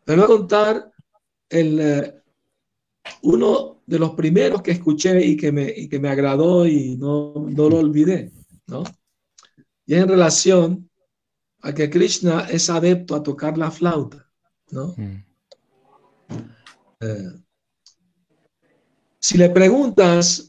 Me 0.06 0.14
voy 0.16 0.24
a 0.24 0.26
contar 0.26 0.92
el, 1.54 1.80
eh, 1.80 2.22
uno 3.22 3.82
de 3.86 3.98
los 3.98 4.10
primeros 4.10 4.62
que 4.62 4.72
escuché 4.72 5.24
y 5.24 5.36
que 5.36 5.52
me, 5.52 5.72
y 5.74 5.88
que 5.88 5.98
me 5.98 6.08
agradó 6.08 6.66
y 6.66 6.96
no, 6.96 7.34
no 7.48 7.68
lo 7.68 7.78
olvidé, 7.78 8.32
¿no? 8.66 8.82
Y 9.86 9.94
en 9.94 10.08
relación 10.08 10.90
a 11.60 11.74
que 11.74 11.90
Krishna 11.90 12.46
es 12.50 12.70
adepto 12.70 13.14
a 13.14 13.22
tocar 13.22 13.56
la 13.58 13.70
flauta. 13.70 14.30
¿no? 14.70 14.94
Mm. 14.96 15.24
Eh, 17.00 17.32
si 19.18 19.38
le 19.38 19.50
preguntas 19.50 20.48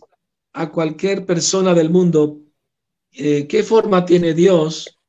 a 0.54 0.72
cualquier 0.72 1.26
persona 1.26 1.74
del 1.74 1.90
mundo 1.90 2.42
eh, 3.12 3.48
qué 3.48 3.64
forma 3.64 4.06
tiene 4.06 4.34
Dios, 4.34 5.00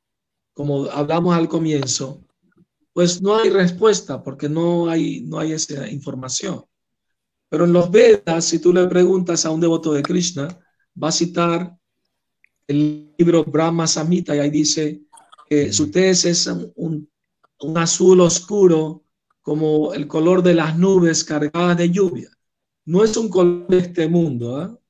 como 0.55 0.85
hablamos 0.85 1.37
al 1.37 1.49
comienzo, 1.49 2.26
pues 2.97 3.21
no 3.21 3.37
hay 3.37 3.51
respuesta 3.51 4.23
porque 4.23 4.49
no 4.49 4.89
hay, 4.89 5.21
no 5.21 5.39
hay 5.39 5.53
esa 5.53 5.87
información. 5.87 6.65
Pero 7.51 7.67
en 7.67 7.75
los 7.75 7.91
Vedas, 7.91 8.47
si 8.47 8.59
tú 8.59 8.73
le 8.73 8.87
preguntas 8.87 9.45
a 9.45 9.51
un 9.51 9.61
devoto 9.61 9.93
de 9.93 10.03
Krishna, 10.03 10.49
va 11.01 11.09
a 11.09 11.13
citar 11.13 11.77
el 12.67 13.15
libro 13.19 13.45
Brahma 13.45 13.87
Samhita 13.87 14.35
y 14.35 14.39
ahí 14.39 14.49
dice 14.49 15.03
que 15.47 15.75
su 15.75 15.91
tez 15.91 16.25
es 16.25 16.47
un, 16.47 17.07
azul 17.77 18.23
oscuro 18.23 19.05
como 19.43 19.93
el 19.93 20.09
color 20.09 20.43
de 20.43 20.55
las 20.55 20.79
nubes 20.79 21.23
cargadas 21.23 21.77
de 21.77 21.91
lluvia. 21.91 22.31
No 22.87 23.05
es 23.05 23.15
un 23.19 23.29
color 23.29 23.67
de 23.67 23.77
este 23.77 24.09
mundo, 24.09 24.57
¿ah? 24.57 24.81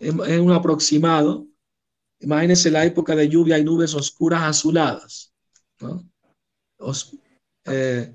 es, 0.00 0.40
un 0.40 0.52
aproximado. 0.52 1.46
Imagínense 2.20 2.70
la 2.70 2.86
época 2.86 3.14
de 3.14 3.28
lluvia 3.28 3.58
y 3.58 3.64
nubes 3.64 3.94
oscuras 3.94 4.40
azuladas. 4.44 5.34
Eh, 7.66 8.12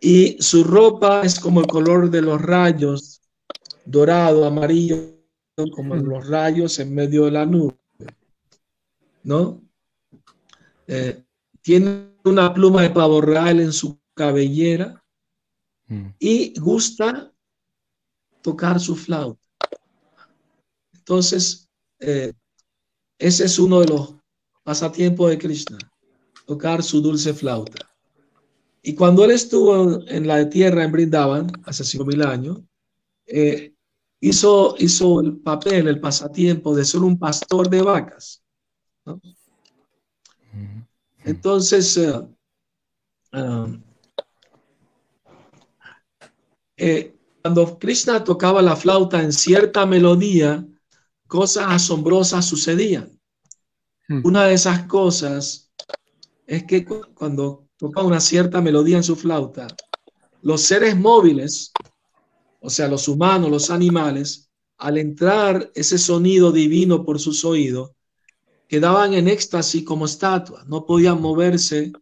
y 0.00 0.42
su 0.42 0.64
ropa 0.64 1.22
es 1.22 1.38
como 1.38 1.60
el 1.60 1.66
color 1.66 2.10
de 2.10 2.22
los 2.22 2.40
rayos, 2.40 3.20
dorado, 3.84 4.44
amarillo, 4.44 5.18
como 5.74 5.96
los 5.96 6.28
rayos 6.28 6.78
en 6.78 6.94
medio 6.94 7.24
de 7.24 7.30
la 7.30 7.46
nube. 7.46 7.76
¿No? 9.24 9.62
Eh, 10.86 11.22
tiene 11.62 12.14
una 12.24 12.54
pluma 12.54 12.82
de 12.82 12.90
pavo 12.90 13.20
real 13.20 13.60
en 13.60 13.72
su 13.72 13.98
cabellera 14.14 15.02
mm. 15.86 16.08
y 16.18 16.58
gusta 16.58 17.32
tocar 18.42 18.80
su 18.80 18.96
flauta. 18.96 19.40
Entonces, 20.94 21.68
eh, 22.00 22.32
ese 23.18 23.44
es 23.44 23.58
uno 23.58 23.80
de 23.80 23.88
los 23.88 24.14
pasatiempos 24.62 25.30
de 25.30 25.38
Krishna, 25.38 25.78
tocar 26.46 26.82
su 26.82 27.00
dulce 27.00 27.34
flauta. 27.34 27.87
Y 28.82 28.94
cuando 28.94 29.24
él 29.24 29.32
estuvo 29.32 30.00
en 30.08 30.26
la 30.26 30.48
tierra 30.48 30.84
en 30.84 30.92
Brindavan, 30.92 31.50
hace 31.64 31.84
cinco 31.84 32.04
mil 32.04 32.22
años, 32.22 32.60
eh, 33.26 33.74
hizo, 34.20 34.74
hizo 34.78 35.20
el 35.20 35.38
papel, 35.38 35.88
el 35.88 36.00
pasatiempo 36.00 36.74
de 36.74 36.84
ser 36.84 37.00
un 37.00 37.18
pastor 37.18 37.68
de 37.68 37.82
vacas. 37.82 38.42
Entonces, 41.24 41.96
eh, 41.96 42.20
um, 43.32 43.82
eh, 46.76 47.14
cuando 47.42 47.78
Krishna 47.78 48.24
tocaba 48.24 48.62
la 48.62 48.76
flauta 48.76 49.22
en 49.22 49.32
cierta 49.32 49.84
melodía, 49.86 50.66
cosas 51.26 51.66
asombrosas 51.68 52.46
sucedían. 52.46 53.18
Hmm. 54.08 54.22
Una 54.24 54.44
de 54.44 54.54
esas 54.54 54.86
cosas 54.86 55.70
es 56.46 56.64
que 56.64 56.84
cuando 56.84 57.67
tocaba 57.78 58.06
una 58.06 58.20
cierta 58.20 58.60
melodía 58.60 58.98
en 58.98 59.04
su 59.04 59.16
flauta, 59.16 59.68
los 60.42 60.62
seres 60.62 60.96
móviles, 60.96 61.72
o 62.60 62.68
sea, 62.68 62.88
los 62.88 63.08
humanos, 63.08 63.50
los 63.50 63.70
animales, 63.70 64.50
al 64.78 64.98
entrar 64.98 65.70
ese 65.74 65.96
sonido 65.96 66.52
divino 66.52 67.04
por 67.04 67.18
sus 67.18 67.44
oídos, 67.44 67.92
quedaban 68.68 69.14
en 69.14 69.28
éxtasis 69.28 69.84
como 69.84 70.04
estatuas, 70.04 70.66
no 70.66 70.84
podían 70.84 71.20
moverse 71.20 71.92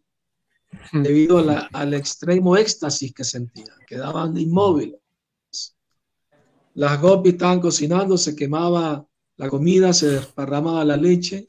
debido 0.91 1.37
al 1.71 1.93
extremo 1.93 2.57
éxtasis 2.57 3.13
que 3.13 3.23
sentían, 3.23 3.77
quedaban 3.87 4.37
inmóviles. 4.37 4.99
Las 6.73 7.01
gopis 7.01 7.33
estaban 7.33 7.59
cocinando, 7.59 8.17
se 8.17 8.35
quemaba 8.35 9.07
la 9.37 9.49
comida, 9.49 9.93
se 9.93 10.09
desparramaba 10.09 10.85
la 10.85 10.97
leche. 10.97 11.47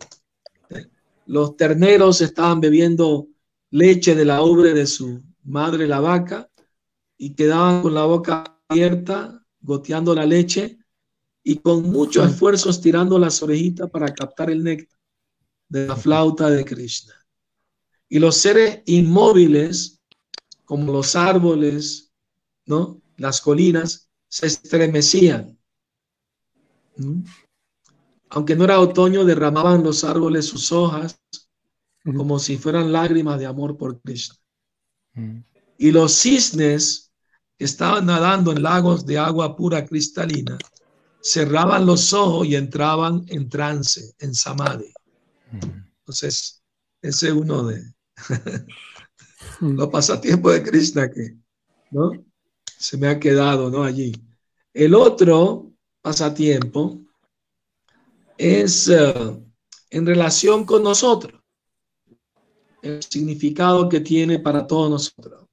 Los 1.27 1.57
terneros 1.57 2.21
estaban 2.21 2.61
bebiendo 2.61 3.29
leche 3.71 4.15
de 4.15 4.25
la 4.25 4.43
ubre 4.43 4.75
de 4.75 4.87
su 4.87 5.23
madre, 5.45 5.87
la 5.87 6.01
vaca, 6.01 6.51
y 7.17 7.35
quedaban 7.35 7.83
con 7.83 7.95
la 7.95 8.05
boca 8.05 8.61
abierta, 8.69 9.45
goteando 9.61 10.15
la 10.15 10.25
leche 10.25 10.79
y 11.43 11.57
con 11.57 11.83
mucho 11.91 12.25
esfuerzo 12.25 12.71
estirando 12.71 13.19
las 13.19 13.43
orejitas 13.43 13.91
para 13.91 14.13
captar 14.13 14.51
el 14.51 14.63
néctar 14.63 14.99
de 15.69 15.87
la 15.87 15.97
flauta 15.97 16.51
de 16.51 16.65
Krishna. 16.65 17.15
Y 18.09 18.19
los 18.19 18.37
seres 18.37 18.83
inmóviles, 18.87 20.01
como 20.65 20.93
los 20.93 21.17
árboles, 21.17 22.13
¿no? 22.67 23.01
Las 23.17 23.41
colinas, 23.41 24.09
se 24.29 24.47
estremecían. 24.47 25.59
¿Mm? 26.97 27.23
Aunque 28.31 28.55
no 28.55 28.65
era 28.65 28.81
otoño, 28.81 29.25
derramaban 29.25 29.83
los 29.83 30.05
árboles 30.05 30.47
sus 30.47 30.71
hojas 30.73 31.19
como 32.17 32.39
si 32.39 32.57
fueran 32.57 32.93
lágrimas 32.93 33.39
de 33.39 33.47
amor 33.47 33.77
por 33.77 34.01
Cristo. 34.01 34.37
Y 35.77 35.91
los 35.91 36.13
cisnes 36.13 37.13
que 37.57 37.65
estaban 37.65 38.07
nadando 38.07 38.53
en 38.53 38.63
lagos 38.63 39.05
de 39.05 39.19
agua 39.19 39.57
pura 39.57 39.85
cristalina, 39.85 40.57
cerraban 41.21 41.87
los 41.87 42.13
ojos 42.13 42.47
y 42.47 42.55
entraban 42.55 43.25
en 43.29 43.49
trance, 43.49 44.15
en 44.21 44.35
samadhi. 44.35 44.93
Entonces, 46.01 46.63
ese 47.03 47.29
es 47.29 47.33
uno 47.33 47.65
de, 47.65 47.83
los 49.61 49.89
pasatiempos 49.89 50.53
de 50.53 50.63
Krishna 50.63 51.11
que, 51.11 51.37
¿no? 51.91 52.13
Se 52.79 52.97
me 52.97 53.09
ha 53.09 53.19
quedado, 53.19 53.71
¿no? 53.71 53.83
Allí. 53.83 54.13
El 54.73 54.95
otro 54.95 55.73
pasatiempo 56.01 57.01
es 58.37 58.89
eh, 58.89 59.43
en 59.91 60.07
relación 60.07 60.65
con 60.65 60.85
nosotros, 60.85 61.38
el 62.83 63.03
significado 63.03 63.89
que 63.89 64.01
tiene 64.01 64.39
para 64.39 64.67
todos 64.67 64.91
nosotros. 64.91 65.45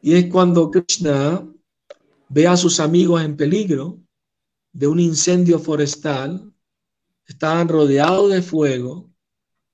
Y 0.00 0.14
es 0.14 0.30
cuando 0.30 0.70
Krishna 0.70 1.46
ve 2.28 2.46
a 2.46 2.56
sus 2.56 2.80
amigos 2.80 3.22
en 3.22 3.36
peligro 3.36 3.98
de 4.72 4.86
un 4.86 5.00
incendio 5.00 5.58
forestal, 5.58 6.52
estaban 7.26 7.68
rodeados 7.68 8.30
de 8.30 8.42
fuego, 8.42 9.10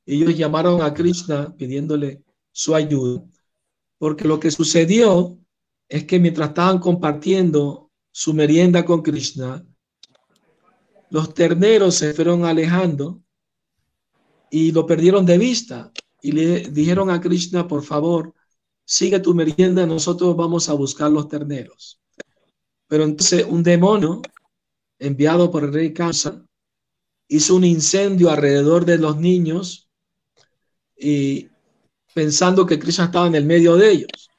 ellos 0.06 0.36
llamaron 0.36 0.82
a 0.82 0.92
Krishna 0.92 1.54
pidiéndole 1.56 2.22
su 2.52 2.74
ayuda, 2.74 3.24
porque 3.98 4.26
lo 4.26 4.38
que 4.38 4.50
sucedió 4.50 5.38
es 5.88 6.04
que 6.04 6.18
mientras 6.18 6.48
estaban 6.48 6.78
compartiendo 6.78 7.90
su 8.10 8.32
merienda 8.34 8.84
con 8.84 9.02
Krishna, 9.02 9.64
los 11.10 11.34
terneros 11.34 11.96
se 11.96 12.12
fueron 12.12 12.44
alejando 12.44 13.22
y 14.50 14.72
lo 14.72 14.86
perdieron 14.86 15.26
de 15.26 15.38
vista 15.38 15.92
y 16.24 16.32
le 16.32 16.60
dijeron 16.70 17.10
a 17.10 17.20
Krishna, 17.20 17.68
por 17.68 17.82
favor, 17.82 18.32
sigue 18.82 19.20
tu 19.20 19.34
merienda, 19.34 19.84
nosotros 19.84 20.34
vamos 20.34 20.70
a 20.70 20.72
buscar 20.72 21.10
los 21.10 21.28
terneros. 21.28 22.00
Pero 22.88 23.04
entonces 23.04 23.44
un 23.46 23.62
demonio 23.62 24.22
enviado 24.98 25.50
por 25.50 25.64
el 25.64 25.74
rey 25.74 25.92
Kansa 25.92 26.42
hizo 27.28 27.56
un 27.56 27.64
incendio 27.64 28.30
alrededor 28.30 28.86
de 28.86 28.96
los 28.96 29.18
niños 29.18 29.90
y 30.96 31.50
pensando 32.14 32.64
que 32.64 32.78
Krishna 32.78 33.04
estaba 33.04 33.26
en 33.26 33.34
el 33.34 33.44
medio 33.44 33.76
de 33.76 33.90
ellos, 33.90 34.30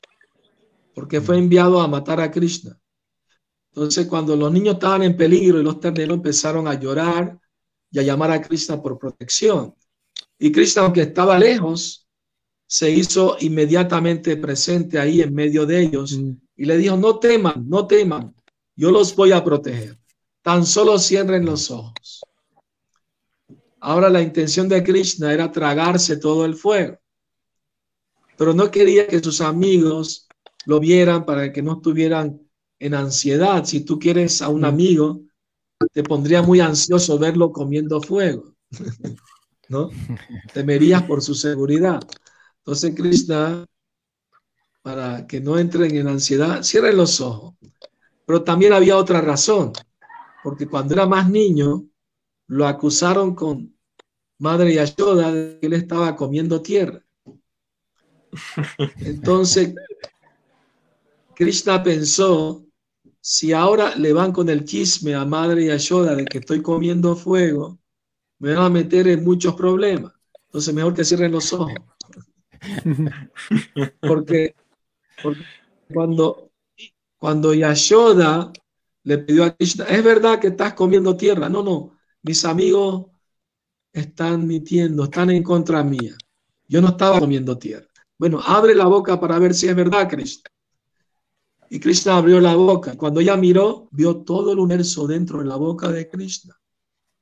porque 0.96 1.22
fue 1.22 1.38
enviado 1.38 1.80
a 1.82 1.88
matar 1.88 2.20
a 2.20 2.32
Krishna. 2.32 2.82
Entonces, 3.76 4.08
cuando 4.08 4.36
los 4.36 4.52
niños 4.52 4.74
estaban 4.74 5.04
en 5.04 5.16
peligro 5.16 5.60
y 5.60 5.64
los 5.64 5.80
terneros 5.80 6.18
empezaron 6.18 6.68
a 6.68 6.80
llorar 6.80 7.40
y 7.92 8.00
a 8.00 8.02
llamar 8.02 8.32
a 8.32 8.42
Krishna 8.42 8.82
por 8.82 8.98
protección. 8.98 9.76
Y 10.38 10.52
Krishna, 10.52 10.84
aunque 10.84 11.02
estaba 11.02 11.40
lejos, 11.40 12.08
se 12.68 12.92
hizo 12.92 13.38
inmediatamente 13.40 14.38
presente 14.38 15.00
ahí 15.00 15.22
en 15.22 15.34
medio 15.34 15.66
de 15.66 15.82
ellos 15.82 16.14
mm. 16.14 16.32
y 16.58 16.66
le 16.66 16.78
dijo, 16.78 16.98
no 16.98 17.20
teman, 17.20 17.68
no 17.68 17.88
teman, 17.88 18.36
yo 18.76 18.92
los 18.92 19.16
voy 19.16 19.32
a 19.32 19.44
proteger. 19.44 19.98
Tan 20.42 20.66
solo 20.66 21.00
cierren 21.00 21.46
los 21.46 21.72
ojos. 21.72 22.22
Ahora 23.80 24.10
la 24.10 24.22
intención 24.22 24.68
de 24.68 24.84
Krishna 24.84 25.32
era 25.32 25.52
tragarse 25.52 26.18
todo 26.18 26.46
el 26.46 26.56
fuego, 26.56 26.98
pero 28.38 28.54
no 28.54 28.70
quería 28.72 29.08
que 29.08 29.22
sus 29.22 29.42
amigos 29.42 30.28
lo 30.66 30.80
vieran 30.80 31.26
para 31.26 31.54
que 31.54 31.62
no 31.62 31.74
estuvieran 31.74 32.42
en 32.80 32.94
ansiedad. 32.96 33.64
Si 33.66 33.82
tú 33.82 34.00
quieres 34.00 34.42
a 34.42 34.50
un 34.50 34.62
mm. 34.62 34.66
amigo, 34.66 35.22
te 35.94 36.04
pondría 36.04 36.42
muy 36.42 36.60
ansioso 36.60 37.18
verlo 37.20 37.52
comiendo 37.52 38.02
fuego, 38.02 38.56
¿no? 39.70 39.90
Temerías 40.54 41.04
por 41.04 41.22
su 41.22 41.36
seguridad. 41.36 42.02
Entonces, 42.60 42.94
Krishna, 42.96 43.66
para 44.82 45.26
que 45.28 45.40
no 45.40 45.58
entren 45.58 45.96
en 45.96 46.08
ansiedad, 46.08 46.64
cierren 46.64 46.98
los 46.98 47.22
ojos. 47.22 47.56
Pero 48.26 48.44
también 48.44 48.74
había 48.74 48.98
otra 48.98 49.22
razón, 49.22 49.72
porque 50.44 50.68
cuando 50.68 50.94
era 50.94 51.06
más 51.06 51.30
niño, 51.30 51.86
lo 52.48 52.68
acusaron 52.68 53.36
con 53.36 53.76
madre 54.40 54.72
y 54.72 54.76
Yashoda 54.76 55.32
de 55.32 55.60
que 55.60 55.68
él 55.68 55.74
estaba 55.74 56.16
comiendo 56.16 56.62
tierra. 56.62 57.02
Entonces, 58.98 59.74
Krishna 61.36 61.84
pensó, 61.84 62.66
si 63.22 63.54
ahora 63.54 63.96
le 63.96 64.14
van 64.14 64.32
con 64.32 64.50
el 64.50 64.66
chisme 64.66 65.16
a 65.16 65.26
madre 65.26 65.64
y 65.64 65.68
Yashoda 65.68 66.16
de 66.16 66.26
que 66.26 66.40
estoy 66.40 66.62
comiendo 66.62 67.16
fuego, 67.16 67.80
me 68.40 68.54
van 68.54 68.66
a 68.66 68.70
meter 68.70 69.08
en 69.08 69.24
muchos 69.24 69.56
problemas. 69.56 70.14
Entonces, 70.48 70.74
mejor 70.74 70.94
que 70.94 71.06
cierren 71.06 71.32
los 71.32 71.52
ojos. 71.54 71.74
porque, 74.02 74.56
porque 75.22 75.42
cuando 75.94 76.46
cuando 77.26 77.56
Yashoda 77.56 78.54
le 79.04 79.18
pidió 79.18 79.46
a 79.46 79.56
Krishna, 79.56 79.86
es 79.86 80.04
verdad 80.04 80.40
que 80.40 80.50
estás 80.50 80.76
comiendo 80.76 81.18
tierra. 81.18 81.50
No, 81.50 81.64
no, 81.64 81.98
mis 82.22 82.46
amigos 82.46 83.08
están 83.92 84.46
mintiendo, 84.46 85.06
están 85.06 85.32
en 85.32 85.42
contra 85.42 85.84
mía. 85.84 86.16
Yo 86.68 86.82
no 86.82 86.90
estaba 86.90 87.20
comiendo 87.20 87.58
tierra. 87.58 87.88
Bueno, 88.18 88.42
abre 88.46 88.76
la 88.76 88.86
boca 88.86 89.20
para 89.20 89.40
ver 89.40 89.56
si 89.56 89.68
es 89.68 89.76
verdad, 89.76 90.08
Krishna. 90.08 90.50
Y 91.70 91.80
Krishna 91.80 92.18
abrió 92.18 92.40
la 92.40 92.56
boca. 92.56 92.96
Cuando 92.96 93.22
ella 93.22 93.36
miró, 93.36 93.88
vio 93.90 94.18
todo 94.18 94.54
el 94.54 94.60
universo 94.60 95.08
dentro 95.08 95.40
de 95.40 95.46
la 95.46 95.56
boca 95.56 95.92
de 95.92 96.08
Krishna. 96.08 96.56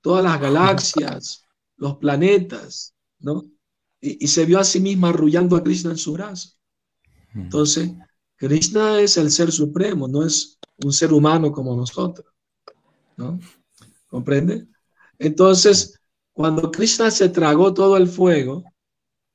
Todas 0.03 0.23
las 0.23 0.39
galaxias, 0.39 1.43
los 1.77 1.97
planetas, 1.97 2.93
¿no? 3.19 3.43
Y, 3.99 4.25
y 4.25 4.27
se 4.27 4.45
vio 4.45 4.59
a 4.59 4.63
sí 4.63 4.79
misma 4.79 5.09
arrullando 5.09 5.55
a 5.55 5.63
Krishna 5.63 5.91
en 5.91 5.97
su 5.97 6.13
brazo. 6.13 6.49
Mm. 7.33 7.41
Entonces, 7.41 7.91
Krishna 8.35 8.99
es 8.99 9.15
el 9.17 9.31
ser 9.31 9.51
supremo, 9.51 10.07
no 10.07 10.25
es 10.25 10.59
un 10.83 10.91
ser 10.91 11.13
humano 11.13 11.51
como 11.51 11.75
nosotros. 11.75 12.27
¿No? 13.15 13.39
¿Comprende? 14.07 14.67
Entonces, 15.17 15.99
cuando 16.33 16.69
Krishna 16.69 17.09
se 17.09 17.29
tragó 17.29 17.73
todo 17.73 17.95
el 17.95 18.07
fuego, 18.07 18.63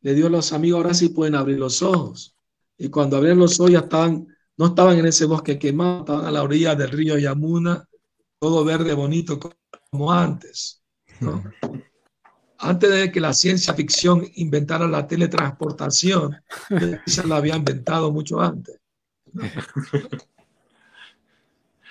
le 0.02 0.14
dio 0.14 0.26
a 0.26 0.30
los 0.30 0.52
amigos, 0.52 0.78
ahora 0.78 0.94
sí 0.94 1.08
pueden 1.08 1.34
abrir 1.34 1.58
los 1.58 1.80
ojos. 1.82 2.36
Y 2.76 2.88
cuando 2.88 3.16
abrieron 3.16 3.38
los 3.38 3.58
ojos 3.58 3.72
ya 3.72 3.80
estaban, 3.80 4.26
no 4.56 4.66
estaban 4.66 4.98
en 4.98 5.06
ese 5.06 5.24
bosque 5.24 5.58
quemado, 5.58 6.00
estaban 6.00 6.26
a 6.26 6.30
la 6.30 6.42
orilla 6.42 6.74
del 6.74 6.90
río 6.90 7.18
Yamuna, 7.18 7.88
todo 8.38 8.64
verde, 8.64 8.94
bonito 8.94 9.38
como 9.90 10.12
antes. 10.12 10.82
¿no? 11.20 11.42
antes 12.58 12.90
de 12.90 13.12
que 13.12 13.20
la 13.20 13.32
ciencia 13.32 13.72
ficción 13.72 14.26
inventara 14.34 14.86
la 14.88 15.06
teletransportación, 15.06 16.36
se 17.06 17.26
la 17.26 17.36
había 17.36 17.56
inventado 17.56 18.10
mucho 18.10 18.40
antes. 18.40 18.80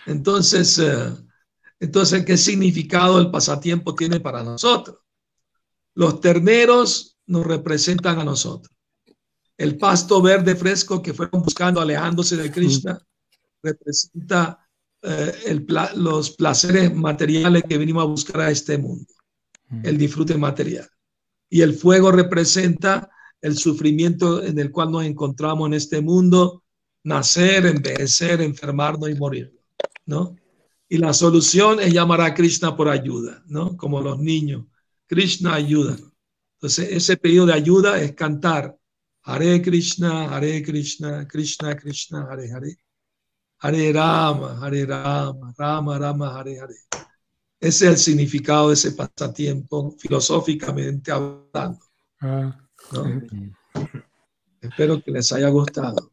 Entonces, 0.05 0.77
eh, 0.79 1.13
entonces, 1.79 2.25
¿qué 2.25 2.37
significado 2.37 3.19
el 3.19 3.31
pasatiempo 3.31 3.95
tiene 3.95 4.19
para 4.19 4.43
nosotros? 4.43 4.97
Los 5.93 6.19
terneros 6.19 7.17
nos 7.27 7.45
representan 7.45 8.19
a 8.19 8.25
nosotros. 8.25 8.75
El 9.57 9.77
pasto 9.77 10.21
verde 10.21 10.55
fresco 10.55 11.01
que 11.01 11.13
fueron 11.13 11.41
buscando, 11.41 11.81
alejándose 11.81 12.35
de 12.35 12.51
Krishna, 12.51 12.99
representa 13.63 14.66
eh, 15.07 15.65
los 15.95 16.31
placeres 16.31 16.93
materiales 16.93 17.63
que 17.63 17.77
venimos 17.77 18.03
a 18.03 18.07
buscar 18.07 18.41
a 18.41 18.51
este 18.51 18.77
mundo, 18.77 19.05
el 19.83 19.97
disfrute 19.97 20.37
material. 20.37 20.87
Y 21.49 21.61
el 21.61 21.73
fuego 21.73 22.11
representa 22.11 23.09
el 23.41 23.57
sufrimiento 23.57 24.43
en 24.43 24.59
el 24.59 24.71
cual 24.71 24.91
nos 24.91 25.05
encontramos 25.05 25.67
en 25.67 25.73
este 25.75 26.01
mundo, 26.01 26.63
nacer, 27.03 27.65
envejecer, 27.65 28.41
enfermarnos 28.41 29.09
y 29.09 29.15
morir, 29.15 29.53
¿no? 30.05 30.35
Y 30.89 30.97
la 30.97 31.13
solución 31.13 31.79
es 31.79 31.93
llamar 31.93 32.21
a 32.21 32.33
Krishna 32.33 32.75
por 32.75 32.89
ayuda, 32.89 33.43
¿no? 33.47 33.75
Como 33.77 34.01
los 34.01 34.19
niños. 34.19 34.65
Krishna 35.05 35.53
ayuda. 35.53 35.97
Entonces, 36.55 36.89
ese 36.91 37.17
pedido 37.17 37.45
de 37.45 37.53
ayuda 37.53 38.01
es 38.01 38.13
cantar 38.13 38.77
Hare 39.23 39.61
Krishna, 39.61 40.35
Hare 40.35 40.63
Krishna, 40.63 41.27
Krishna 41.27 41.75
Krishna, 41.75 42.27
Hare 42.29 42.51
Hare. 42.51 42.77
Hare 43.59 43.91
Rama, 43.91 44.59
Hare 44.61 44.85
Rama, 44.85 45.53
Rama 45.57 45.97
Rama, 45.97 46.39
Hare 46.39 46.59
Hare. 46.59 46.75
Ese 47.59 47.85
es 47.85 47.91
el 47.91 47.97
significado 47.97 48.67
de 48.67 48.75
ese 48.75 48.91
pasatiempo, 48.91 49.95
filosóficamente 49.97 51.11
hablando. 51.11 51.79
Ah, 52.21 52.55
Espero 54.61 55.01
que 55.01 55.11
les 55.11 55.31
haya 55.33 55.49
gustado. 55.49 56.11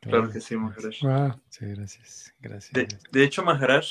Claro 0.00 0.30
que 0.30 0.40
sí, 0.40 0.56
Maharaj. 0.56 1.36
sí, 1.50 1.66
gracias. 1.66 2.34
gracias. 2.40 2.72
De, 3.12 3.24
hecho, 3.24 3.44
Maharaj, 3.44 3.84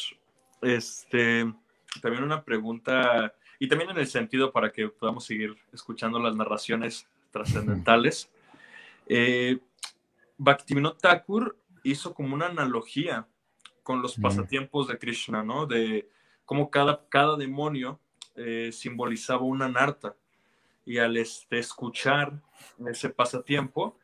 este, 0.61 1.53
también 2.01 2.23
una 2.23 2.43
pregunta, 2.43 3.33
y 3.57 3.67
también 3.67 3.91
en 3.91 3.97
el 3.99 4.07
sentido 4.07 4.51
para 4.51 4.71
que 4.71 4.89
podamos 4.89 5.25
seguir 5.25 5.55
escuchando 5.71 6.19
las 6.19 6.35
narraciones 6.35 7.07
trascendentales. 7.31 8.29
Eh, 9.11 9.57
Bhaktivinoda 10.37 10.95
Thakur 10.95 11.57
hizo 11.83 12.13
como 12.13 12.35
una 12.35 12.47
analogía 12.47 13.27
con 13.83 14.01
los 14.01 14.15
pasatiempos 14.15 14.87
de 14.87 14.99
Krishna, 14.99 15.43
¿no? 15.43 15.65
De 15.65 16.09
cómo 16.45 16.69
cada, 16.69 17.07
cada 17.09 17.35
demonio 17.35 17.99
eh, 18.35 18.71
simbolizaba 18.71 19.41
una 19.41 19.67
narta. 19.67 20.15
Y 20.85 20.97
al 20.97 21.17
este, 21.17 21.59
escuchar 21.59 22.41
ese 22.87 23.09
pasatiempo, 23.09 23.97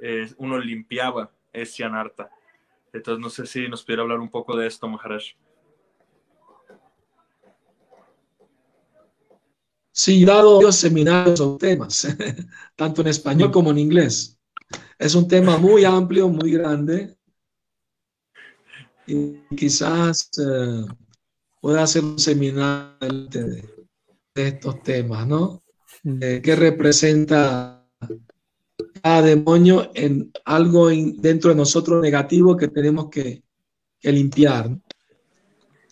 eh, 0.00 0.30
uno 0.38 0.58
limpiaba 0.58 1.30
es 1.52 1.74
Cianarta. 1.74 2.30
Entonces, 2.92 3.20
no 3.20 3.30
sé 3.30 3.46
si 3.46 3.68
nos 3.68 3.82
pudiera 3.82 4.02
hablar 4.02 4.20
un 4.20 4.30
poco 4.30 4.56
de 4.56 4.66
esto, 4.66 4.88
Maharaj. 4.88 5.24
Sí, 9.92 10.24
dado 10.24 10.72
seminarios 10.72 11.40
o 11.40 11.56
temas, 11.58 12.06
tanto 12.76 13.02
en 13.02 13.08
español 13.08 13.50
como 13.50 13.70
en 13.70 13.78
inglés. 13.78 14.38
Es 14.98 15.14
un 15.14 15.26
tema 15.28 15.58
muy 15.58 15.84
amplio, 15.84 16.28
muy 16.28 16.52
grande. 16.52 17.16
Y 19.10 19.56
quizás 19.56 20.30
eh, 20.38 20.84
pueda 21.60 21.82
hacer 21.82 22.04
un 22.04 22.18
seminario 22.18 22.94
de, 23.00 23.64
estos 24.36 24.82
temas, 24.84 25.26
¿no? 25.26 25.64
Mm. 26.04 26.18
Eh, 26.22 26.40
¿Qué 26.42 26.54
representa 26.54 27.84
cada 29.02 29.22
demonio 29.22 29.90
en 29.94 30.30
algo 30.44 30.88
dentro 30.88 31.50
de 31.50 31.56
nosotros 31.56 32.00
negativo 32.00 32.56
que 32.56 32.68
tenemos 32.68 33.10
que, 33.10 33.42
limpiar? 34.02 34.78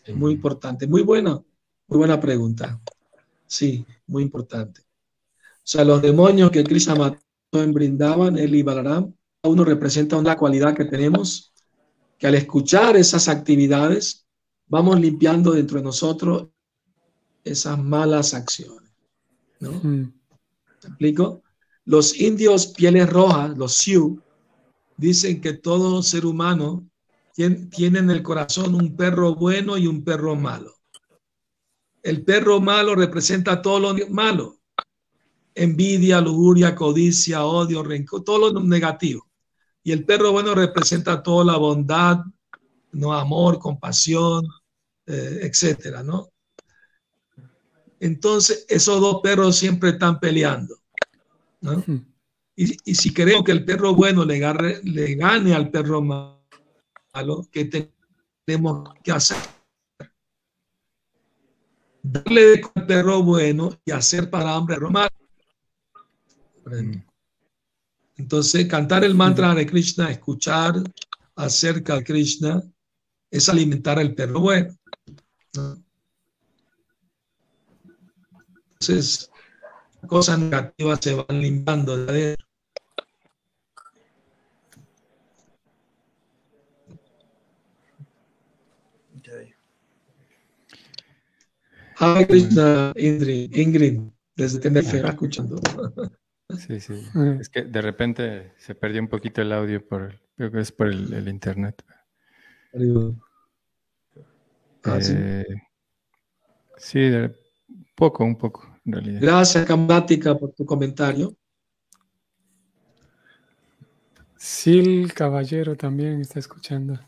Es 0.04 0.14
muy 0.14 0.34
importante. 0.34 0.86
Muy 0.86 1.02
buena, 1.02 1.42
muy 1.88 1.98
buena 1.98 2.20
pregunta. 2.20 2.80
Sí, 3.46 3.84
muy 4.06 4.22
importante. 4.22 4.82
O 4.82 5.70
sea, 5.70 5.84
los 5.84 6.00
demonios 6.00 6.52
que 6.52 6.62
Krishna 6.62 6.94
mató 6.94 7.18
en 7.52 7.72
Brindavan, 7.72 8.38
él 8.38 8.54
y 8.54 8.62
Balaram, 8.62 9.12
uno 9.42 9.64
representa 9.64 10.16
una 10.16 10.36
cualidad 10.36 10.74
que 10.74 10.84
tenemos, 10.84 11.52
que 12.18 12.26
al 12.26 12.34
escuchar 12.34 12.96
esas 12.96 13.28
actividades, 13.28 14.26
vamos 14.66 15.00
limpiando 15.00 15.52
dentro 15.52 15.78
de 15.78 15.84
nosotros 15.84 16.48
esas 17.44 17.78
malas 17.78 18.34
acciones. 18.34 18.90
¿no? 19.60 19.72
Mm. 19.82 20.12
explico? 20.82 21.42
Los 21.84 22.20
indios 22.20 22.66
pieles 22.68 23.08
rojas, 23.08 23.56
los 23.56 23.74
Sioux, 23.74 24.20
dicen 24.96 25.40
que 25.40 25.54
todo 25.54 26.02
ser 26.02 26.26
humano 26.26 26.86
tiene 27.34 28.00
en 28.00 28.10
el 28.10 28.22
corazón 28.22 28.74
un 28.74 28.96
perro 28.96 29.34
bueno 29.36 29.78
y 29.78 29.86
un 29.86 30.02
perro 30.02 30.34
malo. 30.34 30.74
El 32.02 32.24
perro 32.24 32.60
malo 32.60 32.94
representa 32.94 33.62
todo 33.62 33.78
lo 33.92 34.08
malo. 34.08 34.58
Envidia, 35.54 36.20
lujuria, 36.20 36.74
codicia, 36.74 37.44
odio, 37.44 37.82
rencor, 37.82 38.24
todo 38.24 38.52
lo 38.52 38.60
negativo. 38.60 39.27
Y 39.88 39.92
el 39.92 40.04
perro 40.04 40.32
bueno 40.32 40.54
representa 40.54 41.22
toda 41.22 41.46
la 41.46 41.56
bondad, 41.56 42.18
no 42.92 43.14
amor, 43.14 43.58
compasión, 43.58 44.46
eh, 45.06 45.38
etcétera, 45.44 46.02
¿no? 46.02 46.28
Entonces, 47.98 48.66
esos 48.68 49.00
dos 49.00 49.20
perros 49.22 49.56
siempre 49.56 49.88
están 49.88 50.20
peleando. 50.20 50.76
¿no? 51.62 51.82
Y, 52.54 52.94
si 52.94 53.14
queremos 53.14 53.44
que 53.44 53.52
el 53.52 53.64
perro 53.64 53.94
bueno 53.94 54.26
le, 54.26 54.38
le 54.82 55.14
gane 55.14 55.54
al 55.54 55.70
perro 55.70 56.02
malo, 56.02 57.48
¿qué 57.50 57.90
tenemos 58.44 58.90
que 59.02 59.12
hacer? 59.12 59.38
Darle 62.02 62.60
al 62.74 62.86
perro 62.86 63.22
bueno 63.22 63.70
y 63.86 63.90
hacer 63.92 64.28
para 64.28 64.54
hambre 64.54 64.76
al 64.76 64.90
malo. 64.90 65.08
Entonces, 68.18 68.66
cantar 68.66 69.04
el 69.04 69.14
mantra 69.14 69.54
de 69.54 69.64
Krishna, 69.64 70.10
escuchar 70.10 70.74
acerca 71.36 71.94
de 71.94 72.04
Krishna, 72.04 72.62
es 73.30 73.48
alimentar 73.48 73.98
al 73.98 74.14
perro 74.14 74.40
bueno. 74.40 74.76
Entonces, 78.72 79.30
cosas 80.06 80.38
negativas 80.38 80.98
se 81.00 81.14
van 81.14 81.40
limpiando 81.40 81.96
de 81.96 82.12
adentro. 82.12 82.48
Krishna, 92.28 92.92
Ingrid, 92.96 93.56
Ingrid, 93.56 94.00
desde 94.36 94.60
Tenerife, 94.60 94.98
escuchando. 94.98 95.60
Sí, 96.56 96.80
sí. 96.80 97.06
Es 97.38 97.50
que 97.50 97.62
de 97.62 97.82
repente 97.82 98.52
se 98.56 98.74
perdió 98.74 99.02
un 99.02 99.08
poquito 99.08 99.42
el 99.42 99.52
audio 99.52 99.86
por, 99.86 100.18
creo 100.36 100.50
que 100.50 100.60
es 100.60 100.72
por 100.72 100.88
el, 100.88 101.28
internet. 101.28 101.84
Ah, 104.82 105.00
sí, 105.00 105.12
eh, 105.14 105.44
sí 106.78 107.00
de, 107.00 107.36
poco, 107.94 108.24
un 108.24 108.38
poco, 108.38 108.66
en 108.86 108.92
realidad. 108.92 109.20
Gracias, 109.20 109.66
Camática, 109.66 110.34
por 110.36 110.52
tu 110.52 110.64
comentario. 110.64 111.36
Sil 114.40 115.12
Caballero 115.12 115.76
también 115.76 116.20
está 116.20 116.38
escuchando. 116.38 116.98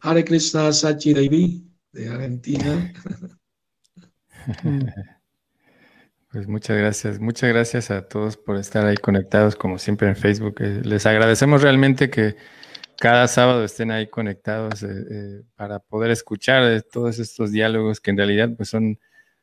Hare 0.00 0.24
Krishna 0.24 0.70
Sachi 0.72 1.14
Devi 1.14 1.66
de 1.92 2.08
Argentina. 2.08 2.92
Pues 6.34 6.48
muchas 6.48 6.76
gracias, 6.76 7.20
muchas 7.20 7.48
gracias 7.50 7.92
a 7.92 8.08
todos 8.08 8.36
por 8.36 8.56
estar 8.56 8.84
ahí 8.84 8.96
conectados 8.96 9.54
como 9.54 9.78
siempre 9.78 10.08
en 10.08 10.16
Facebook. 10.16 10.56
Eh, 10.58 10.80
les 10.82 11.06
agradecemos 11.06 11.62
realmente 11.62 12.10
que 12.10 12.34
cada 12.98 13.28
sábado 13.28 13.62
estén 13.62 13.92
ahí 13.92 14.08
conectados 14.08 14.82
eh, 14.82 14.88
eh, 14.88 15.42
para 15.54 15.78
poder 15.78 16.10
escuchar 16.10 16.82
todos 16.90 17.20
estos 17.20 17.52
diálogos 17.52 18.00
que 18.00 18.10
en 18.10 18.16
realidad 18.16 18.50
pues 18.56 18.68
son, 18.68 18.98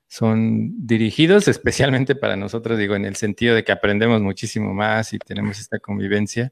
son 0.07 0.86
dirigidos 0.86 1.48
especialmente 1.48 2.14
para 2.14 2.36
nosotros, 2.36 2.78
digo, 2.78 2.95
en 2.95 3.06
el 3.06 3.15
sentido 3.15 3.56
de 3.56 3.64
que 3.64 3.72
aprendemos 3.72 4.19
muchísimo 4.22 4.73
más 4.73 5.14
y 5.14 5.19
tenemos 5.19 5.61
esta 5.61 5.80
convivencia. 5.80 6.52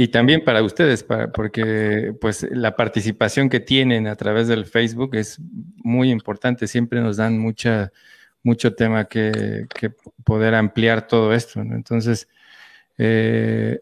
Y 0.00 0.08
también 0.08 0.42
para 0.42 0.62
ustedes, 0.62 1.04
porque 1.34 2.14
pues 2.22 2.46
la 2.50 2.74
participación 2.74 3.50
que 3.50 3.60
tienen 3.60 4.06
a 4.06 4.16
través 4.16 4.48
del 4.48 4.64
Facebook 4.64 5.14
es 5.14 5.38
muy 5.84 6.10
importante, 6.10 6.66
siempre 6.66 7.02
nos 7.02 7.18
dan 7.18 7.38
mucha, 7.38 7.92
mucho 8.42 8.74
tema 8.74 9.04
que, 9.04 9.66
que 9.68 9.92
poder 10.24 10.54
ampliar 10.54 11.06
todo 11.06 11.34
esto. 11.34 11.60
Entonces, 11.60 12.28
eh, 12.96 13.80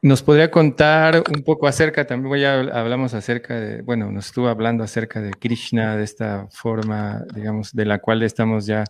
nos 0.00 0.22
podría 0.22 0.48
contar 0.48 1.24
un 1.28 1.42
poco 1.42 1.66
acerca, 1.66 2.06
también 2.06 2.28
voy 2.28 2.44
a, 2.44 2.60
hablamos 2.60 3.14
acerca 3.14 3.58
de, 3.58 3.82
bueno, 3.82 4.12
nos 4.12 4.26
estuvo 4.26 4.46
hablando 4.46 4.84
acerca 4.84 5.20
de 5.20 5.32
Krishna, 5.32 5.96
de 5.96 6.04
esta 6.04 6.46
forma, 6.52 7.24
digamos, 7.34 7.72
de 7.72 7.84
la 7.84 7.98
cual 7.98 8.22
estamos 8.22 8.64
ya 8.64 8.84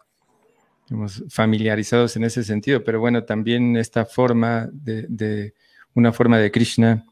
familiarizados 1.28 2.16
en 2.16 2.24
ese 2.24 2.44
sentido, 2.44 2.84
pero 2.84 3.00
bueno, 3.00 3.24
también 3.24 3.76
esta 3.76 4.04
forma 4.04 4.68
de, 4.72 5.54
una 5.94 6.12
forma 6.12 6.38
de 6.38 6.50
Krishna 6.50 7.04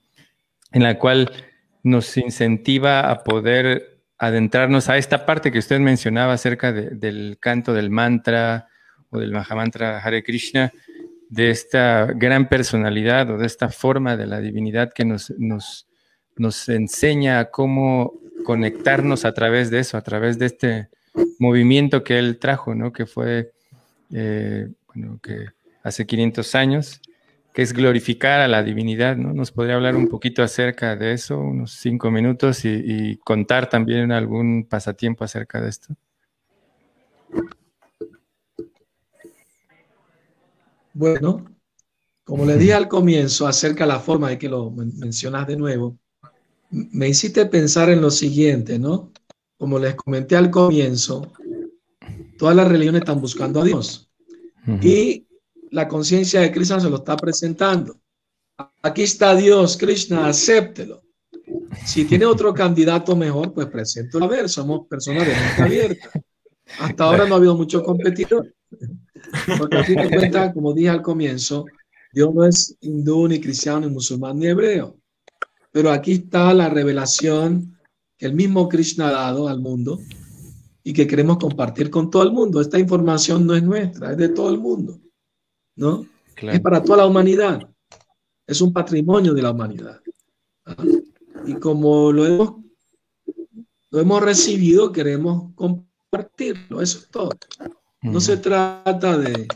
en 0.72 0.82
la 0.82 0.98
cual 0.98 1.30
nos 1.82 2.16
incentiva 2.16 3.10
a 3.10 3.24
poder 3.24 4.00
adentrarnos 4.18 4.88
a 4.88 4.96
esta 4.96 5.26
parte 5.26 5.50
que 5.50 5.58
usted 5.58 5.80
mencionaba 5.80 6.34
acerca 6.34 6.72
del 6.72 7.36
canto 7.40 7.74
del 7.74 7.90
mantra 7.90 8.68
o 9.10 9.18
del 9.18 9.32
Mahamantra 9.32 9.98
Hare 9.98 10.22
Krishna, 10.22 10.72
de 11.28 11.50
esta 11.50 12.06
gran 12.14 12.48
personalidad 12.48 13.30
o 13.30 13.38
de 13.38 13.46
esta 13.46 13.68
forma 13.70 14.16
de 14.16 14.26
la 14.26 14.40
divinidad 14.40 14.92
que 14.92 15.04
nos, 15.04 15.32
nos, 15.38 15.88
nos 16.36 16.68
enseña 16.68 17.46
cómo 17.46 18.14
conectarnos 18.44 19.24
a 19.24 19.32
través 19.32 19.70
de 19.70 19.80
eso, 19.80 19.96
a 19.96 20.02
través 20.02 20.38
de 20.38 20.46
este 20.46 20.88
movimiento 21.38 22.04
que 22.04 22.18
él 22.18 22.38
trajo, 22.38 22.74
¿no? 22.74 22.92
que 22.92 23.06
fue, 23.06 23.52
eh, 24.12 24.68
bueno, 24.86 25.18
que 25.22 25.46
hace 25.82 26.06
500 26.06 26.54
años, 26.54 27.00
que 27.52 27.62
es 27.62 27.72
glorificar 27.72 28.40
a 28.40 28.48
la 28.48 28.62
divinidad, 28.62 29.16
¿no? 29.16 29.32
¿Nos 29.32 29.52
podría 29.52 29.76
hablar 29.76 29.96
un 29.96 30.08
poquito 30.08 30.42
acerca 30.42 30.96
de 30.96 31.12
eso, 31.12 31.38
unos 31.38 31.72
cinco 31.72 32.10
minutos, 32.10 32.64
y, 32.64 32.82
y 32.84 33.16
contar 33.18 33.68
también 33.68 34.10
algún 34.12 34.66
pasatiempo 34.68 35.24
acerca 35.24 35.60
de 35.60 35.68
esto? 35.68 35.94
Bueno, 40.92 41.44
como 42.24 42.46
le 42.46 42.56
dije 42.56 42.74
al 42.74 42.88
comienzo 42.88 43.46
acerca 43.46 43.84
de 43.84 43.92
la 43.92 44.00
forma 44.00 44.30
de 44.30 44.38
que 44.38 44.48
lo 44.48 44.70
mencionas 44.70 45.46
de 45.46 45.56
nuevo, 45.56 45.98
me 46.70 47.08
hiciste 47.08 47.46
pensar 47.46 47.90
en 47.90 48.00
lo 48.00 48.10
siguiente, 48.10 48.78
¿no? 48.78 49.12
Como 49.58 49.78
les 49.78 49.94
comenté 49.94 50.36
al 50.36 50.50
comienzo, 50.50 51.32
todas 52.44 52.56
las 52.56 52.68
religiones 52.68 53.00
están 53.00 53.22
buscando 53.22 53.62
a 53.62 53.64
Dios 53.64 54.10
y 54.82 55.26
la 55.70 55.88
conciencia 55.88 56.42
de 56.42 56.52
Krishna 56.52 56.78
se 56.78 56.90
lo 56.90 56.96
está 56.96 57.16
presentando. 57.16 57.98
Aquí 58.82 59.00
está 59.00 59.34
Dios, 59.34 59.78
Krishna, 59.78 60.26
acéptelo. 60.26 61.00
Si 61.86 62.04
tiene 62.04 62.26
otro 62.26 62.52
candidato 62.52 63.16
mejor, 63.16 63.54
pues 63.54 63.68
presento 63.68 64.22
a 64.22 64.26
ver, 64.26 64.50
somos 64.50 64.86
personas 64.86 65.26
de 65.26 65.32
mente 65.34 65.62
abierta. 65.62 66.10
Hasta 66.80 67.04
ahora 67.04 67.26
no 67.26 67.36
ha 67.36 67.38
habido 67.38 67.56
mucho 67.56 67.82
competidor. 67.82 68.54
Porque 69.58 69.78
a 69.78 69.84
fin 69.84 69.96
de 69.96 70.10
cuentas, 70.10 70.52
como 70.52 70.74
dije 70.74 70.90
al 70.90 71.00
comienzo, 71.00 71.64
Dios 72.12 72.34
no 72.34 72.44
es 72.44 72.76
hindú, 72.82 73.26
ni 73.26 73.40
cristiano, 73.40 73.80
ni 73.80 73.88
musulmán, 73.88 74.38
ni 74.38 74.48
hebreo. 74.48 74.98
Pero 75.72 75.90
aquí 75.90 76.12
está 76.12 76.52
la 76.52 76.68
revelación 76.68 77.78
que 78.18 78.26
el 78.26 78.34
mismo 78.34 78.68
Krishna 78.68 79.08
ha 79.08 79.12
dado 79.12 79.48
al 79.48 79.60
mundo 79.60 79.98
y 80.84 80.92
que 80.92 81.06
queremos 81.06 81.38
compartir 81.38 81.90
con 81.90 82.10
todo 82.10 82.22
el 82.22 82.30
mundo. 82.30 82.60
Esta 82.60 82.78
información 82.78 83.46
no 83.46 83.54
es 83.54 83.62
nuestra, 83.62 84.12
es 84.12 84.18
de 84.18 84.28
todo 84.28 84.50
el 84.50 84.58
mundo. 84.58 85.00
¿No? 85.74 86.06
Es 86.36 86.60
para 86.60 86.82
toda 86.82 86.98
la 86.98 87.06
humanidad. 87.06 87.68
Es 88.46 88.60
un 88.60 88.72
patrimonio 88.72 89.34
de 89.34 89.42
la 89.42 89.50
humanidad. 89.50 90.00
Y 91.46 91.54
como 91.54 92.12
lo 92.12 92.26
hemos, 92.26 92.54
lo 93.90 94.00
hemos 94.00 94.22
recibido, 94.22 94.92
queremos 94.92 95.52
compartir 95.54 95.94
compartirlo, 96.14 96.80
eso 96.80 96.98
es 96.98 97.08
todo. 97.08 97.30
No 98.02 98.20
se 98.20 98.36
trata 98.36 99.18
de, 99.18 99.48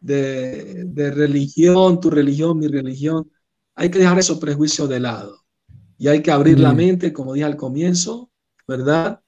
de, 0.00 1.10
religión, 1.10 2.00
tu 2.00 2.10
religión, 2.10 2.58
mi 2.58 2.66
religión. 2.66 3.30
Hay 3.74 3.90
que 3.90 3.98
dejar 3.98 4.18
esos 4.18 4.38
prejuicios 4.38 4.88
de 4.88 5.00
lado 5.00 5.44
y 5.98 6.08
hay 6.08 6.22
que 6.22 6.30
abrir 6.30 6.58
la 6.58 6.72
mente, 6.72 7.12
como 7.12 7.32
dije 7.32 7.46
al 7.46 7.56
comienzo, 7.56 8.30
¿verdad? 8.66 9.20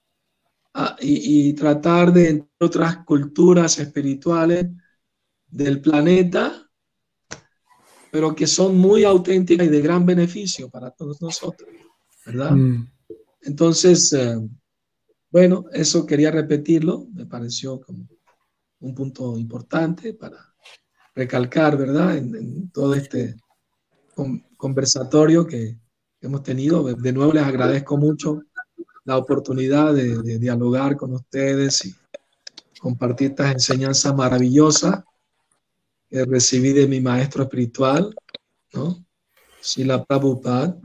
Ah, 0.74 0.96
y, 1.00 1.48
y, 1.48 1.52
tratar 1.54 2.12
de, 2.12 2.28
entre 2.28 2.48
otras 2.60 2.98
culturas 3.04 3.78
espirituales 3.78 4.66
del 5.46 5.80
planeta, 5.80 6.68
pero 8.10 8.34
que 8.34 8.46
son 8.46 8.76
muy 8.76 9.04
auténticas 9.04 9.66
y 9.66 9.70
de 9.70 9.80
gran 9.80 10.04
beneficio 10.06 10.68
para 10.70 10.90
todos 10.90 11.20
nosotros, 11.20 11.68
¿verdad? 12.24 12.52
Mm. 12.52 12.90
Entonces, 13.42 14.12
eh, 14.12 14.36
bueno, 15.30 15.64
eso 15.72 16.06
quería 16.06 16.30
repetirlo, 16.30 17.06
me 17.12 17.26
pareció 17.26 17.80
como 17.80 18.08
un 18.80 18.94
punto 18.94 19.36
importante 19.38 20.14
para 20.14 20.38
recalcar, 21.14 21.76
¿verdad? 21.76 22.16
En, 22.16 22.70
todo 22.70 22.94
este 22.94 23.36
conversatorio 24.56 25.46
que 25.46 25.78
hemos 26.20 26.42
tenido. 26.42 26.82
De 26.82 27.12
nuevo 27.12 27.32
les 27.32 27.44
agradezco 27.44 27.96
mucho 27.96 28.42
la 29.09 29.16
oportunidad 29.16 29.94
de, 29.94 30.39
dialogar 30.39 30.94
con 30.94 31.14
ustedes 31.14 31.86
y 31.86 31.94
compartir 32.78 33.30
estas 33.30 33.52
enseñanzas 33.55 34.14
maravillosas 34.14 35.02
que 36.10 36.26
recibí 36.26 36.74
de 36.74 36.86
mi 36.86 37.01
maestro 37.01 37.44
espiritual, 37.44 38.14
¿no? 38.74 39.02
Sila 39.62 40.05
Prabhupada. 40.05 40.78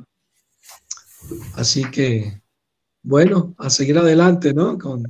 Así 1.56 1.84
que, 1.91 2.41
bueno, 3.02 3.56
a 3.58 3.70
seguir 3.70 3.98
adelante, 3.98 4.54
¿no? 4.54 4.78
Con, 4.78 5.04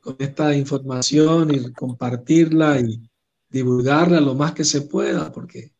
con 0.00 0.16
esta 0.18 0.52
información 0.52 1.54
y 1.54 1.72
compartirla 1.72 2.80
y 2.80 3.08
divulgarla 3.50 4.20
lo 4.20 4.34
más 4.34 4.52
que 4.52 4.64
se 4.64 4.80
pueda, 4.80 5.30
porque 5.30 5.70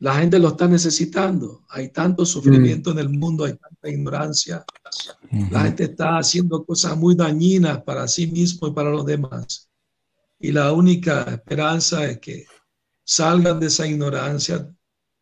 la 0.00 0.14
gente 0.14 0.38
lo 0.38 0.48
está 0.48 0.68
necesitando. 0.68 1.64
Hay 1.68 1.88
tanto 1.88 2.24
sufrimiento 2.24 2.92
en 2.92 2.98
el 2.98 3.08
mundo, 3.08 3.44
hay 3.44 3.54
tanta 3.54 3.88
ignorancia. 3.88 4.64
La 5.50 5.62
gente 5.62 5.84
está 5.84 6.18
haciendo 6.18 6.64
cosas 6.64 6.96
muy 6.96 7.16
dañinas 7.16 7.82
para 7.82 8.06
sí 8.06 8.28
mismo 8.28 8.68
y 8.68 8.72
para 8.72 8.90
los 8.90 9.04
demás. 9.04 9.68
Y 10.38 10.52
la 10.52 10.72
única 10.72 11.22
esperanza 11.24 12.06
es 12.06 12.18
que 12.18 12.46
salgan 13.02 13.58
de 13.58 13.66
esa 13.66 13.88
ignorancia, 13.88 14.72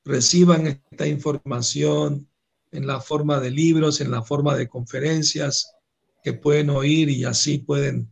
reciban 0.05 0.67
esta 0.67 1.07
información 1.07 2.29
en 2.71 2.87
la 2.87 3.01
forma 3.01 3.41
de 3.41 3.51
libros, 3.51 4.03
en 4.03 4.11
la 4.11 4.23
forma 4.23 4.55
de 4.57 4.69
conferencias 4.69 5.73
que 6.23 6.35
pueden 6.35 6.69
oír 6.69 7.09
y 7.09 7.25
así 7.25 7.59
pueden 7.59 8.11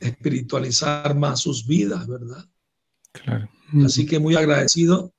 espiritualizar 0.00 1.14
más 1.14 1.40
sus 1.40 1.68
vidas, 1.68 2.08
¿verdad? 2.08 2.44
Claro. 3.12 3.48
Así 3.84 4.06
que 4.06 4.18
muy 4.18 4.34
agradecido 4.34 5.13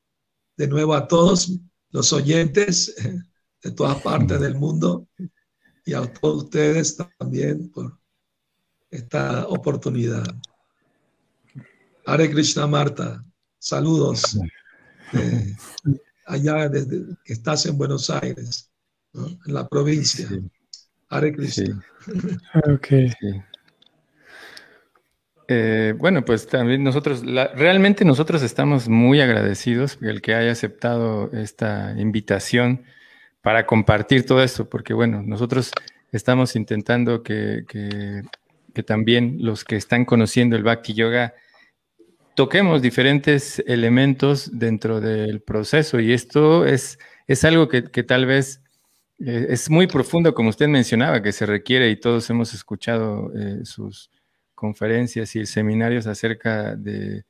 de 0.57 0.67
nuevo 0.67 0.93
a 0.93 1.07
todos 1.07 1.51
los 1.91 2.13
oyentes 2.13 2.95
de 3.63 3.71
todas 3.71 4.01
partes 4.01 4.39
del 4.39 4.55
mundo 4.55 5.07
y 5.85 5.93
a 5.93 6.01
todos 6.13 6.43
ustedes 6.43 6.97
también 7.17 7.69
por 7.71 7.97
esta 8.89 9.47
oportunidad. 9.47 10.25
Hare 12.05 12.29
Krishna 12.29 12.67
Marta. 12.67 13.23
Saludos 13.59 14.37
allá 16.25 16.69
desde 16.69 17.05
que 17.23 17.33
estás 17.33 17.65
en 17.65 17.77
Buenos 17.77 18.09
Aires, 18.09 18.71
en 19.13 19.53
la 19.53 19.67
provincia. 19.67 20.27
Hare 21.09 21.33
Krishna. 21.33 21.85
Eh, 25.47 25.93
bueno, 25.97 26.25
pues 26.25 26.47
también 26.47 26.83
nosotros, 26.83 27.23
realmente 27.23 28.03
nosotros 28.03 28.41
estamos 28.41 28.89
muy 28.89 29.21
agradecidos 29.21 29.99
el 30.01 30.21
que 30.21 30.33
haya 30.33 30.51
aceptado 30.51 31.31
esta 31.33 31.93
invitación 31.97 32.83
para 33.41 33.65
compartir 33.65 34.25
todo 34.25 34.41
esto, 34.41 34.67
porque 34.67 34.93
bueno, 34.93 35.21
nosotros 35.23 35.71
estamos 36.11 36.55
intentando 36.55 37.21
que, 37.21 37.63
que 37.67 38.83
también 38.83 39.37
los 39.39 39.63
que 39.63 39.75
están 39.75 40.05
conociendo 40.05 40.55
el 40.55 40.63
Bhakti 40.63 40.93
Yoga 40.93 41.33
toquemos 42.35 42.81
diferentes 42.81 43.63
elementos 43.65 44.51
dentro 44.53 45.01
del 45.01 45.41
proceso. 45.41 45.99
Y 45.99 46.13
esto 46.13 46.65
es, 46.65 46.99
es 47.27 47.43
algo 47.45 47.67
que, 47.69 47.81
tal 47.81 48.25
vez 48.25 48.61
eh, 49.19 49.47
es 49.49 49.69
muy 49.69 49.87
profundo, 49.87 50.33
como 50.35 50.49
usted 50.49 50.67
mencionaba, 50.67 51.23
que 51.23 51.31
se 51.31 51.45
requiere 51.45 51.89
y 51.89 51.95
todos 51.95 52.29
hemos 52.29 52.53
escuchado 52.53 53.31
eh, 53.35 53.61
sus 53.63 54.11
conferencias 54.55 55.35
y 55.35 55.45
seminarios 55.45 56.07
acerca 56.07 56.75
de, 56.75 57.23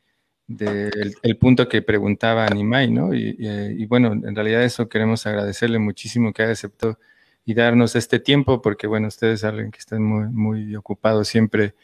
el, 0.47 1.37
punto 1.37 1.67
que 1.67 1.81
preguntaba 1.81 2.45
Animay, 2.45 2.91
¿no? 2.91 3.13
Y, 3.13 3.35
eh, 3.39 3.75
y, 3.77 3.85
bueno, 3.87 4.13
en 4.13 4.35
realidad 4.35 4.63
eso 4.63 4.87
queremos 4.87 5.25
agradecerle 5.25 5.79
muchísimo 5.79 6.31
que 6.33 6.43
haya 6.43 6.51
aceptado 6.53 6.99
y 7.45 7.53
darnos 7.53 7.95
este 7.95 8.19
tiempo, 8.19 8.61
porque 8.61 8.87
bueno, 8.87 9.07
ustedes 9.07 9.41
saben 9.41 9.71
que 9.71 9.79
están 9.79 10.03
muy, 10.03 10.27
muy 10.29 10.75
ocupados 10.75 11.27
siempre 11.27 11.75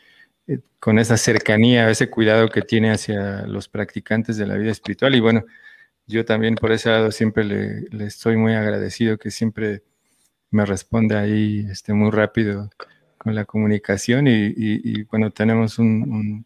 eh, 0.47 0.59
con 0.79 0.99
esa 0.99 1.17
cercanía, 1.17 1.89
ese 1.89 2.09
cuidado 2.09 2.49
que 2.49 2.61
tiene 2.63 2.91
hacia 2.91 3.43
los 3.47 3.69
practicantes 3.69 4.37
de 4.37 4.47
la 4.47 4.57
vida 4.57 4.71
espiritual. 4.71 5.15
Y 5.15 5.19
bueno, 5.19 5.45
yo 6.07 6.25
también 6.25 6.55
por 6.55 6.71
ese 6.71 6.89
lado 6.89 7.11
siempre 7.11 7.43
le, 7.45 8.05
estoy 8.05 8.37
muy 8.37 8.53
agradecido 8.55 9.17
que 9.17 9.31
siempre 9.31 9.83
me 10.51 10.65
responde 10.65 11.17
ahí 11.17 11.65
este, 11.69 11.93
muy 11.93 12.11
rápido 12.11 12.69
con 13.21 13.35
la 13.35 13.45
comunicación 13.45 14.25
y, 14.27 15.03
bueno, 15.03 15.29
tenemos 15.31 15.77
un, 15.77 16.45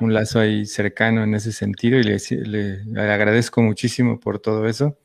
lazo 0.00 0.40
ahí 0.40 0.66
cercano 0.66 1.22
en 1.22 1.34
ese 1.34 1.52
sentido 1.52 1.98
y 1.98 2.02
le, 2.02 2.82
agradezco 2.96 3.60
muchísimo 3.62 4.18
por 4.18 4.38
todo 4.38 4.66
eso 4.66 4.98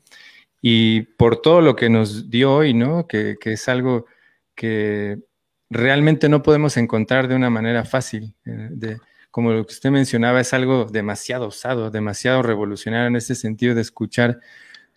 y 0.62 1.02
por 1.02 1.40
todo 1.42 1.60
lo 1.60 1.76
que 1.76 1.90
nos 1.90 2.30
dio 2.30 2.54
hoy, 2.54 2.74
¿no? 2.74 3.06
Que, 3.06 3.36
que 3.40 3.52
es 3.52 3.68
algo 3.68 4.06
que 4.54 5.18
realmente 5.70 6.28
no 6.28 6.42
podemos 6.42 6.76
encontrar 6.76 7.28
de 7.28 7.36
una 7.36 7.50
manera 7.50 7.84
fácil. 7.84 8.34
Eh, 8.44 8.68
de, 8.70 8.98
como 9.30 9.52
lo 9.52 9.64
que 9.66 9.74
usted 9.74 9.90
mencionaba, 9.90 10.40
es 10.40 10.52
algo 10.54 10.86
demasiado 10.86 11.48
osado, 11.48 11.90
demasiado 11.90 12.42
revolucionario 12.42 13.08
en 13.08 13.16
ese 13.16 13.34
sentido 13.34 13.74
de 13.74 13.82
escuchar 13.82 14.40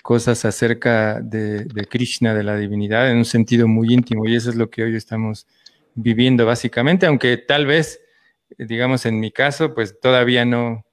cosas 0.01 0.43
acerca 0.45 1.21
de, 1.21 1.67
Krishna, 1.89 2.33
de 2.33 2.43
la 2.43 2.57
divinidad, 2.57 3.11
en 3.11 3.17
un 3.17 3.25
sentido 3.25 3.67
muy 3.67 3.93
íntimo. 3.93 4.25
Y 4.27 4.35
eso 4.35 4.49
es 4.49 4.55
lo 4.55 4.69
que 4.69 4.83
hoy 4.83 4.95
estamos 4.95 5.47
viviendo 5.95 6.45
básicamente, 6.45 7.06
aunque 7.06 7.38
tal 7.38 7.65
vez, 7.65 8.02
digamos, 8.57 9.06
en 9.06 9.20
mi 9.20 9.32
caso, 9.32 9.74
pues 9.74 9.99
todavía 9.99 10.45
no 10.45 10.86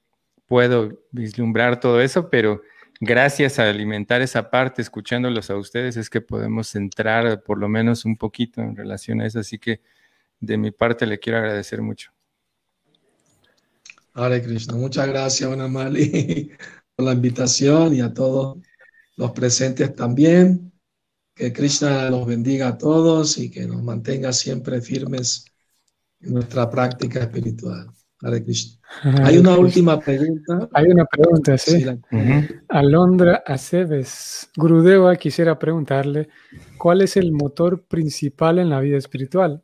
puedo 0.47 1.05
vislumbrar 1.13 1.81
todo 1.81 2.01
eso, 2.01 2.29
pero 2.29 2.63
gracias 3.01 3.59
a 3.59 3.69
alimentar 3.69 4.21
esa 4.21 4.51
parte, 4.51 4.83
escuchándolos 4.83 5.51
a 5.51 5.57
ustedes, 5.57 5.97
es 5.97 6.11
que 6.11 6.21
podemos 6.21 6.75
entrar 6.75 7.43
por 7.43 7.59
lo 7.59 7.69
menos 7.69 8.05
un 8.05 8.17
poquito 8.17 8.61
en 8.61 8.77
relación 8.77 9.21
a 9.21 9.27
eso. 9.27 9.41
Así 9.41 9.59
que 9.59 9.81
de 10.41 10.59
mi 10.59 10.71
parte 10.71 11.07
le 11.07 11.19
quiero 11.19 11.39
agradecer 11.39 11.83
mucho. 11.83 12.11
Hare 14.13 14.43
Krishna, 14.43 14.75
muchas 14.75 15.07
gracias, 15.07 15.57
Mali, 15.57 16.51
por 16.97 17.07
la 17.07 17.13
invitación 17.13 17.95
y 17.95 18.01
a 18.01 18.13
todos 18.13 18.59
los 19.17 19.31
presentes 19.33 19.95
también. 19.95 20.70
Que 21.41 21.55
Krishna 21.55 22.11
los 22.11 22.27
bendiga 22.27 22.69
a 22.69 22.77
todos 22.77 23.39
y 23.39 23.51
que 23.51 23.67
nos 23.67 23.83
mantenga 23.83 24.31
siempre 24.31 24.83
firmes 24.83 25.47
en 26.21 26.35
nuestra 26.35 26.69
práctica 26.69 27.21
espiritual. 27.21 27.87
Hay 29.23 29.39
una 29.39 29.57
última 29.57 29.99
pregunta. 29.99 30.69
Hay 30.75 30.89
una 30.89 31.07
pregunta, 31.07 31.57
sí. 31.57 31.87
Alondra 32.69 33.43
Aceves. 33.47 34.51
Gurudeva 34.55 35.17
quisiera 35.17 35.59
preguntarle, 35.59 36.29
¿cuál 36.77 37.01
es 37.01 37.17
el 37.17 37.33
motor 37.33 37.85
principal 37.85 38.59
en 38.59 38.69
la 38.69 38.81
vida 38.81 38.99
espiritual? 38.99 39.63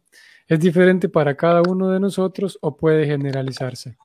¿Es 0.49 0.59
diferente 0.59 1.11
para 1.11 1.37
cada 1.37 1.61
uno 1.61 1.91
de 1.91 2.01
nosotros 2.01 2.59
o 2.63 2.75
puede 2.75 3.05
generalizarse? 3.05 3.99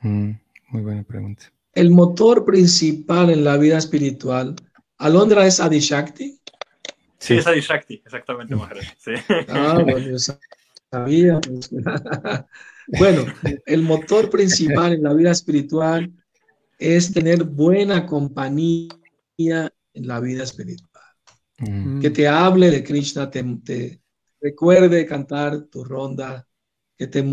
Mm, 0.00 0.30
muy 0.70 0.82
buena 0.82 1.04
pregunta. 1.04 1.52
El 1.72 1.92
motor 1.92 2.44
principal 2.44 3.30
en 3.30 3.44
la 3.44 3.56
vida 3.58 3.78
espiritual, 3.78 4.56
Alondra 4.98 5.46
es 5.46 5.60
Adishakti. 5.60 6.40
Sí, 7.26 7.34
es 7.34 7.46
Adishakti, 7.46 8.02
exactamente, 8.04 8.54
Sí. 8.98 9.12
Ah, 9.48 9.80
bueno, 9.82 9.98
yo 9.98 10.16
sabía. 10.90 11.40
Bueno, 12.88 13.24
el 13.66 13.82
motor 13.82 14.30
principal 14.30 14.92
en 14.92 15.02
la 15.02 15.12
vida 15.12 15.32
espiritual 15.32 16.08
es 16.78 17.12
tener 17.12 17.42
buena 17.42 18.06
compañía 18.06 18.88
en 19.38 20.06
la 20.06 20.20
vida 20.20 20.44
espiritual. 20.44 21.02
Mm. 21.58 22.00
Que 22.00 22.10
te 22.10 22.28
hable 22.28 22.70
de 22.70 22.84
Krishna, 22.84 23.28
te, 23.28 24.00
recuerde 24.40 25.04
cantar 25.04 25.62
tu 25.62 25.82
ronda, 25.82 26.46
que 26.96 27.08
te, 27.08 27.24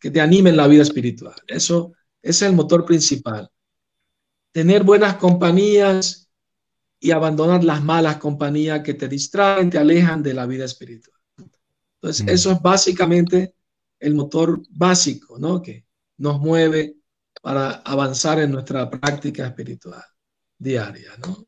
que 0.00 0.10
te 0.10 0.20
anime 0.22 0.48
en 0.48 0.56
la 0.56 0.66
vida 0.66 0.82
espiritual. 0.82 1.36
Eso 1.46 1.92
es 2.22 2.40
el 2.40 2.54
motor 2.54 2.86
principal. 2.86 3.50
Tener 4.50 4.82
buenas 4.82 5.16
compañías 5.16 6.21
y 7.04 7.10
abandonar 7.10 7.64
las 7.64 7.82
malas 7.82 8.18
compañías 8.18 8.80
que 8.84 8.94
te 8.94 9.08
distraen, 9.08 9.70
te 9.70 9.76
alejan 9.76 10.22
de 10.22 10.34
la 10.34 10.46
vida 10.46 10.64
espiritual. 10.64 11.18
Entonces, 11.96 12.24
mm. 12.24 12.28
eso 12.28 12.52
es 12.52 12.62
básicamente 12.62 13.56
el 13.98 14.14
motor 14.14 14.62
básico, 14.70 15.36
¿no? 15.36 15.60
Que 15.60 15.84
nos 16.18 16.38
mueve 16.38 16.94
para 17.42 17.72
avanzar 17.72 18.38
en 18.38 18.52
nuestra 18.52 18.88
práctica 18.88 19.48
espiritual 19.48 20.04
diaria, 20.56 21.10
¿no? 21.26 21.44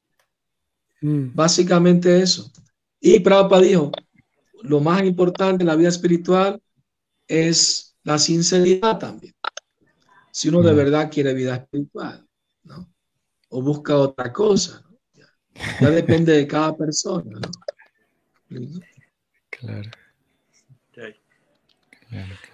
Mm. 1.02 1.36
Básicamente 1.36 2.20
eso. 2.20 2.50
Y 2.98 3.20
Prabhupada 3.20 3.62
dijo, 3.62 3.92
lo 4.62 4.80
más 4.80 5.04
importante 5.04 5.62
en 5.62 5.68
la 5.68 5.76
vida 5.76 5.88
espiritual 5.88 6.60
es 7.28 7.96
la 8.02 8.18
sinceridad 8.18 8.98
también. 8.98 9.34
Si 10.32 10.48
uno 10.48 10.62
de 10.62 10.72
mm. 10.72 10.76
verdad 10.76 11.10
quiere 11.12 11.32
vida 11.32 11.54
espiritual, 11.54 12.26
¿no? 12.64 12.92
O 13.50 13.62
busca 13.62 13.96
otra 13.96 14.32
cosa. 14.32 14.83
Ya, 15.80 15.90
depende 15.90 16.32
de 16.32 16.46
cada 16.46 16.76
persona, 16.76 17.40
¿no? 18.50 18.80
Claro. 19.50 19.90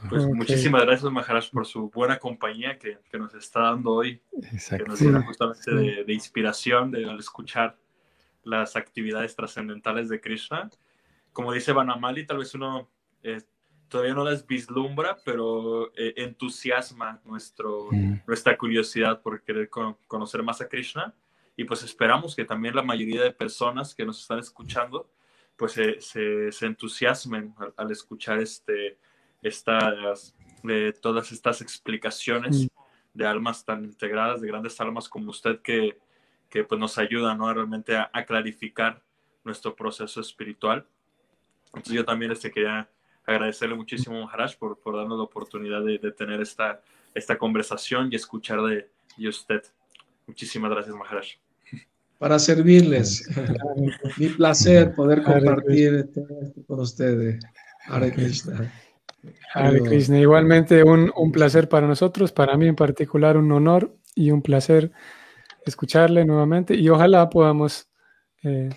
Pues 0.08 0.26
muchísimas 0.26 0.82
gracias, 0.86 1.12
Maharaj, 1.12 1.50
por 1.50 1.66
su 1.66 1.90
buena 1.90 2.18
compañía 2.18 2.78
que, 2.78 2.98
que 3.10 3.18
nos 3.18 3.34
está 3.34 3.60
dando 3.60 3.92
hoy, 3.92 4.22
Exacto. 4.52 4.84
que 4.84 4.90
nos 4.90 5.00
llena 5.00 5.22
justamente 5.22 5.74
de, 5.74 6.04
de, 6.04 6.12
inspiración 6.14 6.90
de, 6.90 7.04
al 7.04 7.18
escuchar 7.18 7.76
las 8.42 8.76
actividades 8.76 9.36
trascendentales 9.36 10.08
de 10.08 10.20
Krishna. 10.20 10.70
Como 11.32 11.52
dice 11.52 11.72
Vanamali, 11.72 12.26
tal 12.26 12.38
vez 12.38 12.54
uno 12.54 12.88
eh, 13.22 13.42
todavía 13.88 14.14
no 14.14 14.24
las 14.24 14.46
vislumbra, 14.46 15.18
pero 15.24 15.92
eh, 15.96 16.14
entusiasma 16.16 17.20
nuestro, 17.24 17.88
mm. 17.90 18.22
nuestra 18.26 18.56
curiosidad 18.56 19.20
por 19.20 19.42
querer 19.42 19.68
conocer 19.68 20.42
más 20.42 20.60
a 20.60 20.68
Krishna. 20.68 21.14
Y 21.60 21.64
pues 21.64 21.82
esperamos 21.82 22.34
que 22.34 22.46
también 22.46 22.74
la 22.74 22.80
mayoría 22.80 23.22
de 23.22 23.32
personas 23.32 23.94
que 23.94 24.06
nos 24.06 24.22
están 24.22 24.38
escuchando, 24.38 25.10
pues 25.58 25.72
se, 25.72 26.00
se, 26.00 26.64
entusiasmen 26.64 27.54
al, 27.76 27.90
escuchar 27.90 28.38
este, 28.38 28.96
estas, 29.42 30.34
de 30.62 30.94
todas 30.94 31.30
estas 31.32 31.60
explicaciones 31.60 32.62
mm. 32.62 32.68
de 33.12 33.26
almas 33.26 33.62
tan 33.62 33.84
integradas, 33.84 34.40
de 34.40 34.48
grandes 34.48 34.80
almas 34.80 35.06
como 35.06 35.28
usted 35.28 35.60
que, 35.60 35.98
que 36.48 36.64
pues 36.64 36.80
nos 36.80 36.96
ayudan 36.96 37.36
¿no? 37.36 37.52
realmente 37.52 37.94
a, 37.94 38.24
clarificar 38.24 39.02
nuestro 39.44 39.76
proceso 39.76 40.22
espiritual. 40.22 40.86
Entonces 41.66 41.92
yo 41.92 42.06
también 42.06 42.32
este, 42.32 42.50
quería 42.50 42.88
agradecerle 43.26 43.74
muchísimo, 43.74 44.24
Maharaj, 44.24 44.56
por, 44.56 44.78
por 44.78 44.96
darnos 44.96 45.18
la 45.18 45.24
oportunidad 45.24 45.82
de, 45.82 45.98
de, 45.98 46.10
tener 46.10 46.40
esta, 46.40 46.80
esta 47.12 47.36
conversación 47.36 48.08
y 48.10 48.16
escuchar 48.16 48.62
de, 48.62 48.88
de 49.18 49.28
usted. 49.28 49.62
Muchísimas 50.26 50.70
gracias, 50.70 50.96
Maharaj. 50.96 51.26
Para 52.20 52.38
servirles. 52.38 53.26
Mi 54.18 54.28
placer 54.28 54.94
poder 54.94 55.22
compartir 55.22 56.10
todo 56.14 56.28
esto 56.42 56.60
con 56.66 56.80
ustedes. 56.80 57.42
Hare 57.86 58.12
Krishna. 58.12 58.70
Hare 59.54 59.80
Krishna. 59.80 60.20
Igualmente 60.20 60.84
un, 60.84 61.10
un 61.16 61.32
placer 61.32 61.68
para 61.68 61.88
nosotros, 61.88 62.30
para 62.30 62.56
mí 62.58 62.68
en 62.68 62.76
particular 62.76 63.36
un 63.38 63.50
honor 63.50 63.96
y 64.14 64.30
un 64.30 64.42
placer 64.42 64.92
escucharle 65.64 66.24
nuevamente 66.24 66.74
y 66.74 66.88
ojalá 66.90 67.28
podamos 67.30 67.88
eh, 68.42 68.68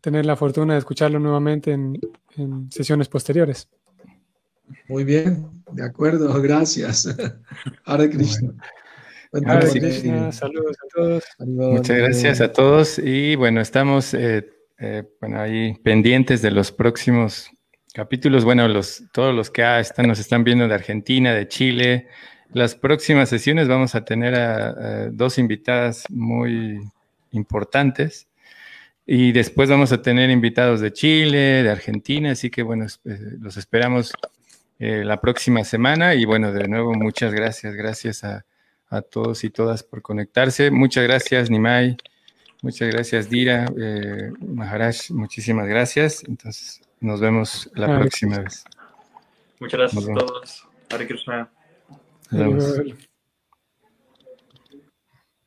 tener 0.00 0.26
la 0.26 0.36
fortuna 0.36 0.74
de 0.74 0.80
escucharlo 0.80 1.18
nuevamente 1.18 1.72
en, 1.72 1.98
sesiones 2.70 3.08
posteriores. 3.08 3.68
Muy 4.88 5.04
bien, 5.04 5.62
de 5.72 5.84
acuerdo, 5.84 6.32
gracias. 6.42 7.08
Hare 7.84 8.10
Krishna. 8.10 8.54
Hare 9.32 9.70
Krishna, 9.70 10.32
saludos 10.32 10.76
a 10.82 10.88
todos. 10.94 11.24
Muchas 11.38 11.96
gracias 11.96 12.40
a 12.40 12.52
todos 12.52 12.98
y 12.98 13.36
bueno, 13.36 13.60
estamos 13.60 14.12
eh, 14.12 14.48
eh, 14.78 15.04
bueno, 15.20 15.40
ahí 15.40 15.74
pendientes 15.84 16.42
de 16.42 16.50
los 16.50 16.72
próximos 16.72 17.48
capítulos. 17.94 18.44
Bueno, 18.44 18.66
los, 18.66 19.04
todos 19.12 19.34
los 19.34 19.50
que 19.50 19.62
están, 19.78 20.08
nos 20.08 20.18
están 20.18 20.42
viendo 20.42 20.66
de 20.66 20.74
Argentina, 20.74 21.32
de 21.32 21.46
Chile, 21.46 22.08
las 22.52 22.74
próximas 22.74 23.28
sesiones 23.28 23.68
vamos 23.68 23.94
a 23.94 24.04
tener 24.04 24.34
a, 24.34 25.10
dos 25.10 25.38
invitadas 25.38 26.04
muy 26.08 26.80
importantes. 27.30 28.26
Y 29.06 29.32
después 29.32 29.68
vamos 29.68 29.92
a 29.92 30.02
tener 30.02 30.30
invitados 30.30 30.80
de 30.80 30.92
Chile, 30.92 31.62
de 31.62 31.70
Argentina, 31.70 32.32
así 32.32 32.50
que 32.50 32.62
bueno, 32.62 32.86
eh, 33.04 33.18
los 33.40 33.56
esperamos 33.56 34.12
eh, 34.78 35.02
la 35.04 35.20
próxima 35.20 35.62
semana. 35.62 36.14
Y 36.14 36.24
bueno, 36.24 36.52
de 36.52 36.66
nuevo 36.68 36.94
muchas 36.94 37.32
gracias, 37.32 37.74
gracias 37.74 38.24
a, 38.24 38.44
todos 39.02 39.44
y 39.44 39.50
todas 39.50 39.82
por 39.82 40.02
conectarse. 40.02 40.70
Muchas 40.70 41.04
gracias, 41.04 41.50
Nimai. 41.50 41.96
Muchas 42.62 42.88
gracias, 42.88 43.30
Dira. 43.30 43.66
Eh, 43.78 44.30
Maharaj, 44.40 45.10
muchísimas 45.10 45.66
gracias. 45.66 46.22
Entonces, 46.26 46.82
nos 47.00 47.20
vemos 47.20 47.70
la 47.74 47.86
próxima 47.98 48.40
vez. 48.40 48.64
Muchas 49.58 49.78
gracias 49.78 50.08
a 50.08 50.14
todos. 50.14 50.66
Hare 50.90 51.06
Krishna. 51.06 51.50